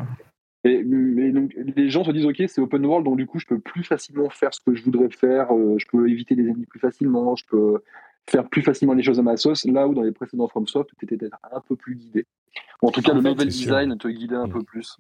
Et, 0.65 0.83
donc, 0.83 1.55
les 1.55 1.91
gens 1.91 2.05
se 2.05 2.11
disent, 2.11 2.25
ok, 2.25 2.43
c'est 2.49 2.61
open 2.61 2.87
world, 2.87 3.05
donc 3.05 3.19
du 3.19 3.27
coup, 3.27 3.39
je 3.39 3.45
peux 3.45 3.59
plus 3.59 3.85
facilement 3.85 4.31
faire 4.31 4.55
ce 4.55 4.61
que 4.61 4.75
je 4.75 4.83
voudrais 4.83 5.11
faire, 5.11 5.55
euh, 5.55 5.77
je 5.79 5.87
peux 5.87 6.09
éviter 6.09 6.35
les 6.35 6.45
ennemis 6.45 6.65
plus 6.65 6.81
facilement, 6.81 7.37
je 7.37 7.45
peux 7.47 7.83
faire 8.31 8.49
plus 8.49 8.63
facilement 8.63 8.95
les 8.95 9.03
choses 9.03 9.19
à 9.19 9.23
ma 9.23 9.37
sauce, 9.37 9.67
là 9.67 9.87
où 9.87 9.93
dans 9.93 10.01
les 10.01 10.13
précédents 10.13 10.49
FromSoft, 10.49 10.89
tu 10.99 11.05
étais 11.05 11.19
peut-être 11.19 11.37
un 11.53 11.61
peu 11.61 11.77
plus 11.77 11.97
guidé. 11.97 12.25
en 12.81 12.91
tout 12.91 13.03
cas, 13.03 13.13
le 13.13 13.21
level 13.21 13.49
design 13.49 13.99
te 13.99 14.09
guidait 14.09 14.37
un 14.37 14.47
mm. 14.47 14.53
peu 14.53 14.63
plus. 14.63 14.97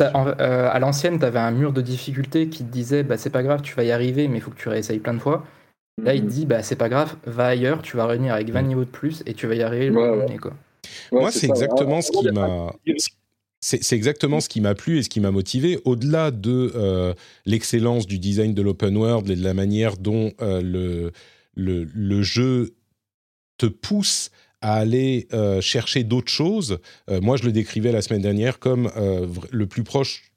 Euh, 0.00 0.68
à 0.70 0.78
l'ancienne, 0.78 1.18
tu 1.18 1.24
avais 1.24 1.40
un 1.40 1.50
mur 1.50 1.72
de 1.72 1.80
difficulté 1.80 2.48
qui 2.48 2.64
te 2.64 2.70
disait, 2.70 3.02
bah, 3.02 3.16
c'est 3.16 3.30
pas 3.30 3.42
grave, 3.42 3.62
tu 3.62 3.74
vas 3.74 3.82
y 3.82 3.90
arriver, 3.90 4.28
mais 4.28 4.38
il 4.38 4.40
faut 4.40 4.52
que 4.52 4.56
tu 4.56 4.68
réessayes 4.68 5.00
plein 5.00 5.14
de 5.14 5.18
fois. 5.18 5.44
Là, 6.02 6.14
il 6.14 6.24
mhm. 6.24 6.30
dit, 6.30 6.46
bah, 6.46 6.62
c'est 6.62 6.76
pas 6.76 6.88
grave, 6.88 7.16
va 7.26 7.46
ailleurs, 7.46 7.82
tu 7.82 7.96
vas 7.96 8.06
revenir 8.06 8.34
avec 8.34 8.50
20 8.50 8.62
niveaux 8.62 8.84
de 8.84 8.90
plus 8.90 9.22
et 9.26 9.34
tu 9.34 9.46
vas 9.46 9.54
y 9.54 9.62
arriver. 9.62 9.90
Quoi. 10.40 10.54
Moi, 11.12 11.30
c'est 11.30 11.48
exactement 11.48 12.00
ce 12.00 12.10
qui 12.10 12.30
m'a. 12.30 12.72
C'est 13.62 13.94
exactement 13.94 14.40
ce 14.40 14.48
qui 14.48 14.62
m'a 14.62 14.74
plu 14.74 14.98
et 14.98 15.02
ce 15.02 15.10
qui 15.10 15.20
m'a 15.20 15.30
motivé. 15.30 15.78
Au-delà 15.84 16.30
de 16.30 16.72
euh, 16.74 17.12
l'excellence 17.44 18.06
du 18.06 18.18
design 18.18 18.54
de 18.54 18.62
l'open 18.62 18.96
world 18.96 19.28
et 19.28 19.36
de 19.36 19.44
la 19.44 19.52
manière 19.52 19.98
dont 19.98 20.32
euh, 20.40 20.62
le, 20.62 21.12
le, 21.54 21.84
le, 21.84 22.22
jeu 22.22 22.74
te 23.58 23.66
pousse 23.66 24.30
à 24.62 24.76
aller 24.76 25.28
euh, 25.34 25.60
chercher 25.60 26.04
d'autres 26.04 26.32
choses, 26.32 26.78
moi 27.20 27.36
je 27.36 27.44
le 27.44 27.52
décrivais 27.52 27.92
la 27.92 28.00
semaine 28.00 28.22
dernière 28.22 28.58
comme 28.58 28.90
le 29.50 29.66
plus 29.66 29.84
proche 29.84 30.32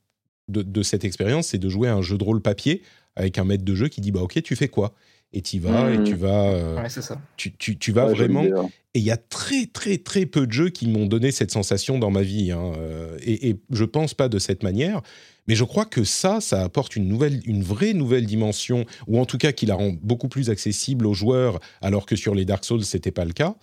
de, 0.50 0.62
de 0.62 0.84
cette 0.84 1.06
expérience, 1.06 1.48
c'est 1.48 1.58
de 1.58 1.70
jouer 1.70 1.88
à 1.88 1.96
un 1.96 2.02
jeu 2.02 2.18
de 2.18 2.24
rôle 2.26 2.42
papier 2.42 2.82
avec 3.16 3.38
un 3.38 3.46
maître 3.46 3.64
de 3.64 3.76
jeu 3.76 3.88
qui 3.88 4.02
dit 4.02 4.12
bah 4.12 4.22
ok 4.22 4.42
tu 4.44 4.58
fais 4.58 4.68
quoi? 4.68 4.94
Et 5.34 5.42
tu 5.42 5.60
vas 5.60 5.92
et 5.92 6.04
tu 6.04 6.16
vas 6.16 6.50
euh, 6.52 6.82
Ouais, 6.82 6.90
ça. 6.90 7.20
tu, 7.38 7.52
tu, 7.54 7.78
tu 7.78 7.92
vas 7.92 8.06
Ouais, 8.08 8.14
vraiment. 8.14 8.44
et 8.46 9.00
il 9.00 9.04
y 9.04 9.12
a 9.12 9.18
très 9.18 9.66
très 9.66 9.98
très 9.98 10.26
peu 10.26 10.46
de 10.48 10.52
jeux 10.52 10.70
qui 10.70 10.88
m'ont 10.88 11.08
donné 11.08 11.32
cette 11.32 11.52
sensation 11.52 11.98
dans 12.00 12.12
ma 12.12 12.22
vie 12.22 12.52
hein, 12.52 12.72
euh, 12.78 13.18
et, 13.24 13.50
et 13.50 13.56
je 13.72 13.84
pense 13.86 14.14
pas 14.14 14.30
de 14.30 14.38
cette 14.40 14.62
manière 14.64 15.02
mais 15.48 15.56
je 15.56 15.64
crois 15.64 15.86
que 15.86 16.04
ça 16.04 16.40
ça 16.40 16.64
apporte 16.64 16.96
une 16.96 17.08
nouvelle 17.08 17.42
une 17.46 17.64
vraie 17.64 17.94
nouvelle 17.94 18.26
dimension 18.28 18.86
ou 19.08 19.20
en 19.20 19.26
tout 19.26 19.38
cas 19.40 19.52
qui 19.52 19.66
la 19.66 19.76
rend 19.76 19.92
beaucoup 20.02 20.30
plus 20.30 20.50
accessible 20.52 21.06
aux 21.08 21.14
joueurs 21.16 21.60
alors 21.82 22.06
que 22.06 22.16
sur 22.16 22.36
les 22.36 22.46
Dark 22.46 22.64
Souls 22.64 22.84
c'était 22.86 23.12
pas 23.12 23.26
le 23.26 23.34
cas. 23.34 23.56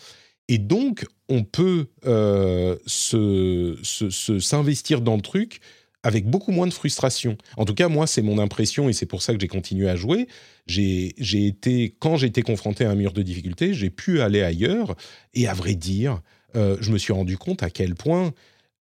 Et 0.49 0.59
donc 0.59 1.07
on 1.29 1.45
peut 1.45 1.87
euh, 2.07 2.75
se 2.85 3.79
se- 3.85 4.11
se- 4.11 4.41
s'investir 4.41 5.01
dans 5.01 5.15
le 5.15 5.23
truc 5.23 5.61
avec 6.03 6.27
beaucoup 6.27 6.53
moins 6.53 6.67
de 6.67 6.73
frustration. 6.73 7.37
En 7.57 7.65
tout 7.65 7.75
cas, 7.75 7.89
moi, 7.89 8.07
c'est 8.07 8.23
mon 8.23 8.39
impression 8.39 8.89
et 8.89 8.93
c'est 8.93 9.07
pour 9.07 9.23
ça 9.23 9.35
que 9.35 9.41
j'ai 9.41 9.49
continué 9.49 9.89
à 9.89 9.97
jouer. 9.97 10.29
J'ai 10.67 11.15
j'ai 11.19 11.47
été, 11.47 11.95
quand 11.99 12.17
j'ai 12.17 12.29
été 12.29 12.43
confronté 12.43 12.85
à 12.85 12.91
un 12.91 12.95
mur 12.95 13.13
de 13.13 13.23
difficulté, 13.23 13.75
j'ai 13.75 13.91
pu 13.91 14.21
aller 14.21 14.43
ailleurs 14.43 14.97
et 15.35 15.47
à 15.47 15.55
vrai 15.55 15.75
dire, 15.75 16.21
euh, 16.57 16.77
je 16.81 16.91
me 16.93 16.99
suis 16.99 17.13
rendu 17.13 17.37
compte 17.37 17.63
à 17.63 17.71
quel 17.71 17.95
point 17.95 18.33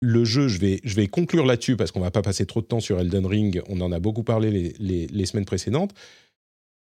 le 0.00 0.24
jeu, 0.24 0.46
je 0.48 0.58
vais, 0.58 0.80
je 0.84 0.94
vais 0.94 1.06
conclure 1.06 1.46
là-dessus 1.46 1.76
parce 1.76 1.90
qu'on 1.90 2.00
va 2.00 2.10
pas 2.10 2.22
passer 2.22 2.44
trop 2.44 2.60
de 2.60 2.66
temps 2.66 2.80
sur 2.80 2.98
Elden 3.00 3.24
Ring, 3.24 3.62
on 3.68 3.80
en 3.80 3.92
a 3.92 3.98
beaucoup 3.98 4.22
parlé 4.24 4.50
les, 4.50 4.74
les- 4.78 5.06
les 5.06 5.26
semaines 5.26 5.46
précédentes, 5.46 5.94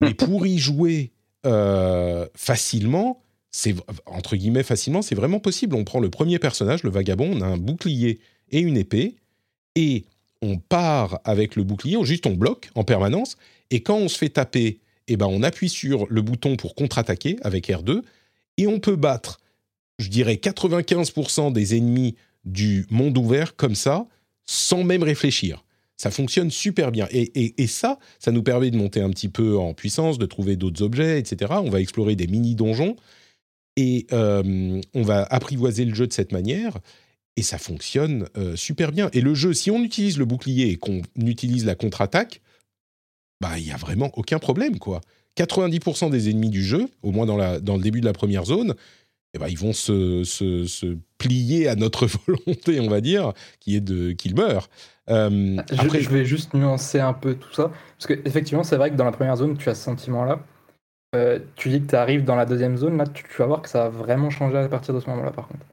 mais 0.01 0.15
pour 0.15 0.47
y 0.47 0.59
jouer 0.59 1.13
euh, 1.45 2.27
facilement, 2.35 3.23
c'est 3.51 3.75
entre 4.07 4.37
guillemets 4.37 4.63
facilement, 4.63 5.03
c'est 5.03 5.15
vraiment 5.15 5.41
possible. 5.41 5.75
On 5.77 5.85
prend 5.85 6.01
le 6.01 6.09
premier 6.09 6.39
personnage, 6.39 6.85
le 6.85 6.91
vagabond, 6.91 7.31
on 7.35 7.41
a 7.43 7.47
un 7.47 7.59
bouclier 7.59 8.21
et 8.51 8.61
une 8.61 8.77
épée, 8.79 9.17
et 9.75 10.05
on 10.43 10.59
part 10.59 11.21
avec 11.25 11.57
le 11.57 11.65
bouclier, 11.65 11.97
on- 11.97 12.05
juste 12.05 12.27
on 12.27 12.35
bloque 12.35 12.71
en 12.75 12.85
permanence, 12.85 13.37
et 13.71 13.83
quand 13.83 13.97
on 13.97 14.09
se 14.09 14.19
fait 14.19 14.29
taper, 14.31 14.81
eh 15.09 15.17
ben 15.17 15.27
on 15.27 15.43
appuie 15.43 15.69
sur 15.69 16.07
le 16.11 16.23
bouton 16.23 16.57
pour 16.57 16.75
contre-attaquer 16.75 17.37
avec 17.43 17.69
R2, 17.69 18.03
et 18.59 18.67
on 18.67 18.79
peut 18.81 18.97
battre, 18.97 19.41
je 19.99 20.09
dirais 20.09 20.37
95% 20.37 21.51
des 21.53 21.77
ennemis 21.77 22.17
du 22.45 22.87
monde 22.91 23.17
ouvert 23.17 23.57
comme 23.57 23.75
ça, 23.75 24.07
sans 24.45 24.85
même 24.85 25.03
réfléchir. 25.03 25.65
Ça 25.97 26.11
fonctionne 26.11 26.51
super 26.51 26.91
bien. 26.91 27.07
Et, 27.13 27.63
et- 27.63 27.67
ça, 27.69 27.99
ça 28.19 28.33
nous 28.33 28.43
permet 28.43 28.73
de 28.73 28.77
monter 28.77 29.01
un 29.01 29.11
petit 29.11 29.29
peu 29.29 29.57
en 29.57 29.73
puissance, 29.73 30.19
de 30.19 30.27
trouver 30.27 30.57
d'autres 30.57 30.83
objets, 30.83 31.21
etc. 31.21 31.53
On 31.65 31.71
va 31.71 31.81
explorer 31.81 32.17
des 32.17 32.27
mini-donjons 32.27 32.97
et 33.77 34.07
euh, 34.13 34.81
on 34.95 35.03
va 35.03 35.23
apprivoiser 35.31 35.85
le 35.85 35.95
jeu 35.95 36.07
de 36.09 36.13
cette 36.13 36.33
manière. 36.33 36.79
Et 37.37 37.43
ça 37.43 37.59
fonctionne 37.59 38.29
euh, 38.37 38.57
super 38.57 38.93
bien. 38.93 39.09
Et 39.13 39.21
le 39.21 39.35
jeu, 39.35 39.55
si 39.55 39.71
on 39.71 39.83
utilise 39.83 40.19
le 40.19 40.25
bouclier 40.27 40.69
et 40.71 40.77
qu'on 40.77 41.01
utilise 41.17 41.65
la 41.65 41.75
contre-attaque, 41.75 42.43
bah 43.41 43.59
il 43.59 43.67
y 43.67 43.71
a 43.73 43.77
vraiment 43.77 44.11
aucun 44.15 44.39
problème 44.39 44.79
quoi. 44.79 45.01
90% 45.39 46.11
des 46.11 46.29
ennemis 46.29 46.51
du 46.51 46.63
jeu, 46.63 46.89
au 47.03 47.11
moins 47.11 47.25
dans, 47.25 47.39
la, 47.39 47.59
dans 47.59 47.77
le 47.77 47.83
début 47.83 48.01
de 48.01 48.05
la 48.05 48.13
première 48.13 48.45
zone, 48.45 48.75
eh 49.33 49.39
ben, 49.39 49.49
ils 49.49 49.57
vont 49.59 49.73
se, 49.73 50.25
se- 50.25 50.67
se 50.67 50.99
plier 51.17 51.69
à 51.69 51.75
notre 51.75 52.07
volonté, 52.27 52.81
on 52.81 52.89
va 52.91 53.01
dire, 53.01 53.33
qui 53.59 53.75
est 53.77 53.81
de 53.81 54.13
qu'ils 54.13 54.35
meurent. 54.37 54.69
Euh, 55.09 55.57
Je, 55.73 55.81
après, 55.81 56.03
je 56.03 56.11
vais 56.11 56.27
juste 56.27 56.53
nuancer 56.53 57.01
un 57.01 57.15
peu 57.15 57.35
tout 57.37 57.53
ça. 57.55 57.71
Parce 57.99 58.07
que 58.09 58.29
effectivement, 58.29 58.63
c'est 58.63 58.77
vrai 58.77 58.91
que 58.91 58.97
dans 58.97 59.07
la 59.07 59.13
première 59.13 59.37
zone, 59.37 59.57
tu 59.57 59.71
as 59.71 59.75
ce 59.75 59.85
sentiment-là. 59.85 60.45
Euh, 61.17 61.39
tu 61.57 61.71
dis 61.71 61.81
que 61.81 61.87
tu 61.87 61.97
arrives 61.97 62.25
dans 62.25 62.37
la 62.37 62.45
deuxième 62.45 62.77
zone, 62.77 62.99
là, 62.99 63.07
tu, 63.07 63.23
tu 63.25 63.37
vas 63.39 63.47
voir 63.47 63.63
que 63.63 63.71
ça 63.71 63.85
va 63.85 63.89
vraiment 63.89 64.29
changer 64.29 64.59
à 64.59 64.69
partir 64.69 64.93
de 64.93 65.01
ce 65.01 65.09
moment-là, 65.09 65.31
par 65.31 65.49
contre. 65.49 65.65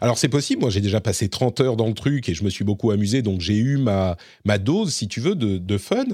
Alors 0.00 0.18
c'est 0.18 0.28
possible, 0.28 0.60
moi 0.60 0.70
j'ai 0.70 0.80
déjà 0.80 1.00
passé 1.00 1.28
30 1.28 1.60
heures 1.60 1.76
dans 1.76 1.86
le 1.86 1.94
truc 1.94 2.28
et 2.28 2.34
je 2.34 2.44
me 2.44 2.50
suis 2.50 2.64
beaucoup 2.64 2.90
amusé, 2.90 3.22
donc 3.22 3.40
j'ai 3.40 3.56
eu 3.56 3.76
ma, 3.76 4.16
dose, 4.58 4.94
si 4.94 5.08
tu 5.08 5.20
veux, 5.20 5.34
de, 5.34 5.78
fun. 5.78 6.04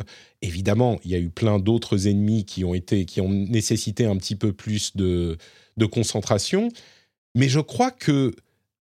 Évidemment, 0.41 0.99
il 1.05 1.11
y 1.11 1.15
a 1.15 1.19
eu 1.19 1.31
plein 1.31 1.59
d'autres 1.59 2.09
ennemis 2.09 2.45
qui 2.45 2.65
ont, 2.65 2.75
été, 2.75 3.05
qui 3.05 3.21
ont 3.21 3.29
nécessité 3.29 4.07
un 4.07 4.17
petit 4.17 4.37
peu 4.37 4.53
plus 4.53 4.97
de, 4.97 5.37
de 5.77 5.87
concentration, 5.87 6.69
mais 7.35 7.49
je 7.49 7.61
crois 7.61 7.91
que 7.91 8.35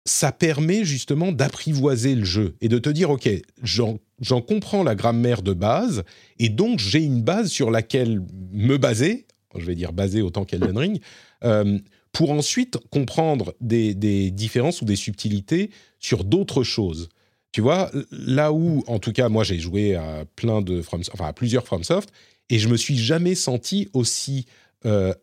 ça 0.05 0.31
permet 0.31 0.83
justement 0.83 1.31
d'apprivoiser 1.31 2.13
le 2.13 2.25
jeu 2.25 2.55
et 2.61 2.67
de 2.67 2.77
te 2.77 2.89
dire, 2.89 3.09
ok, 3.09 3.29
j'en 3.63 3.97
j'en 4.21 4.41
comprends 4.41 4.83
la 4.83 4.95
grammaire 4.95 5.41
de 5.41 5.53
base, 5.53 6.03
et 6.39 6.49
donc 6.49 6.79
j'ai 6.79 7.03
une 7.03 7.21
base 7.21 7.49
sur 7.49 7.71
laquelle 7.71 8.21
me 8.51 8.77
baser, 8.77 9.25
je 9.57 9.65
vais 9.65 9.75
dire 9.75 9.93
baser 9.93 10.21
autant 10.21 10.45
qu'Elden 10.45 10.77
Ring, 10.77 11.01
euh, 11.43 11.79
pour 12.15 12.31
ensuite 12.31 12.77
comprendre 12.91 13.53
des, 13.59 13.93
différences 14.31 14.81
ou 14.81 14.85
des 14.85 14.95
subtilités 14.95 15.69
sur 15.99 16.23
d'autres 16.23 16.63
choses. 16.63 17.09
Tu 17.51 17.59
vois, 17.59 17.91
là 18.09 18.53
où, 18.53 18.85
en 18.87 18.99
tout 18.99 19.11
cas, 19.11 19.27
moi 19.27 19.43
j'ai 19.43 19.59
joué 19.59 19.95
à 19.95 20.23
plein 20.37 20.61
de 20.61 20.81
From, 20.81 21.01
enfin 21.11 21.27
à 21.27 21.33
plusieurs 21.33 21.65
FromSoft, 21.65 22.09
et 22.49 22.57
je 22.57 22.69
me 22.69 22.77
suis 22.77 22.97
jamais 22.97 23.35
senti 23.35 23.89
aussi, 23.91 24.45
euh, 24.85 25.13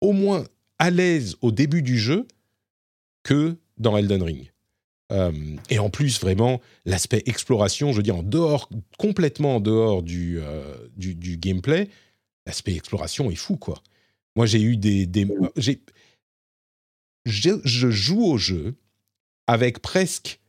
au 0.00 0.12
moins 0.12 0.44
à 0.78 0.90
l'aise 0.90 1.36
au 1.42 1.50
début 1.50 1.82
du 1.82 1.98
jeu 1.98 2.28
que 3.24 3.56
dans 3.76 3.96
Elden 3.96 4.22
Ring. 4.22 4.52
Euh, 5.10 5.32
et 5.68 5.80
en 5.80 5.90
plus, 5.90 6.20
vraiment, 6.20 6.60
l'aspect 6.84 7.24
exploration, 7.26 7.90
je 7.90 7.96
veux 7.96 8.02
dire, 8.04 8.16
en 8.16 8.22
dehors, 8.22 8.68
complètement 8.98 9.56
en 9.56 9.60
dehors 9.60 10.04
du, 10.04 10.38
euh, 10.40 10.76
gameplay, 10.96 11.88
l'aspect 12.46 12.76
exploration 12.76 13.32
est 13.32 13.36
fou, 13.36 13.56
quoi. 13.56 13.82
Moi, 14.36 14.46
j'ai 14.46 14.62
eu 14.62 14.76
des... 14.76 15.06
des 15.06 15.26
je, 17.26 17.90
joue 17.90 18.24
au 18.24 18.38
jeu 18.38 18.74
avec 19.46 19.80
presque... 19.80 20.40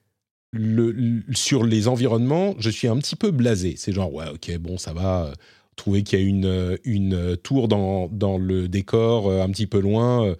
Le, 0.53 1.23
sur 1.33 1.65
les 1.65 1.89
environnements, 1.89 2.55
je 2.57 2.69
suis 2.69 2.87
un 2.87 2.97
petit 2.97 3.17
peu 3.17 3.31
blasé. 3.31 3.75
C'est 3.77 3.91
genre, 3.91 4.11
ouais, 4.13 4.29
ok, 4.33 4.57
bon, 4.59 4.77
ça 4.77 4.93
va. 4.93 5.25
euh, 5.25 5.33
Trouver 5.75 6.03
qu'il 6.03 6.19
y 6.19 6.23
a 6.23 6.25
une, 6.25 6.45
euh, 6.45 6.77
une 6.85 7.35
tour 7.43 7.67
dans, 7.67 8.07
dans 8.07 8.37
le 8.37 8.69
décor 8.69 9.27
euh, 9.27 9.43
un 9.43 9.49
petit 9.49 9.67
peu 9.67 9.79
loin, 9.79 10.25
euh, 10.25 10.35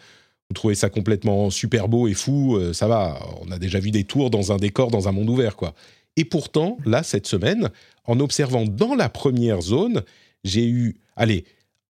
vous 0.49 0.53
trouvez 0.55 0.75
ça 0.75 0.89
complètement 0.89 1.49
super 1.49 1.89
beau 1.89 2.07
et 2.07 2.13
fou, 2.13 2.55
euh, 2.55 2.71
ça 2.71 2.87
va. 2.87 3.19
On 3.41 3.51
a 3.51 3.59
déjà 3.59 3.79
vu 3.79 3.91
des 3.91 4.05
tours 4.05 4.29
dans 4.31 4.53
un 4.53 4.57
décor, 4.57 4.89
dans 4.91 5.09
un 5.09 5.11
monde 5.11 5.29
ouvert, 5.29 5.57
quoi. 5.57 5.75
Et 6.15 6.23
pourtant, 6.23 6.77
là, 6.85 7.03
cette 7.03 7.27
semaine, 7.27 7.69
en 8.05 8.19
observant 8.21 8.63
dans 8.63 8.95
la 8.95 9.09
première 9.09 9.61
zone, 9.61 10.03
j'ai 10.45 10.67
eu, 10.67 10.95
allez, 11.17 11.43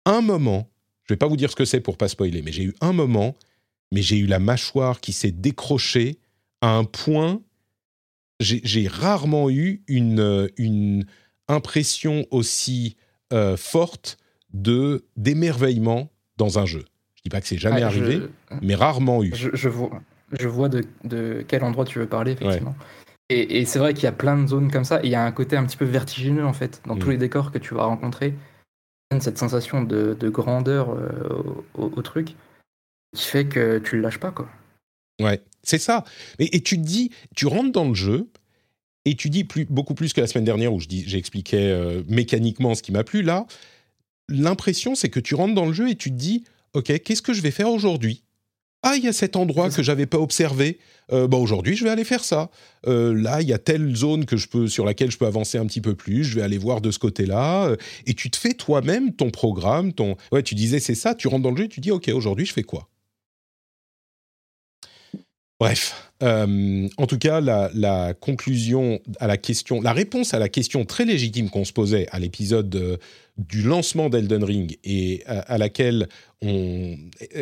un 0.05 0.21
moment, 0.21 0.69
je 1.05 1.15
vais 1.15 1.19
pas 1.19 1.27
vous 1.27 1.39
dire 1.39 1.51
ce 1.51 1.57
que 1.57 1.65
c'est 1.65 1.81
pour 1.81 1.97
pas 1.97 2.09
spoiler, 2.09 2.43
mais 2.43 2.53
j'ai 2.53 2.65
eu 2.65 2.75
un 2.83 2.93
moment, 2.93 3.35
mais 3.93 4.03
j'ai 4.03 4.17
eu 4.19 4.27
la 4.27 4.39
mâchoire 4.41 5.01
qui 5.01 5.13
s'est 5.13 5.31
décrochée 5.31 6.19
à 6.63 6.75
un 6.75 6.85
point. 6.85 7.41
J'ai 8.41 8.89
rarement 8.89 9.51
eu 9.51 9.83
une, 9.87 10.19
euh, 10.19 10.49
une 10.57 11.05
impression 11.47 12.27
aussi 12.33 12.97
euh, 13.33 13.57
forte 13.57 14.19
de 14.53 15.05
d'émerveillement 15.17 16.11
dans 16.39 16.59
un 16.59 16.67
jeu. 16.67 16.85
Je 17.15 17.23
dis 17.23 17.29
pas 17.29 17.41
que 17.41 17.47
c'est 17.47 17.59
jamais 17.59 17.83
Ah, 17.83 17.87
arrivé, 17.87 18.21
je- 18.51 18.57
mais 18.63 18.75
rarement 18.75 19.23
eu. 19.23 19.31
Je, 19.35 19.51
je 19.53 19.69
vois, 19.69 20.03
je 20.33 20.49
vois 20.49 20.69
de, 20.69 20.85
de 21.05 21.45
quel 21.47 21.63
endroit 21.63 21.85
tu 21.85 21.99
veux 22.01 22.07
parler, 22.07 22.33
effectivement. 22.33 22.75
Et, 23.31 23.61
et 23.61 23.65
c'est 23.65 23.79
vrai 23.79 23.95
qu'il 23.95 24.05
y 24.05 24.09
a 24.09 24.13
plein 24.13 24.43
de 24.43 24.47
zones 24.49 24.71
comme 24.73 24.85
ça, 24.85 25.01
et 25.03 25.07
il 25.07 25.11
y 25.13 25.15
a 25.15 25.23
un 25.25 25.33
côté 25.33 25.57
un 25.57 25.65
petit 25.65 25.77
peu 25.77 25.85
vertigineux, 25.85 26.45
en 26.45 26.53
fait, 26.53 26.83
dans 26.87 26.97
Mm. 26.97 26.99
tous 26.99 27.11
les 27.11 27.17
décors 27.19 27.53
que 27.53 27.59
tu 27.59 27.75
vas 27.75 27.85
rencontrer. 27.85 28.35
Cette 29.21 29.39
sensation 29.39 29.83
de, 29.83 30.17
de 30.19 30.29
grandeur 30.31 30.91
euh, 30.91 31.43
au 31.75 32.03
truc, 32.03 32.35
qui 33.15 33.27
fait 33.27 33.47
que 33.47 33.79
tu 33.79 33.97
le 33.97 34.03
lâches 34.03 34.19
pas, 34.19 34.31
quoi. 34.31 34.49
Ouais, 35.21 35.41
c'est 35.63 35.79
ça. 35.79 36.05
Et, 36.39 36.57
et 36.57 36.61
tu 36.63 36.77
te 36.77 36.83
dis, 36.83 37.11
tu 37.37 37.47
rentres 37.47 37.73
dans 37.73 37.89
le 37.89 37.95
jeu 37.95 38.29
et 39.05 39.15
tu 39.15 39.31
dis 39.31 39.45
plus, 39.45 39.65
beaucoup 39.67 39.95
plus 39.95 40.13
que 40.13 40.21
la 40.21 40.27
semaine 40.27 40.45
dernière 40.45 40.73
où 40.73 40.81
j'expliquais 40.81 41.71
euh, 41.71 42.03
mécaniquement 42.09 42.75
ce 42.75 42.83
qui 42.83 42.93
m'a 42.93 43.05
plu. 43.05 43.23
Là, 43.23 43.47
l'impression, 44.29 44.95
c'est 44.95 45.11
que 45.11 45.21
tu 45.21 45.35
rentres 45.35 45.55
dans 45.55 45.67
le 45.67 45.73
jeu 45.73 45.91
et 45.91 45.97
tu 45.97 46.11
te 46.11 46.17
dis, 46.17 46.45
ok, 46.73 47.03
qu'est-ce 47.03 47.23
que 47.23 47.33
je 47.33 47.43
vais 47.43 47.51
faire 47.51 47.69
aujourd'hui? 47.69 48.25
Ah, 48.85 48.97
il 48.97 49.05
y 49.05 49.09
a 49.09 49.13
cet 49.13 49.37
endroit 49.37 49.71
que 49.71 49.83
j'avais 49.83 50.07
pas 50.07 50.19
observé. 50.19 50.81
Euh, 51.13 51.29
bah, 51.29 51.37
aujourd'hui, 51.37 51.77
je 51.77 51.85
vais 51.85 51.91
aller 51.91 52.03
faire 52.03 52.25
ça. 52.25 52.51
Euh, 52.89 53.15
là, 53.15 53.41
il 53.41 53.49
y 53.49 53.53
a 53.53 53.59
telle 53.59 53.95
zone 53.95 54.25
que 54.25 54.37
je 54.37 54.49
peux, 54.49 54.67
sur 54.67 54.85
laquelle 54.85 55.11
je 55.13 55.19
peux 55.19 55.27
avancer 55.27 55.57
un 55.57 55.67
petit 55.67 55.81
peu 55.81 55.95
plus. 55.95 56.25
Je 56.25 56.35
vais 56.35 56.43
aller 56.43 56.59
voir 56.59 56.81
de 56.81 56.91
ce 56.91 56.99
côté-là. 56.99 57.67
Euh, 57.69 57.77
Et 58.07 58.15
tu 58.15 58.29
te 58.29 58.37
fais 58.37 58.55
toi-même 58.55 59.13
ton 59.15 59.31
programme. 59.31 59.93
Ton... 59.93 60.17
Ouais, 60.33 60.43
tu 60.43 60.57
disais, 60.57 60.81
c'est 60.81 60.97
ça. 60.97 61.15
Tu 61.15 61.29
rentres 61.29 61.45
dans 61.45 61.53
le 61.53 61.59
jeu 61.59 61.65
et 61.65 61.69
tu 61.69 61.79
dis, 61.79 61.93
ok, 61.93 62.09
aujourd'hui, 62.09 62.45
je 62.45 62.53
fais 62.53 62.65
quoi? 62.65 62.89
Bref, 65.63 66.11
euh, 66.25 66.89
en 66.97 67.07
tout 67.07 67.19
cas, 67.19 67.41
la, 67.41 68.15
conclusion 68.15 68.99
à 69.21 69.29
la 69.29 69.37
question, 69.37 69.81
la 69.81 69.93
réponse 69.93 70.35
à 70.35 70.41
la 70.41 70.49
question 70.49 70.85
très 70.85 71.05
légitime 71.05 71.51
qu'on 71.51 71.65
se 71.65 71.73
posait 71.73 72.09
à 72.11 72.19
l'épisode 72.19 72.75
euh, 72.75 72.97
du 73.39 73.63
lancement 73.63 74.09
d'Elden 74.09 74.43
Ring 74.43 74.77
et 74.83 75.23
à, 75.25 75.39
à 75.39 75.59
laquelle 75.59 76.09
on 76.43 76.97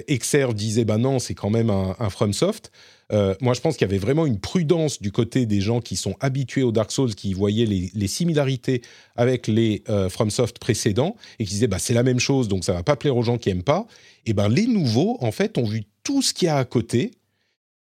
Exer 0.07 0.53
disait 0.53 0.85
bah 0.85 0.99
non, 0.99 1.19
c'est 1.19 1.33
quand 1.33 1.49
même 1.49 1.71
un, 1.71 2.11
FromSoft. 2.11 2.71
Euh, 3.11 3.35
moi, 3.41 3.55
je 3.55 3.63
pense 3.63 3.79
qu'il 3.79 3.89
y 3.89 3.91
avait 3.91 3.97
vraiment 3.97 4.27
une 4.27 4.39
prudence 4.39 5.01
du 5.01 5.13
côté 5.13 5.47
des 5.47 5.63
gens 5.63 5.81
qui 5.81 5.97
sont 5.97 6.15
habitués 6.21 6.63
au 6.63 6.73
Dark 6.73 6.93
Souls, 6.93 7.15
qui 7.15 7.33
voyaient 7.33 7.65
les, 7.65 7.91
les 7.95 8.07
similarités 8.07 8.83
avec 9.17 9.47
les 9.47 9.83
euh, 9.89 10.11
FromSoft 10.11 10.59
précédents 10.59 11.17
et 11.39 11.47
qui 11.47 11.55
disaient 11.55 11.69
bah 11.69 11.79
c'est 11.79 11.95
la 11.95 12.03
même 12.03 12.21
chose, 12.21 12.49
donc 12.49 12.65
ça 12.65 12.75
va 12.75 12.83
pas 12.83 12.97
plaire 12.97 13.17
aux 13.17 13.23
gens 13.23 13.39
qui 13.39 13.49
aiment 13.49 13.63
pas. 13.63 13.87
Et 14.27 14.35
ben 14.35 14.51
les 14.51 14.67
nouveaux, 14.67 15.17
en 15.23 15.33
fait, 15.33 15.57
ont 15.57 15.65
vu 15.65 15.85
tout 16.05 16.21
ce 16.21 16.35
qu'il 16.35 16.47
y 16.47 16.49
a 16.51 16.59
à 16.59 16.67
côté 16.67 17.13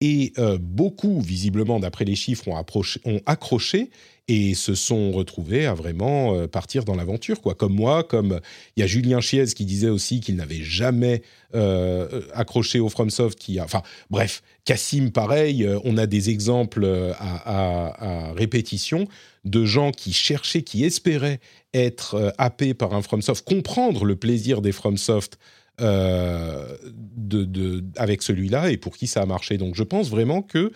Et 0.02 0.34
beaucoup, 0.62 1.20
visiblement, 1.20 1.80
d'après 1.80 2.06
les 2.06 2.16
chiffres, 2.16 2.48
ont, 2.48 3.22
accroché 3.26 3.90
et 4.30 4.54
se 4.54 4.76
sont 4.76 5.12
retrouvés 5.12 5.66
à 5.66 5.74
vraiment 5.74 6.36
euh, 6.36 6.48
partir 6.48 6.86
dans 6.86 6.96
l'aventure, 6.96 7.42
quoi. 7.42 7.56
Comme 7.56 7.74
moi, 7.74 8.04
comme 8.04 8.40
il 8.78 8.82
y 8.82 8.84
a 8.84 8.88
Julien 8.88 9.22
Chiez 9.22 9.48
qui 9.48 9.66
disait 9.66 9.90
aussi 9.90 10.20
qu'il 10.20 10.36
n'avait 10.36 10.62
jamais 10.62 11.24
euh, 11.56 12.22
accroché 12.34 12.80
au 12.80 12.90
FromSoft, 12.90 13.38
qui 13.40 13.58
a, 13.58 13.64
enfin, 13.64 13.82
bref, 14.12 14.44
Cassim, 14.66 15.10
pareil. 15.10 15.66
Euh, 15.66 15.80
on 15.84 15.98
a 15.98 16.06
des 16.06 16.30
exemples 16.30 16.86
à, 17.18 18.32
répétition 18.36 19.08
de 19.46 19.66
gens 19.66 19.92
qui 19.92 20.14
cherchaient, 20.14 20.62
qui 20.62 20.86
espéraient 20.86 21.40
être 21.74 22.34
happés 22.38 22.76
par 22.76 22.94
un 22.94 23.02
FromSoft, 23.02 23.44
comprendre 23.44 24.06
le 24.06 24.16
plaisir 24.16 24.62
des 24.62 24.72
FromSoft. 24.72 25.40
De, 25.80 27.84
avec 27.96 28.22
celui-là 28.22 28.72
et 28.72 28.78
pour 28.78 28.98
qui 28.98 29.08
ça 29.08 29.22
a 29.22 29.26
marché. 29.26 29.58
Donc 29.58 29.76
je 29.76 29.84
pense 29.84 30.10
vraiment 30.10 30.42
que 30.42 30.72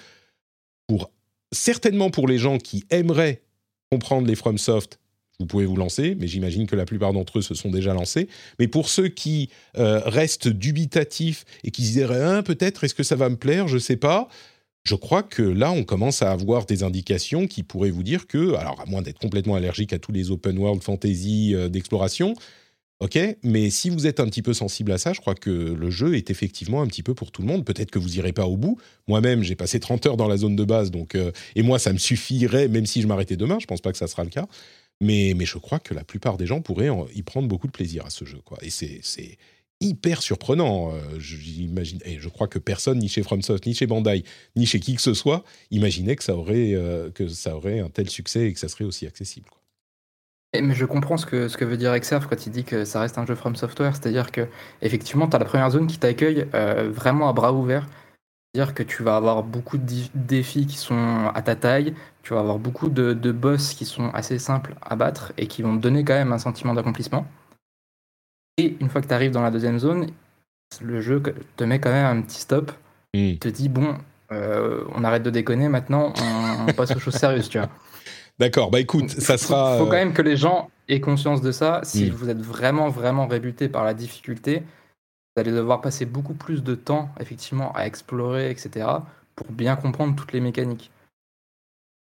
certainement 1.51 2.09
pour 2.09 2.27
les 2.27 2.37
gens 2.37 2.57
qui 2.57 2.85
aimeraient 2.89 3.41
comprendre 3.91 4.27
les 4.27 4.35
FromSoft, 4.35 4.99
vous 5.39 5.45
pouvez 5.45 5.65
vous 5.65 5.75
lancer, 5.75 6.15
mais 6.19 6.27
j'imagine 6.27 6.67
que 6.67 6.75
la 6.75 6.85
plupart 6.85 7.13
d'entre 7.13 7.39
eux 7.39 7.41
se 7.41 7.55
sont 7.55 7.69
déjà 7.69 7.93
lancés. 7.93 8.27
Mais 8.59 8.67
pour 8.67 8.89
ceux 8.89 9.07
qui 9.07 9.49
euh, 9.77 9.99
restent 10.05 10.47
dubitatifs 10.47 11.45
et 11.63 11.71
qui 11.71 11.85
se 11.85 11.93
diraient 11.93 12.23
hein, 12.23 12.43
peut-être 12.43 12.83
est-ce 12.83 12.95
que 12.95 13.03
ça 13.03 13.15
va 13.15 13.29
me 13.29 13.35
plaire, 13.35 13.67
je 13.67 13.75
ne 13.75 13.79
sais 13.79 13.97
pas. 13.97 14.27
Je 14.83 14.95
crois 14.95 15.23
que 15.23 15.41
là, 15.41 15.71
on 15.71 15.83
commence 15.83 16.21
à 16.21 16.31
avoir 16.31 16.65
des 16.65 16.83
indications 16.83 17.47
qui 17.47 17.63
pourraient 17.63 17.89
vous 17.89 18.03
dire 18.03 18.27
que, 18.27 18.53
alors 18.55 18.79
à 18.81 18.85
moins 18.85 19.01
d'être 19.01 19.19
complètement 19.19 19.55
allergique 19.55 19.93
à 19.93 19.99
tous 19.99 20.11
les 20.11 20.29
open 20.29 20.57
world 20.57 20.83
fantasy 20.83 21.55
euh, 21.55 21.69
d'exploration, 21.69 22.35
Ok, 23.03 23.19
mais 23.43 23.69
si 23.69 23.89
vous 23.89 24.07
êtes 24.07 24.21
un 24.21 24.25
petit 24.27 24.41
peu 24.41 24.53
sensible 24.53 24.89
à 24.93 24.97
ça, 24.97 25.11
je 25.11 25.19
crois 25.19 25.35
que 25.35 25.49
le 25.49 25.89
jeu 25.89 26.15
est 26.15 26.29
effectivement 26.31 26.81
un 26.81 26.87
petit 26.87 27.03
peu 27.03 27.13
pour 27.13 27.33
tout 27.33 27.41
le 27.41 27.47
monde. 27.49 27.65
Peut-être 27.65 27.91
que 27.91 27.99
vous 27.99 28.17
irez 28.17 28.31
pas 28.31 28.45
au 28.45 28.55
bout. 28.55 28.79
Moi-même, 29.09 29.43
j'ai 29.43 29.57
passé 29.57 29.81
30 29.81 30.05
heures 30.05 30.15
dans 30.15 30.29
la 30.29 30.37
zone 30.37 30.55
de 30.55 30.63
base, 30.63 30.89
donc 30.89 31.15
euh, 31.15 31.33
et 31.57 31.63
moi, 31.63 31.79
ça 31.79 31.91
me 31.91 31.97
suffirait, 31.97 32.69
même 32.69 32.85
si 32.85 33.01
je 33.01 33.07
m'arrêtais 33.07 33.35
demain. 33.35 33.57
Je 33.59 33.65
pense 33.65 33.81
pas 33.81 33.91
que 33.91 33.97
ça 33.97 34.07
sera 34.07 34.23
le 34.23 34.29
cas. 34.29 34.47
Mais, 35.01 35.35
je 35.43 35.57
crois 35.57 35.79
que 35.79 35.93
la 35.93 36.05
plupart 36.05 36.37
des 36.37 36.45
gens 36.45 36.61
pourraient 36.61 36.87
y 37.13 37.23
prendre 37.23 37.49
beaucoup 37.49 37.67
de 37.67 37.73
plaisir 37.73 38.05
à 38.05 38.09
ce 38.09 38.23
jeu. 38.23 38.39
Et 38.61 38.69
c'est 38.69 39.37
hyper 39.81 40.21
surprenant. 40.21 40.93
Euh, 40.93 41.19
et 42.05 42.19
je 42.21 42.29
crois 42.29 42.47
que 42.47 42.57
personne, 42.57 42.99
ni 42.99 43.09
chez 43.09 43.21
FromSoft, 43.21 43.65
ni 43.65 43.73
chez 43.73 43.85
Bandai, 43.85 44.23
ni 44.55 44.65
chez 44.65 44.79
qui 44.79 44.95
que 44.95 45.01
ce 45.01 45.13
soit, 45.13 45.43
imaginait 45.71 46.15
que 46.15 46.23
ça 46.23 46.37
aurait 46.37 46.71
euh, 46.73 47.09
un 47.19 47.89
tel 47.89 48.09
succès 48.09 48.47
et 48.47 48.53
que 48.53 48.59
ça 48.61 48.69
serait 48.69 48.85
aussi 48.85 49.05
accessible. 49.05 49.49
Mais 50.61 50.75
je 50.75 50.85
comprends 50.85 51.17
ce 51.17 51.25
que, 51.25 51.47
ce 51.47 51.57
que 51.57 51.65
veut 51.65 51.77
dire 51.77 51.93
Exerve 51.93 52.27
quand 52.27 52.45
il 52.45 52.51
dit 52.51 52.63
que 52.63 52.85
ça 52.85 52.99
reste 53.01 53.17
un 53.17 53.25
jeu 53.25 53.33
From 53.33 53.55
Software, 53.55 53.95
c'est-à-dire 53.95 54.31
que 54.31 54.47
effectivement 54.83 55.27
tu 55.27 55.35
as 55.35 55.39
la 55.39 55.45
première 55.45 55.69
zone 55.71 55.87
qui 55.87 55.97
t'accueille 55.97 56.47
euh, 56.53 56.91
vraiment 56.93 57.27
à 57.27 57.33
bras 57.33 57.53
ouverts. 57.53 57.87
C'est-à-dire 58.53 58.75
que 58.75 58.83
tu 58.83 59.01
vas 59.01 59.15
avoir 59.15 59.41
beaucoup 59.41 59.79
de 59.79 59.93
défis 60.13 60.67
qui 60.67 60.77
sont 60.77 61.31
à 61.33 61.41
ta 61.41 61.55
taille, 61.55 61.95
tu 62.21 62.35
vas 62.35 62.39
avoir 62.39 62.59
beaucoup 62.59 62.89
de, 62.89 63.13
de, 63.13 63.31
boss 63.31 63.73
qui 63.73 63.83
sont 63.83 64.11
assez 64.11 64.37
simples 64.37 64.75
à 64.83 64.95
battre 64.95 65.33
et 65.37 65.47
qui 65.47 65.63
vont 65.63 65.75
te 65.75 65.81
donner 65.81 66.03
quand 66.03 66.13
même 66.13 66.31
un 66.31 66.37
sentiment 66.37 66.75
d'accomplissement. 66.75 67.25
Et 68.59 68.77
une 68.79 68.89
fois 68.89 69.01
que 69.01 69.07
tu 69.07 69.13
arrives 69.13 69.31
dans 69.31 69.41
la 69.41 69.49
deuxième 69.49 69.79
zone, 69.79 70.11
le 70.81 71.01
jeu 71.01 71.23
te 71.57 71.63
met 71.63 71.79
quand 71.79 71.91
même 71.91 72.05
un 72.05 72.21
petit 72.21 72.41
stop, 72.41 72.71
il 73.13 73.39
te 73.39 73.47
dit 73.47 73.69
bon, 73.69 73.97
euh, 74.31 74.83
on 74.93 75.03
arrête 75.03 75.23
de 75.23 75.31
déconner 75.31 75.67
maintenant, 75.67 76.13
on, 76.15 76.69
on 76.69 76.73
passe 76.73 76.95
aux 76.95 76.99
choses 76.99 77.15
sérieuses, 77.15 77.49
tu 77.49 77.57
vois. 77.57 77.69
D'accord, 78.39 78.71
bah 78.71 78.79
écoute, 78.79 79.09
ça 79.09 79.37
sera. 79.37 79.75
Il 79.75 79.79
faut 79.79 79.85
quand 79.85 79.91
même 79.91 80.13
que 80.13 80.21
les 80.21 80.37
gens 80.37 80.69
aient 80.89 80.99
conscience 80.99 81.41
de 81.41 81.51
ça. 81.51 81.81
Si 81.83 82.09
hmm. 82.09 82.13
vous 82.13 82.29
êtes 82.29 82.41
vraiment, 82.41 82.89
vraiment 82.89 83.27
rébuté 83.27 83.69
par 83.69 83.83
la 83.83 83.93
difficulté, 83.93 84.59
vous 84.59 85.41
allez 85.41 85.51
devoir 85.51 85.81
passer 85.81 86.05
beaucoup 86.05 86.33
plus 86.33 86.63
de 86.63 86.75
temps, 86.75 87.09
effectivement, 87.19 87.71
à 87.73 87.85
explorer, 87.85 88.49
etc., 88.49 88.87
pour 89.35 89.51
bien 89.51 89.75
comprendre 89.75 90.15
toutes 90.15 90.33
les 90.33 90.41
mécaniques. 90.41 90.91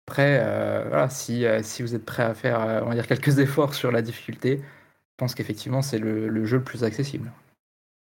Après, 0.06 0.40
euh, 0.42 0.84
voilà, 0.88 1.08
si, 1.08 1.46
euh, 1.46 1.62
si 1.62 1.82
vous 1.82 1.94
êtes 1.94 2.04
prêt 2.04 2.22
à 2.22 2.34
faire, 2.34 2.60
euh, 2.60 2.80
on 2.84 2.88
va 2.88 2.94
dire, 2.94 3.06
quelques 3.06 3.38
efforts 3.38 3.74
sur 3.74 3.90
la 3.90 4.02
difficulté, 4.02 4.58
je 4.58 5.16
pense 5.16 5.34
qu'effectivement, 5.34 5.80
c'est 5.80 5.98
le 5.98 6.44
jeu 6.44 6.58
le 6.58 6.64
plus 6.64 6.84
accessible 6.84 7.30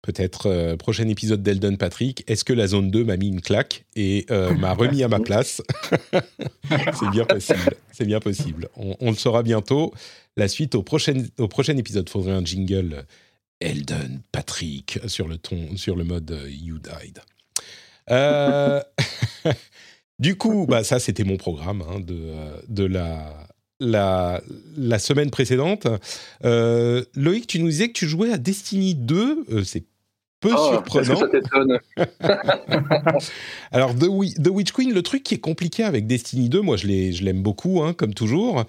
peut-être 0.02 0.48
euh, 0.48 0.78
prochain 0.78 1.08
épisode 1.08 1.44
d'Eldon 1.44 1.76
Patrick, 1.76 2.24
est-ce 2.28 2.44
que 2.44 2.54
la 2.54 2.68
zone 2.68 2.92
2 2.92 3.04
m'a 3.04 3.18
mis 3.18 3.28
une 3.28 3.42
claque 3.42 3.86
et 3.96 4.26
euh, 4.32 4.54
m'a 4.56 4.74
remis 4.78 5.04
à 5.04 5.08
ma 5.08 5.20
place? 5.20 5.62
C'est 6.94 7.10
bien 7.12 7.26
possible, 7.26 7.76
c'est 7.92 8.06
bien 8.06 8.20
possible. 8.20 8.70
On, 8.76 9.10
le 9.10 9.16
saura 9.16 9.44
bientôt. 9.44 9.94
La 10.36 10.48
suite 10.48 10.76
au 10.76 10.84
prochain, 10.84 11.24
au 11.40 11.48
prochain 11.48 11.76
épisode, 11.78 12.10
faudrait 12.10 12.34
un 12.34 12.44
jingle 12.44 12.94
euh, 12.94 13.04
Eldon 13.60 14.20
Patrick 14.32 15.00
sur 15.08 15.28
le 15.28 15.38
ton, 15.38 15.76
sur 15.78 15.96
le 15.96 16.04
mode 16.04 16.38
You 16.48 16.78
Died. 16.80 17.20
du 20.20 20.38
coup, 20.38 20.66
bah 20.68 20.84
ça 20.84 21.00
c'était 21.00 21.24
mon 21.24 21.38
programme 21.38 21.84
hein, 21.90 22.00
de, 22.00 22.34
de 22.68 22.86
la 22.86 23.48
la, 23.80 24.42
la, 24.76 25.00
semaine 25.00 25.30
précédente. 25.30 25.88
Loïc, 26.44 27.48
tu 27.48 27.60
nous 27.60 27.70
disais 27.70 27.88
que 27.88 27.94
tu 27.94 28.08
jouais 28.08 28.32
à 28.32 28.38
Destiny 28.38 28.96
2. 28.96 29.64
c'est 29.64 29.86
peu 30.40 30.52
oh, 30.56 30.70
surprenant. 30.72 31.20
Alors, 33.72 33.96
The, 33.96 34.06
The, 34.42 34.50
Witch 34.50 34.72
Queen, 34.72 34.94
le 34.94 35.02
truc 35.02 35.24
qui 35.24 35.34
est 35.36 35.40
compliqué 35.40 35.84
avec 35.84 36.06
Destiny 36.08 36.50
2, 36.50 36.62
moi 36.62 36.78
je 36.78 36.88
l'aime 37.24 37.42
beaucoup, 37.42 37.82
hein, 37.82 37.94
comme 37.94 38.14
toujours. 38.14 38.64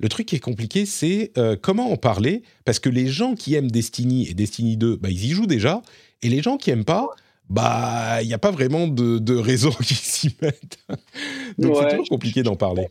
Le 0.00 0.08
truc 0.08 0.26
qui 0.26 0.36
est 0.36 0.40
compliqué, 0.40 0.86
c'est 0.86 1.32
euh, 1.38 1.56
comment 1.60 1.90
en 1.90 1.96
parler, 1.96 2.42
parce 2.64 2.78
que 2.78 2.88
les 2.88 3.06
gens 3.06 3.34
qui 3.34 3.54
aiment 3.54 3.70
Destiny 3.70 4.28
et 4.28 4.34
Destiny 4.34 4.76
2, 4.76 4.96
bah, 4.96 5.08
ils 5.10 5.24
y 5.24 5.30
jouent 5.30 5.46
déjà, 5.46 5.82
et 6.22 6.28
les 6.28 6.42
gens 6.42 6.56
qui 6.56 6.70
aiment 6.70 6.84
pas, 6.84 7.06
bah, 7.48 8.22
il 8.22 8.28
n'y 8.28 8.34
a 8.34 8.38
pas 8.38 8.50
vraiment 8.50 8.86
de, 8.86 9.18
de 9.18 9.34
réseau 9.34 9.70
qui 9.82 9.94
s'y 9.94 10.34
mettent. 10.42 10.78
Donc 11.58 11.76
c'est 11.78 11.90
toujours 11.90 12.08
compliqué 12.08 12.42
d'en 12.42 12.56
parler 12.56 12.88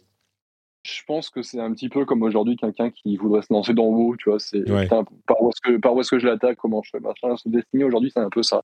je 0.84 1.01
pense 1.05 1.29
que 1.29 1.41
c'est 1.41 1.59
un 1.59 1.71
petit 1.71 1.89
peu 1.89 2.05
comme 2.05 2.23
aujourd'hui 2.23 2.55
quelqu'un 2.55 2.91
qui 2.91 3.15
voudrait 3.15 3.41
se 3.41 3.53
lancer 3.53 3.73
dans 3.73 3.86
WoW, 3.86 4.17
tu 4.17 4.29
vois, 4.29 4.39
c'est 4.39 4.63
par, 4.89 5.41
où 5.41 5.49
est-ce 5.49 5.61
que, 5.61 5.77
par 5.77 5.95
où 5.95 6.01
est-ce 6.01 6.11
que 6.11 6.19
je 6.19 6.27
l'attaque, 6.27 6.57
comment 6.57 6.81
je 6.84 6.89
fais 6.91 6.99
machin, 6.99 7.36
ce 7.38 7.47
Destiny 7.49 7.84
aujourd'hui 7.84 8.11
c'est 8.13 8.19
un 8.19 8.29
peu 8.29 8.43
ça. 8.43 8.61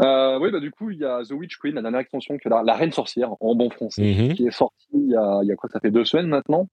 Euh, 0.00 0.38
oui, 0.40 0.50
bah 0.50 0.60
du 0.60 0.70
coup, 0.70 0.90
il 0.90 0.98
y 0.98 1.04
a 1.04 1.22
The 1.22 1.32
Witch 1.32 1.58
Queen, 1.58 1.74
la 1.74 1.82
dernière 1.82 2.00
extension, 2.00 2.38
que 2.38 2.48
la, 2.48 2.62
la 2.62 2.74
Reine 2.74 2.92
Sorcière, 2.92 3.34
en 3.40 3.54
bon 3.54 3.70
français, 3.70 4.02
mm-hmm. 4.02 4.34
qui 4.34 4.46
est 4.46 4.50
sortie 4.50 4.88
il 4.94 5.10
y, 5.10 5.16
a, 5.16 5.40
il 5.42 5.48
y 5.48 5.52
a 5.52 5.56
quoi 5.56 5.68
Ça 5.70 5.80
fait 5.80 5.90
deux 5.90 6.04
semaines 6.04 6.28
maintenant, 6.28 6.68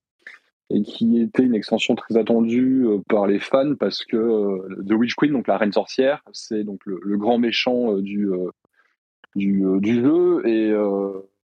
et 0.70 0.82
qui 0.84 1.20
était 1.20 1.44
une 1.44 1.54
extension 1.54 1.96
très 1.96 2.18
attendue 2.18 2.86
euh, 2.86 3.00
par 3.10 3.28
les 3.28 3.40
fans 3.40 3.76
parce 3.76 4.06
que 4.06 4.16
euh, 4.16 4.84
The 4.88 4.94
Witch 4.94 5.16
Queen, 5.16 5.34
donc 5.34 5.48
la 5.48 5.58
Reine 5.58 5.74
Sorcière, 5.74 6.24
c'est 6.32 6.64
donc 6.64 6.80
le, 6.86 7.00
le, 7.04 7.18
grand 7.18 7.38
méchant 7.40 7.98
du, 7.98 8.30
du, 9.36 9.64
du, 9.80 10.02
jeu, 10.02 10.48
et 10.48 10.72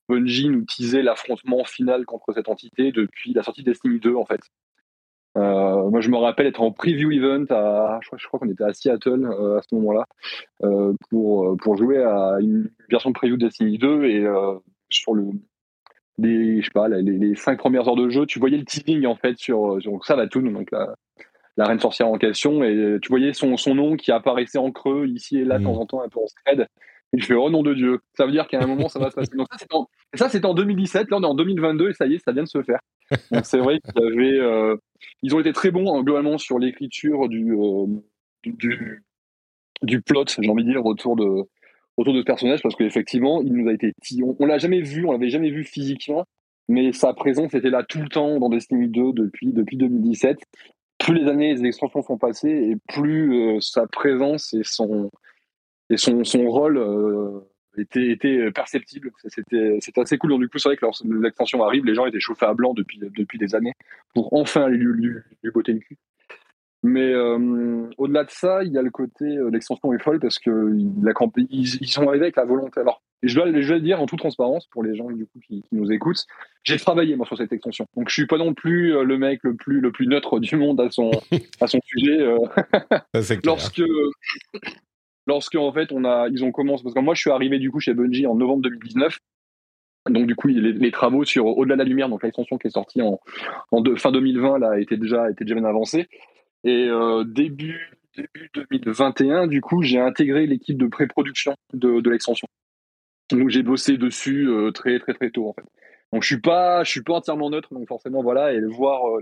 Bungie 0.07 0.49
nous 0.49 0.65
teasait 0.65 1.01
l'affrontement 1.01 1.63
final 1.63 2.05
contre 2.05 2.33
cette 2.33 2.49
entité 2.49 2.91
depuis 2.91 3.33
la 3.33 3.43
sortie 3.43 3.63
de 3.63 3.71
Destiny 3.71 3.99
2 3.99 4.15
en 4.15 4.25
fait. 4.25 4.41
Euh, 5.37 5.89
moi, 5.89 5.99
je 5.99 6.09
me 6.09 6.17
rappelle 6.17 6.47
être 6.47 6.61
en 6.61 6.71
preview 6.71 7.11
event 7.11 7.45
à, 7.49 7.99
je 8.01 8.27
crois, 8.27 8.39
qu'on 8.39 8.49
était 8.49 8.63
à 8.63 8.73
Seattle 8.73 9.25
euh, 9.25 9.57
à 9.57 9.61
ce 9.61 9.75
moment-là 9.75 10.05
euh, 10.63 10.93
pour 11.09 11.57
pour 11.57 11.75
jouer 11.75 12.01
à 12.01 12.37
une 12.39 12.69
version 12.89 13.09
de 13.09 13.15
preview 13.15 13.35
de 13.35 13.45
Destiny 13.45 13.77
2 13.77 14.05
et 14.05 14.25
sur 14.89 15.13
le 15.13 15.31
les 16.17 16.61
je 16.61 16.65
sais 16.65 16.71
pas 16.71 16.87
les, 16.87 17.35
cinq 17.35 17.57
premières 17.57 17.87
heures 17.89 17.97
de 17.97 18.09
jeu, 18.09 18.25
tu 18.25 18.39
voyais 18.39 18.57
le 18.57 18.63
teasing 18.63 19.05
en 19.05 19.15
fait 19.15 19.37
sur 19.37 19.81
sur 19.81 20.05
Savatoon, 20.05 20.43
donc 20.51 20.71
la, 20.71 20.95
la 21.57 21.65
reine 21.65 21.79
sorcière 21.79 22.07
en 22.07 22.17
question, 22.17 22.63
et 22.63 22.97
tu 23.01 23.09
voyais 23.09 23.33
son 23.33 23.57
son 23.57 23.75
nom 23.75 23.97
qui 23.97 24.13
apparaissait 24.13 24.57
en 24.57 24.71
creux 24.71 25.07
ici 25.07 25.39
et 25.39 25.43
là 25.43 25.59
de 25.59 25.65
temps 25.65 25.73
mmh. 25.73 25.79
en 25.79 25.85
temps 25.85 26.01
un 26.01 26.07
peu 26.07 26.21
en 26.21 26.27
scred. 26.27 26.67
Et 27.13 27.19
je 27.19 27.25
fais, 27.25 27.33
oh 27.33 27.49
nom 27.49 27.63
de 27.63 27.73
Dieu, 27.73 27.99
ça 28.17 28.25
veut 28.25 28.31
dire 28.31 28.47
qu'à 28.47 28.59
un 28.61 28.67
moment, 28.67 28.89
ça 28.89 28.99
va 28.99 29.09
se 29.09 29.15
passer. 29.15 29.31
Ça, 30.15 30.29
c'était 30.29 30.45
en, 30.45 30.53
2017. 30.53 31.09
Là, 31.09 31.17
on 31.17 31.23
est 31.23 31.27
en 31.27 31.35
2022 31.35 31.89
et 31.89 31.93
ça 31.93 32.07
y 32.07 32.15
est, 32.15 32.19
ça 32.19 32.31
vient 32.31 32.43
de 32.43 32.47
se 32.47 32.61
faire. 32.61 32.79
C'est 33.43 33.59
vrai 33.59 33.79
qu'ils. 33.79 34.39
Euh, 34.41 34.75
ils 35.21 35.35
ont 35.35 35.39
été 35.39 35.53
très 35.53 35.71
bons, 35.71 35.93
hein, 35.93 36.03
globalement, 36.03 36.37
sur 36.37 36.59
l'écriture 36.59 37.29
du, 37.29 37.53
euh, 37.53 37.85
du, 38.43 39.03
du, 39.81 40.01
plot, 40.01 40.25
j'ai 40.27 40.49
envie 40.49 40.63
de 40.63 40.71
dire, 40.71 40.85
autour 40.85 41.15
de, 41.15 41.43
autour 41.97 42.13
de 42.13 42.19
ce 42.19 42.25
personnage, 42.25 42.61
parce 42.61 42.75
qu'effectivement, 42.75 43.41
il 43.41 43.53
nous 43.53 43.69
a 43.69 43.73
été. 43.73 43.93
On, 44.23 44.35
on 44.39 44.45
l'a 44.45 44.57
jamais 44.57 44.81
vu, 44.81 45.05
on 45.05 45.11
l'avait 45.11 45.29
jamais 45.29 45.51
vu 45.51 45.63
physiquement, 45.63 46.25
mais 46.67 46.91
sa 46.93 47.13
présence 47.13 47.53
était 47.53 47.69
là 47.69 47.83
tout 47.83 48.01
le 48.01 48.09
temps 48.09 48.39
dans 48.39 48.49
Destiny 48.49 48.87
2 48.87 49.13
depuis, 49.13 49.53
depuis 49.53 49.77
2017. 49.77 50.39
Plus 50.97 51.13
les 51.13 51.29
années, 51.29 51.53
les 51.53 51.65
extensions 51.65 52.01
sont 52.01 52.17
passées, 52.17 52.71
et 52.71 52.75
plus 52.87 53.33
euh, 53.33 53.59
sa 53.59 53.85
présence 53.87 54.53
et 54.53 54.63
son 54.63 55.11
et 55.89 55.97
son, 55.97 56.23
son 56.23 56.49
rôle 56.49 56.77
euh, 56.77 57.39
était, 57.77 58.11
était 58.11 58.51
perceptible. 58.51 59.11
C'était 59.27 59.79
assez 59.97 60.17
cool. 60.17 60.31
Donc, 60.31 60.41
du 60.41 60.49
coup, 60.49 60.57
c'est 60.57 60.69
vrai 60.69 60.77
que 60.77 60.85
lorsque 60.85 61.05
l'extension 61.05 61.63
arrive, 61.63 61.85
les 61.85 61.95
gens 61.95 62.05
étaient 62.05 62.19
chauffés 62.19 62.45
à 62.45 62.53
blanc 62.53 62.73
depuis, 62.73 62.99
depuis 62.99 63.37
des 63.37 63.55
années 63.55 63.73
pour 64.13 64.33
enfin 64.33 64.67
lui, 64.69 64.85
lui, 64.85 65.13
lui 65.43 65.51
botter 65.51 65.73
le 65.73 65.79
cul. 65.79 65.97
Mais 66.83 67.13
euh, 67.13 67.89
au-delà 67.97 68.25
de 68.25 68.29
ça, 68.29 68.63
il 68.63 68.71
y 68.71 68.77
a 68.77 68.83
le 68.83 68.91
côté 68.91 69.25
euh, 69.25 69.49
l'extension 69.49 69.91
est 69.91 70.03
folle 70.03 70.19
parce 70.19 70.37
que 70.37 70.51
la, 71.01 71.13
ils, 71.49 71.81
ils, 71.81 71.87
sont 71.87 72.07
arrivés 72.07 72.25
avec 72.25 72.35
la 72.35 72.45
volonté. 72.45 72.79
Alors, 72.79 73.01
je 73.23 73.33
dois, 73.33 73.47
je 73.47 73.67
dois 73.67 73.77
le 73.77 73.81
dire 73.81 73.99
en 73.99 74.05
toute 74.05 74.19
transparence 74.19 74.67
pour 74.67 74.83
les 74.83 74.95
gens 74.95 75.09
du 75.09 75.25
coup 75.25 75.39
qui, 75.47 75.63
qui 75.63 75.75
nous 75.75 75.91
écoutent, 75.91 76.27
j'ai 76.63 76.77
travaillé 76.77 77.15
moi 77.15 77.25
sur 77.25 77.37
cette 77.37 77.51
extension. 77.51 77.87
Donc 77.95 78.09
je 78.09 78.13
suis 78.13 78.27
pas 78.27 78.37
non 78.37 78.53
plus 78.53 79.03
le 79.03 79.17
mec 79.17 79.39
le 79.41 79.55
plus 79.55 79.79
le 79.79 79.91
plus 79.91 80.05
neutre 80.05 80.39
du 80.39 80.57
monde 80.57 80.79
à 80.79 80.91
son 80.91 81.09
à 81.59 81.65
son 81.65 81.79
sujet. 81.87 82.19
Lorsque 83.43 83.81
lorsque 85.27 85.55
en 85.55 85.71
fait 85.71 85.91
on 85.91 86.05
a, 86.05 86.27
ils 86.29 86.43
ont 86.43 86.51
commencé, 86.51 86.83
parce 86.83 86.95
que 86.95 86.99
moi 86.99 87.15
je 87.15 87.21
suis 87.21 87.31
arrivé 87.31 87.59
du 87.59 87.71
coup 87.71 87.79
chez 87.79 87.93
Bungie 87.93 88.27
en 88.27 88.35
novembre 88.35 88.63
2019. 88.63 89.19
Donc 90.09 90.27
du 90.27 90.35
coup 90.35 90.47
les, 90.47 90.91
travaux 90.91 91.25
sur 91.25 91.47
Au-delà 91.47 91.75
de 91.75 91.79
la 91.79 91.85
lumière, 91.85 92.09
donc 92.09 92.21
l'extension 92.23 92.57
qui 92.57 92.67
est 92.67 92.71
sortie 92.71 93.01
en, 93.01 93.19
en 93.71 93.83
fin 93.95 94.11
2020 94.11 94.59
là, 94.59 94.79
étaient 94.79 94.97
déjà 94.97 95.31
étaient 95.31 95.45
déjà 95.45 95.55
bien 95.55 95.65
avancés. 95.65 96.07
Et 96.63 96.87
euh, 96.89 97.23
début 97.23 97.91
début 98.15 98.49
2021, 98.53 99.47
du 99.47 99.61
coup 99.61 99.81
j'ai 99.81 99.99
intégré 99.99 100.45
l'équipe 100.45 100.77
de 100.77 100.87
pré-production 100.87 101.55
de, 101.73 102.01
de 102.01 102.09
l'extension. 102.09 102.47
Donc 103.31 103.49
j'ai 103.49 103.63
bossé 103.63 103.97
dessus 103.97 104.47
euh, 104.47 104.71
très 104.71 104.99
très 104.99 105.13
très 105.13 105.31
tôt 105.31 105.49
en 105.49 105.53
fait. 105.53 105.65
Donc 106.13 106.21
je 106.21 106.27
suis 106.27 106.41
pas 106.41 106.83
je 106.83 106.91
suis 106.91 107.01
pas 107.01 107.13
entièrement 107.13 107.49
neutre, 107.49 107.73
donc 107.73 107.87
forcément 107.87 108.21
voilà 108.21 108.53
et 108.53 108.61
voir 108.61 109.09
euh, 109.09 109.21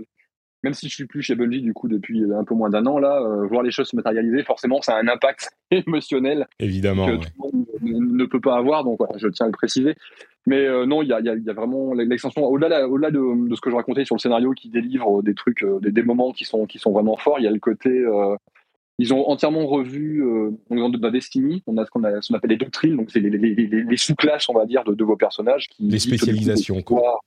même 0.64 0.74
si 0.74 0.88
je 0.88 0.94
suis 0.94 1.06
plus 1.06 1.22
chez 1.22 1.34
Bungie 1.34 1.62
du 1.62 1.72
coup 1.72 1.88
depuis 1.88 2.24
un 2.32 2.44
peu 2.44 2.54
moins 2.54 2.70
d'un 2.70 2.84
an 2.86 2.98
là, 2.98 3.20
euh, 3.20 3.46
voir 3.46 3.62
les 3.62 3.70
choses 3.70 3.88
se 3.88 3.96
matérialiser, 3.96 4.42
forcément 4.42 4.82
ça 4.82 4.96
a 4.96 5.00
un 5.00 5.08
impact 5.08 5.50
émotionnel 5.70 6.48
évidemment 6.58 7.06
que 7.06 7.16
tout 7.16 7.30
le 7.38 7.92
monde 7.92 8.12
ne 8.12 8.24
peut 8.24 8.40
pas 8.40 8.56
avoir. 8.56 8.82
Donc 8.82 8.98
voilà, 8.98 9.16
je 9.16 9.28
tiens 9.28 9.46
à 9.46 9.48
le 9.48 9.52
préciser. 9.52 9.94
Mais 10.46 10.66
euh, 10.66 10.84
non, 10.84 11.00
il 11.02 11.08
y 11.08 11.12
a, 11.12 11.20
y, 11.20 11.28
a, 11.28 11.36
y 11.36 11.48
a, 11.48 11.52
vraiment 11.54 11.94
l'extension 11.94 12.44
au-delà 12.44 12.86
au 12.86 12.98
-delà 12.98 13.10
de, 13.10 13.48
de, 13.48 13.54
ce 13.54 13.60
que 13.62 13.70
je 13.70 13.76
racontais 13.76 14.04
sur 14.04 14.14
le 14.14 14.20
scénario 14.20 14.52
qui 14.52 14.68
délivre 14.68 15.22
des 15.22 15.34
trucs, 15.34 15.62
euh, 15.62 15.78
des, 15.80 15.90
des, 15.90 16.02
moments 16.02 16.32
qui 16.32 16.44
sont 16.44 16.66
qui 16.66 16.78
sont 16.78 16.92
vraiment 16.92 17.16
forts. 17.16 17.38
Il 17.38 17.44
y 17.44 17.48
a 17.48 17.50
le 17.50 17.60
côté 17.60 18.04
ils 18.98 19.12
ont 19.12 19.28
entièrement 19.28 19.66
revu 19.66 20.22
euh, 20.22 20.50
de 20.70 21.02
la 21.02 21.10
Destiny. 21.10 21.62
On 21.66 21.76
a 21.78 21.84
ce 21.84 21.90
qu'on 21.90 22.04
appelle 22.04 22.50
les 22.50 22.56
doctrines, 22.56 22.96
donc 22.96 23.10
c'est 23.10 23.20
les, 23.20 23.30
les, 23.30 23.54
les, 23.54 23.66
les 23.82 23.96
sous-classes, 23.96 24.48
on 24.48 24.54
va 24.54 24.66
dire, 24.66 24.84
de, 24.84 24.94
de, 24.94 25.04
vos 25.04 25.16
personnages. 25.16 25.68
Qui 25.68 25.84
les 25.84 25.98
spécialisations, 25.98 26.80
quoi. 26.82 27.20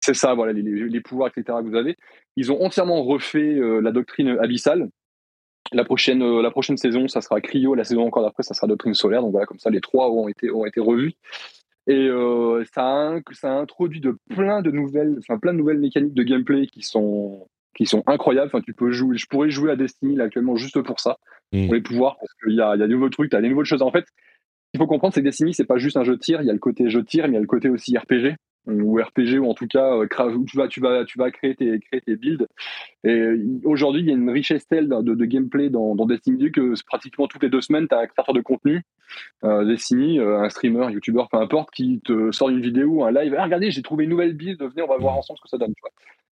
C'est 0.00 0.14
ça, 0.14 0.34
voilà, 0.34 0.52
les, 0.52 0.62
les, 0.62 1.00
pouvoirs, 1.00 1.28
etc. 1.28 1.58
que 1.62 1.68
vous 1.68 1.76
avez. 1.76 1.96
Ils 2.36 2.50
ont 2.50 2.62
entièrement 2.62 3.02
refait 3.02 3.54
euh, 3.54 3.80
la 3.80 3.92
doctrine 3.92 4.38
abyssale. 4.40 4.88
La 5.72 5.84
prochaine, 5.84 6.22
euh, 6.22 6.42
la 6.42 6.50
prochaine 6.50 6.78
saison, 6.78 7.06
ça 7.06 7.20
sera 7.20 7.40
Cryo. 7.40 7.74
La 7.74 7.84
saison 7.84 8.06
encore 8.06 8.22
d'après, 8.22 8.42
ça 8.42 8.54
sera 8.54 8.66
doctrine 8.66 8.94
solaire. 8.94 9.20
Donc 9.20 9.32
voilà, 9.32 9.46
comme 9.46 9.58
ça, 9.58 9.68
les 9.68 9.80
trois 9.80 10.10
ont 10.10 10.26
été, 10.26 10.50
ont 10.50 10.64
été 10.64 10.80
revus. 10.80 11.12
Et 11.86 12.08
euh, 12.08 12.64
ça, 12.72 12.82
a, 12.82 13.20
ça 13.32 13.52
a 13.52 13.56
introduit 13.56 14.00
de 14.00 14.16
plein 14.30 14.62
de 14.62 14.70
nouvelles, 14.70 15.16
enfin 15.18 15.38
plein 15.38 15.52
de 15.52 15.58
nouvelles 15.58 15.78
mécaniques 15.78 16.14
de 16.14 16.22
gameplay 16.22 16.66
qui 16.66 16.82
sont 16.82 17.46
qui 17.76 17.86
sont 17.86 18.02
incroyables. 18.06 18.48
Enfin, 18.48 18.62
tu 18.62 18.72
peux 18.72 18.90
jouer, 18.90 19.16
je 19.16 19.26
pourrais 19.26 19.50
jouer 19.50 19.70
à 19.70 19.76
Destiny 19.76 20.16
là, 20.16 20.24
actuellement 20.24 20.56
juste 20.56 20.80
pour 20.82 20.98
ça, 20.98 21.18
mmh. 21.52 21.66
pour 21.66 21.74
les 21.74 21.80
pouvoirs, 21.80 22.16
parce 22.18 22.32
qu'il 22.42 22.54
y 22.54 22.60
a, 22.60 22.76
y 22.76 22.82
a 22.82 22.86
des 22.86 22.92
nouveaux 22.94 23.08
trucs, 23.08 23.30
tu 23.30 23.36
as 23.36 23.40
des 23.40 23.48
nouvelles 23.48 23.64
choses. 23.64 23.82
En 23.82 23.90
fait, 23.90 24.06
il 24.74 24.78
faut 24.78 24.86
comprendre, 24.86 25.14
c'est 25.14 25.20
que 25.20 25.26
Destiny, 25.26 25.54
c'est 25.54 25.64
pas 25.64 25.78
juste 25.78 25.96
un 25.96 26.04
jeu 26.04 26.16
de 26.16 26.20
tir, 26.20 26.42
il 26.42 26.46
y 26.46 26.50
a 26.50 26.52
le 26.52 26.58
côté 26.58 26.88
jeu 26.90 27.02
de 27.02 27.06
tir, 27.06 27.24
mais 27.24 27.30
il 27.30 27.34
y 27.34 27.38
a 27.38 27.40
le 27.40 27.46
côté 27.46 27.68
aussi 27.68 27.96
RPG 27.96 28.36
ou 28.66 29.00
RPG 29.00 29.38
ou 29.38 29.48
en 29.48 29.54
tout 29.54 29.66
cas 29.66 29.96
où 29.96 30.44
tu 30.44 30.56
vas 30.56 30.68
tu 30.68 30.80
vas 30.80 31.04
tu 31.04 31.18
vas 31.18 31.30
créer 31.30 31.54
tes 31.54 31.80
créer 31.80 32.00
tes 32.00 32.16
builds 32.16 32.46
et 33.04 33.26
aujourd'hui 33.64 34.02
il 34.02 34.08
y 34.08 34.10
a 34.10 34.14
une 34.14 34.30
richesse 34.30 34.66
telle 34.68 34.88
de, 34.88 35.24
gameplay 35.24 35.70
dans, 35.70 35.94
Destiny 36.06 36.52
que 36.52 36.74
pratiquement 36.84 37.26
toutes 37.26 37.42
les 37.42 37.48
deux 37.48 37.60
semaines 37.60 37.88
tu 37.88 37.94
as 37.94 38.00
un 38.00 38.06
créateur 38.06 38.34
de 38.34 38.40
contenu 38.40 38.82
euh, 39.44 39.64
Destiny 39.64 40.20
euh, 40.20 40.40
un 40.40 40.48
streamer 40.50 40.84
un 40.84 40.90
youtuber 40.90 41.24
peu 41.30 41.38
importe 41.38 41.70
qui 41.70 42.00
te 42.04 42.30
sort 42.32 42.50
une 42.50 42.60
vidéo 42.60 43.04
un 43.04 43.12
live 43.12 43.34
ah, 43.38 43.44
regardez 43.44 43.70
j'ai 43.70 43.82
trouvé 43.82 44.04
une 44.04 44.10
nouvelle 44.10 44.34
build 44.34 44.62
venez 44.62 44.82
on 44.82 44.88
va 44.88 44.98
voir 44.98 45.16
ensemble 45.16 45.38
ce 45.38 45.42
que 45.42 45.48
ça 45.48 45.58
donne 45.58 45.74
tu 45.74 45.80
vois. 45.80 45.90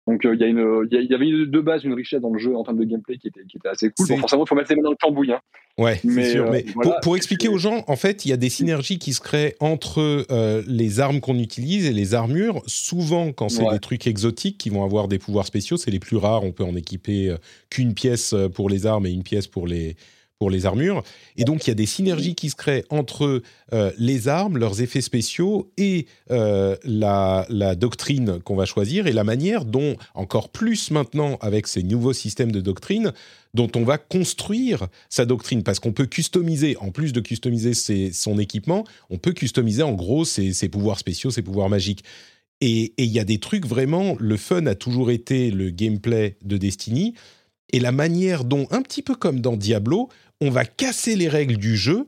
Donc 0.09 0.23
il 0.25 0.41
y, 0.41 0.45
a 0.45 0.47
une, 0.47 0.89
il 0.91 1.11
y 1.11 1.15
avait 1.15 1.27
de 1.27 1.61
base 1.61 1.85
une 1.85 1.93
richesse 1.93 2.23
dans 2.23 2.33
le 2.33 2.39
jeu 2.39 2.57
en 2.57 2.65
termes 2.65 2.79
de 2.79 2.85
gameplay 2.85 3.19
qui 3.19 3.29
était, 3.29 3.43
qui 3.47 3.59
était 3.59 3.69
assez 3.69 3.91
cool. 3.91 4.09
Bon, 4.09 4.17
forcément, 4.17 4.45
il 4.45 4.49
faut 4.49 4.55
mettre 4.55 4.71
les 4.71 4.77
mains 4.77 4.83
dans 4.83 4.91
le 4.91 4.97
cambouis. 4.97 5.33
Hein. 5.33 5.41
Ouais, 5.77 6.01
c'est 6.03 6.33
sûr. 6.33 6.51
mais 6.51 6.65
voilà, 6.75 6.99
pour, 7.03 7.15
expliquer 7.15 7.49
aux 7.49 7.59
gens, 7.59 7.85
en 7.87 7.97
fait, 7.97 8.25
il 8.25 8.31
y 8.31 8.33
a 8.33 8.39
des 8.39 8.49
synergies 8.49 8.99
qui 8.99 9.13
se 9.13 9.21
créent 9.21 9.55
entre 9.61 10.25
euh, 10.31 10.63
les 10.67 11.01
armes 11.01 11.21
qu'on 11.21 11.39
utilise 11.39 11.85
et 11.85 11.93
les 11.93 12.15
armures. 12.15 12.63
Souvent, 12.67 13.33
quand 13.33 13.51
c'est 13.51 13.63
ouais. 13.63 13.75
des 13.75 13.81
trucs 13.81 14.07
exotiques 14.07 14.57
qui 14.57 14.71
vont 14.71 14.83
avoir 14.83 15.09
des 15.09 15.19
pouvoirs 15.19 15.47
spéciaux, 15.47 15.77
c'est 15.77 15.91
les 15.91 16.01
plus 16.01 16.17
rares. 16.17 16.43
On 16.43 16.53
peut 16.53 16.65
en 16.65 16.75
équiper 16.75 17.37
qu'une 17.69 17.93
pièce 17.93 18.35
pour 18.55 18.71
les 18.71 18.87
armes 18.87 19.05
et 19.05 19.11
une 19.11 19.23
pièce 19.23 19.47
pour 19.47 19.67
les 19.67 19.95
pour 20.39 20.51
les 20.51 20.67
armures. 20.67 21.03
Et 21.37 21.45
donc, 21.45 21.67
il 21.67 21.71
y 21.71 21.73
a 21.73 21.75
des 21.75 21.87
synergies 21.87 22.35
qui 22.35 22.51
se 22.51 22.57
créent 22.57 22.85
entre 22.91 23.43
euh, 23.73 23.93
les 23.99 24.29
armes, 24.29 24.57
leurs 24.57 24.81
effets 24.81 25.01
spéciaux 25.01 25.71
et 25.77 26.07
euh, 26.31 26.77
la, 26.85 27.47
doctrine 27.75 28.39
qu'on 28.41 28.57
va 28.57 28.65
choisir 28.65 29.07
et 29.07 29.13
la 29.13 29.25
manière 29.25 29.65
dont, 29.65 29.97
encore 30.15 30.49
plus 30.49 30.91
maintenant 30.91 31.39
avec 31.41 31.67
ces 31.67 31.83
nouveaux 31.83 32.13
systèmes 32.13 32.53
de 32.53 32.61
doctrine, 32.61 33.13
dont 33.55 33.71
on 33.75 33.83
va 33.83 33.99
construire 33.99 34.87
sa 35.09 35.27
doctrine. 35.27 35.63
Parce 35.65 35.81
qu'on 35.81 35.93
peut 35.93 36.07
customiser, 36.07 36.77
en 36.79 36.91
plus 36.91 37.13
de 37.13 37.21
customiser 37.21 37.75
son 38.13 38.39
équipement, 38.39 38.85
on 39.11 39.19
peut 39.19 39.33
customiser 39.33 39.83
en 39.83 39.93
gros 39.93 40.25
ses, 40.25 40.53
ses 40.53 40.69
pouvoirs 40.69 40.99
spéciaux, 40.99 41.31
ses 41.31 41.43
pouvoirs 41.43 41.69
magiques. 41.69 42.05
Et 42.61 42.93
il 42.99 43.11
y 43.11 43.21
a 43.21 43.25
des 43.25 43.39
trucs 43.39 43.67
vraiment, 43.67 44.17
le 44.19 44.37
fun 44.37 44.67
a 44.67 44.75
toujours 44.75 45.11
été 45.11 45.51
le 45.51 45.71
gameplay 45.71 46.37
de 46.45 46.57
Destiny. 46.57 47.15
Et 47.73 47.81
la 47.81 47.93
manière 47.93 48.45
dont, 48.45 48.67
un 48.71 48.83
petit 48.83 49.03
peu 49.03 49.15
comme 49.15 49.41
dans 49.41 49.57
Diablo, 49.57 50.09
on 50.41 50.51
va 50.51 50.65
casser 50.65 51.17
les 51.17 51.29
règles 51.29 51.57
du 51.57 51.77
jeu 51.77 52.07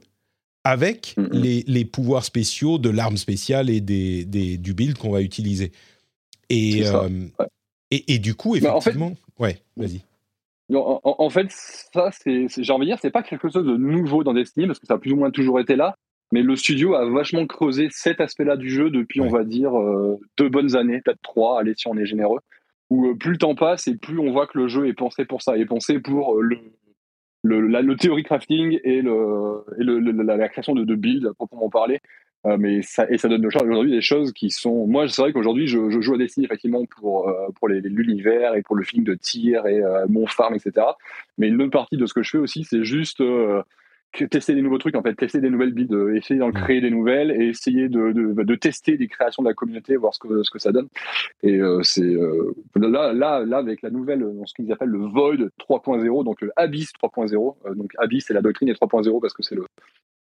avec 0.64 1.14
mm 1.16 1.22
-hmm. 1.22 1.40
les, 1.42 1.64
les, 1.66 1.84
pouvoirs 1.84 2.24
spéciaux 2.24 2.78
de 2.78 2.90
l'arme 2.90 3.16
spéciale 3.16 3.70
et 3.70 3.80
des, 3.80 4.24
des, 4.24 4.58
du 4.58 4.74
build 4.74 4.98
qu'on 4.98 5.10
va 5.10 5.22
utiliser. 5.22 5.72
Et, 6.50 6.86
euh, 6.86 7.08
ouais. 7.38 7.46
et, 7.90 8.14
et, 8.14 8.18
du 8.18 8.34
coup, 8.34 8.56
effectivement, 8.56 9.06
en 9.06 9.10
fait, 9.10 9.42
ouais, 9.42 9.62
vas-y. 9.76 10.00
En, 10.74 11.00
en, 11.02 11.30
fait, 11.30 11.48
ça, 11.50 12.10
j'ai 12.24 12.72
envie 12.72 12.86
de 12.86 12.90
dire, 12.90 12.98
c'est 13.00 13.10
pas 13.10 13.22
quelque 13.22 13.48
chose 13.48 13.64
de 13.64 13.76
nouveau 13.76 14.22
dans 14.22 14.34
Destiny 14.34 14.66
parce 14.66 14.78
que 14.78 14.86
ça 14.86 14.94
a 14.94 14.98
plus 14.98 15.12
ou 15.12 15.16
moins 15.16 15.30
toujours 15.30 15.58
été 15.58 15.76
là. 15.76 15.96
Mais 16.32 16.42
le 16.42 16.54
studio 16.54 16.94
a 16.94 17.08
vachement 17.10 17.46
creusé 17.46 17.88
cet 17.90 18.20
aspect-là 18.20 18.56
du 18.56 18.70
jeu 18.70 18.90
depuis, 18.90 19.20
ouais. 19.20 19.26
on 19.26 19.30
va 19.30 19.42
dire, 19.42 19.76
euh, 19.76 20.20
deux 20.38 20.48
bonnes 20.48 20.76
années, 20.76 21.00
peut-être 21.04 21.20
trois, 21.22 21.58
allez, 21.60 21.74
si 21.76 21.88
on 21.88 21.96
est 21.96 22.06
généreux. 22.06 22.38
Où 22.88 23.08
euh, 23.08 23.14
plus 23.16 23.32
le 23.32 23.38
temps 23.38 23.56
passe 23.56 23.88
et 23.88 23.96
plus 23.96 24.18
on 24.20 24.30
voit 24.30 24.46
que 24.46 24.58
le 24.58 24.68
jeu 24.68 24.86
est 24.86 24.94
pensé 24.94 25.24
pour 25.24 25.42
ça, 25.42 25.58
est 25.58 25.66
pensé 25.66 25.98
pour 25.98 26.40
le, 26.40 26.58
le, 27.42 27.66
la, 27.66 27.82
le 27.82 27.96
théorie 27.96 28.22
crafting 28.22 28.78
et, 28.84 29.02
le, 29.02 29.64
et 29.78 29.84
le, 29.84 29.98
le 29.98 30.12
la, 30.22 30.48
création 30.48 30.74
de, 30.74 30.84
de 30.84 30.94
builds 30.94 31.26
à 31.26 31.34
proprement 31.34 31.70
parler. 31.70 32.00
Euh, 32.46 32.56
mais 32.58 32.80
ça, 32.80 33.06
et 33.10 33.18
ça 33.18 33.28
donne 33.28 33.44
aujourd'hui 33.44 33.90
des 33.90 34.00
choses 34.00 34.32
qui 34.32 34.50
sont. 34.50 34.86
Moi, 34.86 35.08
c'est 35.08 35.20
vrai 35.20 35.32
qu'aujourd'hui, 35.32 35.66
je, 35.66 35.90
je, 35.90 36.00
joue 36.00 36.14
à 36.14 36.18
Destiny 36.18 36.46
effectivement 36.46 36.84
pour, 36.86 37.28
euh, 37.28 37.48
pour 37.54 37.68
l'univers 37.68 38.54
et 38.54 38.62
pour 38.62 38.76
le 38.76 38.82
film 38.82 39.04
de 39.04 39.14
tir 39.14 39.66
et 39.66 39.82
euh, 39.82 40.06
mon 40.08 40.26
farm, 40.26 40.54
etc. 40.54 40.86
Mais 41.36 41.48
une 41.48 41.58
bonne 41.58 41.70
partie 41.70 41.98
de 41.98 42.06
ce 42.06 42.14
que 42.14 42.22
je 42.22 42.30
fais 42.30 42.38
aussi, 42.38 42.64
c'est 42.64 42.82
juste 42.82 43.20
euh, 43.20 43.62
tester 44.30 44.54
des 44.54 44.62
nouveaux 44.62 44.78
trucs, 44.78 44.96
en 44.96 45.02
fait, 45.02 45.14
tester 45.14 45.40
des 45.40 45.50
nouvelles 45.50 45.72
builds, 45.72 45.94
euh, 45.94 46.16
essayer 46.16 46.40
d'en 46.40 46.50
créer 46.50 46.80
des 46.80 46.90
nouvelles 46.90 47.30
et 47.30 47.48
essayer 47.48 47.88
de, 47.88 48.12
de, 48.12 48.42
de, 48.42 48.54
tester 48.54 48.96
des 48.96 49.08
créations 49.08 49.42
de 49.42 49.48
la 49.48 49.54
communauté, 49.54 49.96
voir 49.96 50.14
ce 50.14 50.18
que, 50.18 50.42
ce 50.42 50.50
que 50.50 50.58
ça 50.58 50.72
donne. 50.72 50.88
Et 51.42 51.60
euh, 51.60 51.80
c'est 51.82 52.02
euh, 52.02 52.54
là, 52.76 53.12
là, 53.12 53.44
là, 53.44 53.58
avec 53.58 53.82
la 53.82 53.90
nouvelle, 53.90 54.24
ce 54.46 54.54
qu'ils 54.54 54.72
appellent 54.72 54.88
le 54.88 55.06
Void 55.06 55.50
3.0, 55.58 56.24
donc 56.24 56.40
le 56.40 56.52
Abyss 56.56 56.92
3.0. 57.02 57.76
donc 57.76 57.92
Abyss, 57.98 58.24
c'est 58.26 58.34
la 58.34 58.42
doctrine 58.42 58.68
et 58.68 58.72
3.0 58.72 59.20
parce 59.20 59.34
que 59.34 59.42
c'est 59.42 59.54
le, 59.54 59.66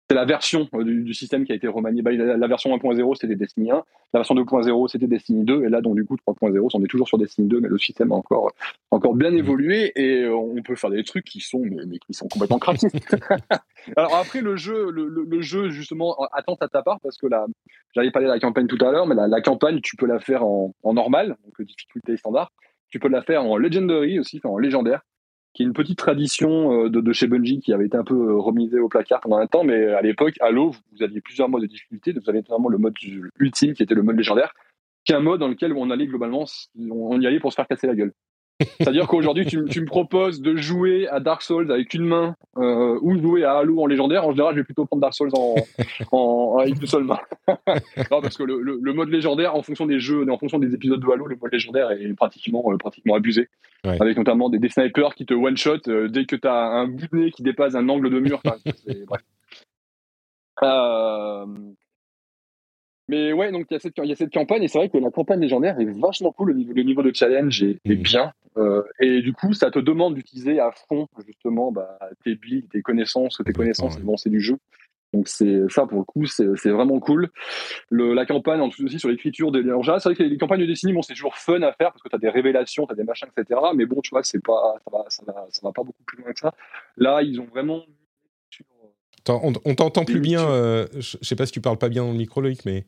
c'est 0.08 0.16
la 0.16 0.24
version 0.24 0.68
euh, 0.74 0.84
du, 0.84 1.14
système 1.14 1.44
qui 1.44 1.52
a 1.52 1.54
été 1.54 1.68
remaniée. 1.68 2.02
Bah, 2.02 2.12
la, 2.12 2.46
version 2.46 2.76
1.0, 2.76 3.14
c'était 3.18 3.36
Destiny 3.36 3.70
1. 3.70 3.82
La 4.12 4.20
version 4.20 4.34
2.0, 4.34 4.88
c'était 4.88 5.06
Destiny 5.06 5.44
2. 5.44 5.64
Et 5.64 5.68
là, 5.68 5.80
donc, 5.80 5.94
du 5.94 6.04
coup, 6.04 6.16
3.0, 6.16 6.68
on 6.74 6.84
est 6.84 6.86
toujours 6.86 7.08
sur 7.08 7.18
Destiny 7.18 7.48
2, 7.48 7.60
mais 7.60 7.68
le 7.68 7.78
système 7.78 8.12
a 8.12 8.16
encore, 8.16 8.52
bien 9.14 9.32
évolué 9.34 9.92
et 9.96 10.24
euh, 10.24 10.34
on 10.34 10.60
peut 10.62 10.74
faire 10.74 10.90
des 10.90 11.04
trucs 11.04 11.24
qui 11.24 11.40
sont, 11.40 11.62
mais, 11.62 11.98
complètement 12.30 12.58
craftés. 12.58 12.88
Alors 13.96 14.14
après, 14.16 14.40
le 14.40 14.56
jeu, 14.56 14.90
le, 14.90 15.40
jeu, 15.40 15.70
justement, 15.70 16.16
attend 16.32 16.56
à 16.60 16.68
ta 16.68 16.82
part 16.82 17.00
parce 17.00 17.16
que 17.16 17.26
là, 17.26 17.46
j'avais 17.94 18.10
parlé 18.10 18.28
de 18.28 18.32
la 18.32 18.40
campagne 18.40 18.66
tout 18.66 18.82
à 18.84 18.90
l'heure, 18.90 19.06
mais 19.06 19.14
la, 19.14 19.40
campagne, 19.40 19.80
tu 19.80 19.96
peux 19.96 20.06
la 20.06 20.18
faire 20.18 20.44
en, 20.44 20.74
en 20.82 20.92
normal, 20.94 21.36
donc 21.44 21.66
difficulté 21.66 22.16
standard. 22.16 22.52
Tu 22.90 22.98
peux 22.98 23.08
la 23.08 23.22
faire 23.22 23.44
en 23.44 23.56
legendary 23.56 24.18
aussi, 24.18 24.40
en 24.44 24.58
légendaire 24.58 25.02
qui 25.54 25.62
est 25.62 25.66
une 25.66 25.72
petite 25.72 25.98
tradition 25.98 26.84
euh, 26.84 26.88
de, 26.88 27.12
chez 27.12 27.26
Bungie 27.26 27.60
qui 27.60 27.72
avait 27.72 27.86
été 27.86 27.96
un 27.96 28.04
peu 28.04 28.14
euh, 28.14 28.38
remisée 28.38 28.78
au 28.78 28.88
placard 28.88 29.20
pendant 29.20 29.36
un 29.36 29.46
temps, 29.46 29.64
mais 29.64 29.86
à 29.88 30.00
l'époque, 30.00 30.34
Halo, 30.40 30.74
vous 30.92 31.02
aviez 31.02 31.20
plusieurs 31.20 31.48
modes 31.48 31.62
de 31.62 31.66
difficulté. 31.66 32.12
Vous 32.12 32.28
aviez 32.28 32.40
notamment 32.40 32.68
le 32.68 32.78
mode 32.78 32.94
ultime, 33.38 33.74
qui 33.74 33.82
était 33.82 33.94
le 33.94 34.02
mode 34.02 34.16
légendaire, 34.16 34.54
qui 35.04 35.12
est 35.12 35.16
un 35.16 35.20
mode 35.20 35.40
dans 35.40 35.48
lequel 35.48 35.72
on 35.72 35.90
allait 35.90 36.06
globalement, 36.06 36.44
on 36.90 37.20
y 37.20 37.26
allait 37.26 37.40
pour 37.40 37.52
se 37.52 37.56
faire 37.56 37.66
casser 37.66 37.86
la 37.86 37.94
gueule. 37.94 38.12
C'est-à-dire 38.78 39.06
qu'aujourd'hui, 39.06 39.46
tu, 39.46 39.64
tu, 39.66 39.80
me 39.80 39.86
proposes 39.86 40.40
de 40.40 40.56
jouer 40.56 41.08
à 41.08 41.20
Dark 41.20 41.42
Souls 41.42 41.70
avec 41.70 41.94
une 41.94 42.04
main 42.04 42.36
euh, 42.56 42.98
ou 43.02 43.18
jouer 43.18 43.44
à 43.44 43.54
Halo 43.58 43.80
en 43.80 43.86
légendaire. 43.86 44.26
En 44.26 44.32
général, 44.32 44.54
je 44.54 44.60
vais 44.60 44.64
plutôt 44.64 44.84
prendre 44.84 45.00
Dark 45.00 45.14
Souls 45.14 45.30
en, 45.34 45.54
en 46.12 46.58
avec 46.58 46.80
une 46.80 46.86
seule 46.86 47.04
main. 47.04 47.18
non, 48.10 48.20
parce 48.20 48.36
que 48.36 48.42
le, 48.42 48.60
le, 48.60 48.78
le, 48.80 48.92
mode 48.92 49.08
légendaire, 49.08 49.54
en 49.54 49.62
fonction 49.62 49.86
des 49.86 50.00
jeux, 50.00 50.28
en 50.30 50.38
fonction 50.38 50.58
des 50.58 50.74
épisodes 50.74 51.00
de 51.00 51.10
Halo, 51.10 51.26
le 51.26 51.36
mode 51.40 51.52
légendaire 51.52 51.90
est 51.90 52.14
pratiquement, 52.14 52.64
euh, 52.68 52.76
pratiquement 52.76 53.14
abusé. 53.14 53.48
Ouais. 53.84 53.96
Avec 54.00 54.16
notamment 54.16 54.48
des, 54.48 54.58
des, 54.58 54.68
snipers 54.68 55.14
qui 55.14 55.26
te 55.26 55.34
one-shot 55.34 55.88
euh, 55.88 56.08
dès 56.08 56.24
que 56.24 56.36
tu 56.36 56.46
as 56.46 56.54
un 56.54 56.86
bout 56.86 57.08
de 57.12 57.16
nez 57.16 57.30
qui 57.32 57.42
dépasse 57.42 57.74
un 57.74 57.88
angle 57.88 58.10
de 58.10 58.20
mur. 58.20 58.40
Bref. 59.06 59.22
Mais 63.12 63.30
ouais, 63.34 63.52
donc 63.52 63.66
il 63.70 63.74
y, 63.74 64.08
y, 64.08 64.12
a 64.12 64.16
cette 64.16 64.32
campagne, 64.32 64.62
et 64.62 64.68
c'est 64.68 64.78
vrai 64.78 64.88
que 64.88 64.96
la 64.96 65.10
campagne 65.10 65.38
légendaire 65.38 65.78
est 65.78 65.84
vachement 65.84 66.32
cool, 66.32 66.52
le 66.52 66.54
niveau, 66.54 66.72
le 66.72 66.82
niveau 66.82 67.02
de 67.02 67.14
challenge 67.14 67.62
est, 67.62 67.78
est 67.84 67.96
bien. 67.96 68.32
Euh, 68.56 68.82
et 69.00 69.20
du 69.20 69.34
coup, 69.34 69.52
ça 69.52 69.70
te 69.70 69.78
demande 69.78 70.14
d'utiliser 70.14 70.60
à 70.60 70.70
fond, 70.88 71.08
justement, 71.26 71.72
bah, 71.72 71.98
tes 72.24 72.36
billes, 72.36 72.66
tes 72.72 72.80
connaissances, 72.80 73.38
tes 73.44 73.52
connaissances 73.52 73.96
ouais. 73.96 74.00
avancées 74.00 74.30
du 74.30 74.40
jeu. 74.40 74.56
Donc 75.12 75.28
c'est 75.28 75.60
ça 75.68 75.84
pour 75.84 75.98
le 75.98 76.04
coup, 76.04 76.24
c'est 76.24 76.70
vraiment 76.70 76.98
cool. 77.00 77.28
Le, 77.90 78.14
la 78.14 78.24
campagne, 78.24 78.62
en 78.62 78.70
tout 78.70 78.82
aussi 78.82 78.98
sur 78.98 79.10
l'écriture 79.10 79.52
des. 79.52 79.60
Alors 79.60 79.84
c'est 79.84 80.08
vrai 80.08 80.14
que 80.14 80.22
les, 80.22 80.30
les, 80.30 80.38
campagnes 80.38 80.62
de 80.62 80.66
Destiny, 80.66 80.94
bon, 80.94 81.02
c'est 81.02 81.12
toujours 81.12 81.36
fun 81.36 81.60
à 81.60 81.72
faire 81.74 81.92
parce 81.92 82.00
que 82.00 82.08
tu 82.08 82.16
as 82.16 82.18
des 82.18 82.30
révélations, 82.30 82.86
tu 82.86 82.94
as 82.94 82.96
des 82.96 83.04
machins, 83.04 83.28
etc. 83.36 83.60
Mais 83.76 83.84
bon, 83.84 84.00
tu 84.00 84.08
vois, 84.08 84.22
c'est 84.22 84.42
pas, 84.42 84.76
ça 84.82 84.90
va, 84.90 85.04
ça 85.10 85.22
va, 85.26 85.46
ça 85.50 85.60
va 85.62 85.72
pas 85.72 85.82
beaucoup 85.82 86.02
plus 86.06 86.22
loin 86.22 86.32
que 86.32 86.40
ça. 86.40 86.54
Là, 86.96 87.20
ils 87.20 87.38
ont 87.42 87.44
vraiment 87.44 87.82
on, 89.28 89.74
t'entend 89.74 90.04
plus 90.04 90.20
bien. 90.20 90.48
Euh, 90.48 90.86
je 90.94 91.16
sais 91.22 91.36
pas 91.36 91.46
si 91.46 91.52
tu 91.52 91.60
parles 91.60 91.78
pas 91.78 91.88
bien 91.88 92.02
dans 92.02 92.12
le 92.12 92.18
micro, 92.18 92.40
Loïc, 92.40 92.64
mais. 92.64 92.84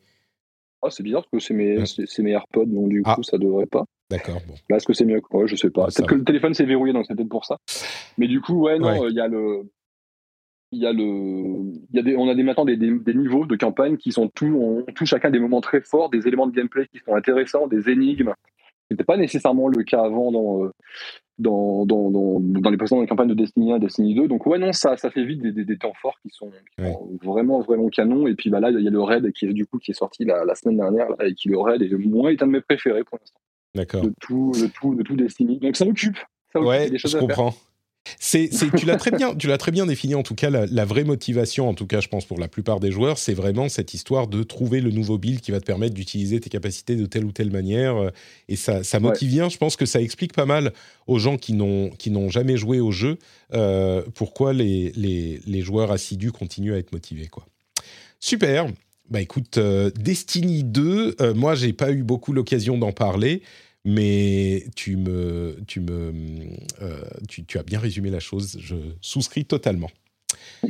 Ah, 0.85 0.91
c'est 0.91 1.03
bizarre 1.03 1.23
parce 1.31 1.43
que 1.43 1.47
c'est 1.47 1.55
mes, 1.55 1.79
mes 2.19 2.31
AirPods, 2.31 2.67
donc 2.67 2.91
du 2.91 3.03
ah. 3.07 3.15
coup, 3.15 3.23
ça 3.23 3.39
devrait 3.39 3.67
pas. 3.67 3.85
D'accord. 4.11 4.41
Bon. 4.47 4.55
Là, 4.69 4.77
est-ce 4.77 4.87
que 4.87 4.93
c'est 4.93 5.07
mieux 5.07 5.21
Ouais, 5.33 5.47
je 5.47 5.57
sais 5.57 5.71
pas. 5.71 5.87
peut-être 5.87 6.07
que 6.07 6.15
le 6.15 6.25
téléphone 6.25 6.53
s'est 6.53 6.67
verrouillé, 6.67 6.93
donc 6.93 7.07
c'est 7.07 7.15
peut-être 7.15 7.29
pour 7.29 7.47
ça. 7.47 7.57
Mais 8.19 8.29
du 8.29 8.41
coup, 8.41 8.65
ouais, 8.65 8.79
non, 8.79 9.09
il 9.09 9.15
y 9.15 9.21
a 9.21 9.29
le. 9.29 9.63
Il 10.73 10.83
y 10.83 10.87
a 10.87 10.93
le, 10.93 11.73
y 11.93 12.01
a 12.01 12.03
des, 12.03 12.17
on 12.17 12.29
a 12.29 12.35
des, 12.35 12.43
maintenant 12.43 12.65
des, 12.65 12.77
des, 12.77 13.15
niveaux 13.15 13.47
de 13.47 13.55
campagne 13.55 13.97
qui 13.97 14.11
sont 14.11 14.27
tous, 14.27 14.53
on 14.57 14.83
touche 14.93 15.11
chacun 15.11 15.31
des 15.31 15.39
moments 15.39 15.61
très 15.61 15.81
forts, 15.81 16.11
des 16.11 16.27
éléments 16.27 16.49
de 16.49 16.53
gameplay 16.53 16.89
qui 16.89 16.99
sont 16.99 17.15
intéressants, 17.15 17.69
des 17.69 17.91
énigmes. 17.91 18.33
C'était 18.91 19.05
pas 19.05 19.17
nécessairement 19.17 19.69
le 19.69 19.83
cas 19.83 20.03
avant 20.03 20.31
dans, 20.31 20.65
euh, 20.65 20.71
dans, 21.39 21.87
dans, 21.87 22.11
dans, 22.11 22.41
dans 22.41 22.71
les 22.71 22.77
précédentes 22.77 23.09
campagnes 23.09 23.29
de 23.29 23.35
Destiny 23.35 23.73
1 23.73 23.79
Destiny 23.79 24.15
2. 24.15 24.29
Donc 24.29 24.47
ouais, 24.47 24.59
non, 24.59 24.73
ça, 24.73 24.97
ça 24.97 25.11
fait 25.11 25.25
vite 25.25 25.41
des, 25.41 25.65
des, 25.65 25.79
temps 25.79 25.95
forts 26.01 26.19
qui 26.23 26.31
sont, 26.31 26.51
vraiment, 27.23 27.61
vraiment 27.61 27.89
canons. 27.89 28.27
Et 28.27 28.35
puis 28.35 28.51
bah, 28.51 28.61
là, 28.61 28.71
il 28.71 28.81
y 28.81 28.89
a 28.89 28.91
le 28.91 29.03
raid 29.03 29.33
qui 29.33 29.47
est, 29.47 29.53
du 29.53 29.67
coup, 29.67 29.79
qui 29.79 29.93
est 29.93 29.95
sorti 29.95 30.25
la, 30.25 30.45
la 30.45 30.55
semaine 30.55 30.77
dernière, 30.77 31.09
et 31.21 31.35
qui 31.35 31.49
le 31.49 31.59
raid 31.59 31.83
est, 31.83 31.91
moi, 31.93 32.33
est 32.33 32.43
un 32.43 32.47
de 32.47 32.53
mes 32.53 32.61
préférés 32.61 33.05
pour 33.05 33.19
l'instant. 33.19 33.41
D'accord. 33.75 34.03
De 34.03 34.13
tout, 34.21 34.53
de 34.53 34.67
tout, 34.67 34.95
de 34.95 35.03
tout 35.03 35.17
Destiny. 35.17 35.59
Donc 35.59 35.77
ça 35.77 35.87
occupe. 35.87 36.19
Ça 36.53 36.61
occupe 36.61 36.69
ouais, 36.69 36.91
des 36.91 36.99
choses 36.99 37.13
je 37.13 37.19
comprends. 37.19 37.55
C'est, 38.19 38.51
tu 38.77 38.85
l'as 38.85 38.97
très 38.97 39.11
bien, 39.11 39.35
tu 39.35 39.47
l'as 39.47 39.59
très 39.59 39.71
bien 39.71 39.87
défini. 39.87 40.15
En 40.15 40.23
tout 40.23 40.35
cas, 40.35 40.51
la, 40.51 40.85
vraie 40.85 41.05
motivation, 41.05 41.69
en 41.69 41.75
tout 41.75 41.87
cas, 41.87 42.01
je 42.01 42.09
pense 42.09 42.27
pour 42.27 42.39
la 42.39 42.49
plupart 42.49 42.81
des 42.81 42.91
joueurs, 42.91 43.19
c'est 43.19 43.35
vraiment 43.35 43.69
cette 43.69 43.95
histoire 43.95 44.27
de 44.27 44.43
trouver 44.43 44.81
le 44.81 44.91
nouveau 44.91 45.19
build 45.19 45.41
qui 45.41 45.51
va 45.51 45.61
te 45.61 45.65
permettre 45.65 45.95
d'utiliser 45.95 46.41
tes 46.41 46.51
capacités 46.51 46.97
de 46.97 47.07
telle 47.07 47.25
ou 47.25 47.33
telle 47.33 47.51
manière. 47.51 47.97
Euh, 47.97 48.11
et 48.49 48.57
ça, 48.57 48.85
ça 48.85 49.01
motive 49.01 49.31
bien. 49.31 49.49
Je 49.49 49.57
pense 49.57 49.77
que 49.77 49.87
ça 49.87 50.01
explique 50.01 50.35
pas 50.35 50.47
mal 50.47 50.73
aux 51.07 51.19
gens 51.19 51.37
qui 51.37 51.55
n'ont 51.55 51.91
qui 51.91 52.11
n'ont 52.11 52.29
jamais 52.29 52.57
joué 52.57 52.81
au 52.81 52.91
jeu 52.91 53.19
euh, 53.53 54.03
pourquoi 54.15 54.53
les, 54.53 54.93
les, 54.97 55.41
les, 55.47 55.63
joueurs 55.63 55.91
assidus 55.91 56.33
continuent 56.33 56.75
à 56.75 56.79
être 56.79 56.93
motivés. 56.93 57.29
Quoi. 57.29 57.47
Super. 58.21 58.67
Bah 59.11 59.21
écoute, 59.21 59.59
euh, 59.59 59.91
Destiny 59.99 60.65
2, 60.65 61.17
moi 61.35 61.55
j'ai 61.55 61.73
pas 61.73 61.93
eu 61.93 62.03
beaucoup 62.03 62.33
l'occasion 62.33 62.79
d'en 62.79 62.93
parler 62.93 63.43
mais 63.85 64.65
tu 64.77 64.97
me, 64.97 65.57
tu 65.67 65.81
me, 65.81 66.13
euh, 66.81 67.03
tu, 67.29 67.45
tu, 67.45 67.59
as 67.59 67.63
bien 67.63 67.79
résumé 67.79 68.11
la 68.11 68.21
chose. 68.21 68.57
Je 68.59 68.77
souscris 69.01 69.45
totalement. 69.45 69.91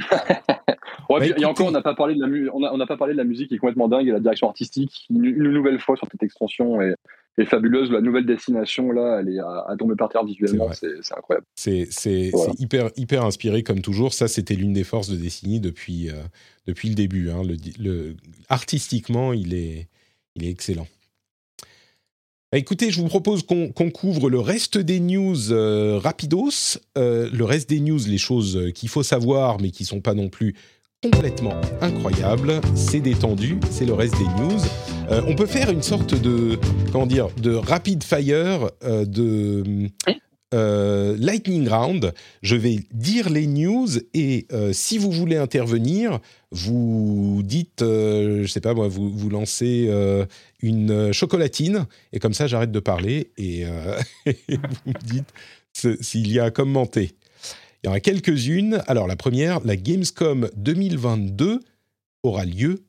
ouais, 1.09 1.33
et 1.39 1.45
encore, 1.45 1.69
on 1.69 1.71
n'a 1.71 1.83
pas 1.83 1.95
parlé 1.95 2.15
de 2.17 2.25
la 2.25 2.55
on 2.55 2.77
n'a 2.77 2.87
pas 2.87 2.97
parlé 2.97 3.13
de 3.13 3.19
la 3.19 3.25
musique 3.25 3.49
qui 3.49 3.55
est 3.55 3.59
complètement 3.59 3.89
dingue 3.89 4.09
et 4.09 4.13
la 4.13 4.21
direction 4.21 4.49
artistique. 4.49 5.07
Une, 5.11 5.53
nouvelle 5.53 5.79
fois 5.79 5.97
sur 5.97 6.09
cette 6.11 6.23
extension 6.25 6.81
est, 6.83 6.97
est, 7.39 7.45
fabuleuse. 7.45 7.91
La 7.93 8.01
nouvelle 8.01 8.27
destination 8.27 8.91
là, 8.91 9.21
elle 9.21 9.29
est 9.29 9.39
à, 9.39 9.65
à 9.69 9.77
tomber 9.77 9.95
par 9.95 10.09
terre 10.09 10.25
visuellement. 10.25 10.71
C'est 10.73 11.15
incroyable. 11.17 11.47
C'est 11.55 11.89
hyper 12.59 12.91
hyper 12.97 13.25
inspiré 13.25 13.63
comme 13.63 13.81
toujours. 13.81 14.13
Ça, 14.13 14.27
c'était 14.27 14.55
l'une 14.55 14.73
des 14.73 14.85
forces 14.85 15.09
de 15.09 15.17
Destiny 15.17 15.61
depuis 15.61 16.11
euh, 16.11 16.15
depuis 16.67 16.89
le 16.89 16.97
début. 16.97 17.31
Hein. 17.31 17.43
Le, 17.45 17.57
le, 17.79 18.17
artistiquement, 18.49 19.33
il 19.33 19.55
est 19.55 19.87
il 20.35 20.45
est 20.45 20.51
excellent. 20.51 20.89
Bah, 22.55 22.59
écoutez, 22.59 22.93
je 22.93 23.01
vous 23.01 23.09
propose 23.09 23.43
qu'on 23.43 23.91
couvre 23.91 24.31
le 24.31 24.39
reste 24.39 24.79
des 24.79 25.01
news 25.01 25.51
euh, 25.51 25.99
rapidos. 25.99 26.79
Euh, 26.97 27.29
le 27.33 27.45
reste 27.45 27.69
des 27.69 27.81
news, 27.81 27.99
les 28.07 28.17
choses 28.17 28.71
qu'il 28.77 28.89
faut 28.89 29.03
savoir, 29.03 29.61
mais 29.61 29.73
qui 29.73 29.85
sont 29.85 30.01
pas 30.01 30.15
non 30.15 30.29
plus 30.29 30.55
complètement 31.03 31.61
incroyables. 31.81 32.61
C'est 32.77 33.01
détendu, 33.01 33.59
c'est 33.73 33.87
le 33.87 33.95
reste 33.95 34.17
des 34.19 34.41
news. 34.41 34.61
Euh, 35.11 35.21
on 35.27 35.35
peut 35.35 35.47
faire 35.47 35.69
une 35.69 35.83
sorte 35.83 36.15
de, 36.15 36.57
comment 36.93 37.07
dire, 37.07 37.27
de 37.43 37.55
rapid 37.57 38.05
fire, 38.05 38.71
de 38.85 39.91
lightning 41.19 41.69
round. 41.69 42.13
Je 42.43 42.57
vais 42.57 42.81
dire 42.93 43.29
les 43.31 43.47
news 43.47 43.89
et 44.13 44.47
si 44.73 44.99
vous 44.99 45.11
voulez 45.11 45.37
intervenir, 45.37 46.21
vous 46.51 47.43
dites, 47.45 47.81
je 47.81 48.43
je 48.45 48.51
sais 48.51 48.61
pas 48.61 48.75
moi, 48.75 48.89
vous, 48.89 49.11
vous 49.11 49.31
lancez 49.31 49.89
une 50.65 50.91
euh, 50.91 51.13
chocolatine, 51.13 51.87
et 52.13 52.19
comme 52.19 52.33
ça 52.33 52.47
j'arrête 52.47 52.73
de 52.73 52.81
parler, 52.81 53.31
et, 53.37 53.67
euh, 53.67 54.01
vous 54.27 54.93
me 54.93 55.07
dites 55.07 55.33
s'il 56.01 56.33
y 56.33 56.41
a 56.41 56.45
à 56.45 56.51
commenter. 56.51 57.13
Il 57.83 57.89
y 57.89 57.91
en 57.91 57.93
a 57.93 58.01
quelques-unes. 58.01 58.83
Alors 58.87 59.07
la 59.07 59.17
première, 59.17 59.61
la 59.65 59.77
Gamescom 59.77 60.49
2022 60.57 61.61
aura 62.23 62.47
lieu 62.47 62.85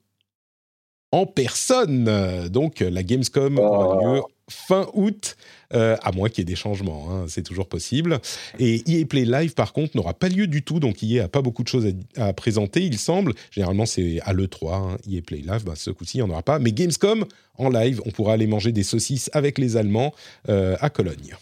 en 1.11 1.25
personne. 1.25 2.47
Donc 2.47 2.79
la 2.79 3.03
Gamescom 3.03 3.57
aura 3.59 4.15
lieu 4.15 4.21
fin 4.49 4.87
août, 4.93 5.37
euh, 5.73 5.97
à 6.01 6.11
moins 6.11 6.29
qu'il 6.29 6.39
y 6.39 6.41
ait 6.43 6.45
des 6.45 6.55
changements, 6.55 7.07
hein, 7.09 7.25
c'est 7.27 7.41
toujours 7.41 7.67
possible. 7.67 8.19
Et 8.59 8.83
EA 8.87 9.05
Play 9.05 9.25
Live, 9.25 9.53
par 9.53 9.73
contre, 9.73 9.95
n'aura 9.97 10.13
pas 10.13 10.29
lieu 10.29 10.47
du 10.47 10.61
tout, 10.61 10.79
donc 10.79 11.01
EA 11.03 11.23
n'a 11.23 11.27
pas 11.27 11.41
beaucoup 11.41 11.63
de 11.63 11.67
choses 11.67 11.87
à, 12.15 12.33
présenter, 12.33 12.83
il 12.83 12.97
semble. 12.97 13.33
Généralement, 13.51 13.85
c'est 13.85 14.19
à 14.21 14.33
l'E3, 14.33 14.73
hein, 14.73 14.97
EA 15.09 15.21
Play 15.21 15.39
Live, 15.39 15.63
bah, 15.65 15.73
ce 15.75 15.89
coup-ci, 15.89 16.17
il 16.17 16.23
n'y 16.23 16.29
en 16.29 16.31
aura 16.31 16.43
pas. 16.43 16.59
Mais 16.59 16.71
Gamescom, 16.71 17.25
en 17.57 17.69
live, 17.69 18.01
on 18.05 18.11
pourra 18.11 18.33
aller 18.33 18.47
manger 18.47 18.71
des 18.71 18.83
saucisses 18.83 19.29
avec 19.33 19.57
les 19.57 19.77
Allemands 19.77 20.13
euh, 20.49 20.75
à 20.79 20.89
Cologne 20.89 21.35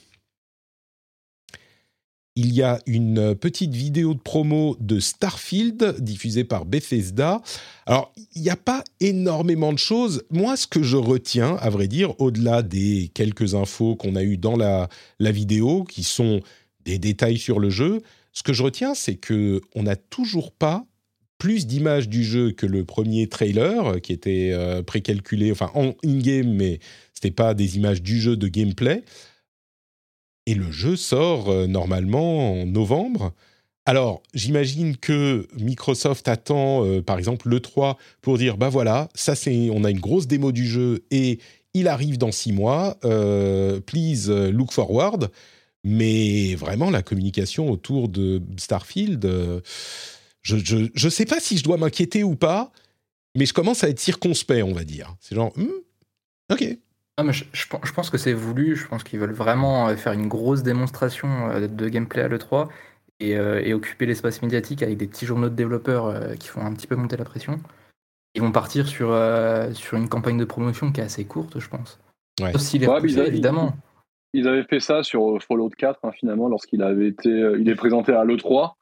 il 2.35 2.53
y 2.53 2.63
a 2.63 2.79
une 2.87 3.35
petite 3.35 3.75
vidéo 3.75 4.15
de 4.15 4.19
promo 4.19 4.75
de 4.79 4.99
Starfield 4.99 5.97
diffusée 5.99 6.43
par 6.43 6.65
Bethesda. 6.65 7.41
Alors, 7.85 8.11
il 8.35 8.41
n'y 8.41 8.49
a 8.49 8.55
pas 8.55 8.83
énormément 8.99 9.71
de 9.71 9.77
choses. 9.77 10.23
Moi, 10.31 10.57
ce 10.57 10.65
que 10.65 10.81
je 10.81 10.97
retiens, 10.97 11.55
à 11.57 11.69
vrai 11.69 11.87
dire, 11.87 12.19
au-delà 12.19 12.63
des 12.63 13.11
quelques 13.13 13.53
infos 13.53 13.95
qu'on 13.95 14.15
a 14.15 14.23
eues 14.23 14.37
dans 14.37 14.55
la, 14.55 14.89
vidéo, 15.19 15.83
qui 15.83 16.03
sont 16.03 16.41
des 16.85 16.97
détails 16.97 17.37
sur 17.37 17.59
le 17.59 17.69
jeu, 17.69 18.01
ce 18.31 18.41
que 18.41 18.53
je 18.53 18.63
retiens, 18.63 18.95
c'est 18.95 19.15
que 19.15 19.61
on 19.75 19.83
n'a 19.83 19.95
toujours 19.95 20.51
pas 20.51 20.85
plus 21.37 21.67
d'images 21.67 22.09
du 22.09 22.23
jeu 22.23 22.51
que 22.51 22.65
le 22.65 22.83
premier 22.83 23.27
trailer, 23.27 24.01
qui 24.01 24.11
était 24.11 24.51
euh, 24.53 24.81
précalculé, 24.81 25.51
enfin 25.51 25.69
en 25.75 25.93
in-game, 26.03 26.51
mais 26.51 26.79
ce 27.13 27.19
n'était 27.19 27.35
pas 27.35 27.53
des 27.53 27.75
images 27.77 28.01
du 28.01 28.19
jeu 28.19 28.37
de 28.37 28.47
gameplay. 28.47 29.03
Et 30.45 30.55
le 30.55 30.71
jeu 30.71 30.95
sort 30.95 31.49
euh, 31.49 31.67
normalement 31.67 32.61
en 32.61 32.65
novembre. 32.65 33.33
Alors, 33.85 34.23
j'imagine 34.33 34.97
que 34.97 35.47
Microsoft 35.57 36.27
attend, 36.27 36.85
euh, 36.85 37.01
par 37.01 37.17
exemple, 37.17 37.49
le 37.49 37.59
3 37.59 37.97
pour 38.21 38.37
dire, 38.37 38.57
bah 38.57 38.69
voilà, 38.69 39.09
ça 39.13 39.35
c'est, 39.35 39.69
on 39.71 39.83
a 39.83 39.91
une 39.91 39.99
grosse 39.99 40.27
démo 40.27 40.51
du 40.51 40.65
jeu 40.65 41.03
et 41.11 41.39
il 41.73 41.87
arrive 41.87 42.17
dans 42.17 42.31
six 42.31 42.53
mois. 42.53 42.97
Euh, 43.03 43.79
please 43.79 44.29
look 44.51 44.71
forward. 44.71 45.29
Mais 45.85 46.55
vraiment, 46.55 46.89
la 46.89 47.01
communication 47.01 47.69
autour 47.69 48.07
de 48.07 48.41
Starfield, 48.55 49.29
je 50.43 50.55
ne 51.05 51.09
sais 51.09 51.25
pas 51.25 51.41
si 51.41 51.57
je 51.57 51.63
dois 51.63 51.75
m'inquiéter 51.75 52.23
ou 52.23 52.37
pas, 52.37 52.71
mais 53.35 53.45
je 53.45 53.53
commence 53.53 53.83
à 53.83 53.89
être 53.89 53.99
circonspect, 53.99 54.63
on 54.63 54.73
va 54.73 54.85
dire. 54.85 55.13
C'est 55.19 55.35
genre, 55.35 55.51
hmm, 55.57 55.67
ok, 56.51 56.77
mais 57.21 57.33
je, 57.33 57.93
pense 57.93 58.09
que 58.09 58.17
c'est 58.17 58.33
voulu. 58.33 58.75
Je 58.75 58.87
pense 58.87 59.03
qu'ils 59.03 59.19
veulent 59.19 59.33
vraiment 59.33 59.87
euh, 59.87 59.95
faire 59.95 60.13
une 60.13 60.27
grosse 60.27 60.63
démonstration 60.63 61.49
euh, 61.49 61.67
de 61.67 61.89
gameplay 61.89 62.23
à 62.23 62.27
l'E3 62.27 62.69
euh, 63.21 63.61
et, 63.63 63.73
occuper 63.73 64.07
l'espace 64.07 64.41
médiatique 64.41 64.81
avec 64.81 64.97
des 64.97 65.07
petits 65.07 65.27
journaux 65.27 65.49
de 65.49 65.55
développeurs 65.55 66.35
qui 66.37 66.47
font 66.47 66.61
un 66.61 66.73
petit 66.73 66.87
peu 66.87 66.95
monter 66.95 67.17
la 67.17 67.25
pression. 67.25 67.59
Ils 68.35 68.41
vont 68.41 68.51
partir 68.51 68.87
sur, 68.87 69.15
sur 69.73 69.97
une 69.97 70.09
campagne 70.09 70.37
de 70.37 70.45
promotion 70.45 70.91
qui 70.91 71.01
est 71.01 71.03
assez 71.03 71.23
courte, 71.23 71.59
je 71.59 71.69
pense. 71.69 71.99
Ouais. 72.41 72.51
évidemment. 73.27 73.73
Ils, 74.33 74.47
avaient 74.47 74.63
fait 74.63 74.79
ça 74.79 75.03
sur 75.03 75.39
Fallout 75.43 75.69
4, 75.69 75.99
hein, 76.03 76.11
finalement, 76.19 76.49
lorsqu'il 76.49 76.81
avait 76.81 77.09
été 77.09 77.29
il 77.29 77.69
est 77.69 77.75
présenté 77.75 78.11
à 78.11 78.25
l'E3. 78.25 78.73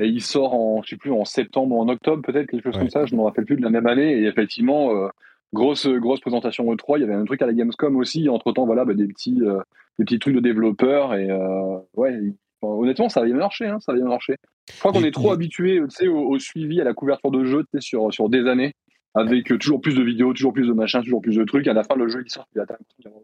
Et 0.00 0.08
il 0.08 0.20
sort 0.20 0.54
en, 0.54 0.82
je 0.82 0.90
sais 0.90 0.96
plus, 0.96 1.12
en 1.12 1.24
septembre 1.24 1.76
ou 1.76 1.80
en 1.80 1.88
octobre, 1.88 2.20
peut-être, 2.20 2.50
quelque 2.50 2.64
chose 2.64 2.76
comme 2.76 2.90
ça, 2.90 3.06
je 3.06 3.14
ne 3.14 3.20
me 3.20 3.24
rappelle 3.24 3.46
plus, 3.46 3.56
de 3.56 3.62
la 3.62 3.70
même 3.70 3.86
année. 3.86 4.18
Et 4.18 4.24
effectivement, 4.24 5.08
grosse 5.56 5.88
grosse 5.88 6.20
présentation 6.20 6.72
E3. 6.72 6.98
Il 6.98 7.00
y 7.00 7.04
avait 7.04 7.14
un 7.14 7.24
truc 7.24 7.42
à 7.42 7.46
la 7.46 7.52
Gamescom 7.52 7.96
aussi. 7.96 8.28
Entre 8.28 8.52
temps, 8.52 8.66
voilà, 8.66 8.84
bah, 8.84 8.94
des 8.94 9.08
petits 9.08 9.40
euh, 9.42 9.58
des 9.98 10.04
petits 10.04 10.20
trucs 10.20 10.34
de 10.34 10.40
développeurs 10.40 11.14
et 11.14 11.30
euh, 11.30 11.78
ouais. 11.94 12.16
honnêtement, 12.62 13.08
ça 13.08 13.20
va 13.20 13.26
bien 13.26 13.36
marcher. 13.36 13.66
Hein, 13.66 13.80
ça 13.80 13.92
va 13.92 13.98
bien. 13.98 14.18
Je 14.28 14.78
crois 14.78 14.92
qu'on 14.92 15.02
est 15.02 15.10
trop 15.10 15.32
habitué, 15.32 15.80
tu 15.96 16.08
au, 16.08 16.38
suivi, 16.38 16.80
à 16.80 16.84
la 16.84 16.94
couverture 16.94 17.30
de 17.30 17.44
jeux, 17.44 17.64
sur 17.80 18.12
sur 18.12 18.28
des 18.28 18.46
années, 18.46 18.74
avec 19.14 19.46
toujours 19.58 19.80
plus 19.80 19.94
de 19.94 20.02
vidéos, 20.02 20.32
toujours 20.32 20.52
plus 20.52 20.68
de 20.68 20.72
machins, 20.72 21.02
toujours 21.02 21.22
plus 21.22 21.36
de 21.36 21.44
trucs. 21.44 21.66
À 21.66 21.72
la 21.72 21.82
fin, 21.82 21.96
le 21.96 22.08
jeu 22.08 22.22
il 22.24 22.30
sort, 22.30 22.46
il 22.54 22.60
a 22.60 22.66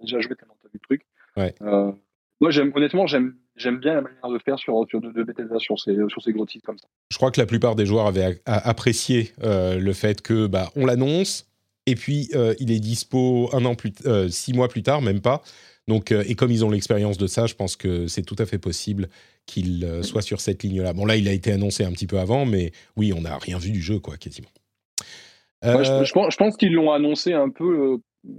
déjà 0.01 0.21
joué 0.21 0.35
tellement 0.35 0.57
t'as 0.63 0.69
vu 0.69 0.81
le 0.81 0.81
truc. 0.81 1.03
Euh, 1.63 1.93
moi, 2.41 2.51
j'aime 2.51 2.73
honnêtement, 2.75 3.07
j'aime 3.07 3.35
j'aime 3.55 3.79
bien 3.79 3.95
la 3.95 4.01
manière 4.01 4.29
de 4.29 4.39
faire 4.39 4.59
sur, 4.59 4.87
sur 4.89 5.01
de, 5.01 5.13
de 5.13 5.23
Bethesda 5.25 5.59
sur 5.59 5.79
ces, 5.79 5.95
sur 6.09 6.23
ces 6.23 6.33
gros 6.33 6.47
titres 6.47 6.65
comme 6.65 6.79
ça. 6.79 6.89
Je 7.11 7.17
crois 7.19 7.31
que 7.31 7.39
la 7.39 7.47
plupart 7.47 7.77
des 7.77 7.85
joueurs 7.85 8.07
avaient 8.07 8.41
apprécié 8.47 9.33
le 9.43 9.93
fait 9.93 10.23
que 10.23 10.47
bah, 10.47 10.71
on 10.75 10.87
l'annonce, 10.87 11.52
et 11.87 11.95
puis 11.95 12.31
euh, 12.35 12.55
il 12.59 12.71
est 12.71 12.81
dispo 12.81 13.51
un 13.53 13.65
an 13.65 13.75
plus, 13.75 13.93
euh, 14.07 14.29
six 14.29 14.53
mois 14.53 14.69
plus 14.69 14.83
tard, 14.83 15.03
même 15.03 15.21
pas. 15.21 15.43
Donc, 15.89 16.13
euh, 16.13 16.23
et 16.29 16.35
comme 16.35 16.51
ils 16.51 16.65
ont 16.65 16.71
l'expérience 16.71 17.19
de 17.19 17.27
ça, 17.27 17.47
je 17.47 17.55
pense 17.55 17.77
que 17.77 18.07
c'est 18.07 18.23
tout 18.23 18.37
à 18.39 18.47
fait 18.47 18.59
possible 18.59 19.09
qu'il 19.47 19.85
soit 20.03 20.23
sur 20.23 20.41
cette 20.41 20.63
ligne-là. 20.63 20.93
Bon, 20.93 21.05
là, 21.05 21.17
il 21.17 21.27
a 21.27 21.33
été 21.33 21.51
annoncé 21.51 21.85
un 21.85 21.91
petit 21.91 22.07
peu 22.07 22.21
avant, 22.21 22.47
mais 22.47 22.71
oui, 22.97 23.13
on 23.13 23.23
n'a 23.23 23.37
rien 23.39 23.59
vu 23.59 23.73
du 23.73 23.83
jeu, 23.83 23.99
quoi, 23.99 24.17
quasiment. 24.17 24.49
je, 25.65 26.37
pense, 26.37 26.57
qu'ils 26.57 26.73
l'ont 26.73 26.93
annoncé 26.93 27.33
un 27.33 27.49
peu, 27.49 27.99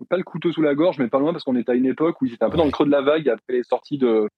pas 0.10 0.15
le 0.15 0.24
couteau 0.24 0.53
sous 0.53 0.61
la 0.61 0.76
gorge, 0.76 0.98
mais 0.99 1.10
pas 1.10 1.20
loin, 1.20 1.34
parce 1.34 1.44
qu'on 1.44 1.57
était 1.57 1.74
à 1.74 1.76
une 1.76 1.88
époque 1.88 2.22
où 2.22 2.26
ils 2.26 2.34
étaient 2.34 2.45
un 2.45 2.49
peu 2.49 2.56
dans 2.56 2.64
le 2.64 2.72
creux 2.72 2.86
de 2.86 2.91
la 2.91 3.02
vague 3.02 3.28
après 3.28 3.52
les 3.52 3.64
sorties 3.64 3.98
de, 3.98 4.30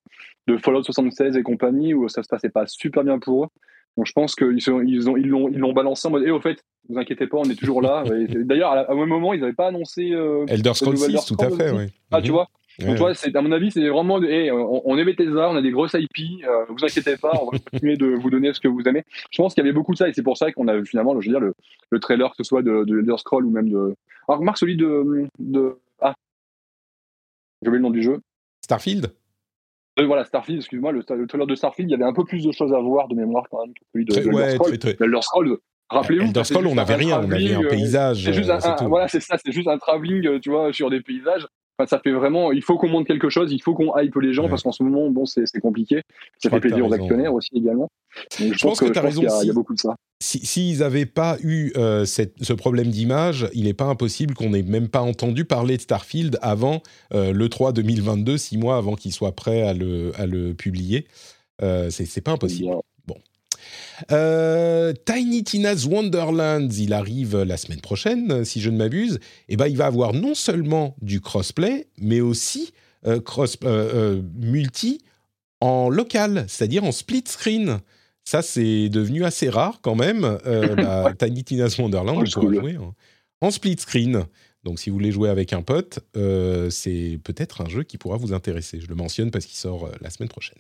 de 0.48 0.58
Fallout 0.58 0.82
76 0.82 1.38
et 1.38 1.44
compagnie, 1.44 1.94
où 1.94 2.10
ça 2.10 2.24
se 2.24 2.28
passait 2.28 2.50
pas 2.50 2.66
super 2.66 3.04
bien 3.04 3.20
pour 3.20 3.44
eux. 3.44 3.50
Donc 3.98 4.06
je 4.06 4.12
pense 4.12 4.36
qu'ils 4.36 4.58
ils 4.58 4.70
ont, 4.72 4.82
ils 5.18 5.28
l'ont, 5.28 5.50
ils 5.50 5.58
l'ont 5.58 5.74
balancé 5.74 6.08
en 6.08 6.12
mode, 6.12 6.24
et 6.24 6.28
eh, 6.28 6.32
au 6.32 6.42
fait, 6.42 6.64
vous 6.90 6.98
inquiétez 6.98 7.28
pas, 7.28 7.38
on 7.38 7.50
est 7.50 7.56
toujours 7.56 7.82
là. 7.82 8.04
D'ailleurs, 8.30 8.72
à, 8.72 8.92
un 8.92 9.06
moment, 9.06 9.34
ils 9.34 9.40
n'avaient 9.40 9.54
pas 9.54 9.68
annoncé. 9.68 10.12
Euh, 10.12 10.46
Elder 10.48 10.74
Scrolls 10.74 10.98
6, 10.98 11.26
tout 11.26 11.38
à 11.40 11.50
fait, 11.50 11.72
oui. 11.72 11.86
Ah, 12.12 12.22
tu 12.22 12.30
mhm. 12.30 12.34
vois? 12.34 12.48
Donc, 12.80 12.98
toi, 12.98 13.14
à 13.34 13.42
mon 13.42 13.54
avis, 13.54 13.72
c'est 13.72 13.88
vraiment, 13.88 14.22
hey, 14.22 14.52
on, 14.52 14.90
on, 14.90 14.98
aimait 14.98 15.14
Bethesda, 15.14 15.50
on 15.50 15.56
a 15.56 15.62
des 15.62 15.72
grosses 15.72 15.94
IP, 15.94 16.44
euh, 16.44 16.66
vous 16.68 16.84
inquiétez 16.84 17.16
pas, 17.16 17.32
on 17.42 17.50
va 17.50 17.58
continuer 17.72 17.96
de 17.96 18.08
vous 18.08 18.30
donner 18.30 18.54
ce 18.54 18.60
que 18.60 18.68
vous 18.68 18.82
aimez. 18.82 19.06
Je 19.32 19.42
pense 19.42 19.54
qu'il 19.54 19.64
y 19.64 19.66
avait 19.66 19.74
beaucoup 19.74 19.94
de 19.94 19.98
ça, 19.98 20.10
et 20.10 20.14
c'est 20.14 20.24
pour 20.24 20.38
ça 20.38 20.52
qu'on 20.52 20.68
a 20.68 20.84
finalement, 20.84 21.20
je 21.22 21.30
veux 21.30 21.34
dire, 21.34 21.40
le, 21.40 21.54
le 21.90 22.00
trailer, 22.00 22.30
que 22.32 22.38
ce 22.38 22.44
soit 22.44 22.64
de, 22.64 22.84
de 22.84 23.00
Elder 23.00 23.18
Scrolls 23.18 23.46
ou 23.46 23.52
même 23.52 23.70
de. 23.70 23.96
Alors, 24.28 24.40
remarque 24.40 24.58
celui 24.58 24.76
de, 24.76 25.26
de. 25.40 25.78
Ah, 26.02 26.16
j'ai 27.62 27.70
oublié 27.70 27.80
le 27.80 27.84
nom 27.84 27.92
du 27.92 28.04
jeu. 28.04 28.20
Starfield? 28.62 29.14
Euh, 29.98 30.06
voilà, 30.06 30.26
Starfield, 30.26 30.60
excuse-moi, 30.60 30.92
le, 30.92 31.04
le, 31.08 31.28
trailer 31.28 31.48
de 31.48 31.56
Starfield, 31.56 31.90
il 31.90 31.94
y 31.94 31.96
avait 31.96 32.10
un 32.10 32.14
peu 32.14 32.26
plus 32.26 32.44
de 32.44 32.52
choses 32.52 32.74
à 32.74 32.80
voir 32.80 33.08
de 33.08 33.16
mémoire 33.16 33.46
quand 33.50 33.66
même 33.66 33.74
que 33.74 33.82
celui 33.94 34.06
de, 34.06 34.14
de 34.14 34.20
Elder 34.20 34.52
Scrolls. 34.54 34.96
Elder 35.00 35.22
Scrolls, 35.22 35.58
rappelez-vous. 35.90 36.26
Elder 36.26 36.44
Scrolls, 36.44 36.68
on 36.68 36.76
n'avait 36.76 36.96
rien, 36.96 37.20
on 37.20 37.32
avait 37.32 37.54
un 37.54 37.64
euh, 37.64 37.70
paysage. 37.70 38.24
C'est 38.24 38.34
juste 38.34 38.50
un, 38.50 38.88
voilà, 38.88 39.08
c'est 39.08 39.22
ça, 39.22 39.38
c'est 39.38 39.52
juste 39.52 39.68
un 39.68 39.78
travelling, 39.78 40.40
tu 40.42 40.50
vois, 40.50 40.74
sur 40.74 40.90
des 40.90 41.02
paysages 41.02 41.48
ça 41.88 42.00
fait 42.00 42.12
vraiment, 42.12 42.52
il 42.52 42.62
faut 42.62 42.78
qu'on 42.78 42.88
montre 42.88 43.08
quelque 43.08 43.30
chose, 43.30 43.52
il 43.52 43.62
faut 43.62 43.74
qu'on 43.74 43.98
hype 43.98 44.16
les 44.16 44.34
gens 44.34 44.48
parce 44.48 44.64
qu'en 44.64 44.72
ce 44.72 44.84
moment, 44.84 45.10
bon, 45.10 45.26
c'est 45.26 45.60
compliqué. 45.60 46.02
Ça 46.42 46.50
fait 46.50 46.60
plaisir 46.60 46.86
aux 46.86 46.94
actionnaires 46.94 47.34
aussi 47.34 47.52
également. 47.54 47.90
je, 48.38 48.62
pense 48.62 48.80
que, 48.80 48.86
tu 48.86 48.98
as 48.98 49.02
raison. 49.02 49.22
Il 49.42 49.48
y, 49.48 49.50
a 49.50 49.54
beaucoup 49.54 49.74
de 49.74 49.80
ça. 49.80 49.96
S'ils 50.22 50.46
si, 50.46 50.78
n'avaient 50.78 51.06
pas 51.06 51.38
eu 51.44 51.74
euh, 51.76 52.06
ce 52.06 52.54
problème 52.54 52.88
d'image, 52.88 53.50
il 53.54 53.66
n'est 53.66 53.74
pas 53.74 53.86
impossible 53.86 54.34
qu'on 54.34 54.52
n'ait 54.52 54.64
même 54.64 54.88
pas 54.88 55.02
entendu 55.02 55.44
parler 55.44 55.76
de 55.76 55.82
Starfield 55.82 56.40
avant 56.42 56.82
euh, 57.14 57.34
le 57.34 57.50
3 57.50 57.74
2022, 57.74 58.38
six 58.38 58.58
mois 58.58 58.78
avant 58.78 58.96
qu'il 58.96 59.12
soit 59.12 59.34
prêt 59.34 59.62
à 59.64 59.74
le, 59.74 60.14
à 60.18 60.26
le 60.26 60.54
publier. 60.54 61.08
Euh, 61.62 61.90
c'est 61.90 62.22
pas 62.22 62.32
impossible. 62.32 62.76
Euh, 64.12 64.94
Tiny 65.06 65.44
Tina's 65.44 65.86
Wonderlands, 65.86 66.70
il 66.70 66.94
arrive 66.94 67.42
la 67.42 67.58
semaine 67.58 67.82
prochaine, 67.82 68.46
si 68.46 68.62
je 68.62 68.70
ne 68.70 68.78
m'abuse. 68.78 69.16
Et 69.48 69.54
eh 69.54 69.58
ben, 69.58 69.68
il 69.68 69.78
va 69.78 69.86
avoir 69.86 70.14
non 70.14 70.36
seulement 70.36 70.96
du 71.02 71.22
crossplay, 71.22 71.88
mais 72.00 72.22
aussi 72.22 72.74
euh, 73.06 73.20
cross, 73.22 73.58
euh, 73.64 74.22
multi 74.36 75.02
en 75.62 75.90
local, 75.90 76.46
c'est-à-dire 76.48 76.84
en 76.84 76.92
split 76.92 77.24
screen. 77.28 77.80
Ça, 78.24 78.42
c'est 78.42 78.90
devenu 78.90 79.24
assez 79.24 79.50
rare 79.50 79.80
quand 79.82 79.96
même. 79.96 80.38
Tiny 81.20 81.44
Tina's 81.44 81.78
Wonderland, 81.78 82.18
on 82.18 82.26
jouer 82.26 82.78
en 83.42 83.52
split 83.52 83.78
screen. 83.78 84.26
Donc, 84.64 84.80
si 84.80 84.90
vous 84.90 84.96
voulez 84.96 85.12
jouer 85.12 85.30
avec 85.30 85.54
un 85.54 85.62
pote, 85.62 86.00
c'est 86.72 87.20
peut-être 87.24 87.62
un 87.62 87.70
jeu 87.70 87.84
qui 87.84 88.00
pourra 88.00 88.18
vous 88.18 88.34
intéresser. 88.34 88.82
Je 88.82 88.88
le 88.88 88.96
mentionne 88.96 89.30
parce 89.30 89.46
qu'il 89.46 89.58
sort 89.58 89.90
la 90.02 90.10
semaine 90.10 90.30
prochaine. 90.30 90.58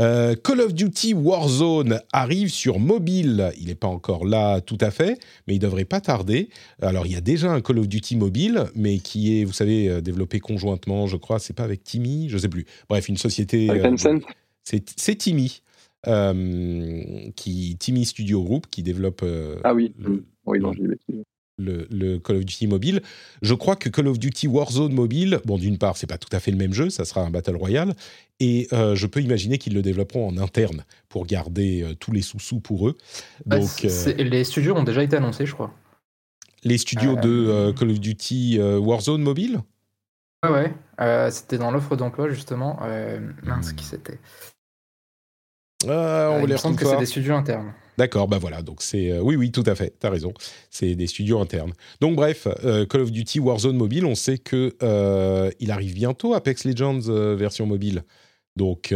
Euh, 0.00 0.34
Call 0.34 0.60
of 0.60 0.72
Duty 0.72 1.12
Warzone 1.14 2.00
arrive 2.12 2.48
sur 2.48 2.78
mobile. 2.78 3.52
Il 3.60 3.66
n'est 3.66 3.74
pas 3.74 3.88
encore 3.88 4.24
là 4.24 4.60
tout 4.60 4.78
à 4.80 4.90
fait, 4.90 5.18
mais 5.46 5.56
il 5.56 5.58
devrait 5.58 5.84
pas 5.84 6.00
tarder. 6.00 6.48
Alors, 6.80 7.06
il 7.06 7.12
y 7.12 7.16
a 7.16 7.20
déjà 7.20 7.52
un 7.52 7.60
Call 7.60 7.78
of 7.78 7.88
Duty 7.88 8.16
mobile, 8.16 8.64
mais 8.74 8.98
qui 8.98 9.38
est, 9.38 9.44
vous 9.44 9.52
savez, 9.52 9.88
euh, 9.88 10.00
développé 10.00 10.40
conjointement, 10.40 11.06
je 11.06 11.16
crois. 11.16 11.38
C'est 11.38 11.52
pas 11.52 11.64
avec 11.64 11.84
Timmy, 11.84 12.28
je 12.30 12.38
sais 12.38 12.48
plus. 12.48 12.64
Bref, 12.88 13.08
une 13.08 13.18
société. 13.18 13.68
Euh, 13.70 13.96
c'est 14.64 15.16
Timmy. 15.16 15.62
qui 17.36 17.76
Timmy 17.78 18.04
Studio 18.06 18.42
Group 18.42 18.66
qui 18.70 18.82
développe 18.82 19.22
ah 19.64 19.74
oui, 19.74 19.92
oui 20.46 20.60
non, 20.60 20.72
le, 21.60 22.18
Call 22.18 22.36
of 22.36 22.44
Duty 22.44 22.66
mobile. 22.66 23.02
Je 23.42 23.54
crois 23.54 23.76
que 23.76 23.88
Call 23.88 24.08
of 24.08 24.18
Duty 24.18 24.46
Warzone 24.46 24.92
mobile, 24.92 25.40
bon, 25.44 25.58
d'une 25.58 25.78
part, 25.78 25.96
c'est 25.96 26.06
pas 26.06 26.18
tout 26.18 26.34
à 26.34 26.40
fait 26.40 26.50
le 26.50 26.56
même 26.56 26.72
jeu, 26.72 26.90
ça 26.90 27.04
sera 27.04 27.22
un 27.22 27.30
Battle 27.30 27.56
Royale, 27.56 27.94
et 28.40 28.68
euh, 28.72 28.94
je 28.94 29.06
peux 29.06 29.20
imaginer 29.20 29.58
qu'ils 29.58 29.74
le 29.74 29.82
développeront 29.82 30.28
en 30.28 30.38
interne 30.38 30.84
pour 31.08 31.26
garder 31.26 31.82
euh, 31.82 31.94
tous 31.94 32.12
les 32.12 32.22
sous-sous 32.22 32.60
pour 32.60 32.88
eux. 32.88 32.96
Bah, 33.46 33.58
Donc, 33.58 33.84
euh, 33.84 34.14
les 34.16 34.44
studios 34.44 34.74
ont 34.74 34.84
déjà 34.84 35.02
été 35.02 35.16
annoncés, 35.16 35.46
je 35.46 35.54
crois. 35.54 35.72
Les 36.62 36.78
studios 36.78 37.16
de 37.16 37.72
Call 37.78 37.90
of 37.90 38.00
Duty 38.00 38.58
Warzone 38.60 39.22
mobile? 39.22 39.60
Ouais, 40.44 40.74
ouais. 40.98 41.30
c'était 41.30 41.56
dans 41.56 41.70
l'offre 41.70 41.96
d'emploi, 41.96 42.28
justement. 42.28 42.78
mince, 43.42 43.72
qui 43.72 43.84
c'était 43.84 44.18
on 45.86 46.40
Il 46.42 46.52
me 46.52 46.56
semble 46.56 46.76
que 46.76 46.86
c'est 46.86 46.98
des 46.98 47.06
studios 47.06 47.34
internes. 47.34 47.72
D'accord, 48.00 48.28
bah 48.28 48.38
voilà, 48.38 48.62
donc 48.62 48.80
c'est... 48.80 49.10
Euh, 49.10 49.20
oui, 49.20 49.36
oui, 49.36 49.52
tout 49.52 49.62
à 49.66 49.74
fait, 49.74 49.94
tu 50.00 50.06
as 50.06 50.08
raison, 50.08 50.32
c'est 50.70 50.94
des 50.94 51.06
studios 51.06 51.38
internes. 51.38 51.74
Donc 52.00 52.16
bref, 52.16 52.48
euh, 52.64 52.86
Call 52.86 53.02
of 53.02 53.12
Duty 53.12 53.40
Warzone 53.40 53.76
Mobile, 53.76 54.06
on 54.06 54.14
sait 54.14 54.38
que 54.38 54.74
euh, 54.82 55.50
il 55.60 55.70
arrive 55.70 55.92
bientôt, 55.92 56.32
Apex 56.32 56.64
Legends 56.64 57.02
version 57.36 57.66
mobile. 57.66 58.04
Donc, 58.56 58.94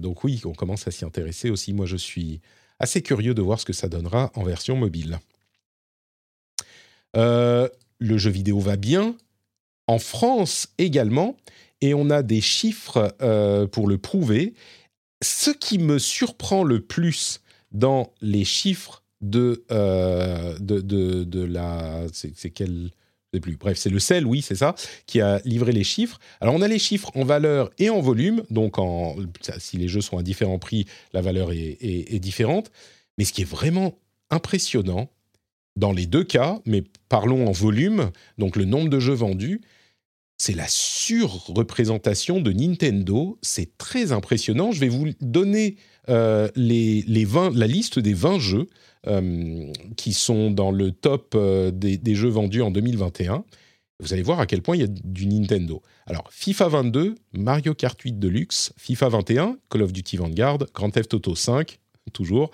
donc 0.00 0.24
oui, 0.24 0.40
on 0.46 0.54
commence 0.54 0.88
à 0.88 0.90
s'y 0.90 1.04
intéresser 1.04 1.50
aussi. 1.50 1.74
Moi, 1.74 1.84
je 1.84 1.98
suis 1.98 2.40
assez 2.78 3.02
curieux 3.02 3.34
de 3.34 3.42
voir 3.42 3.60
ce 3.60 3.66
que 3.66 3.74
ça 3.74 3.90
donnera 3.90 4.32
en 4.34 4.44
version 4.44 4.76
mobile. 4.76 5.18
le 7.14 7.68
jeu 8.00 8.30
vidéo 8.30 8.60
va 8.60 8.76
bien, 8.76 9.14
en 9.88 9.98
France 9.98 10.68
également, 10.78 11.36
et 11.82 11.92
on 11.92 12.08
a 12.08 12.22
des 12.22 12.40
chiffres 12.40 13.14
pour 13.72 13.88
le 13.88 13.98
prouver. 13.98 14.54
Ce 15.22 15.50
qui 15.50 15.76
me 15.76 15.98
surprend 15.98 16.64
le 16.64 16.80
plus 16.80 17.42
dans 17.72 18.12
les 18.20 18.44
chiffres 18.44 19.02
de, 19.20 19.64
euh, 19.70 20.56
de, 20.60 20.80
de, 20.80 21.42
la. 21.42 22.06
C'est 22.12 22.50
quel. 22.50 22.90
Je 23.34 23.40
plus. 23.40 23.56
Bref, 23.56 23.76
c'est 23.76 23.90
le 23.90 23.98
sel, 23.98 24.24
oui, 24.24 24.40
c'est 24.40 24.54
ça, 24.54 24.74
qui 25.06 25.20
a 25.20 25.40
livré 25.44 25.72
les 25.72 25.84
chiffres. 25.84 26.18
Alors, 26.40 26.54
on 26.54 26.62
a 26.62 26.68
les 26.68 26.78
chiffres 26.78 27.10
en 27.14 27.24
valeur 27.24 27.70
et 27.78 27.90
en 27.90 28.00
volume. 28.00 28.42
Donc, 28.48 28.78
en, 28.78 29.16
si 29.58 29.76
les 29.76 29.86
jeux 29.86 30.00
sont 30.00 30.16
à 30.16 30.22
différents 30.22 30.58
prix, 30.58 30.86
la 31.12 31.20
valeur 31.20 31.52
est, 31.52 31.76
est, 31.80 32.20
différente. 32.20 32.70
Mais 33.18 33.24
ce 33.24 33.34
qui 33.34 33.42
est 33.42 33.48
vraiment 33.48 33.98
impressionnant, 34.30 35.10
dans 35.76 35.92
les 35.92 36.06
deux 36.06 36.24
cas, 36.24 36.58
mais 36.64 36.82
parlons 37.08 37.46
en 37.46 37.52
volume, 37.52 38.10
donc 38.38 38.56
le 38.56 38.64
nombre 38.64 38.88
de 38.88 38.98
jeux 38.98 39.14
vendus, 39.14 39.60
c'est 40.38 40.54
la 40.54 40.68
surreprésentation 40.68 42.40
de 42.40 42.52
Nintendo. 42.52 43.38
C'est 43.42 43.76
très 43.76 44.12
impressionnant. 44.12 44.70
Je 44.70 44.80
vais 44.80 44.88
vous 44.88 45.08
donner 45.20 45.76
euh, 46.08 46.48
les, 46.54 47.02
les 47.02 47.24
20, 47.24 47.56
la 47.56 47.66
liste 47.66 47.98
des 47.98 48.14
20 48.14 48.38
jeux 48.38 48.68
euh, 49.08 49.72
qui 49.96 50.12
sont 50.12 50.50
dans 50.52 50.70
le 50.70 50.92
top 50.92 51.34
euh, 51.34 51.72
des, 51.72 52.14
jeux 52.14 52.28
vendus 52.28 52.62
en 52.62 52.70
2021. 52.70 53.44
Vous 54.00 54.12
allez 54.12 54.22
voir 54.22 54.38
à 54.38 54.46
quel 54.46 54.62
point 54.62 54.76
il 54.76 54.80
y 54.80 54.84
a 54.84 54.88
du 54.88 55.26
Nintendo. 55.26 55.82
Alors, 56.06 56.28
FIFA 56.30 56.68
22, 56.68 57.16
Mario 57.32 57.74
Kart 57.74 58.00
8 58.00 58.20
Deluxe, 58.20 58.72
FIFA 58.76 59.08
21, 59.08 59.56
Call 59.68 59.82
of 59.82 59.92
Duty 59.92 60.16
Vanguard, 60.18 60.58
Grand 60.72 60.90
Theft 60.90 61.14
Auto 61.14 61.34
5, 61.34 61.80
toujours, 62.12 62.52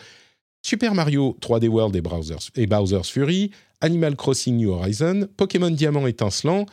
Super 0.62 0.94
Mario 0.94 1.36
3D 1.42 1.68
World 1.68 1.94
et, 1.94 2.62
et 2.62 2.66
Bowser's 2.66 3.10
Fury, 3.10 3.50
Animal 3.82 4.16
Crossing 4.16 4.56
New 4.56 4.70
Horizon, 4.70 5.28
Pokémon 5.36 5.70
Diamant 5.70 6.06
étincelant, 6.06 6.64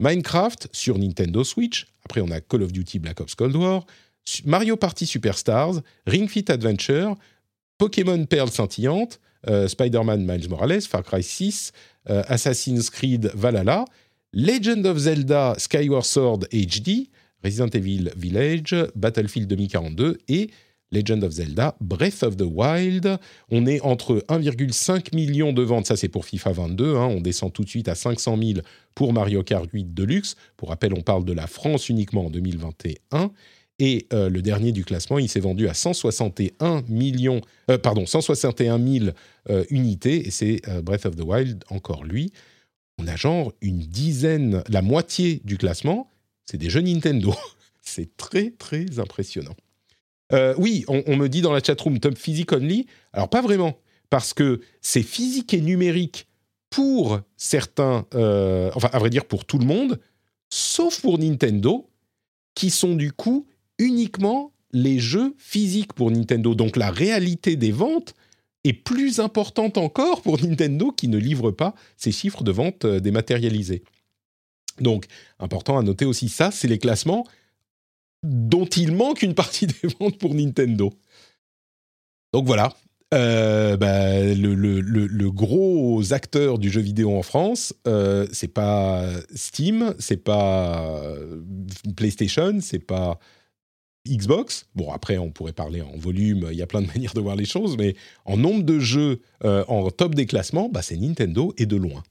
Minecraft 0.00 0.68
sur 0.72 0.98
Nintendo 0.98 1.44
Switch, 1.44 1.86
après 2.04 2.20
on 2.20 2.30
a 2.30 2.40
Call 2.40 2.62
of 2.62 2.72
Duty 2.72 2.98
Black 2.98 3.20
Ops 3.20 3.34
Cold 3.34 3.54
War, 3.54 3.86
Mario 4.44 4.76
Party 4.76 5.06
Superstars, 5.06 5.82
Ring 6.06 6.28
Fit 6.28 6.50
Adventure, 6.50 7.14
Pokémon 7.78 8.24
Perle 8.24 8.50
scintillante, 8.50 9.20
euh, 9.48 9.68
Spider-Man 9.68 10.26
Miles 10.26 10.48
Morales, 10.48 10.82
Far 10.82 11.02
Cry 11.02 11.22
6, 11.22 11.72
euh, 12.08 12.22
Assassin's 12.28 12.90
Creed 12.90 13.30
Valhalla, 13.34 13.84
Legend 14.32 14.86
of 14.86 14.98
Zelda 14.98 15.54
Skyward 15.58 16.04
Sword 16.04 16.46
HD, 16.52 17.08
Resident 17.42 17.70
Evil 17.74 18.12
Village, 18.16 18.74
Battlefield 18.94 19.48
2042 19.48 20.18
et 20.28 20.50
Legend 20.92 21.22
of 21.24 21.32
Zelda 21.32 21.76
Breath 21.80 22.22
of 22.22 22.36
the 22.36 22.46
Wild. 22.46 23.18
On 23.50 23.66
est 23.66 23.80
entre 23.82 24.24
1,5 24.28 25.14
million 25.14 25.52
de 25.52 25.62
ventes, 25.62 25.86
ça 25.86 25.96
c'est 25.96 26.08
pour 26.08 26.24
FIFA 26.24 26.52
22, 26.52 26.96
hein. 26.96 27.06
on 27.06 27.20
descend 27.20 27.52
tout 27.52 27.64
de 27.64 27.68
suite 27.68 27.88
à 27.88 27.94
500 27.94 28.36
000 28.36 28.60
pour 28.94 29.12
Mario 29.12 29.42
Kart 29.42 29.68
8 29.72 29.94
Deluxe. 29.94 30.36
Pour 30.56 30.70
rappel, 30.70 30.92
on 30.94 31.02
parle 31.02 31.24
de 31.24 31.32
la 31.32 31.46
France 31.46 31.88
uniquement 31.88 32.26
en 32.26 32.30
2021. 32.30 33.30
Et 33.78 34.06
euh, 34.12 34.28
le 34.28 34.42
dernier 34.42 34.72
du 34.72 34.84
classement, 34.84 35.18
il 35.18 35.28
s'est 35.28 35.40
vendu 35.40 35.66
à 35.66 35.74
161 35.74 36.82
millions, 36.88 37.40
euh, 37.70 37.78
pardon, 37.78 38.04
161 38.04 38.78
000 38.78 39.06
euh, 39.48 39.64
unités. 39.70 40.26
Et 40.26 40.30
c'est 40.30 40.60
Breath 40.82 41.06
of 41.06 41.16
the 41.16 41.22
Wild, 41.24 41.64
encore 41.70 42.04
lui. 42.04 42.30
On 42.98 43.06
a 43.06 43.16
genre 43.16 43.52
une 43.62 43.78
dizaine, 43.78 44.62
la 44.68 44.82
moitié 44.82 45.40
du 45.44 45.56
classement, 45.56 46.10
c'est 46.44 46.58
des 46.58 46.68
jeux 46.68 46.82
Nintendo. 46.82 47.34
c'est 47.80 48.16
très, 48.18 48.50
très 48.50 48.98
impressionnant. 48.98 49.54
Oui, 50.58 50.84
on, 50.88 51.16
me 51.16 51.28
dit 51.28 51.42
dans 51.42 51.52
la 51.52 51.62
chatroom 51.62 51.98
top 51.98 52.16
physique 52.16 52.52
only. 52.52 52.86
Alors, 53.12 53.28
pas 53.28 53.42
vraiment, 53.42 53.76
parce 54.10 54.34
que 54.34 54.60
c'est 54.80 55.02
physique 55.02 55.54
et 55.54 55.60
numérique 55.60 56.28
pour 56.70 57.20
certains, 57.36 58.06
enfin, 58.12 58.88
à 58.92 58.98
vrai 58.98 59.10
dire, 59.10 59.24
pour 59.24 59.44
tout 59.44 59.58
le 59.58 59.66
monde, 59.66 59.98
sauf 60.50 61.00
pour 61.00 61.18
Nintendo, 61.18 61.88
qui 62.54 62.70
sont 62.70 62.94
du 62.94 63.12
coup 63.12 63.46
uniquement 63.78 64.52
les 64.72 64.98
jeux 64.98 65.34
physiques 65.38 65.92
pour 65.92 66.10
Nintendo. 66.10 66.54
Donc 66.54 66.76
la 66.76 66.90
réalité 66.90 67.56
des 67.56 67.72
ventes 67.72 68.14
est 68.64 68.72
plus 68.72 69.20
importante 69.20 69.78
encore 69.78 70.22
pour 70.22 70.40
Nintendo 70.42 70.92
qui 70.92 71.08
ne 71.08 71.16
livre 71.16 71.50
pas 71.50 71.74
ces 71.96 72.12
chiffres 72.12 72.44
de 72.44 72.52
vente 72.52 72.84
euh, 72.84 73.00
dématérialisés. 73.00 73.82
Donc, 74.80 75.06
important 75.38 75.78
à 75.78 75.82
noter 75.82 76.04
aussi 76.04 76.28
ça, 76.28 76.50
c'est 76.50 76.68
les 76.68 76.78
classements 76.78 77.26
dont 78.22 78.66
il 78.66 78.92
manque 78.92 79.22
une 79.22 79.34
partie 79.34 79.66
des 79.82 79.88
ventes 79.98 80.18
pour 80.18 80.34
Nintendo. 80.34 80.90
Donc 82.32 82.46
voilà, 82.46 82.72
euh, 83.12 83.76
bah, 83.76 84.22
le, 84.22 85.30
gros 85.30 86.12
acteur 86.12 86.58
du 86.58 86.70
jeu 86.70 86.80
vidéo 86.80 87.16
en 87.16 87.22
France, 87.22 87.74
euh, 87.88 88.26
c'est 88.30 88.52
pas 88.52 89.04
Steam, 89.34 89.94
c'est 89.98 90.22
pas 90.22 91.02
PlayStation, 91.96 92.60
c'est 92.60 92.78
pas 92.78 93.18
Xbox. 94.08 94.68
Bon, 94.74 94.92
après, 94.92 95.18
on 95.18 95.30
pourrait 95.30 95.52
parler 95.52 95.82
en 95.82 95.96
volume, 95.96 96.48
il 96.50 96.56
y 96.56 96.62
a 96.62 96.66
plein 96.66 96.82
de 96.82 96.86
manières 96.94 97.14
de 97.14 97.20
voir 97.20 97.36
les 97.36 97.44
choses, 97.44 97.76
mais 97.76 97.94
en 98.24 98.36
nombre 98.36 98.62
de 98.62 98.78
jeux 98.78 99.20
euh, 99.44 99.64
en 99.66 99.90
top 99.90 100.14
des 100.14 100.26
classements, 100.26 100.68
bah, 100.68 100.82
c'est 100.82 100.96
Nintendo 100.96 101.52
et 101.58 101.66
de 101.66 101.76
loin. 101.76 102.02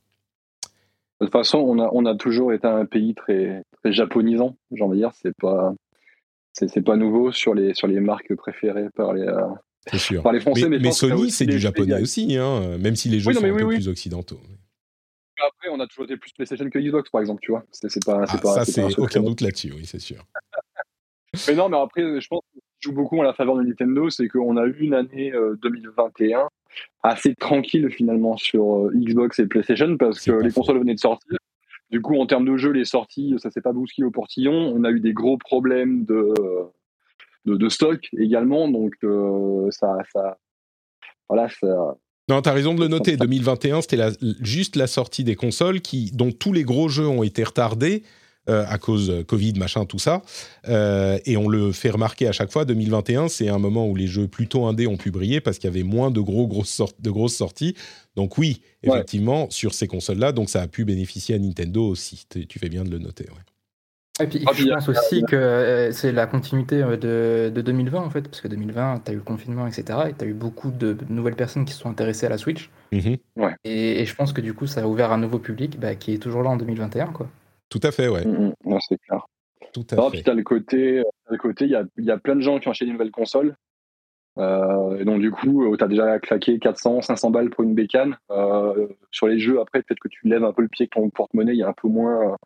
De 1.22 1.26
toute 1.26 1.34
façon, 1.34 1.58
on 1.58 1.80
a, 1.80 1.90
on 1.94 2.06
a 2.06 2.16
toujours 2.16 2.54
été 2.54 2.68
un 2.68 2.86
pays 2.86 3.14
très, 3.14 3.64
très 3.82 3.92
japonisant, 3.92 4.56
j'ai 4.72 4.84
envie 4.84 4.98
de 4.98 5.04
dire. 5.04 5.12
C'est 5.22 5.36
pas, 5.36 5.74
c'est, 6.54 6.82
pas 6.82 6.98
nouveau 6.98 7.32
sur 7.32 7.54
les, 7.54 7.74
sur 7.74 7.88
les 7.88 8.00
marques 8.00 8.36
préférées 8.36 8.90
par 8.96 9.14
les, 9.14 9.28
sûr. 9.98 10.24
Par 10.24 10.34
les 10.34 10.40
Français. 10.40 10.70
Mais, 10.70 10.92
Sony, 10.92 11.32
c'est 11.32 11.46
du 11.46 11.60
japonais 11.60 12.02
aussi, 12.02 12.36
hein, 12.38 12.78
même 12.78 12.96
si 12.96 13.10
les 13.10 13.20
jeux 13.20 13.34
sont 13.34 13.44
un 13.44 13.58
peu 13.58 13.68
plus 13.68 13.88
occidentaux. 13.88 14.40
Après, 15.42 15.70
on 15.72 15.80
a 15.80 15.88
toujours 15.88 16.04
été 16.04 16.18
plus 16.18 16.34
PlayStation 16.34 16.70
que 16.70 16.80
Xbox, 16.80 17.10
par 17.10 17.22
exemple, 17.22 17.42
tu 17.42 17.52
vois. 17.52 17.64
C'est, 17.72 18.04
pas, 18.04 18.26
ah, 18.28 18.38
pas, 18.38 18.54
ça, 18.54 18.66
c'est 18.66 19.00
aucun 19.00 19.22
doute 19.22 19.42
là-dessus, 19.42 19.72
oui, 19.74 19.86
c'est 19.86 20.00
sûr. 20.00 20.26
mais 21.48 21.56
non, 21.56 21.70
mais 21.70 21.78
après, 21.78 22.20
je 22.20 22.28
pense 22.28 22.42
que 22.54 22.60
joue 22.80 22.94
beaucoup 22.94 23.22
à 23.22 23.26
la 23.26 23.34
faveur 23.34 23.56
de 23.58 23.64
Nintendo, 23.64 24.10
c'est 24.10 24.28
qu'on 24.28 24.58
a 24.58 24.66
eu 24.66 24.78
une 24.80 24.94
année 24.94 25.32
2021 25.62 26.40
euh, 26.40 26.44
assez 27.04 27.36
tranquille 27.36 27.90
finalement 27.90 28.38
sur 28.38 28.86
euh, 28.86 28.92
Xbox 28.96 29.40
et 29.40 29.48
PlayStation 29.48 29.98
parce 29.98 30.20
que 30.24 30.32
les 30.32 30.52
consoles 30.52 30.80
venaient 30.80 30.96
de 30.96 31.00
sortir. 31.00 31.38
Du 31.90 32.02
coup, 32.02 32.20
en 32.20 32.28
termes 32.28 32.46
de 32.46 32.56
jeu, 32.58 32.72
les 32.72 32.86
sorties, 32.86 33.36
ça 33.40 33.50
s'est 33.50 33.62
pas 33.62 33.74
bousculé 33.74 34.06
au 34.06 34.12
portillon. 34.12 34.54
On 34.54 34.84
a 34.84 34.92
eu 34.92 35.00
des 35.00 35.14
gros 35.14 35.38
problèmes 35.38 36.06
de, 36.06 36.34
de, 37.46 37.70
stock 37.70 38.08
également, 38.18 38.70
donc 38.70 38.94
euh, 39.04 39.70
ça, 39.72 39.98
ça, 40.14 40.38
voilà, 41.28 41.50
ça. 41.50 41.98
Non, 42.30 42.44
tu 42.44 42.50
as 42.50 42.54
raison 42.54 42.76
de 42.76 42.82
le 42.82 42.88
noter. 42.88 43.18
2021, 43.18 43.82
c'était 43.82 44.04
juste 44.40 44.76
la 44.76 44.86
sortie 44.86 45.24
des 45.24 45.36
consoles 45.36 45.82
qui, 45.82 46.12
dont 46.12 46.32
tous 46.32 46.54
les 46.54 46.64
gros 46.64 46.90
jeux 46.90 47.08
ont 47.08 47.24
été 47.24 47.44
retardés 47.44 48.04
euh, 48.50 48.66
à 48.68 48.78
cause 48.78 49.24
Covid, 49.28 49.54
machin, 49.54 49.86
tout 49.86 50.00
ça. 50.00 50.24
Euh, 50.68 51.20
et 51.26 51.38
on 51.38 51.48
le 51.48 51.72
fait 51.72 51.92
remarquer 51.92 52.28
à 52.28 52.32
chaque 52.32 52.52
fois. 52.52 52.66
2021, 52.66 53.28
c'est 53.28 53.48
un 53.48 53.60
moment 53.60 53.88
où 53.88 53.96
les 53.96 54.08
jeux 54.08 54.28
plutôt 54.28 54.66
indés 54.66 54.88
ont 54.88 54.98
pu 54.98 55.12
briller 55.12 55.40
parce 55.40 55.60
qu'il 55.60 55.70
y 55.70 55.74
avait 55.74 55.84
moins 55.84 56.10
de, 56.10 56.20
gros, 56.20 56.48
grosses, 56.48 56.82
de 57.00 57.12
grosses 57.12 57.36
sorties. 57.36 57.76
Donc 58.16 58.38
oui, 58.38 58.62
effectivement, 58.82 59.50
sur 59.52 59.74
ces 59.74 59.88
consoles-là, 59.88 60.32
donc 60.32 60.50
ça 60.50 60.62
a 60.62 60.68
pu 60.68 60.84
bénéficier 60.84 61.36
à 61.36 61.40
Nintendo 61.40 61.88
aussi. 61.88 62.26
Tu 62.28 62.60
fais 62.60 62.70
bien 62.70 62.84
de 62.84 62.90
le 62.90 62.98
noter. 62.98 63.28
Et 64.22 64.28
puis, 64.28 64.44
ah, 64.48 64.52
je 64.54 64.66
pense 64.66 64.90
aussi 64.90 65.24
que 65.24 65.36
euh, 65.36 65.92
c'est 65.92 66.12
la 66.12 66.28
continuité 66.28 66.82
de, 66.82 67.52
de, 67.54 67.62
2020 67.62 68.00
en 68.00 68.10
fait, 68.10 68.24
parce 68.24 68.42
que 68.42 68.48
2020, 68.50 69.04
tu 69.06 69.12
as 69.12 69.14
eu 69.14 69.18
le 69.18 69.22
confinement, 69.22 69.66
etc. 69.66 70.00
Et 70.10 70.14
tu 70.14 70.26
as 70.26 70.28
eu 70.28 70.34
beaucoup 70.34 70.72
de, 70.72 70.98
nouvelles 71.10 71.36
personnes 71.36 71.66
qui 71.66 71.74
se 71.74 71.80
sont 71.80 71.90
intéressées 71.90 72.26
à 72.26 72.30
la 72.30 72.38
Switch. 72.38 72.70
Mm-hmm. 72.92 73.20
ouais. 73.38 73.56
et, 73.64 74.06
je 74.06 74.16
pense 74.16 74.34
que 74.34 74.42
du 74.42 74.54
coup, 74.54 74.68
ça 74.68 74.82
a 74.82 74.88
ouvert 74.88 75.12
un 75.12 75.20
nouveau 75.20 75.40
public 75.40 75.80
bah, 75.80 75.96
qui 75.96 76.14
est 76.14 76.18
toujours 76.18 76.44
là 76.44 76.50
en 76.50 76.58
2021. 76.58 77.08
Quoi. 77.08 77.30
Tout 77.70 77.80
à 77.84 77.92
fait, 77.92 78.08
ouais. 78.08 78.26
Mm, 78.26 78.54
mm. 78.66 78.78
c'est 78.88 78.98
clair. 78.98 79.26
Tout 79.74 79.86
à 79.92 79.96
fait. 80.10 80.24
Puis 80.24 80.36
le 80.36 80.44
côté, 80.44 81.04
le 81.30 81.38
côté, 81.38 81.66
il 81.66 81.72
y 81.72 81.76
a, 81.76 81.84
y 81.98 82.12
a, 82.12 82.18
plein 82.18 82.36
de 82.36 82.42
gens 82.42 82.60
qui 82.60 82.68
ont 82.68 82.72
acheté 82.72 82.86
une 82.86 82.94
nouvelle 82.94 83.12
console. 83.12 83.56
Euh, 84.38 84.98
et 85.00 85.06
donc 85.06 85.20
du 85.20 85.32
coup, 85.32 85.66
euh, 85.66 85.78
tu 85.78 85.84
as 85.84 85.88
déjà 85.88 86.20
claqué 86.20 86.60
400, 86.60 87.02
500 87.02 87.32
balles 87.32 87.50
pour 87.50 87.64
une 87.64 87.76
bécane. 87.76 88.18
Euh, 88.32 88.88
sur 89.12 89.28
les 89.28 89.40
jeux, 89.40 89.60
après, 89.60 89.82
peut-être 89.82 90.00
que 90.00 90.08
tu 90.08 90.28
lèves 90.28 90.44
un 90.44 90.54
peu 90.54 90.62
le 90.62 90.68
pied 90.70 90.88
que 90.88 90.96
ton 90.96 91.10
porte-monnaie 91.10 91.56
il 91.56 91.60
est 91.60 91.66
un 91.66 91.74
peu 91.74 91.88
moins, 91.88 92.38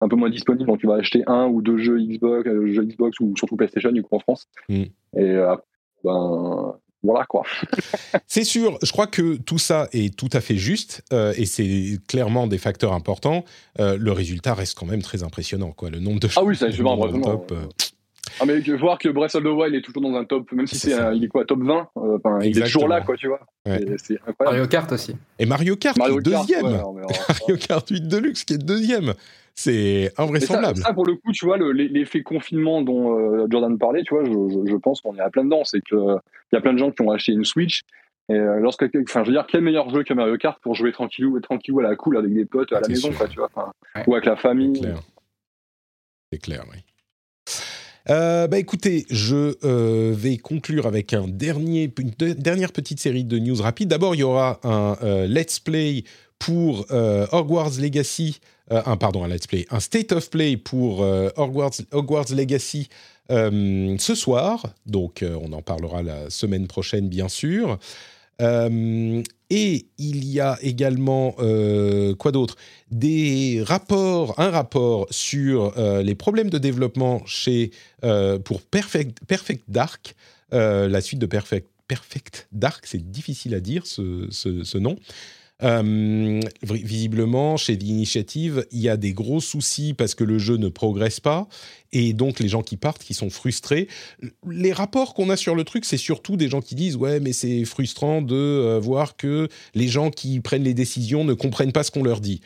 un 0.00 0.08
peu 0.08 0.16
moins 0.16 0.30
disponible. 0.30 0.66
Donc 0.66 0.80
tu 0.80 0.86
vas 0.86 0.94
acheter 0.94 1.22
un 1.26 1.46
ou 1.46 1.62
deux 1.62 1.78
jeux 1.78 1.98
Xbox, 2.00 2.48
jeux 2.48 2.84
Xbox 2.84 3.20
ou 3.20 3.34
surtout 3.36 3.56
PlayStation 3.56 3.92
du 3.92 4.02
coup 4.02 4.16
en 4.16 4.20
France. 4.20 4.48
Mm. 4.68 4.82
Et 5.18 5.36
ben, 6.04 6.74
voilà 7.02 7.24
quoi. 7.24 7.42
c'est 8.26 8.44
sûr, 8.44 8.78
je 8.82 8.92
crois 8.92 9.06
que 9.06 9.36
tout 9.36 9.58
ça 9.58 9.88
est 9.92 10.16
tout 10.16 10.30
à 10.32 10.40
fait 10.40 10.56
juste 10.56 11.02
euh, 11.12 11.34
et 11.36 11.46
c'est 11.46 11.98
clairement 12.06 12.46
des 12.46 12.58
facteurs 12.58 12.92
importants. 12.92 13.44
Euh, 13.80 13.96
le 13.98 14.12
résultat 14.12 14.54
reste 14.54 14.78
quand 14.78 14.86
même 14.86 15.02
très 15.02 15.22
impressionnant, 15.22 15.72
quoi. 15.72 15.90
Le 15.90 15.98
nombre 15.98 16.20
de 16.20 16.28
ah 16.36 16.44
oui, 16.44 16.56
ça 16.56 16.70
je 16.70 16.82
vraiment. 16.82 17.20
Top, 17.20 17.52
euh. 17.52 17.66
Ah 18.40 18.44
mais 18.46 18.60
voir 18.76 18.98
que 18.98 19.08
Breath 19.08 19.34
of 19.34 19.42
the 19.42 19.46
Wild 19.46 19.74
est 19.74 19.82
toujours 19.82 20.02
dans 20.02 20.16
un 20.16 20.24
top, 20.24 20.50
même 20.52 20.66
si 20.66 20.78
c'est 20.78 20.96
il 21.14 21.24
est 21.24 21.28
quoi, 21.28 21.44
top 21.44 21.60
20, 21.62 21.88
il 22.44 22.56
est 22.56 22.62
toujours 22.62 22.88
là, 22.88 23.00
quoi, 23.00 23.16
tu 23.16 23.28
vois. 23.28 23.40
C'est 23.66 24.18
incroyable. 24.26 24.44
Mario 24.44 24.66
Kart 24.66 24.92
aussi. 24.92 25.16
Et 25.38 25.46
Mario 25.46 25.76
Kart 25.76 25.96
qui 25.96 26.02
est 26.02 26.20
deuxième. 26.20 26.62
Mario 27.28 27.56
Kart 27.58 27.88
8 27.88 28.08
Deluxe 28.08 28.44
qui 28.44 28.54
est 28.54 28.58
deuxième. 28.58 29.14
C'est 29.54 30.12
invraisemblable. 30.16 30.78
Ça, 30.78 30.94
pour 30.94 31.06
le 31.06 31.14
coup, 31.14 31.32
tu 31.32 31.44
vois, 31.44 31.58
l'effet 31.58 32.22
confinement 32.22 32.82
dont 32.82 33.18
euh, 33.18 33.46
Jordan 33.50 33.78
parlait, 33.78 34.02
tu 34.02 34.14
vois, 34.14 34.24
je, 34.24 34.76
pense 34.76 35.00
qu'on 35.00 35.16
est 35.16 35.20
à 35.20 35.30
plein 35.30 35.44
dedans. 35.44 35.62
C'est 35.64 35.80
qu'il 35.82 35.98
y 36.52 36.56
a 36.56 36.60
plein 36.60 36.72
de 36.72 36.78
gens 36.78 36.90
qui 36.90 37.02
ont 37.02 37.10
acheté 37.10 37.32
une 37.32 37.44
Switch. 37.44 37.82
Et 38.28 38.34
euh, 38.34 38.60
lorsque, 38.60 38.84
enfin, 38.84 39.24
je 39.24 39.28
veux 39.28 39.34
dire, 39.34 39.46
quel 39.46 39.60
meilleur 39.60 39.90
jeu 39.90 40.04
que 40.04 40.14
Mario 40.14 40.36
Kart 40.38 40.58
pour 40.62 40.74
jouer 40.74 40.92
tranquillou, 40.92 41.38
tranquillou 41.40 41.80
à 41.80 41.82
la 41.82 41.96
cool 41.96 42.16
avec 42.16 42.32
des 42.32 42.46
potes 42.46 42.72
à 42.72 42.80
la 42.80 42.88
maison, 42.88 43.12
quoi, 43.12 43.28
tu 43.28 43.38
vois, 43.38 43.50
ou 44.06 44.14
avec 44.14 44.24
la 44.24 44.36
famille. 44.36 44.80
C'est 46.32 46.38
clair. 46.38 46.64
oui. 46.70 46.78
Euh, 48.10 48.48
bah 48.48 48.58
écoutez, 48.58 49.04
je 49.10 49.54
vais 50.12 50.36
conclure 50.38 50.86
avec 50.86 51.12
un 51.12 51.28
dernier, 51.28 51.92
une 51.98 52.10
dernière 52.34 52.72
petite 52.72 52.98
série 53.00 53.24
de 53.24 53.38
news 53.38 53.60
rapides. 53.60 53.88
D'abord, 53.88 54.14
il 54.14 54.18
y 54.18 54.24
aura 54.24 54.58
un 54.64 54.96
let's 55.26 55.60
play 55.60 56.04
pour 56.38 56.86
Hogwarts 56.90 57.80
Legacy 57.80 58.40
euh, 58.72 58.82
un 58.86 58.96
pardon, 58.96 59.22
un 59.22 59.28
let's 59.28 59.46
play, 59.46 59.66
un 59.70 59.80
state 59.80 60.12
of 60.12 60.30
play 60.30 60.56
pour 60.56 61.02
euh, 61.02 61.28
Hogwarts, 61.36 62.32
Legacy 62.34 62.88
euh, 63.30 63.96
ce 63.98 64.14
soir. 64.14 64.66
Donc, 64.86 65.24
on 65.24 65.52
en 65.52 65.62
parlera 65.62 66.02
la 66.02 66.30
semaine 66.30 66.66
prochaine, 66.66 67.08
bien 67.08 67.28
sûr. 67.28 67.78
et 68.40 69.86
il 69.98 70.24
y 70.24 70.40
a 70.40 70.58
également 70.62 71.32
quoi 72.18 72.32
d'autre? 72.32 72.56
Des 72.90 73.62
rapports, 73.64 74.38
un 74.38 74.50
rapport 74.50 75.06
sur 75.10 75.72
les 76.02 76.14
problèmes 76.14 76.50
de 76.50 76.58
développement 76.58 77.22
chez 77.26 77.70
pour 78.44 78.62
Perfect, 78.62 79.18
Perfect 79.26 79.64
Dark, 79.68 80.14
la 80.50 81.00
suite 81.00 81.20
de 81.20 81.26
Perfect, 81.26 81.68
Perfect 81.86 82.48
Dark, 82.52 82.86
c'est 82.86 83.10
difficile 83.10 83.54
à 83.54 83.60
dire 83.60 83.86
ce, 83.86 84.78
nom. 84.78 84.96
Euh, 85.62 86.40
visiblement, 86.62 87.56
chez 87.56 87.76
l'initiative, 87.76 88.66
il 88.72 88.80
y 88.80 88.88
a 88.88 88.96
des 88.96 89.12
gros 89.12 89.40
soucis 89.40 89.94
parce 89.94 90.14
que 90.16 90.24
le 90.24 90.38
jeu 90.38 90.56
ne 90.56 90.68
progresse 90.68 91.20
pas 91.20 91.46
et 91.92 92.12
donc 92.12 92.40
les 92.40 92.48
gens 92.48 92.62
qui 92.62 92.76
partent, 92.76 93.04
qui 93.04 93.14
sont 93.14 93.30
frustrés. 93.30 93.86
Les 94.48 94.72
rapports 94.72 95.14
qu'on 95.14 95.30
a 95.30 95.36
sur 95.36 95.54
le 95.54 95.62
truc, 95.62 95.84
c'est 95.84 95.96
surtout 95.96 96.36
des 96.36 96.48
gens 96.48 96.60
qui 96.60 96.74
disent 96.74 96.96
ouais, 96.96 97.20
mais 97.20 97.32
c'est 97.32 97.64
frustrant 97.64 98.22
de 98.22 98.34
euh, 98.34 98.80
voir 98.80 99.16
que 99.16 99.48
les 99.74 99.88
gens 99.88 100.10
qui 100.10 100.40
prennent 100.40 100.64
les 100.64 100.74
décisions 100.74 101.24
ne 101.24 101.34
comprennent 101.34 101.72
pas 101.72 101.84
ce 101.84 101.92
qu'on 101.92 102.02
leur 102.02 102.20
dit. 102.20 102.40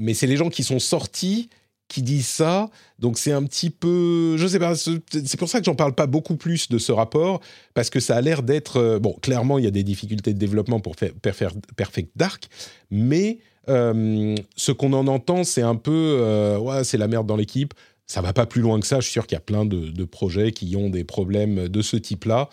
Mais 0.00 0.14
c'est 0.14 0.26
les 0.26 0.36
gens 0.36 0.48
qui 0.48 0.64
sont 0.64 0.80
sortis 0.80 1.50
qui 1.90 2.02
disent 2.02 2.28
ça. 2.28 2.70
Donc 3.00 3.18
c'est 3.18 3.32
un 3.32 3.42
petit 3.42 3.68
peu, 3.68 4.36
je 4.38 4.46
sais 4.46 4.60
pas, 4.60 4.74
c'est 4.76 5.36
pour 5.36 5.48
ça 5.48 5.58
que 5.58 5.64
j'en 5.64 5.74
parle 5.74 5.94
pas 5.94 6.06
beaucoup 6.06 6.36
plus 6.36 6.68
de 6.68 6.78
ce 6.78 6.92
rapport 6.92 7.40
parce 7.74 7.90
que 7.90 7.98
ça 8.00 8.16
a 8.16 8.20
l'air 8.20 8.42
d'être 8.42 8.76
euh, 8.78 8.98
bon. 8.98 9.16
Clairement, 9.20 9.58
il 9.58 9.64
y 9.64 9.68
a 9.68 9.72
des 9.72 9.82
difficultés 9.82 10.32
de 10.32 10.38
développement 10.38 10.80
pour 10.80 10.94
faire 10.96 11.12
Perfect 11.76 12.10
Dark, 12.14 12.48
mais 12.90 13.40
euh, 13.68 14.36
ce 14.56 14.72
qu'on 14.72 14.92
en 14.92 15.08
entend, 15.08 15.42
c'est 15.42 15.62
un 15.62 15.74
peu 15.74 16.18
euh, 16.20 16.58
ouais, 16.58 16.84
c'est 16.84 16.96
la 16.96 17.08
merde 17.08 17.26
dans 17.26 17.36
l'équipe. 17.36 17.74
Ça 18.06 18.22
va 18.22 18.32
pas 18.32 18.46
plus 18.46 18.62
loin 18.62 18.78
que 18.80 18.86
ça. 18.86 19.00
Je 19.00 19.04
suis 19.04 19.12
sûr 19.12 19.26
qu'il 19.26 19.36
y 19.36 19.38
a 19.38 19.42
plein 19.42 19.64
de, 19.64 20.04
projets 20.04 20.52
qui 20.52 20.74
ont 20.76 20.90
des 20.90 21.04
problèmes 21.04 21.68
de 21.68 21.82
ce 21.82 21.96
type-là, 21.96 22.48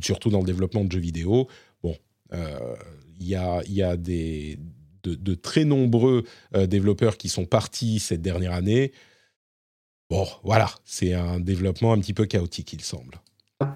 surtout 0.00 0.30
dans 0.30 0.38
le 0.38 0.46
développement 0.46 0.84
de 0.84 0.92
jeux 0.92 1.00
vidéo. 1.00 1.48
Bon, 1.82 1.96
il 2.32 3.26
y 3.26 3.34
a, 3.34 3.60
y 3.66 3.82
a 3.82 3.96
des 3.96 4.60
de, 5.04 5.34
très 5.34 5.64
nombreux 5.64 6.24
euh, 6.54 6.66
développeurs 6.66 7.16
qui 7.16 7.28
sont 7.28 7.44
partis 7.44 7.98
cette 7.98 8.22
dernière 8.22 8.52
année. 8.52 8.92
Bon, 10.10 10.26
voilà, 10.44 10.68
c'est 10.84 11.14
un 11.14 11.40
développement 11.40 11.92
un 11.92 11.98
petit 11.98 12.12
peu 12.12 12.26
chaotique, 12.26 12.72
il 12.72 12.82
semble. 12.82 13.14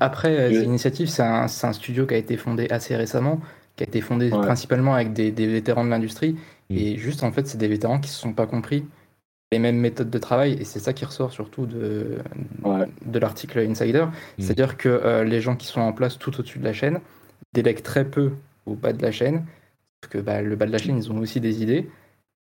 Après, 0.01 0.37
euh, 0.37 0.49
l'initiative, 0.49 1.09
c'est 1.09 1.23
un, 1.23 1.73
studio 1.73 2.07
qui 2.07 2.15
a 2.15 2.17
été 2.17 2.37
fondé 2.37 2.67
assez 2.71 2.97
récemment, 2.97 3.41
qui 3.77 3.85
a 3.85 3.87
été 3.87 4.01
fondé 4.01 4.31
principalement 4.31 4.95
avec 4.95 5.13
des, 5.13 5.31
vétérans 5.31 5.85
de 5.85 5.91
l'industrie. 5.91 6.37
Mm. 6.71 6.77
Et 6.77 6.99
juste, 6.99 7.23
en 7.23 7.33
fait, 7.33 7.47
c'est 7.47 7.59
des 7.59 7.69
vétérans 7.69 7.99
qui 8.01 8.09
ne 8.09 8.13
se 8.13 8.21
sont 8.21 8.33
pas 8.33 8.47
compris 8.47 8.85
les 9.53 9.59
mêmes 9.59 9.79
méthodes 9.79 10.11
de 10.11 10.19
travail. 10.19 10.57
Et 10.61 10.65
c'est 10.65 10.81
ça 10.81 10.93
qui 10.93 11.05
ressort 11.05 11.33
surtout 11.33 11.67
de, 11.67 12.19
de 13.05 13.19
l'article 13.19 13.61
Insider. 13.61 14.05
Mm. 14.05 14.43
C'est-à-dire 14.43 14.77
que 14.77 14.89
euh, 14.89 15.25
les 15.25 15.41
gens 15.41 15.57
qui 15.57 15.67
sont 15.67 15.81
en 15.81 15.93
place 15.93 16.19
tout 16.19 16.39
au-dessus 16.39 16.59
de 16.59 16.65
la 16.65 16.73
chaîne 16.73 17.01
délèguent 17.55 17.83
très 17.83 18.05
peu 18.05 18.33
au 18.67 18.75
bas 18.75 18.93
de 18.93 19.03
la 19.03 19.13
chaîne 19.13 19.45
que 20.07 20.19
bah, 20.19 20.43
le 20.43 20.57
bas 20.57 20.67
de 20.67 20.73
la 20.73 20.79
chaîne, 20.79 20.97
ils 20.97 21.11
ont 21.11 21.19
aussi 21.19 21.41
des 21.41 21.63
idées. 21.63 21.89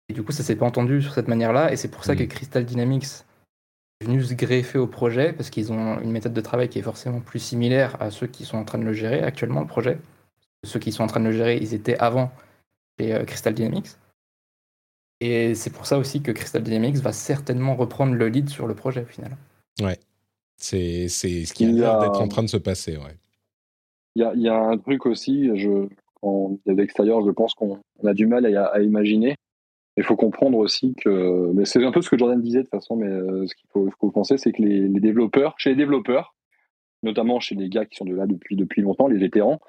Et 0.09 0.13
du 0.13 0.23
coup, 0.23 0.31
ça 0.31 0.43
s'est 0.43 0.55
pas 0.55 0.65
entendu 0.65 1.01
sur 1.01 1.13
cette 1.13 1.27
manière-là. 1.27 1.71
Et 1.71 1.75
c'est 1.75 1.89
pour 1.89 2.03
ça 2.03 2.15
que 2.15 2.23
mm. 2.23 2.27
Crystal 2.27 2.65
Dynamics 2.65 3.25
est 4.01 4.05
venu 4.05 4.23
se 4.23 4.33
greffer 4.33 4.77
au 4.77 4.87
projet, 4.87 5.33
parce 5.33 5.49
qu'ils 5.49 5.71
ont 5.71 5.99
une 5.99 6.11
méthode 6.11 6.33
de 6.33 6.41
travail 6.41 6.69
qui 6.69 6.79
est 6.79 6.83
forcément 6.83 7.19
plus 7.19 7.39
similaire 7.39 8.01
à 8.01 8.11
ceux 8.11 8.27
qui 8.27 8.45
sont 8.45 8.57
en 8.57 8.63
train 8.63 8.77
de 8.77 8.85
le 8.85 8.93
gérer 8.93 9.21
actuellement, 9.21 9.61
le 9.61 9.67
projet. 9.67 9.99
Ceux 10.65 10.79
qui 10.79 10.91
sont 10.91 11.03
en 11.03 11.07
train 11.07 11.19
de 11.19 11.25
le 11.25 11.31
gérer, 11.31 11.57
ils 11.57 11.73
étaient 11.73 11.97
avant 11.99 12.31
chez 12.99 13.13
euh, 13.13 13.23
Crystal 13.25 13.53
Dynamics. 13.53 13.89
Et 15.21 15.53
c'est 15.53 15.69
pour 15.69 15.85
ça 15.85 15.97
aussi 15.97 16.21
que 16.21 16.31
Crystal 16.31 16.63
Dynamics 16.63 16.97
va 16.97 17.11
certainement 17.11 17.75
reprendre 17.75 18.13
le 18.13 18.29
lead 18.29 18.49
sur 18.49 18.67
le 18.67 18.75
projet 18.75 19.01
au 19.01 19.05
final. 19.05 19.35
Ouais, 19.81 19.99
c'est 20.57 21.07
ce 21.09 21.53
qui 21.53 21.65
a 21.65 21.67
l'air 21.67 21.99
d'être 21.99 22.21
en 22.21 22.27
train 22.27 22.43
de 22.43 22.47
se 22.47 22.57
passer, 22.57 22.97
ouais. 22.97 23.17
Il 24.15 24.23
y 24.23 24.25
a, 24.25 24.33
y 24.33 24.49
a, 24.49 24.57
un 24.57 24.77
truc 24.77 25.05
aussi, 25.05 25.49
je, 25.57 25.87
quand 26.21 26.59
de 26.65 26.73
l'extérieur, 26.73 27.25
je 27.25 27.31
pense 27.31 27.53
qu'on 27.53 27.79
a 28.05 28.13
du 28.13 28.27
mal 28.27 28.45
à, 28.55 28.65
à 28.65 28.79
imaginer. 28.81 29.35
Il 29.97 30.03
faut 30.03 30.15
comprendre 30.15 30.57
aussi 30.57 30.95
que, 30.95 31.51
mais 31.53 31.65
c'est 31.65 31.83
un 31.83 31.91
peu 31.91 32.01
ce 32.01 32.09
que 32.09 32.17
Jordan 32.17 32.41
disait 32.41 32.59
de 32.59 32.63
toute 32.63 32.71
façon, 32.71 32.95
mais 32.95 33.07
euh, 33.07 33.45
ce 33.47 33.55
qu'il 33.55 33.69
faut, 33.69 33.89
faut, 33.99 34.11
penser, 34.11 34.37
c'est 34.37 34.53
que 34.53 34.61
les, 34.61 34.87
les, 34.87 34.99
développeurs, 34.99 35.55
chez 35.57 35.71
les 35.71 35.75
développeurs, 35.75 36.35
notamment 37.03 37.39
chez 37.39 37.55
les 37.55 37.69
gars 37.69 37.85
qui 37.85 37.97
sont 37.97 38.05
de 38.05 38.15
là 38.15 38.25
depuis, 38.25 38.55
depuis 38.55 38.81
longtemps, 38.81 39.07
les 39.07 39.17
vétérans, 39.17 39.59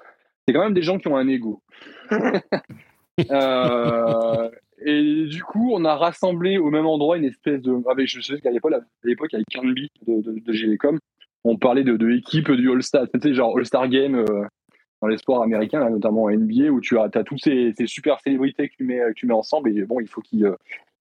c'est 0.47 0.53
quand 0.53 0.63
même 0.63 0.73
des 0.73 0.83
gens 0.83 0.99
qui 0.99 1.07
ont 1.07 1.17
un 1.17 1.27
ego. 1.27 1.61
euh, 3.31 4.49
et 4.83 5.25
du 5.25 5.43
coup, 5.43 5.71
on 5.73 5.85
a 5.85 5.95
rassemblé 5.95 6.57
au 6.57 6.71
même 6.71 6.85
endroit 6.85 7.17
une 7.17 7.25
espèce 7.25 7.61
de. 7.61 7.75
Avec, 7.89 8.07
je 8.07 8.21
sais 8.21 8.39
qu'à 8.39 8.51
l'époque, 8.51 8.73
à 8.73 8.79
l'époque 9.03 9.33
avec 9.33 9.45
Canby 9.53 9.89
de, 10.07 10.21
de, 10.21 10.39
de 10.39 10.53
GVcom, 10.53 10.97
on 11.43 11.57
parlait 11.57 11.83
de, 11.83 11.97
de 11.97 12.05
l'équipe 12.05 12.51
du 12.51 12.71
All-Star, 12.71 13.07
tu 13.21 13.33
genre 13.33 13.57
All-Star 13.57 13.89
Game 13.89 14.15
euh, 14.15 14.45
dans 15.01 15.07
les 15.07 15.17
sports 15.17 15.43
américains, 15.43 15.79
là, 15.79 15.89
notamment 15.89 16.23
en 16.23 16.31
NBA, 16.31 16.69
où 16.69 16.79
tu 16.79 16.97
as, 16.97 17.09
as 17.13 17.23
toutes 17.23 17.41
ces, 17.43 17.73
ces, 17.77 17.87
super 17.87 18.19
célébrités 18.19 18.69
que 18.69 18.75
tu 18.75 18.83
mets, 18.83 18.99
que 18.99 19.13
tu 19.13 19.25
mets 19.25 19.33
ensemble, 19.33 19.69
et 19.69 19.83
bon, 19.83 19.99
il 19.99 20.07
faut 20.07 20.21
qu'ils 20.21 20.45
euh, 20.45 20.55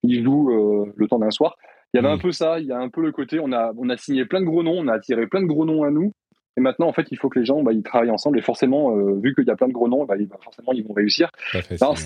jouent 0.04 0.50
euh, 0.50 0.92
le 0.96 1.06
temps 1.06 1.18
d'un 1.18 1.30
soir. 1.30 1.56
Il 1.92 1.96
y 1.96 2.00
avait 2.00 2.08
mmh. 2.08 2.18
un 2.18 2.18
peu 2.18 2.32
ça, 2.32 2.60
il 2.60 2.66
y 2.66 2.72
a 2.72 2.78
un 2.78 2.88
peu 2.88 3.02
le 3.02 3.12
côté, 3.12 3.40
on 3.40 3.52
a, 3.52 3.72
on 3.76 3.88
a 3.88 3.96
signé 3.96 4.24
plein 4.24 4.40
de 4.40 4.46
gros 4.46 4.62
noms, 4.62 4.78
on 4.78 4.88
a 4.88 4.94
attiré 4.94 5.26
plein 5.26 5.42
de 5.42 5.46
gros 5.46 5.64
noms 5.64 5.82
à 5.82 5.90
nous, 5.90 6.12
et 6.56 6.60
maintenant, 6.60 6.88
en 6.88 6.92
fait, 6.92 7.06
il 7.10 7.18
faut 7.18 7.28
que 7.28 7.38
les 7.38 7.44
gens 7.44 7.62
bah, 7.62 7.72
ils 7.72 7.82
travaillent 7.82 8.10
ensemble. 8.10 8.38
Et 8.38 8.42
forcément, 8.42 8.96
euh, 8.96 9.18
vu 9.22 9.34
qu'il 9.34 9.46
y 9.46 9.50
a 9.50 9.56
plein 9.56 9.68
de 9.68 9.72
gros 9.72 9.88
noms, 9.88 10.04
bah, 10.04 10.16
bah, 10.18 10.38
forcément, 10.42 10.72
ils 10.72 10.84
vont 10.84 10.94
réussir. 10.94 11.30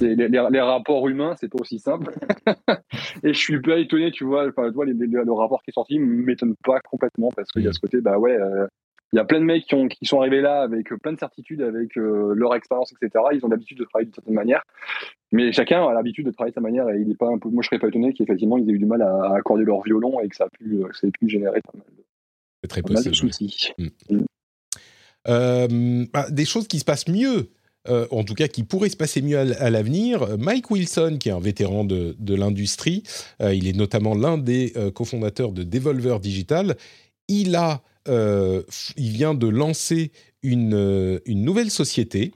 Les, 0.01 0.15
les, 0.15 0.29
les, 0.29 0.61
rapports 0.61 1.09
humains, 1.09 1.35
c'est 1.41 1.49
pas 1.49 1.59
aussi 1.61 1.79
simple. 1.79 2.13
et 3.23 3.33
je 3.33 3.39
suis 3.39 3.61
pas 3.61 3.79
étonné, 3.79 4.11
tu 4.11 4.25
vois, 4.25 4.47
enfin, 4.49 4.71
toi, 4.71 4.85
les, 4.85 4.93
le 4.93 5.33
rapport 5.33 5.63
qui 5.63 5.71
est 5.71 5.75
sorti 5.75 5.99
m'étonne 5.99 6.55
pas 6.63 6.81
complètement 6.81 7.31
parce 7.35 7.51
qu'il 7.51 7.63
y 7.63 7.69
a 7.69 7.73
ce 7.73 7.81
côté, 7.81 8.01
bah 8.01 8.19
ouais, 8.19 8.37
euh, 8.37 8.67
il 9.13 9.17
y 9.17 9.21
a 9.21 9.25
plein 9.25 9.39
de 9.39 9.45
mecs 9.45 9.65
qui, 9.67 9.75
ont, 9.75 9.87
qui 9.87 10.07
sont 10.07 10.21
arrivés 10.21 10.41
là 10.41 10.63
avec 10.63 10.89
plein 11.03 11.13
de 11.13 11.19
certitudes, 11.19 11.63
avec 11.63 11.97
euh, 11.97 12.33
leur 12.35 12.55
expérience, 12.55 12.93
etc. 12.93 13.25
Ils 13.33 13.45
ont 13.45 13.49
l'habitude 13.49 13.79
de 13.79 13.85
travailler 13.85 14.07
d'une 14.07 14.15
certaine 14.15 14.35
manière. 14.35 14.63
Mais 15.31 15.53
chacun 15.53 15.87
a 15.87 15.93
l'habitude 15.95 16.27
de 16.27 16.33
travailler 16.33 16.51
de 16.51 16.57
sa 16.57 16.61
manière 16.61 16.89
et 16.91 17.01
il 17.01 17.11
est 17.11 17.17
pas 17.17 17.29
un 17.29 17.39
peu, 17.39 17.49
moi, 17.49 17.63
je 17.63 17.69
serais 17.69 17.79
pas 17.79 17.89
étonné 17.89 18.13
qu'effectivement, 18.13 18.59
ils 18.59 18.69
aient 18.69 18.73
eu 18.73 18.79
du 18.79 18.87
mal 18.87 19.03
à, 19.03 19.33
à 19.33 19.37
accorder 19.37 19.65
leur 19.65 19.83
violon 19.83 20.21
et 20.21 20.29
que 20.29 20.37
ça 20.37 20.45
a 20.45 20.49
pu, 20.49 20.81
que 20.89 20.97
ça 20.97 21.07
ait 21.07 21.11
pu 21.11 21.29
générer 21.29 21.61
pas 21.61 21.73
mal 21.75 21.85
de, 23.05 23.13
soucis. 23.13 23.73
Euh, 25.29 26.07
bah, 26.13 26.31
des 26.31 26.45
choses 26.45 26.69
qui 26.69 26.79
se 26.79 26.85
passent 26.85 27.09
mieux, 27.09 27.51
euh, 27.89 28.07
en 28.11 28.25
tout 28.25 28.35
cas 28.35 28.49
qui 28.49 28.63
pourraient 28.63 28.89
se 28.89 28.97
passer 28.97 29.23
mieux 29.23 29.39
à, 29.39 29.63
à 29.63 29.71
l'avenir. 29.71 30.39
Mike 30.39 30.71
Wilson, 30.71 31.17
qui 31.19 31.29
est 31.29 31.33
un 31.33 31.41
vétéran 31.41 31.85
de, 31.85 32.17
de 32.19 32.35
l'industrie, 32.35 33.03
euh, 33.43 33.55
il 33.55 33.69
est 33.69 33.77
notamment 33.77 34.15
l'un 34.15 34.39
des 34.39 34.73
euh, 34.77 34.91
cofondateurs 34.91 35.53
de 35.53 35.63
Devolver 35.63 36.21
Digital. 36.21 36.77
Il 37.29 37.57
a, 37.57 37.83
euh, 38.09 38.63
il 38.97 39.11
vient 39.11 39.35
de 39.35 39.47
lancer 39.47 40.13
une, 40.43 40.75
euh, 40.75 41.21
une 41.27 41.45
nouvelle 41.45 41.71
société 41.71 42.33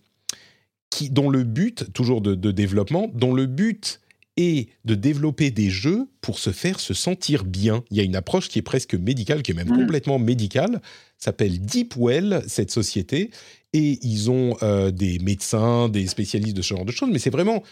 qui, 0.90 1.11
dont 1.11 1.28
le 1.28 1.45
but, 1.45 1.93
toujours 1.93 2.20
de, 2.20 2.35
de 2.35 2.51
développement, 2.51 3.11
dont 3.15 3.35
le 3.35 3.47
but 3.47 4.01
et 4.39 4.69
de 4.85 4.95
développer 4.95 5.51
des 5.51 5.69
jeux 5.69 6.07
pour 6.20 6.39
se 6.39 6.51
faire 6.51 6.78
se 6.78 6.95
sentir 6.95 7.45
bien. 7.45 7.82
Il 7.90 7.97
y 7.97 8.01
a 8.01 8.05
une 8.05 8.15
approche 8.15 8.49
qui 8.49 8.61
est 8.61 8.62
presque 8.62 8.95
médicale, 8.95 9.43
qui 9.43 9.51
est 9.51 9.55
même 9.55 9.69
mmh. 9.69 9.81
complètement 9.81 10.20
médicale, 10.20 10.81
s'appelle 11.19 11.61
Deepwell, 11.61 12.45
cette 12.47 12.70
société, 12.70 13.31
et 13.73 13.99
ils 14.01 14.31
ont 14.31 14.57
euh, 14.62 14.93
des 14.93 15.19
médecins, 15.19 15.89
des 15.89 16.07
spécialistes 16.07 16.57
de 16.57 16.62
ce 16.62 16.69
genre 16.69 16.85
de 16.85 16.93
choses, 16.93 17.11
mais 17.12 17.19
c'est 17.19 17.31
vraiment 17.31 17.65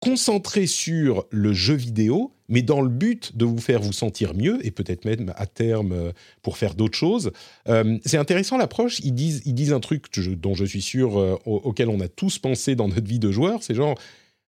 concentré 0.00 0.66
sur 0.66 1.24
le 1.30 1.54
jeu 1.54 1.74
vidéo, 1.74 2.33
mais 2.48 2.62
dans 2.62 2.80
le 2.80 2.88
but 2.88 3.36
de 3.36 3.44
vous 3.44 3.58
faire 3.58 3.80
vous 3.80 3.92
sentir 3.92 4.34
mieux, 4.34 4.64
et 4.66 4.70
peut-être 4.70 5.04
même 5.04 5.32
à 5.36 5.46
terme 5.46 5.92
euh, 5.92 6.12
pour 6.42 6.58
faire 6.58 6.74
d'autres 6.74 6.96
choses. 6.96 7.32
Euh, 7.68 7.98
c'est 8.04 8.18
intéressant 8.18 8.58
l'approche, 8.58 9.00
ils 9.00 9.14
disent, 9.14 9.42
ils 9.44 9.54
disent 9.54 9.72
un 9.72 9.80
truc 9.80 10.06
dont 10.18 10.54
je 10.54 10.64
suis 10.64 10.82
sûr, 10.82 11.18
euh, 11.18 11.36
auquel 11.46 11.88
on 11.88 12.00
a 12.00 12.08
tous 12.08 12.38
pensé 12.38 12.74
dans 12.74 12.88
notre 12.88 13.06
vie 13.06 13.18
de 13.18 13.30
joueur, 13.30 13.62
c'est 13.62 13.74
genre 13.74 13.98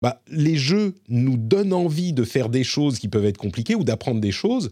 bah, 0.02 0.22
les 0.28 0.58
jeux 0.58 0.96
nous 1.10 1.38
donnent 1.38 1.74
envie 1.74 2.14
de 2.14 2.24
faire 2.24 2.50
des 2.50 2.64
choses 2.64 3.00
qui 3.00 3.08
peuvent 3.08 3.26
être 3.26 3.38
compliquées 3.38 3.76
ou 3.76 3.84
d'apprendre 3.84 4.22
des 4.22 4.32
choses. 4.32 4.70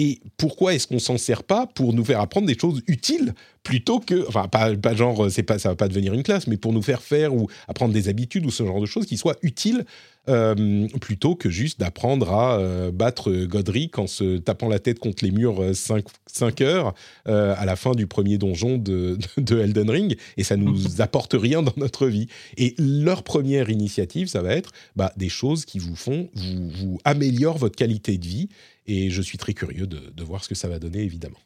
Et 0.00 0.20
pourquoi 0.36 0.74
est-ce 0.74 0.86
qu'on 0.86 1.00
s'en 1.00 1.18
sert 1.18 1.42
pas 1.42 1.66
pour 1.66 1.92
nous 1.92 2.04
faire 2.04 2.20
apprendre 2.20 2.46
des 2.46 2.56
choses 2.56 2.82
utiles 2.86 3.34
plutôt 3.64 3.98
que, 3.98 4.28
enfin, 4.28 4.46
pas, 4.46 4.76
pas 4.76 4.94
genre, 4.94 5.28
c'est 5.28 5.42
pas, 5.42 5.58
ça 5.58 5.70
va 5.70 5.74
pas 5.74 5.88
devenir 5.88 6.14
une 6.14 6.22
classe, 6.22 6.46
mais 6.46 6.56
pour 6.56 6.72
nous 6.72 6.82
faire 6.82 7.02
faire 7.02 7.34
ou 7.34 7.48
apprendre 7.66 7.92
des 7.92 8.08
habitudes 8.08 8.46
ou 8.46 8.52
ce 8.52 8.64
genre 8.64 8.80
de 8.80 8.86
choses 8.86 9.06
qui 9.06 9.16
soient 9.16 9.36
utiles 9.42 9.84
euh, 10.28 10.86
plutôt 11.00 11.34
que 11.34 11.48
juste 11.48 11.80
d'apprendre 11.80 12.32
à 12.32 12.58
euh, 12.58 12.90
battre 12.90 13.32
Godric 13.44 13.98
en 13.98 14.06
se 14.06 14.38
tapant 14.38 14.68
la 14.68 14.78
tête 14.78 14.98
contre 14.98 15.24
les 15.24 15.30
murs 15.30 15.74
5, 15.74 16.04
5 16.26 16.60
heures 16.60 16.94
euh, 17.28 17.54
à 17.56 17.64
la 17.64 17.76
fin 17.76 17.92
du 17.92 18.06
premier 18.06 18.36
donjon 18.36 18.78
de, 18.78 19.18
de, 19.38 19.58
Elden 19.58 19.88
Ring 19.88 20.16
et 20.36 20.44
ça 20.44 20.56
nous 20.56 20.76
apporte 21.00 21.34
rien 21.34 21.62
dans 21.62 21.72
notre 21.76 22.06
vie. 22.06 22.28
Et 22.56 22.74
leur 22.78 23.22
première 23.22 23.70
initiative, 23.70 24.28
ça 24.28 24.42
va 24.42 24.54
être 24.54 24.72
bah, 24.96 25.12
des 25.16 25.28
choses 25.28 25.64
qui 25.64 25.78
vous 25.78 25.96
font, 25.96 26.28
vous, 26.34 26.68
vous 26.70 26.98
améliorent 27.04 27.58
votre 27.58 27.76
qualité 27.76 28.18
de 28.18 28.26
vie 28.26 28.48
et 28.86 29.10
je 29.10 29.22
suis 29.22 29.38
très 29.38 29.54
curieux 29.54 29.86
de, 29.86 30.00
de 30.14 30.24
voir 30.24 30.44
ce 30.44 30.48
que 30.48 30.54
ça 30.54 30.68
va 30.68 30.78
donner 30.78 31.00
évidemment. 31.00 31.38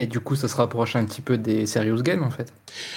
Et 0.00 0.06
du 0.06 0.18
coup, 0.18 0.34
ça 0.34 0.48
se 0.48 0.56
rapproche 0.56 0.96
un 0.96 1.04
petit 1.04 1.20
peu 1.20 1.38
des 1.38 1.66
serious 1.66 2.02
games 2.02 2.24
en 2.24 2.30
fait. 2.30 2.52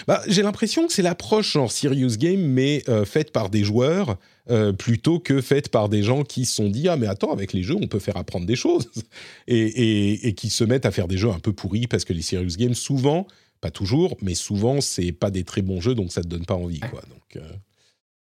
Bah, 0.07 0.21
j'ai 0.27 0.41
l'impression 0.41 0.87
que 0.87 0.93
c'est 0.93 1.03
l'approche 1.03 1.55
en 1.55 1.67
serious 1.67 2.17
game, 2.17 2.41
mais 2.41 2.83
euh, 2.89 3.05
faite 3.05 3.31
par 3.31 3.49
des 3.49 3.63
joueurs 3.63 4.17
euh, 4.49 4.73
plutôt 4.73 5.19
que 5.19 5.41
faite 5.41 5.69
par 5.69 5.89
des 5.89 6.01
gens 6.01 6.23
qui 6.23 6.45
se 6.45 6.55
sont 6.55 6.69
dit 6.69 6.87
ah 6.87 6.95
mais 6.95 7.05
attends 7.05 7.31
avec 7.31 7.53
les 7.53 7.63
jeux 7.63 7.75
on 7.75 7.87
peut 7.87 7.99
faire 7.99 8.17
apprendre 8.17 8.45
des 8.45 8.55
choses 8.55 8.89
et, 9.47 9.57
et, 9.57 10.27
et, 10.27 10.33
qui 10.33 10.49
se 10.49 10.63
mettent 10.63 10.85
à 10.85 10.91
faire 10.91 11.07
des 11.07 11.17
jeux 11.17 11.29
un 11.29 11.39
peu 11.39 11.53
pourris 11.53 11.85
parce 11.85 12.05
que 12.05 12.13
les 12.13 12.21
serious 12.21 12.55
games 12.57 12.73
souvent, 12.73 13.27
pas 13.61 13.71
toujours, 13.71 14.17
mais 14.21 14.33
souvent 14.33 14.81
c'est 14.81 15.11
pas 15.11 15.29
des 15.29 15.43
très 15.43 15.61
bons 15.61 15.81
jeux 15.81 15.93
donc 15.93 16.11
ça 16.11 16.21
te 16.21 16.27
donne 16.27 16.45
pas 16.45 16.55
envie 16.55 16.79
quoi. 16.79 17.01
Donc 17.09 17.35
euh, 17.35 17.47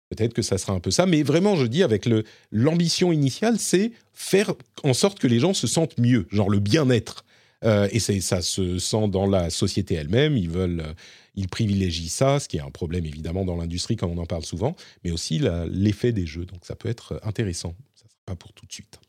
peut-être 0.09 0.33
que 0.33 0.43
ça 0.43 0.57
sera 0.57 0.71
un 0.71 0.79
peu 0.79 0.91
ça, 0.91 1.05
mais 1.05 1.23
vraiment 1.23 1.57
je 1.57 1.65
dis 1.65 1.83
avec 1.83 2.05
le 2.05 2.23
l'ambition 2.51 3.11
initiale 3.11 3.59
c'est 3.59 3.91
faire 4.13 4.53
en 4.83 4.93
sorte 4.93 5.19
que 5.19 5.27
les 5.27 5.39
gens 5.39 5.53
se 5.53 5.67
sentent 5.67 5.97
mieux, 5.97 6.25
genre 6.31 6.49
le 6.49 6.59
bien-être. 6.59 7.25
Euh, 7.63 7.87
et 7.91 7.99
ça 7.99 8.41
se 8.41 8.79
sent 8.79 9.07
dans 9.09 9.27
la 9.27 9.49
société 9.49 9.95
elle-même. 9.95 10.35
Ils 10.35 10.49
veulent, 10.49 10.81
euh, 10.81 10.93
ils 11.35 11.47
privilégient 11.47 12.09
ça, 12.09 12.39
ce 12.39 12.47
qui 12.47 12.57
est 12.57 12.61
un 12.61 12.71
problème 12.71 13.05
évidemment 13.05 13.45
dans 13.45 13.55
l'industrie 13.55 13.95
comme 13.95 14.11
on 14.11 14.17
en 14.17 14.25
parle 14.25 14.43
souvent, 14.43 14.75
mais 15.03 15.11
aussi 15.11 15.41
l'effet 15.69 16.11
des 16.11 16.25
jeux. 16.25 16.45
Donc 16.45 16.59
ça 16.63 16.75
peut 16.75 16.89
être 16.89 17.19
intéressant. 17.23 17.75
Ça 17.95 18.05
sera 18.07 18.19
pas 18.25 18.35
pour 18.35 18.53
tout 18.53 18.65
de 18.65 18.73
suite. 18.73 18.99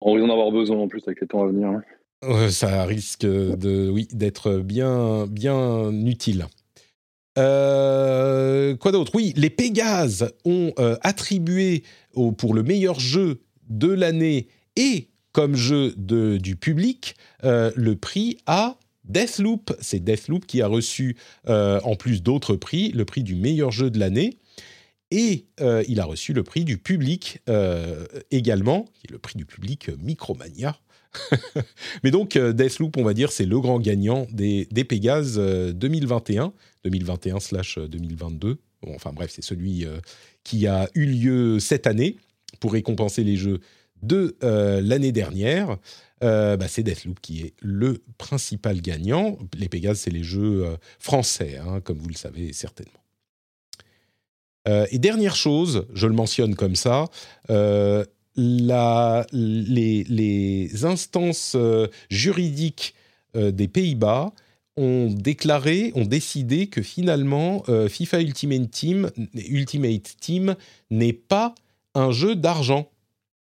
On 0.00 0.12
risque 0.12 0.26
d'en 0.26 0.32
avoir 0.32 0.52
besoin 0.52 0.78
en 0.78 0.88
plus 0.88 1.02
avec 1.06 1.20
les 1.20 1.26
temps 1.26 1.42
à 1.42 1.46
venir. 1.46 1.68
Hein. 1.68 1.82
Euh, 2.24 2.48
ça 2.48 2.84
risque 2.84 3.26
de, 3.26 3.90
oui, 3.90 4.08
d'être 4.12 4.58
bien, 4.58 5.26
bien 5.26 5.90
utile. 6.06 6.46
Euh, 7.38 8.76
quoi 8.76 8.92
d'autre? 8.92 9.12
Oui, 9.14 9.34
les 9.36 9.50
Pégases 9.50 10.32
ont 10.44 10.72
euh, 10.78 10.96
attribué 11.02 11.82
au, 12.14 12.32
pour 12.32 12.54
le 12.54 12.62
meilleur 12.62 12.98
jeu 12.98 13.40
de 13.68 13.88
l'année 13.88 14.48
et 14.76 15.08
comme 15.36 15.54
jeu 15.54 15.92
du 15.98 16.56
public 16.56 17.14
euh, 17.44 17.70
le 17.76 17.94
prix 17.94 18.38
à 18.46 18.78
Deathloop. 19.04 19.76
C'est 19.82 20.02
Deathloop 20.02 20.46
qui 20.46 20.62
a 20.62 20.66
reçu, 20.66 21.18
euh, 21.46 21.78
en 21.84 21.94
plus 21.94 22.22
d'autres 22.22 22.56
prix, 22.56 22.90
le 22.92 23.04
prix 23.04 23.22
du 23.22 23.34
meilleur 23.34 23.70
jeu 23.70 23.90
de 23.90 23.98
l'année. 23.98 24.38
Et 25.10 25.44
euh, 25.60 25.84
il 25.88 26.00
a 26.00 26.06
reçu 26.06 26.32
le 26.32 26.42
prix 26.42 26.64
du 26.64 26.78
public 26.78 27.42
également, 28.30 28.86
qui 28.94 29.08
est 29.08 29.12
le 29.12 29.18
prix 29.18 29.36
du 29.36 29.44
public 29.44 29.90
Micromania. 30.02 30.78
Mais 32.02 32.10
donc, 32.10 32.38
Deathloop, 32.38 32.96
on 32.96 33.04
va 33.04 33.12
dire, 33.12 33.30
c'est 33.30 33.44
le 33.44 33.60
grand 33.60 33.78
gagnant 33.78 34.26
des, 34.32 34.66
des 34.70 34.84
Pégases 34.84 35.38
2021, 35.38 36.54
2021/2022. 36.86 38.56
Bon, 38.80 38.94
enfin 38.94 39.12
bref, 39.12 39.32
c'est 39.34 39.44
celui 39.44 39.84
qui 40.44 40.66
a 40.66 40.88
eu 40.94 41.04
lieu 41.04 41.60
cette 41.60 41.86
année 41.86 42.16
pour 42.58 42.72
récompenser 42.72 43.22
les 43.22 43.36
jeux 43.36 43.60
de 44.02 44.36
euh, 44.42 44.80
l'année 44.80 45.12
dernière, 45.12 45.76
euh, 46.24 46.56
bah, 46.56 46.68
c'est 46.68 46.82
Deathloop 46.82 47.20
qui 47.20 47.42
est 47.42 47.54
le 47.60 48.02
principal 48.18 48.80
gagnant. 48.80 49.38
Les 49.56 49.68
Pégases, 49.68 50.00
c'est 50.00 50.10
les 50.10 50.24
jeux 50.24 50.64
euh, 50.64 50.76
français, 50.98 51.58
hein, 51.58 51.80
comme 51.80 51.98
vous 51.98 52.08
le 52.08 52.14
savez 52.14 52.52
certainement. 52.52 52.92
Et 54.90 54.98
dernière 54.98 55.36
chose, 55.36 55.86
je 55.94 56.08
le 56.08 56.12
mentionne 56.12 56.56
comme 56.56 56.74
ça, 56.74 57.04
les, 58.36 58.44
instances 60.84 61.56
juridiques 62.10 62.94
des 63.32 63.68
Pays-Bas 63.68 64.32
ont 64.76 65.08
déclaré, 65.08 65.92
ont 65.94 66.04
décidé 66.04 66.66
que 66.66 66.82
finalement 66.82 67.62
FIFA 67.88 68.22
Ultimate 68.22 68.70
Team 70.18 70.56
n'est 70.90 71.12
pas 71.12 71.54
un 71.94 72.10
jeu 72.10 72.34
d'argent 72.34 72.90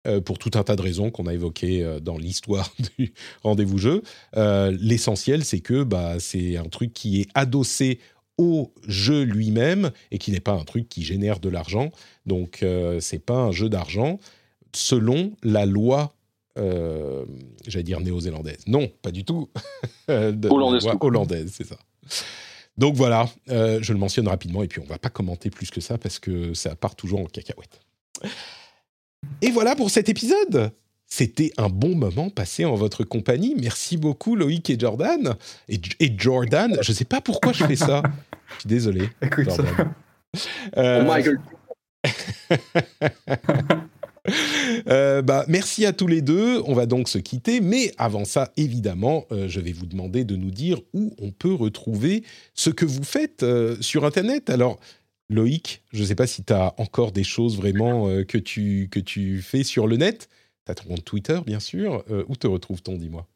euh, 0.05 0.21
pour 0.21 0.37
tout 0.37 0.51
un 0.55 0.63
tas 0.63 0.75
de 0.75 0.81
raisons 0.81 1.11
qu'on 1.11 1.27
a 1.27 1.33
évoquées 1.33 1.83
euh, 1.83 1.99
dans 1.99 2.17
l'histoire 2.17 2.73
du 2.97 3.13
rendez-vous 3.43 3.77
jeu. 3.77 4.03
Euh, 4.37 4.75
L'essentiel, 4.79 5.43
c'est 5.43 5.59
que 5.59 5.83
bah, 5.83 6.15
c'est 6.19 6.57
un 6.57 6.65
truc 6.65 6.93
qui 6.93 7.21
est 7.21 7.27
adossé 7.33 7.99
au 8.37 8.73
jeu 8.87 9.23
lui-même 9.23 9.91
et 10.11 10.17
qui 10.17 10.31
n'est 10.31 10.39
pas 10.39 10.53
un 10.53 10.63
truc 10.63 10.89
qui 10.89 11.03
génère 11.03 11.39
de 11.39 11.49
l'argent. 11.49 11.91
Donc, 12.25 12.63
euh, 12.63 12.99
c'est 12.99 13.19
pas 13.19 13.37
un 13.37 13.51
jeu 13.51 13.69
d'argent 13.69 14.19
selon 14.73 15.33
la 15.43 15.65
loi. 15.65 16.15
Euh, 16.57 17.25
J'allais 17.67 17.83
dire 17.83 17.99
néo-zélandaise. 18.01 18.63
Non, 18.67 18.89
pas 19.01 19.11
du 19.11 19.23
tout. 19.23 19.49
hollandaise. 20.07 20.87
Hollandaise, 20.99 21.51
c'est 21.53 21.67
ça. 21.67 21.77
Donc 22.77 22.95
voilà, 22.95 23.29
euh, 23.49 23.79
je 23.81 23.93
le 23.93 23.99
mentionne 23.99 24.27
rapidement 24.27 24.61
et 24.61 24.67
puis 24.67 24.81
on 24.81 24.85
va 24.85 24.97
pas 24.97 25.09
commenter 25.09 25.49
plus 25.49 25.71
que 25.71 25.79
ça 25.79 25.97
parce 25.97 26.19
que 26.19 26.53
ça 26.53 26.75
part 26.75 26.95
toujours 26.95 27.21
en 27.21 27.25
cacahuète. 27.25 27.79
Et 29.41 29.51
voilà 29.51 29.75
pour 29.75 29.89
cet 29.89 30.09
épisode. 30.09 30.71
C'était 31.07 31.51
un 31.57 31.69
bon 31.69 31.95
moment 31.95 32.29
passé 32.29 32.65
en 32.65 32.75
votre 32.75 33.03
compagnie. 33.03 33.55
Merci 33.59 33.97
beaucoup 33.97 34.35
Loïc 34.35 34.69
et 34.69 34.79
Jordan. 34.79 35.35
Et, 35.69 35.79
et 35.99 36.13
Jordan, 36.17 36.77
je 36.81 36.91
sais 36.91 37.05
pas 37.05 37.21
pourquoi 37.21 37.53
je 37.53 37.63
fais 37.65 37.75
ça. 37.75 38.01
Je 38.47 38.59
suis 38.61 38.67
désolé. 38.67 39.09
Écoute, 39.21 39.45
Jordan. 39.45 39.93
Oh 40.35 40.39
Euh, 40.77 41.03
Michael. 41.07 41.39
Euh, 44.87 45.21
bah, 45.21 45.45
merci 45.47 45.85
à 45.85 45.93
tous 45.93 46.07
les 46.07 46.21
deux. 46.21 46.61
On 46.65 46.73
va 46.73 46.85
donc 46.85 47.09
se 47.09 47.17
quitter. 47.17 47.61
Mais 47.61 47.91
avant 47.97 48.25
ça, 48.25 48.51
évidemment, 48.57 49.25
euh, 49.31 49.47
je 49.47 49.59
vais 49.59 49.71
vous 49.71 49.85
demander 49.85 50.23
de 50.23 50.35
nous 50.35 50.51
dire 50.51 50.81
où 50.93 51.13
on 51.19 51.31
peut 51.31 51.53
retrouver 51.53 52.23
ce 52.53 52.69
que 52.69 52.85
vous 52.85 53.03
faites 53.03 53.43
euh, 53.43 53.77
sur 53.81 54.05
Internet. 54.05 54.49
Alors, 54.49 54.79
Loïc, 55.29 55.83
je 55.91 56.01
ne 56.01 56.05
sais 56.05 56.15
pas 56.15 56.27
si 56.27 56.43
tu 56.43 56.53
as 56.53 56.73
encore 56.79 57.11
des 57.11 57.23
choses 57.23 57.57
vraiment 57.57 58.07
euh, 58.07 58.23
que, 58.23 58.37
tu, 58.37 58.89
que 58.91 58.99
tu 58.99 59.41
fais 59.41 59.63
sur 59.63 59.87
le 59.87 59.97
net. 59.97 60.29
Tu 60.65 60.71
as 60.71 60.75
ton 60.75 60.89
compte 60.89 61.03
Twitter, 61.05 61.39
bien 61.45 61.59
sûr. 61.59 62.03
Euh, 62.09 62.23
où 62.27 62.35
te 62.35 62.47
retrouve-t-on, 62.47 62.97
dis-moi? 62.97 63.27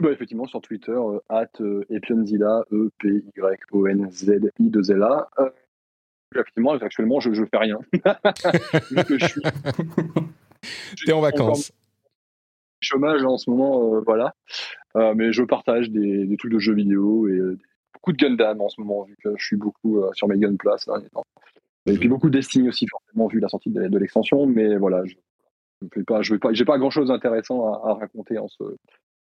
Bah, 0.00 0.10
effectivement, 0.10 0.46
sur 0.46 0.60
Twitter, 0.60 0.92
euh, 0.92 1.20
at 1.28 1.46
Epionzilla, 1.90 2.64
E 2.72 2.90
E-P-Y-O-N-Z-I-2-L-A. 3.02 5.30
Euh, 5.38 5.50
effectivement, 6.34 6.72
actuellement, 6.72 7.20
je 7.20 7.30
ne 7.30 7.46
fais 7.46 7.58
rien. 7.58 7.78
Que 9.06 9.18
je 9.18 9.26
suis 9.26 9.42
en 11.12 11.20
vacances. 11.20 11.72
chômage 12.80 13.22
en 13.24 13.38
ce 13.38 13.48
moment, 13.50 14.00
voilà. 14.00 14.34
Mais 15.14 15.32
je 15.32 15.42
partage 15.42 15.90
des, 15.90 16.26
des 16.26 16.36
trucs 16.36 16.52
de 16.52 16.58
jeux 16.58 16.74
vidéo 16.74 17.28
et 17.28 17.40
beaucoup 17.94 18.12
de 18.12 18.18
Gundam 18.18 18.60
en 18.60 18.68
ce 18.68 18.80
moment, 18.80 19.04
vu 19.04 19.16
que 19.22 19.30
je 19.36 19.44
suis 19.44 19.56
beaucoup 19.56 20.02
euh, 20.02 20.10
sur 20.12 20.28
mes 20.28 20.38
Gunpla 20.38 20.76
ces 20.78 20.90
derniers 20.90 21.08
temps. 21.08 21.24
Et 21.86 21.96
puis 21.98 22.08
beaucoup 22.08 22.28
de 22.30 22.38
Destiny 22.38 22.68
aussi, 22.68 22.86
forcément, 22.86 23.26
vu 23.28 23.40
la 23.40 23.48
sortie 23.48 23.70
de, 23.70 23.88
de 23.88 23.98
l'extension. 23.98 24.46
Mais 24.46 24.76
voilà, 24.76 25.02
je 25.04 25.14
fais 25.92 26.02
pas, 26.02 26.22
je 26.22 26.32
vais 26.32 26.38
pas, 26.38 26.52
j'ai 26.52 26.64
pas 26.64 26.78
grand 26.78 26.90
chose 26.90 27.08
d'intéressant 27.08 27.72
à, 27.72 27.90
à 27.90 27.94
raconter 27.94 28.38
en 28.38 28.48
ce, 28.48 28.64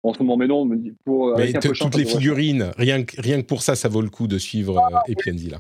en 0.03 0.13
ce 0.13 0.23
moment. 0.23 0.37
Mais 0.37 0.49
non, 0.49 0.69
pour 1.05 1.37
Mais 1.37 1.55
avec 1.55 1.67
un 1.67 1.73
toutes 1.73 1.97
les 1.97 2.05
figurines, 2.05 2.71
rien 2.77 3.05
que, 3.05 3.21
rien 3.21 3.41
que 3.41 3.47
pour 3.47 3.63
ça, 3.63 3.75
ça 3.77 3.89
vaut 3.89 4.03
le 4.03 4.11
coup 4.11 4.27
de 4.27 4.39
suivre 4.39 4.79
euh, 4.79 4.99
Epienzi, 5.13 5.51
là. 5.51 5.59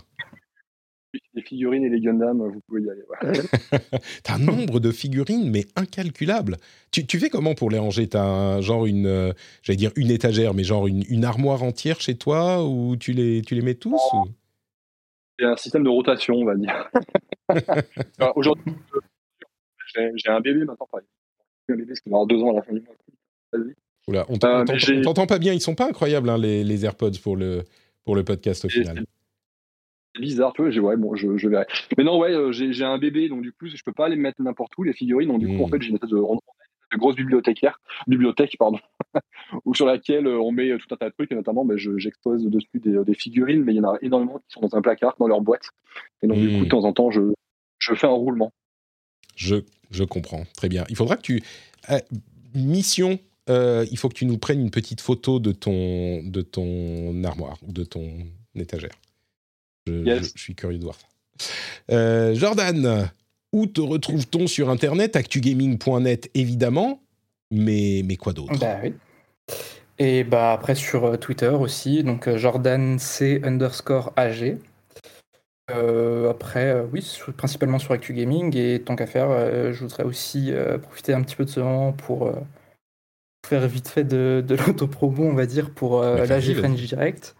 Les 1.41 1.47
figurines 1.47 1.85
et 1.85 1.89
les 1.89 2.01
Gundam, 2.01 2.39
vous 2.43 2.61
pouvez 2.67 2.83
y 2.83 2.91
aller. 2.91 3.03
ouais. 3.09 3.81
T'as 4.23 4.35
un 4.35 4.39
nombre 4.39 4.79
de 4.79 4.91
figurines, 4.93 5.51
mais 5.51 5.65
incalculable. 5.77 6.57
Tu, 6.91 7.07
tu 7.07 7.19
fais 7.19 7.31
comment 7.31 7.55
pour 7.55 7.71
les 7.71 7.79
ranger? 7.79 8.09
T'as 8.09 8.23
un, 8.25 8.61
genre 8.61 8.85
une, 8.87 9.07
euh, 9.07 9.33
j'allais 9.63 9.77
dire 9.79 9.93
une 9.97 10.11
étagère, 10.11 10.53
mais 10.55 10.65
genre 10.65 10.87
une, 10.87 11.03
une 11.09 11.25
armoire 11.25 11.63
entière 11.63 12.01
chez 12.01 12.17
toi 12.17 12.67
où 12.67 12.97
tu 12.97 13.13
les, 13.13 13.41
tu 13.43 13.55
les 13.55 13.63
mets 13.63 13.75
tous 13.75 14.01
ou- 14.13 14.27
C'est 15.39 15.47
un 15.47 15.57
système 15.57 15.85
de 15.85 15.89
rotation, 15.89 16.35
on 16.35 16.45
va 16.45 16.55
dire. 16.57 16.91
Aujourd'hui, 18.37 18.73
j'ai 19.95 20.11
j'ai 20.17 20.29
un 20.29 20.41
bébé 20.41 20.61
maintenant. 20.65 20.87
Enfin, 20.93 21.03
un 21.71 21.75
bébé, 21.75 21.95
qui 21.95 22.11
va 22.11 22.17
avoir 22.17 22.27
deux 22.27 22.43
ans 22.43 22.51
à 22.51 22.55
la 22.55 22.63
fin 22.63 22.73
du 22.75 22.81
mois. 22.81 22.95
Vas-y. 23.53 23.75
Oula, 24.09 24.27
on 24.29 24.35
Euh, 24.35 24.39
t'entend 24.39 24.77
j'ai- 24.77 24.99
on 24.99 25.03
t'entend 25.03 25.27
pas 25.27 25.39
bien. 25.39 25.53
Ils 25.53 25.61
sont 25.61 25.75
pas 25.75 25.87
incroyables, 25.89 26.29
hein, 26.29 26.39
les, 26.39 26.65
les 26.65 26.85
AirPods, 26.85 27.19
pour 27.23 27.37
le, 27.37 27.65
pour 28.05 28.15
le 28.17 28.25
podcast 28.25 28.65
au 28.65 28.69
Et 28.69 28.73
final. 28.73 28.97
C'est 28.99 29.05
bizarre, 30.21 30.53
tu 30.53 30.63
vois. 30.63 30.71
J'ai 30.71 30.81
ouais, 30.81 30.97
bon, 30.97 31.15
je, 31.17 31.37
je 31.37 31.49
verrai. 31.49 31.67
Mais 31.99 32.05
non, 32.05 32.19
ouais, 32.19 32.31
euh, 32.33 32.53
j'ai 32.53 32.85
un 32.85 32.99
bébé, 32.99 33.29
donc 33.29 33.43
du 33.43 33.53
coup, 33.53 33.67
je 33.67 33.83
peux 33.85 33.93
pas 33.93 34.09
les 34.09 34.17
mettre 34.17 34.41
n'importe 34.43 34.73
où 34.79 34.83
les 34.83 34.93
figurines. 34.93 35.29
Donc 35.29 35.41
du 35.41 35.49
coup, 35.49 35.55
Mm. 35.55 35.63
en 35.63 35.69
fait, 35.69 35.83
j'ai 35.83 35.89
une 35.89 35.95
espèce 35.97 36.11
de, 36.11 36.17
de 36.19 36.97
grosse 36.99 37.17
bibliothécaire, 37.17 37.81
bibliothèque, 38.07 38.57
pardon, 38.59 38.79
où 39.65 39.75
sur 39.75 39.87
laquelle 39.87 40.27
euh, 40.27 40.41
on 40.41 40.51
met 40.53 40.77
tout 40.79 40.93
un 40.93 40.97
tas 40.97 41.09
de 41.09 41.15
trucs, 41.15 41.31
et 41.33 41.35
notamment, 41.35 41.67
je- 41.77 41.99
j'expose 41.99 42.45
dessus 42.47 42.69
des, 42.75 43.05
des 43.05 43.15
figurines, 43.15 43.63
mais 43.65 43.73
il 43.75 43.77
y 43.77 43.81
en 43.81 43.93
a 43.93 43.99
énormément 44.03 44.39
qui 44.39 44.45
sont 44.55 44.61
dans 44.61 44.75
un 44.77 44.83
placard, 44.83 45.15
dans 45.19 45.27
leur 45.29 45.41
boîte. 45.41 45.69
Et 46.23 46.27
donc 46.27 46.39
du 46.39 46.49
Mm. 46.49 46.59
coup, 46.59 46.65
de 46.65 46.69
temps 46.71 46.85
en 46.85 46.93
temps, 46.93 47.11
je, 47.11 47.21
je 47.79 47.95
fais 47.95 48.07
un 48.07 48.11
roulement. 48.11 48.53
Je, 49.37 49.57
je 49.91 50.05
comprends. 50.05 50.45
Très 50.57 50.69
bien. 50.69 50.85
Il 50.89 50.97
faudra 50.97 51.17
que 51.17 51.23
tu. 51.23 51.43
euh, 51.91 51.99
mission. 52.55 53.19
euh, 53.49 53.87
il 53.91 53.97
faut 53.99 54.09
que 54.09 54.15
tu 54.15 54.27
nous 54.27 54.39
prennes 54.39 54.61
une 54.61 54.71
petite 54.71 55.01
photo 55.01 55.41
de 55.41 55.53
ton, 55.53 56.23
de 56.25 56.41
ton 56.43 57.23
armoire 57.25 57.57
ou 57.67 57.73
de 57.73 57.85
ton 57.85 58.07
étagère. 58.55 58.91
Je, 59.87 59.93
Yes. 60.05 60.23
je- 60.23 60.33
je 60.37 60.43
suis 60.43 60.55
curieux 60.55 60.79
de 60.79 60.85
voir 60.85 60.97
ça. 60.97 61.07
Euh, 61.91 62.35
Jordan, 62.35 63.11
où 63.53 63.67
te 63.67 63.81
retrouve-t-on 63.81 64.47
sur 64.47 64.71
Internet? 64.71 65.17
Actugaming.net, 65.17 66.31
évidemment. 66.35 67.03
Mais, 67.51 68.03
mais 68.05 68.17
quoi 68.17 68.33
d'autre? 68.33 68.59
Bah 68.59 68.79
oui. 68.83 68.95
Et 69.99 70.25
bah 70.25 70.53
après 70.53 70.75
sur 70.75 71.05
euh, 71.05 71.17
Twitter 71.17 71.49
aussi, 71.49 72.03
donc 72.05 72.27
euh, 72.29 72.39
Jordan 72.39 72.99
C 72.99 73.41
underscore 73.45 74.13
AG. 74.17 74.57
Euh, 75.71 76.31
après, 76.31 76.67
euh, 76.71 76.87
oui, 76.93 77.03
sur- 77.03 77.33
principalement 77.33 77.79
sur 77.79 77.93
Actu 77.93 78.13
Gaming. 78.15 78.57
Et 78.57 78.81
tant 78.83 78.97
qu'à 78.97 79.07
faire, 79.07 79.29
euh, 79.31 79.73
je 79.73 79.81
voudrais 79.81 80.05
aussi 80.05 80.53
euh, 80.53 80.79
profiter 80.79 81.13
un 81.13 81.23
petit 81.23 81.37
peu 81.37 81.45
de 81.45 81.51
ce 81.51 81.61
moment 81.61 81.93
pour 81.93 82.27
euh, 82.29 82.33
faire 83.47 83.67
vite 83.69 83.89
fait 83.89 84.05
de, 84.05 84.45
de 84.47 84.55
l'autopromo, 84.55 85.25
on 85.25 85.35
va 85.35 85.47
dire, 85.47 85.71
pour 85.71 86.03
euh, 86.03 86.17
Bah, 86.17 86.27
l'AG 86.27 86.75
Direct. 86.75 87.37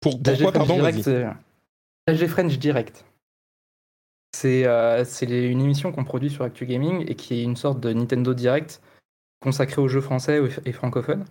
Pour, 0.00 0.20
Pourquoi, 0.22 0.52
pardon 0.52 0.76
Direct, 0.76 1.08
l'AG 2.10 2.26
French 2.26 2.58
Direct. 2.58 3.04
C'est 4.34 4.66
euh, 4.66 5.04
une 5.22 5.60
émission 5.60 5.92
qu'on 5.92 6.04
produit 6.04 6.30
sur 6.30 6.44
Actu 6.44 6.66
Gaming 6.66 7.04
et 7.08 7.14
qui 7.14 7.34
est 7.34 7.42
une 7.42 7.56
sorte 7.56 7.80
de 7.80 7.92
Nintendo 7.92 8.34
Direct 8.34 8.80
consacrée 9.40 9.80
aux 9.80 9.88
jeux 9.88 10.00
français 10.00 10.40
et 10.64 10.72
francophones. 10.72 11.24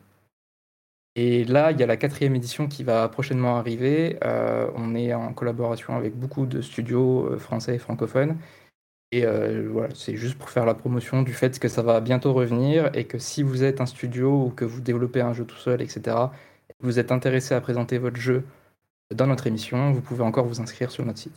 Et 1.16 1.44
là, 1.44 1.72
il 1.72 1.80
y 1.80 1.84
a 1.84 1.86
la 1.86 1.98
quatrième 1.98 2.36
édition 2.36 2.68
qui 2.68 2.84
va 2.84 3.08
prochainement 3.10 3.58
arriver. 3.58 4.18
Euh, 4.24 4.70
on 4.76 4.96
est 4.96 5.14
en 5.14 5.34
collaboration 5.34 5.96
avec 5.96 6.16
beaucoup 6.16 6.46
de 6.46 6.62
studios 6.62 7.26
euh, 7.26 7.38
français 7.38 7.76
et 7.76 7.80
francophones. 7.80 8.38
Et 9.12 9.26
voilà, 9.26 9.90
c'est 9.96 10.16
juste 10.16 10.38
pour 10.38 10.52
faire 10.52 10.68
la 10.68 10.76
promotion 10.76 11.24
du 11.24 11.34
fait 11.34 11.58
que 11.58 11.68
ça 11.68 11.82
va 11.82 12.00
bientôt 12.00 12.32
revenir 12.32 12.92
et 12.94 13.06
que 13.06 13.18
si 13.18 13.42
vous 13.42 13.64
êtes 13.64 13.82
un 13.82 13.88
studio 13.88 14.46
ou 14.46 14.50
que 14.52 14.66
vous 14.66 14.82
développez 14.82 15.20
un 15.20 15.34
jeu 15.34 15.46
tout 15.46 15.56
seul, 15.56 15.82
etc., 15.82 16.16
vous 16.80 17.00
êtes 17.00 17.12
intéressé 17.12 17.56
à 17.56 17.62
présenter 17.62 17.98
votre 17.98 18.18
jeu 18.18 18.44
dans 19.14 19.28
notre 19.28 19.48
émission, 19.48 19.92
vous 19.92 20.02
pouvez 20.02 20.24
encore 20.24 20.46
vous 20.46 20.62
inscrire 20.62 20.92
sur 20.92 21.06
notre 21.06 21.20
site. 21.20 21.34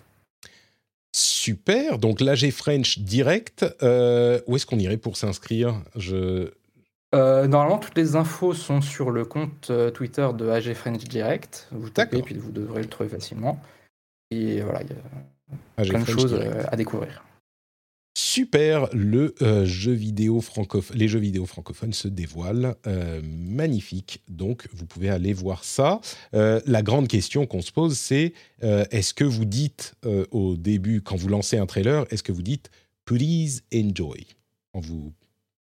Super. 1.14 1.98
Donc, 1.98 2.20
l'AG 2.20 2.50
French 2.50 2.98
Direct. 2.98 3.66
euh, 3.82 4.40
où 4.46 4.56
est-ce 4.56 4.66
qu'on 4.66 4.78
irait 4.78 4.96
pour 4.96 5.16
s'inscrire? 5.16 5.82
Je... 5.96 6.50
Euh, 7.14 7.46
normalement, 7.46 7.78
toutes 7.78 7.96
les 7.96 8.16
infos 8.16 8.54
sont 8.54 8.80
sur 8.80 9.10
le 9.10 9.24
compte 9.26 9.68
euh, 9.70 9.90
Twitter 9.90 10.26
de 10.34 10.48
AG 10.48 10.72
French 10.72 11.04
Direct. 11.04 11.68
Vous 11.70 11.90
tapez, 11.90 12.22
puis 12.22 12.36
vous 12.36 12.52
devrez 12.52 12.80
le 12.82 12.88
trouver 12.88 13.10
facilement. 13.10 13.60
Et 14.30 14.62
voilà, 14.62 14.80
il 14.82 14.88
y 14.88 14.92
a 14.92 15.82
AG 15.82 15.88
plein 15.90 16.00
de 16.00 16.06
choses 16.06 16.32
Direct. 16.32 16.68
à 16.70 16.76
découvrir. 16.76 17.22
Super, 18.14 18.88
le 18.92 19.34
euh, 19.40 19.64
jeu 19.64 19.92
vidéo 19.92 20.42
les 20.94 21.08
jeux 21.08 21.18
vidéo 21.18 21.46
francophones 21.46 21.94
se 21.94 22.08
dévoilent. 22.08 22.74
Euh, 22.86 23.22
magnifique, 23.24 24.22
donc 24.28 24.68
vous 24.74 24.84
pouvez 24.84 25.08
aller 25.08 25.32
voir 25.32 25.64
ça. 25.64 26.00
Euh, 26.34 26.60
la 26.66 26.82
grande 26.82 27.08
question 27.08 27.46
qu'on 27.46 27.62
se 27.62 27.72
pose, 27.72 27.96
c'est 27.96 28.34
euh, 28.64 28.84
est-ce 28.90 29.14
que 29.14 29.24
vous 29.24 29.46
dites 29.46 29.94
euh, 30.04 30.26
au 30.30 30.56
début, 30.56 31.00
quand 31.00 31.16
vous 31.16 31.28
lancez 31.28 31.56
un 31.56 31.64
trailer, 31.64 32.04
est-ce 32.10 32.22
que 32.22 32.32
vous 32.32 32.42
dites 32.42 32.70
please 33.06 33.62
enjoy? 33.74 34.26
En 34.74 34.80
vous 34.80 35.12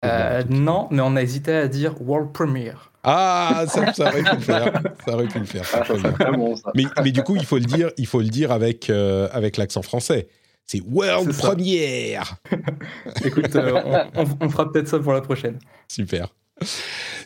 Euh, 0.04 0.42
non, 0.48 0.88
mais 0.90 1.02
on 1.02 1.16
a 1.16 1.22
hésité 1.22 1.52
à 1.52 1.68
dire 1.68 2.00
World 2.00 2.32
Premiere. 2.32 2.90
Ah, 3.02 3.64
ça, 3.68 3.92
ça 3.92 4.08
aurait 4.08 4.22
pu 4.22 4.36
le 4.36 4.40
faire. 4.40 4.82
Ça 5.04 5.14
aurait 5.14 5.28
pu 5.28 5.38
le 5.38 5.44
faire. 5.44 5.66
Ah, 5.74 5.84
ça 5.84 6.30
bon, 6.32 6.56
ça. 6.56 6.72
Mais, 6.74 6.84
mais 7.02 7.12
du 7.12 7.22
coup, 7.22 7.36
il 7.36 7.44
faut 7.44 7.58
le 7.58 7.64
dire, 7.64 7.90
il 7.98 8.06
faut 8.06 8.20
le 8.20 8.28
dire 8.28 8.50
avec, 8.50 8.88
euh, 8.88 9.28
avec 9.32 9.56
l'accent 9.56 9.82
français. 9.82 10.28
C'est 10.66 10.80
World. 10.82 11.32
Premiere. 11.36 12.36
Écoute, 13.24 13.54
euh, 13.56 14.06
on, 14.14 14.22
on- 14.22 14.36
on 14.40 14.48
fera 14.50 14.70
peut-être 14.72 14.88
ça 14.88 14.98
pour 14.98 15.12
la 15.12 15.20
prochaine. 15.20 15.58
Super. 15.88 16.28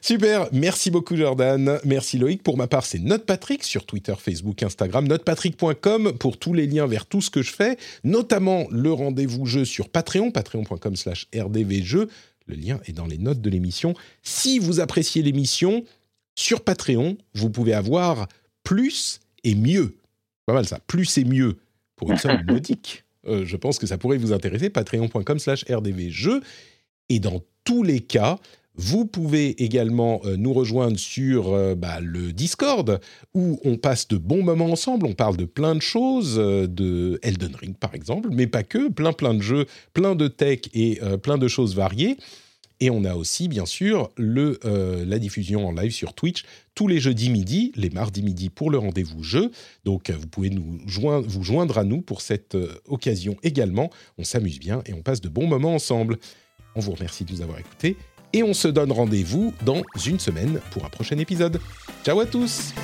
Super, 0.00 0.46
merci 0.52 0.90
beaucoup 0.92 1.16
Jordan, 1.16 1.80
merci 1.84 2.18
Loïc. 2.18 2.42
Pour 2.42 2.56
ma 2.56 2.66
part, 2.68 2.84
c'est 2.86 3.00
NotePatrick 3.00 3.64
sur 3.64 3.84
Twitter, 3.84 4.14
Facebook, 4.18 4.62
Instagram, 4.62 5.08
notepatrick.com 5.08 6.12
pour 6.18 6.38
tous 6.38 6.52
les 6.54 6.66
liens 6.68 6.86
vers 6.86 7.06
tout 7.06 7.20
ce 7.20 7.30
que 7.30 7.42
je 7.42 7.52
fais, 7.52 7.76
notamment 8.04 8.66
le 8.70 8.92
rendez-vous 8.92 9.44
jeu 9.46 9.64
sur 9.64 9.88
Patreon, 9.88 10.30
patreon.com 10.30 10.94
slash 10.94 11.26
rdvjeux. 11.36 12.08
Le 12.46 12.54
lien 12.54 12.78
est 12.84 12.92
dans 12.92 13.06
les 13.06 13.18
notes 13.18 13.40
de 13.40 13.50
l'émission. 13.50 13.94
Si 14.22 14.58
vous 14.58 14.78
appréciez 14.78 15.22
l'émission, 15.22 15.84
sur 16.36 16.60
Patreon, 16.62 17.16
vous 17.34 17.50
pouvez 17.50 17.72
avoir 17.74 18.28
plus 18.62 19.20
et 19.42 19.54
mieux. 19.54 19.96
Pas 20.46 20.52
mal 20.52 20.66
ça, 20.66 20.78
plus 20.86 21.16
et 21.18 21.24
mieux 21.24 21.56
pour 21.96 22.10
une 22.12 22.18
somme 22.18 22.42
modique. 22.48 23.03
Euh, 23.26 23.44
je 23.44 23.56
pense 23.56 23.78
que 23.78 23.86
ça 23.86 23.98
pourrait 23.98 24.18
vous 24.18 24.32
intéresser, 24.32 24.70
patreon.com 24.70 25.38
slash 25.38 25.64
rdvjeux. 25.68 26.40
Et 27.08 27.20
dans 27.20 27.42
tous 27.64 27.82
les 27.82 28.00
cas, 28.00 28.38
vous 28.76 29.06
pouvez 29.06 29.62
également 29.62 30.20
euh, 30.24 30.36
nous 30.36 30.52
rejoindre 30.52 30.98
sur 30.98 31.52
euh, 31.52 31.74
bah, 31.74 32.00
le 32.00 32.32
Discord, 32.32 33.00
où 33.34 33.60
on 33.64 33.76
passe 33.76 34.08
de 34.08 34.16
bons 34.16 34.42
moments 34.42 34.70
ensemble. 34.70 35.06
On 35.06 35.14
parle 35.14 35.36
de 35.36 35.44
plein 35.44 35.74
de 35.74 35.82
choses, 35.82 36.36
de 36.36 37.18
Elden 37.22 37.54
Ring 37.54 37.76
par 37.76 37.94
exemple, 37.94 38.30
mais 38.32 38.46
pas 38.46 38.62
que, 38.62 38.88
plein 38.88 39.12
plein 39.12 39.34
de 39.34 39.42
jeux, 39.42 39.66
plein 39.92 40.14
de 40.14 40.28
tech 40.28 40.60
et 40.72 41.00
plein 41.22 41.38
de 41.38 41.48
choses 41.48 41.74
variées. 41.74 42.16
Et 42.84 42.90
on 42.90 43.04
a 43.04 43.14
aussi, 43.14 43.48
bien 43.48 43.64
sûr, 43.64 44.10
le, 44.18 44.60
euh, 44.66 45.06
la 45.06 45.18
diffusion 45.18 45.66
en 45.66 45.72
live 45.72 45.90
sur 45.90 46.12
Twitch 46.12 46.44
tous 46.74 46.86
les 46.86 47.00
jeudis 47.00 47.30
midi, 47.30 47.72
les 47.76 47.88
mardis 47.88 48.22
midi 48.22 48.50
pour 48.50 48.70
le 48.70 48.76
rendez-vous 48.76 49.22
jeu. 49.22 49.50
Donc, 49.86 50.10
vous 50.10 50.26
pouvez 50.26 50.50
nous 50.50 50.78
vous 51.26 51.42
joindre 51.42 51.78
à 51.78 51.84
nous 51.84 52.02
pour 52.02 52.20
cette 52.20 52.54
occasion 52.86 53.36
également. 53.42 53.88
On 54.18 54.24
s'amuse 54.24 54.58
bien 54.58 54.82
et 54.84 54.92
on 54.92 55.00
passe 55.00 55.22
de 55.22 55.30
bons 55.30 55.46
moments 55.46 55.74
ensemble. 55.74 56.18
On 56.74 56.80
vous 56.80 56.92
remercie 56.92 57.24
de 57.24 57.32
nous 57.32 57.40
avoir 57.40 57.58
écoutés 57.58 57.96
et 58.34 58.42
on 58.42 58.52
se 58.52 58.68
donne 58.68 58.92
rendez-vous 58.92 59.54
dans 59.64 59.80
une 60.04 60.18
semaine 60.18 60.60
pour 60.72 60.84
un 60.84 60.90
prochain 60.90 61.16
épisode. 61.16 61.60
Ciao 62.04 62.20
à 62.20 62.26
tous 62.26 62.74